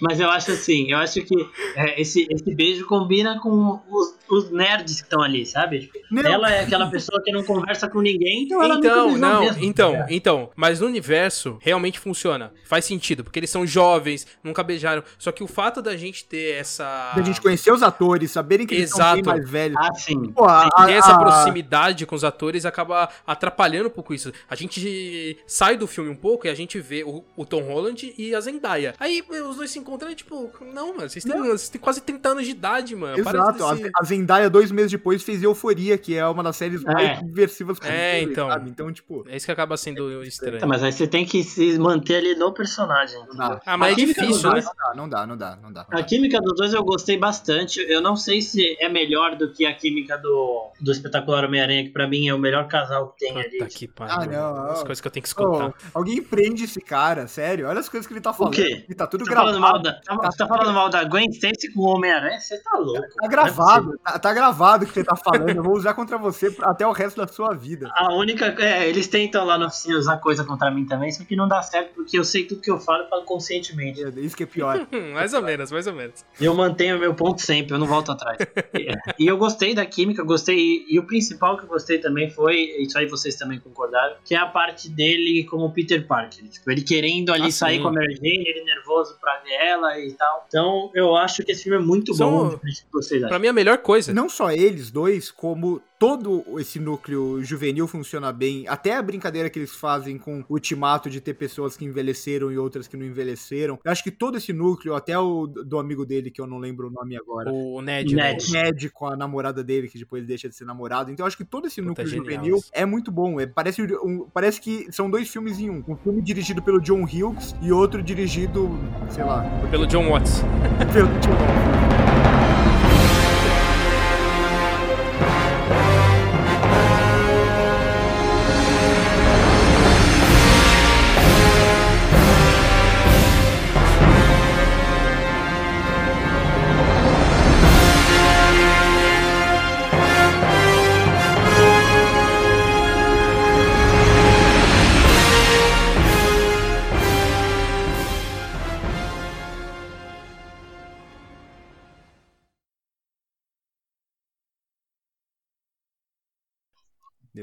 Mas 0.00 0.20
eu 0.20 0.28
acho 0.30 0.50
assim, 0.52 0.90
eu 0.90 0.98
acho 0.98 1.22
que 1.22 1.34
é, 1.76 2.00
esse, 2.00 2.26
esse 2.30 2.54
beijo 2.54 2.86
combina 2.86 3.38
com 3.40 3.80
os, 3.90 4.14
os 4.30 4.50
nerds 4.50 4.96
que 4.96 5.02
estão 5.02 5.22
ali, 5.22 5.44
sabe? 5.46 5.80
Tipo, 5.80 5.98
Não. 6.10 6.22
ela 6.22 6.50
é 6.52 6.60
aquela 6.60 6.86
pessoa 6.90 7.22
que 7.22 7.30
não 7.32 7.42
conversa 7.44 7.88
com 7.88 8.00
ninguém, 8.00 8.44
então 8.44 8.62
ela 8.62 8.76
Então, 8.76 9.16
não, 9.18 9.40
mesmo. 9.40 9.64
então, 9.64 9.94
É. 9.94 10.06
então, 10.10 10.50
mas 10.56 10.80
no 10.80 10.86
universo 10.86 11.58
realmente 11.60 11.98
funciona. 11.98 12.52
Faz 12.64 12.84
sentido, 12.84 13.22
porque 13.24 13.38
eles 13.38 13.50
são 13.50 13.66
jovens, 13.66 14.26
nunca 14.42 14.62
beijaram. 14.62 15.02
Só 15.18 15.30
que 15.32 15.42
o 15.42 15.46
fato 15.46 15.80
da 15.82 15.96
gente 15.96 16.24
ter 16.24 16.56
essa. 16.56 17.12
Da 17.14 17.22
gente 17.22 17.40
conhecer 17.40 17.72
os 17.72 17.82
atores, 17.82 18.30
saberem 18.30 18.66
que 18.66 18.74
eles 18.74 18.90
são 18.90 19.00
Exato. 19.00 19.28
mais 19.28 19.48
velhos. 19.48 19.76
Ah, 19.78 19.94
sim. 19.94 20.30
Pô, 20.32 20.44
a- 20.44 20.68
ter 20.86 20.92
essa 20.92 21.12
a- 21.14 21.18
proximidade 21.18 22.06
com 22.06 22.14
os 22.14 22.24
atores 22.24 22.64
acaba 22.64 23.08
atrapalhando 23.26 23.88
um 23.88 23.90
pouco 23.90 24.14
isso. 24.14 24.32
A 24.48 24.54
gente 24.54 25.38
sai 25.46 25.76
do 25.76 25.86
filme 25.86 26.10
um 26.10 26.16
pouco 26.16 26.46
e 26.46 26.50
a 26.50 26.54
gente 26.54 26.78
vê 26.80 27.04
o, 27.04 27.22
o 27.36 27.44
Tom 27.44 27.62
Holland 27.62 28.14
e 28.16 28.34
a 28.34 28.40
Zendaya. 28.40 28.94
Aí 28.98 29.22
os 29.50 29.56
dois 29.56 29.70
se 29.70 29.78
encontram 29.78 30.10
e, 30.10 30.14
tipo, 30.14 30.50
não, 30.72 30.94
mano, 30.96 31.08
vocês 31.08 31.24
têm, 31.24 31.36
vocês 31.42 31.68
têm 31.68 31.80
quase 31.80 32.00
30 32.00 32.28
anos 32.30 32.44
de 32.44 32.50
idade, 32.50 32.94
mano. 32.96 33.18
Exato, 33.18 33.64
a- 33.64 33.74
desse- 33.74 33.90
a 33.94 34.04
Zendaya, 34.04 34.48
dois 34.50 34.70
meses 34.70 34.90
depois, 34.90 35.22
fez 35.22 35.42
Euforia, 35.42 35.96
que 35.98 36.14
é 36.16 36.26
uma 36.26 36.42
das 36.42 36.56
séries 36.56 36.82
É. 36.84 36.92
mais 36.92 37.18
subversivas 37.18 37.78
que 37.78 37.86
É, 37.88 38.22
então. 38.22 38.48
sabe? 38.48 38.70
Então, 38.70 38.92
tipo, 38.92 39.24
É 39.28 39.36
isso 39.36 39.46
que 39.46 39.52
acaba 39.52 39.76
sendo 39.76 40.22
estranho. 40.22 40.58
Tá, 40.60 40.66
mas 40.66 40.82
aí 40.82 40.92
você 40.92 41.06
tem 41.06 41.24
que 41.24 41.42
se 41.44 41.78
manter 41.78 42.16
ali 42.16 42.34
no 42.34 42.52
personagem. 42.52 43.18
não 43.28 43.36
dá. 43.36 43.60
Ah, 43.64 43.76
mas 43.76 43.90
A 43.90 43.92
é 43.92 43.94
química 43.94 44.20
difícil, 44.22 44.50
né? 44.52 44.62
Não 44.62 44.68
dá, 44.74 44.94
não 44.96 45.08
dá, 45.08 45.26
não 45.26 45.36
dá. 45.36 45.58
Não 45.62 45.72
dá. 45.72 45.86
A 45.90 46.02
química 46.02 46.40
dos 46.40 46.54
dois 46.56 46.72
eu 46.74 46.82
gostei 46.82 47.16
bastante. 47.16 47.80
Eu 47.88 48.00
não 48.00 48.16
sei 48.16 48.40
se 48.42 48.76
é 48.80 48.88
melhor 48.88 49.36
do 49.36 49.52
que 49.52 49.64
a 49.66 49.74
química 49.74 50.16
do, 50.18 50.70
do 50.80 50.90
espetacular 50.92 51.44
Homem-Aranha, 51.44 51.84
que 51.84 51.90
pra 51.90 52.06
mim 52.08 52.28
é 52.28 52.34
o 52.34 52.38
melhor 52.38 52.66
casal 52.68 53.08
que 53.12 53.26
tem 53.26 53.36
ali. 53.38 53.58
Puta 53.58 53.66
que 53.66 53.88
pariu. 53.88 54.14
Ah, 54.14 54.26
não, 54.26 54.70
As 54.70 54.80
ó. 54.80 54.84
coisas 54.84 55.00
que 55.00 55.06
eu 55.06 55.10
tenho 55.10 55.22
que 55.22 55.28
escutar. 55.28 55.72
alguém 55.94 56.22
prende 56.22 56.64
esse 56.64 56.80
cara, 56.80 57.26
sério. 57.26 57.66
Olha 57.68 57.80
as 57.80 57.88
coisas 57.88 58.06
que 58.06 58.12
ele 58.12 58.20
tá 58.20 58.32
falando. 58.32 58.54
quê? 58.54 58.84
E 58.88 58.94
tá 58.94 59.06
tudo 59.06 59.24
Você 59.32 59.34
tá 59.34 59.40
falando 59.40 59.60
mal 59.60 59.82
da, 59.82 59.92
tá, 59.94 60.14
você 60.16 60.38
tá 60.38 60.46
falando 60.46 60.72
mal 60.72 60.88
da 60.90 61.04
Gwen 61.04 61.30
Stacy 61.30 61.72
com 61.72 61.80
o 61.82 61.96
Homem-Aranha? 61.96 62.38
Você 62.38 62.58
tá 62.58 62.76
louco. 62.76 63.08
Tá 63.20 63.28
gravado, 63.28 63.98
tá, 64.04 64.18
tá 64.18 64.34
gravado 64.34 64.84
o 64.84 64.86
que 64.86 64.94
você 64.94 65.04
tá 65.04 65.16
falando. 65.16 65.48
Eu 65.50 65.62
vou 65.62 65.74
usar 65.76 65.94
contra 65.94 66.18
você 66.18 66.54
até 66.62 66.86
o 66.86 66.92
resto 66.92 67.16
da 67.16 67.26
sua 67.26 67.54
vida. 67.54 67.90
A 67.94 68.12
única. 68.14 68.54
É, 68.62 68.88
eles 68.88 69.06
tentam 69.08 69.44
lá 69.44 69.58
na 69.58 69.66
oficina 69.66 69.96
usar 69.96 70.18
coisa 70.18 70.44
contra 70.44 70.70
mim 70.70 70.86
também, 70.86 71.10
só 71.10 71.24
que 71.24 71.34
não 71.36 71.48
dá 71.48 71.62
certo 71.62 71.94
porque 71.94 72.18
eu 72.18 72.24
sei 72.24 72.44
tudo 72.44 72.60
que 72.60 72.70
eu 72.70 72.78
falo, 72.78 73.04
eu 73.04 73.08
falo 73.08 73.24
conscientemente. 73.24 74.02
Isso 74.18 74.36
que 74.36 74.42
é 74.42 74.46
pior. 74.46 74.86
Mais 75.14 75.32
ou 75.34 75.42
menos, 75.42 75.70
mais 75.70 75.86
ou 75.86 75.92
menos. 75.92 76.24
E 76.40 76.44
eu 76.44 76.54
mantenho 76.54 76.96
o 76.96 77.00
meu 77.00 77.14
ponto 77.14 77.40
sempre, 77.40 77.74
eu 77.74 77.78
não 77.78 77.86
volto 77.86 78.12
atrás. 78.12 78.38
e, 78.74 79.24
e 79.24 79.26
eu 79.26 79.36
gostei 79.36 79.74
da 79.74 79.84
química, 79.84 80.22
gostei. 80.22 80.56
E, 80.56 80.94
e 80.94 80.98
o 80.98 81.06
principal 81.06 81.56
que 81.56 81.64
eu 81.64 81.68
gostei 81.68 81.98
também 81.98 82.30
foi, 82.30 82.56
isso 82.78 82.96
aí 82.98 83.06
vocês 83.06 83.36
também 83.36 83.58
concordaram, 83.58 84.16
que 84.24 84.34
é 84.34 84.38
a 84.38 84.46
parte 84.46 84.88
dele 84.88 85.44
como 85.50 85.72
Peter 85.72 86.06
Parker. 86.06 86.48
Tipo, 86.48 86.70
ele 86.70 86.82
querendo 86.82 87.32
ali 87.32 87.48
Ah, 87.48 87.52
sair 87.52 87.76
sim. 87.76 87.82
com 87.82 87.88
a 87.88 87.92
Mary 87.92 88.14
Jane, 88.14 88.44
ele 88.46 88.64
nervoso 88.64 89.18
pra 89.22 89.40
ver 89.44 89.52
ela 89.54 89.98
e 90.00 90.12
tal. 90.12 90.44
Então 90.48 90.90
eu 90.94 91.16
acho 91.16 91.42
que 91.44 91.52
esse 91.52 91.62
filme 91.62 91.78
é 91.78 91.80
muito 91.80 92.12
São- 92.14 92.50
bom. 92.50 92.60
Vocês? 92.92 93.22
Pra 93.28 93.38
mim, 93.38 93.46
a 93.48 93.52
melhor 93.52 93.78
coisa. 93.78 94.12
Não 94.12 94.28
só 94.28 94.50
eles 94.50 94.90
dois, 94.90 95.30
como 95.30 95.80
todo 95.98 96.44
esse 96.58 96.80
núcleo 96.80 97.40
juvenil 97.44 97.86
funciona 97.86 98.32
bem. 98.32 98.66
Até 98.66 98.96
a 98.96 99.00
brincadeira 99.02 99.48
que 99.48 99.56
eles 99.60 99.72
fazem 99.72 100.18
com 100.18 100.40
o 100.40 100.44
ultimato 100.54 101.08
de 101.08 101.20
ter 101.20 101.34
pessoas 101.34 101.76
que 101.76 101.84
envelheceram 101.84 102.50
e 102.50 102.58
outras 102.58 102.88
que 102.88 102.96
não 102.96 103.06
envelheceram. 103.06 103.78
Eu 103.84 103.92
acho 103.92 104.02
que 104.02 104.10
todo 104.10 104.36
esse 104.36 104.52
núcleo, 104.52 104.96
até 104.96 105.16
o 105.16 105.46
do 105.46 105.78
amigo 105.78 106.04
dele, 106.04 106.28
que 106.28 106.40
eu 106.40 106.46
não 106.48 106.58
lembro 106.58 106.88
o 106.88 106.90
nome 106.90 107.16
agora. 107.16 107.52
O 107.52 107.80
Ned. 107.80 108.16
né? 108.16 108.32
Ned. 108.32 108.48
O 108.48 108.52
Ned 108.52 108.90
com 108.90 109.06
a 109.06 109.16
namorada 109.16 109.62
dele, 109.62 109.86
que 109.88 109.96
depois 109.96 110.26
deixa 110.26 110.48
de 110.48 110.56
ser 110.56 110.64
namorado. 110.64 111.12
Então 111.12 111.22
eu 111.22 111.28
acho 111.28 111.36
que 111.36 111.44
todo 111.44 111.68
esse 111.68 111.76
Puta, 111.80 111.88
núcleo 112.02 112.08
genial 112.08 112.24
juvenil 112.34 112.58
é 112.72 112.84
muito 112.84 113.12
bom. 113.12 113.38
É, 113.40 113.46
parece, 113.46 113.80
um- 114.02 114.26
parece 114.34 114.60
que 114.60 114.90
são 114.90 115.08
dois 115.08 115.28
filmes 115.30 115.60
em 115.60 115.70
um. 115.70 115.84
Um 115.86 115.96
filme 115.96 116.20
dirigido 116.20 116.60
pelo 116.60 116.80
John 116.80 117.04
Hughes 117.04 117.54
e 117.62 117.70
outro 117.70 118.02
dirigido, 118.02 118.68
sei 119.12 119.24
lá, 119.24 119.44
Pelo 119.70 119.86
John 119.86 120.08
Watts. 120.08 120.42
pelo 120.92 121.08
John 121.20 121.81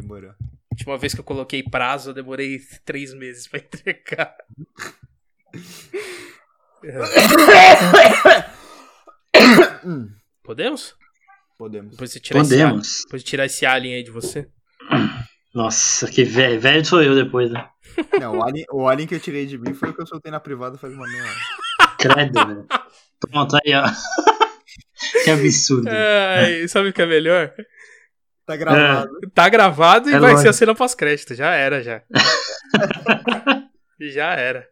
Demorou. 0.09 0.33
Última 0.71 0.97
vez 0.97 1.13
que 1.13 1.19
eu 1.19 1.23
coloquei 1.23 1.61
prazo, 1.61 2.09
eu 2.09 2.13
demorei 2.15 2.59
três 2.83 3.13
meses 3.13 3.47
pra 3.47 3.59
entregar. 3.59 4.35
Podemos? 10.43 10.95
Podemos. 11.57 11.91
Depois 11.91 12.11
você 12.11 12.19
tirar 12.19 12.41
esse, 12.41 12.53
alien- 12.53 12.67
Podemos. 12.69 13.01
depois 13.03 13.23
de 13.23 13.29
tirar 13.29 13.45
esse 13.45 13.65
alien 13.65 13.95
aí 13.95 14.03
de 14.03 14.11
você. 14.11 14.47
Nossa, 15.53 16.07
que 16.09 16.23
velho. 16.23 16.59
Velho 16.59 16.85
sou 16.85 17.01
eu 17.03 17.15
depois, 17.15 17.51
né? 17.51 17.67
Não, 18.19 18.37
o 18.37 18.43
alien, 18.43 18.65
o 18.71 18.87
alien 18.87 19.07
que 19.07 19.15
eu 19.15 19.19
tirei 19.19 19.45
de 19.45 19.57
mim 19.57 19.73
foi 19.73 19.89
o 19.89 19.93
que 19.93 20.01
eu 20.01 20.07
soltei 20.07 20.31
na 20.31 20.39
privada 20.39 20.77
faz 20.77 20.93
uma 20.93 21.07
meia 21.07 21.23
hora. 21.23 21.35
Credo, 21.99 22.47
velho. 22.47 22.67
Pronto, 23.19 23.55
aí, 23.57 23.73
ó. 23.75 23.83
que 25.23 25.29
absurdo. 25.31 25.89
Ai, 25.89 26.67
sabe 26.67 26.89
o 26.89 26.93
que 26.93 27.01
é 27.01 27.05
melhor? 27.05 27.53
Tá 28.49 28.55
gravado. 28.57 29.11
Tá 29.31 29.47
gravado 29.47 30.09
e 30.09 30.13
É 30.13 30.19
vai 30.19 30.31
lógico. 30.31 30.41
ser 30.41 30.47
a 30.47 30.53
cena 30.53 30.73
pós-crédito. 30.73 31.35
Já 31.35 31.53
era, 31.53 31.83
já. 31.83 32.01
já 34.01 34.33
era. 34.33 34.67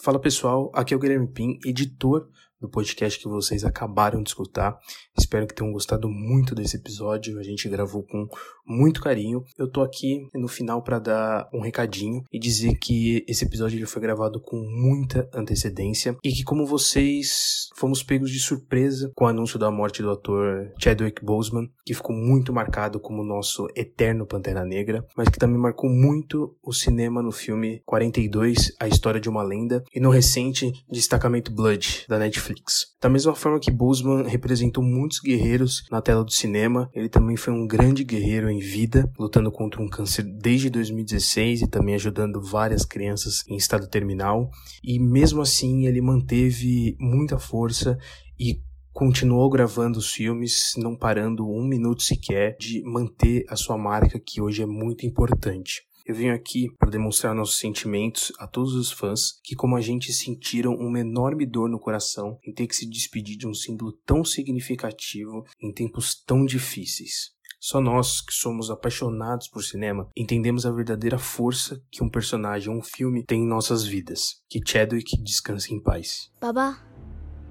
Fala 0.00 0.20
pessoal, 0.20 0.70
aqui 0.76 0.94
é 0.94 0.96
o 0.96 1.00
Guilherme 1.00 1.26
Pim, 1.26 1.58
editor 1.64 2.30
do 2.64 2.68
podcast 2.70 3.20
que 3.20 3.28
vocês 3.28 3.62
acabaram 3.62 4.22
de 4.22 4.30
escutar. 4.30 4.78
Espero 5.16 5.46
que 5.46 5.54
tenham 5.54 5.72
gostado 5.72 6.08
muito 6.08 6.54
desse 6.54 6.76
episódio. 6.76 7.38
A 7.38 7.42
gente 7.42 7.68
gravou 7.68 8.02
com 8.02 8.26
muito 8.66 9.02
carinho. 9.02 9.44
Eu 9.58 9.70
tô 9.70 9.82
aqui 9.82 10.26
no 10.34 10.48
final 10.48 10.82
para 10.82 10.98
dar 10.98 11.48
um 11.52 11.60
recadinho 11.60 12.24
e 12.32 12.38
dizer 12.38 12.78
que 12.78 13.22
esse 13.28 13.44
episódio 13.44 13.76
ele 13.76 13.86
foi 13.86 14.00
gravado 14.00 14.40
com 14.40 14.56
muita 14.56 15.28
antecedência 15.34 16.16
e 16.24 16.32
que 16.32 16.42
como 16.42 16.66
vocês 16.66 17.68
fomos 17.76 18.02
pegos 18.02 18.30
de 18.30 18.40
surpresa 18.40 19.12
com 19.14 19.26
o 19.26 19.28
anúncio 19.28 19.58
da 19.58 19.70
morte 19.70 20.02
do 20.02 20.10
ator 20.10 20.72
Chadwick 20.78 21.22
Boseman, 21.22 21.68
que 21.84 21.92
ficou 21.92 22.16
muito 22.16 22.52
marcado 22.52 22.98
como 22.98 23.22
nosso 23.22 23.68
eterno 23.76 24.26
Pantera 24.26 24.64
Negra, 24.64 25.04
mas 25.14 25.28
que 25.28 25.38
também 25.38 25.58
marcou 25.58 25.90
muito 25.90 26.56
o 26.62 26.72
cinema 26.72 27.22
no 27.22 27.30
filme 27.30 27.82
42, 27.84 28.74
A 28.80 28.88
História 28.88 29.20
de 29.20 29.28
uma 29.28 29.42
Lenda, 29.42 29.84
e 29.94 30.00
no 30.00 30.10
recente 30.10 30.72
Destacamento 30.90 31.52
Blood, 31.52 32.06
da 32.08 32.18
Netflix. 32.18 32.53
Da 33.00 33.08
mesma 33.08 33.34
forma 33.34 33.60
que 33.60 33.70
Boseman 33.70 34.24
representou 34.24 34.82
muitos 34.82 35.20
guerreiros 35.20 35.84
na 35.90 36.00
tela 36.00 36.24
do 36.24 36.32
cinema, 36.32 36.90
ele 36.94 37.08
também 37.08 37.36
foi 37.36 37.52
um 37.52 37.66
grande 37.66 38.04
guerreiro 38.04 38.50
em 38.50 38.58
vida, 38.58 39.10
lutando 39.18 39.50
contra 39.50 39.82
um 39.82 39.88
câncer 39.88 40.22
desde 40.22 40.70
2016 40.70 41.62
e 41.62 41.66
também 41.66 41.94
ajudando 41.94 42.42
várias 42.42 42.84
crianças 42.84 43.44
em 43.48 43.56
estado 43.56 43.88
terminal. 43.88 44.50
E 44.82 44.98
mesmo 44.98 45.40
assim, 45.40 45.86
ele 45.86 46.00
manteve 46.00 46.96
muita 46.98 47.38
força 47.38 47.98
e 48.38 48.60
continuou 48.92 49.50
gravando 49.50 49.98
os 49.98 50.12
filmes, 50.12 50.72
não 50.76 50.96
parando 50.96 51.44
um 51.44 51.64
minuto 51.64 52.02
sequer 52.02 52.56
de 52.58 52.80
manter 52.84 53.44
a 53.48 53.56
sua 53.56 53.76
marca, 53.76 54.20
que 54.24 54.40
hoje 54.40 54.62
é 54.62 54.66
muito 54.66 55.04
importante. 55.04 55.82
Eu 56.06 56.14
venho 56.14 56.34
aqui 56.34 56.68
para 56.78 56.90
demonstrar 56.90 57.34
nossos 57.34 57.58
sentimentos 57.58 58.30
a 58.38 58.46
todos 58.46 58.74
os 58.74 58.92
fãs 58.92 59.40
que, 59.42 59.54
como 59.56 59.74
a 59.74 59.80
gente, 59.80 60.12
sentiram 60.12 60.74
uma 60.74 61.00
enorme 61.00 61.46
dor 61.46 61.68
no 61.68 61.78
coração 61.80 62.38
em 62.46 62.52
ter 62.52 62.66
que 62.66 62.76
se 62.76 62.86
despedir 62.86 63.38
de 63.38 63.46
um 63.48 63.54
símbolo 63.54 63.92
tão 64.04 64.22
significativo 64.22 65.44
em 65.62 65.72
tempos 65.72 66.14
tão 66.14 66.44
difíceis. 66.44 67.32
Só 67.58 67.80
nós, 67.80 68.20
que 68.20 68.34
somos 68.34 68.70
apaixonados 68.70 69.48
por 69.48 69.64
cinema, 69.64 70.06
entendemos 70.14 70.66
a 70.66 70.70
verdadeira 70.70 71.18
força 71.18 71.82
que 71.90 72.04
um 72.04 72.10
personagem 72.10 72.70
ou 72.70 72.78
um 72.78 72.82
filme 72.82 73.24
tem 73.24 73.40
em 73.42 73.48
nossas 73.48 73.84
vidas. 73.86 74.42
Que 74.50 74.60
Chadwick 74.62 75.16
descanse 75.22 75.72
em 75.72 75.80
paz. 75.82 76.30
Baba, 76.38 76.76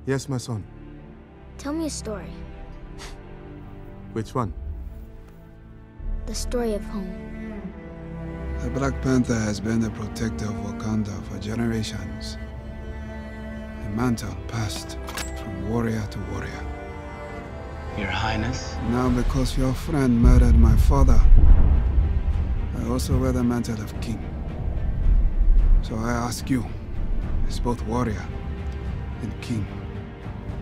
Yes, 0.07 0.27
my 0.27 0.39
son. 0.39 0.61
tell 1.57 1.73
me 1.73 1.85
a 1.85 1.87
story. 1.87 2.29
Which 4.13 4.37
one? 4.37 4.53
The 6.27 6.33
story 6.33 6.75
of 6.75 6.85
home. 6.95 7.32
The 8.63 8.69
Black 8.69 9.01
Panther 9.01 9.35
has 9.35 9.59
been 9.59 9.81
the 9.81 9.89
protector 9.89 10.45
of 10.45 10.53
Wakanda 10.53 11.21
for 11.25 11.37
generations. 11.37 12.37
A 13.85 13.89
mantle 13.89 14.33
passed 14.47 14.97
from 15.35 15.69
warrior 15.69 16.01
to 16.11 16.19
warrior. 16.31 16.65
Your 17.97 18.07
Highness. 18.07 18.77
Now, 18.89 19.09
because 19.09 19.57
your 19.57 19.73
friend 19.73 20.17
murdered 20.17 20.55
my 20.55 20.77
father, 20.77 21.19
I 22.77 22.87
also 22.87 23.17
wear 23.17 23.33
the 23.33 23.43
mantle 23.43 23.81
of 23.81 23.99
king. 23.99 24.23
So 25.81 25.95
I 25.97 26.13
ask 26.13 26.49
you, 26.49 26.65
as 27.49 27.59
both 27.59 27.85
warrior 27.85 28.25
and 29.21 29.41
king, 29.41 29.67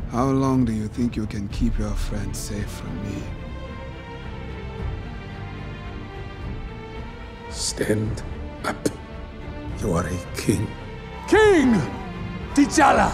how 0.09 0.25
long 0.25 0.65
do 0.65 0.73
you 0.73 0.87
think 0.87 1.15
you 1.15 1.27
can 1.27 1.47
keep 1.49 1.77
your 1.77 1.93
friend 1.93 2.35
safe 2.35 2.67
from 2.67 2.99
me? 3.03 3.40
Stand 7.51 8.23
up. 8.65 8.89
You 9.79 9.93
are 9.93 10.05
a 10.05 10.17
king. 10.35 10.67
King! 11.27 11.73
T'Challa! 12.53 13.11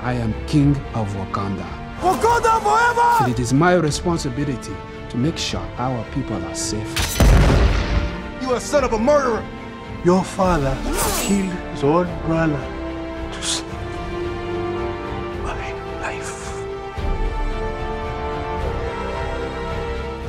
I 0.00 0.12
am 0.14 0.34
king 0.46 0.76
of 0.94 1.08
Wakanda. 1.14 1.66
Wakanda 2.00 2.60
forever! 2.62 3.24
And 3.24 3.32
it 3.32 3.40
is 3.40 3.52
my 3.52 3.74
responsibility 3.74 4.74
to 5.10 5.16
make 5.16 5.38
sure 5.38 5.66
our 5.78 6.04
people 6.12 6.42
are 6.44 6.54
safe. 6.54 7.18
You 8.42 8.54
a 8.54 8.60
son 8.60 8.84
of 8.84 8.92
a 8.92 8.98
murderer! 8.98 9.44
Your 10.04 10.22
father 10.24 10.76
killed 11.22 11.52
his 11.72 11.84
own 11.84 12.06
brother 12.26 12.60
to 13.32 13.42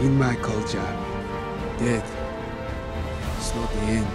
In 0.02 0.18
my 0.18 0.36
culture, 0.36 0.86
death 1.80 2.06
is 3.40 3.56
not 3.56 3.72
the 3.72 3.80
end. 3.80 4.08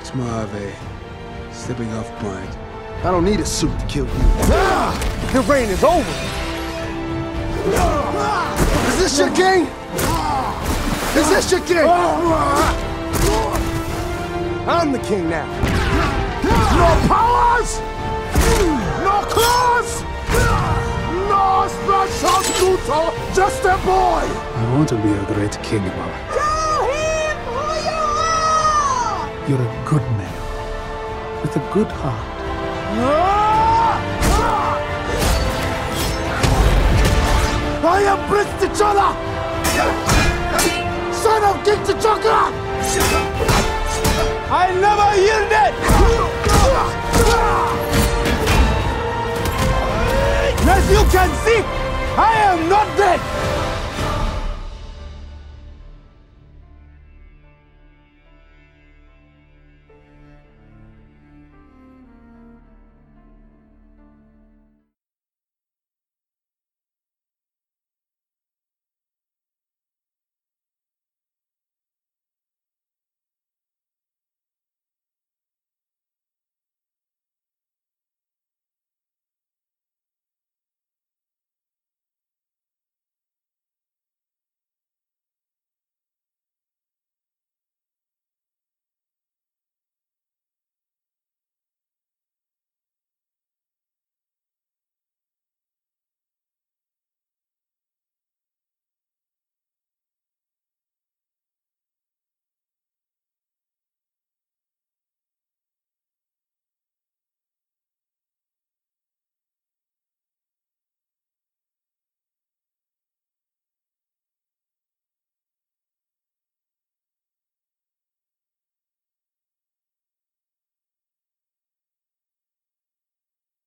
It's 0.00 0.12
more 0.14 0.42
of 0.42 0.52
a 0.52 0.74
stepping 1.52 1.92
off 1.92 2.10
point. 2.18 2.50
I 3.04 3.12
don't 3.12 3.24
need 3.24 3.38
a 3.38 3.46
suit 3.46 3.78
to 3.78 3.86
kill 3.86 4.04
you. 4.06 4.12
Ah! 4.50 5.32
Your 5.32 5.44
reign 5.44 5.68
is 5.70 5.84
over! 5.84 6.10
Is 8.88 8.98
this 8.98 9.16
your 9.18 9.30
king? 9.30 9.68
Is 11.16 11.28
this 11.30 11.50
your 11.52 11.60
king? 11.60 11.86
I'm 14.68 14.90
the 14.90 14.98
king 14.98 15.30
now! 15.30 15.46
No 16.42 16.96
powers! 17.06 17.80
No 19.06 19.22
claws! 19.30 20.02
No 21.30 21.68
special 21.68 22.42
tutor! 22.58 23.15
Just 23.36 23.64
a 23.64 23.76
boy! 23.84 24.24
I 24.24 24.72
want 24.72 24.88
to 24.88 24.94
be 24.94 25.12
a 25.12 25.24
great 25.26 25.62
king, 25.62 25.82
Mama. 25.82 26.18
You're 29.46 29.58
You're 29.58 29.60
a 29.60 29.84
good 29.84 30.00
man 30.16 30.40
with 31.42 31.54
a 31.54 31.60
good 31.70 31.92
heart. 32.00 32.36
Ah! 32.96 34.00
I 37.84 38.02
am 38.04 38.20
Prince 38.26 38.52
T'Challa! 38.58 39.08
Son 41.12 41.44
of 41.44 41.62
King 41.62 41.82
T'Challa! 41.84 42.40
I 44.50 44.72
never 44.80 45.08
yielded! 45.20 45.74
As 50.68 50.90
you 50.90 51.04
can 51.12 51.30
see, 51.44 51.75
I 52.18 52.32
am 52.50 52.68
not 52.70 52.96
dead! 52.96 53.35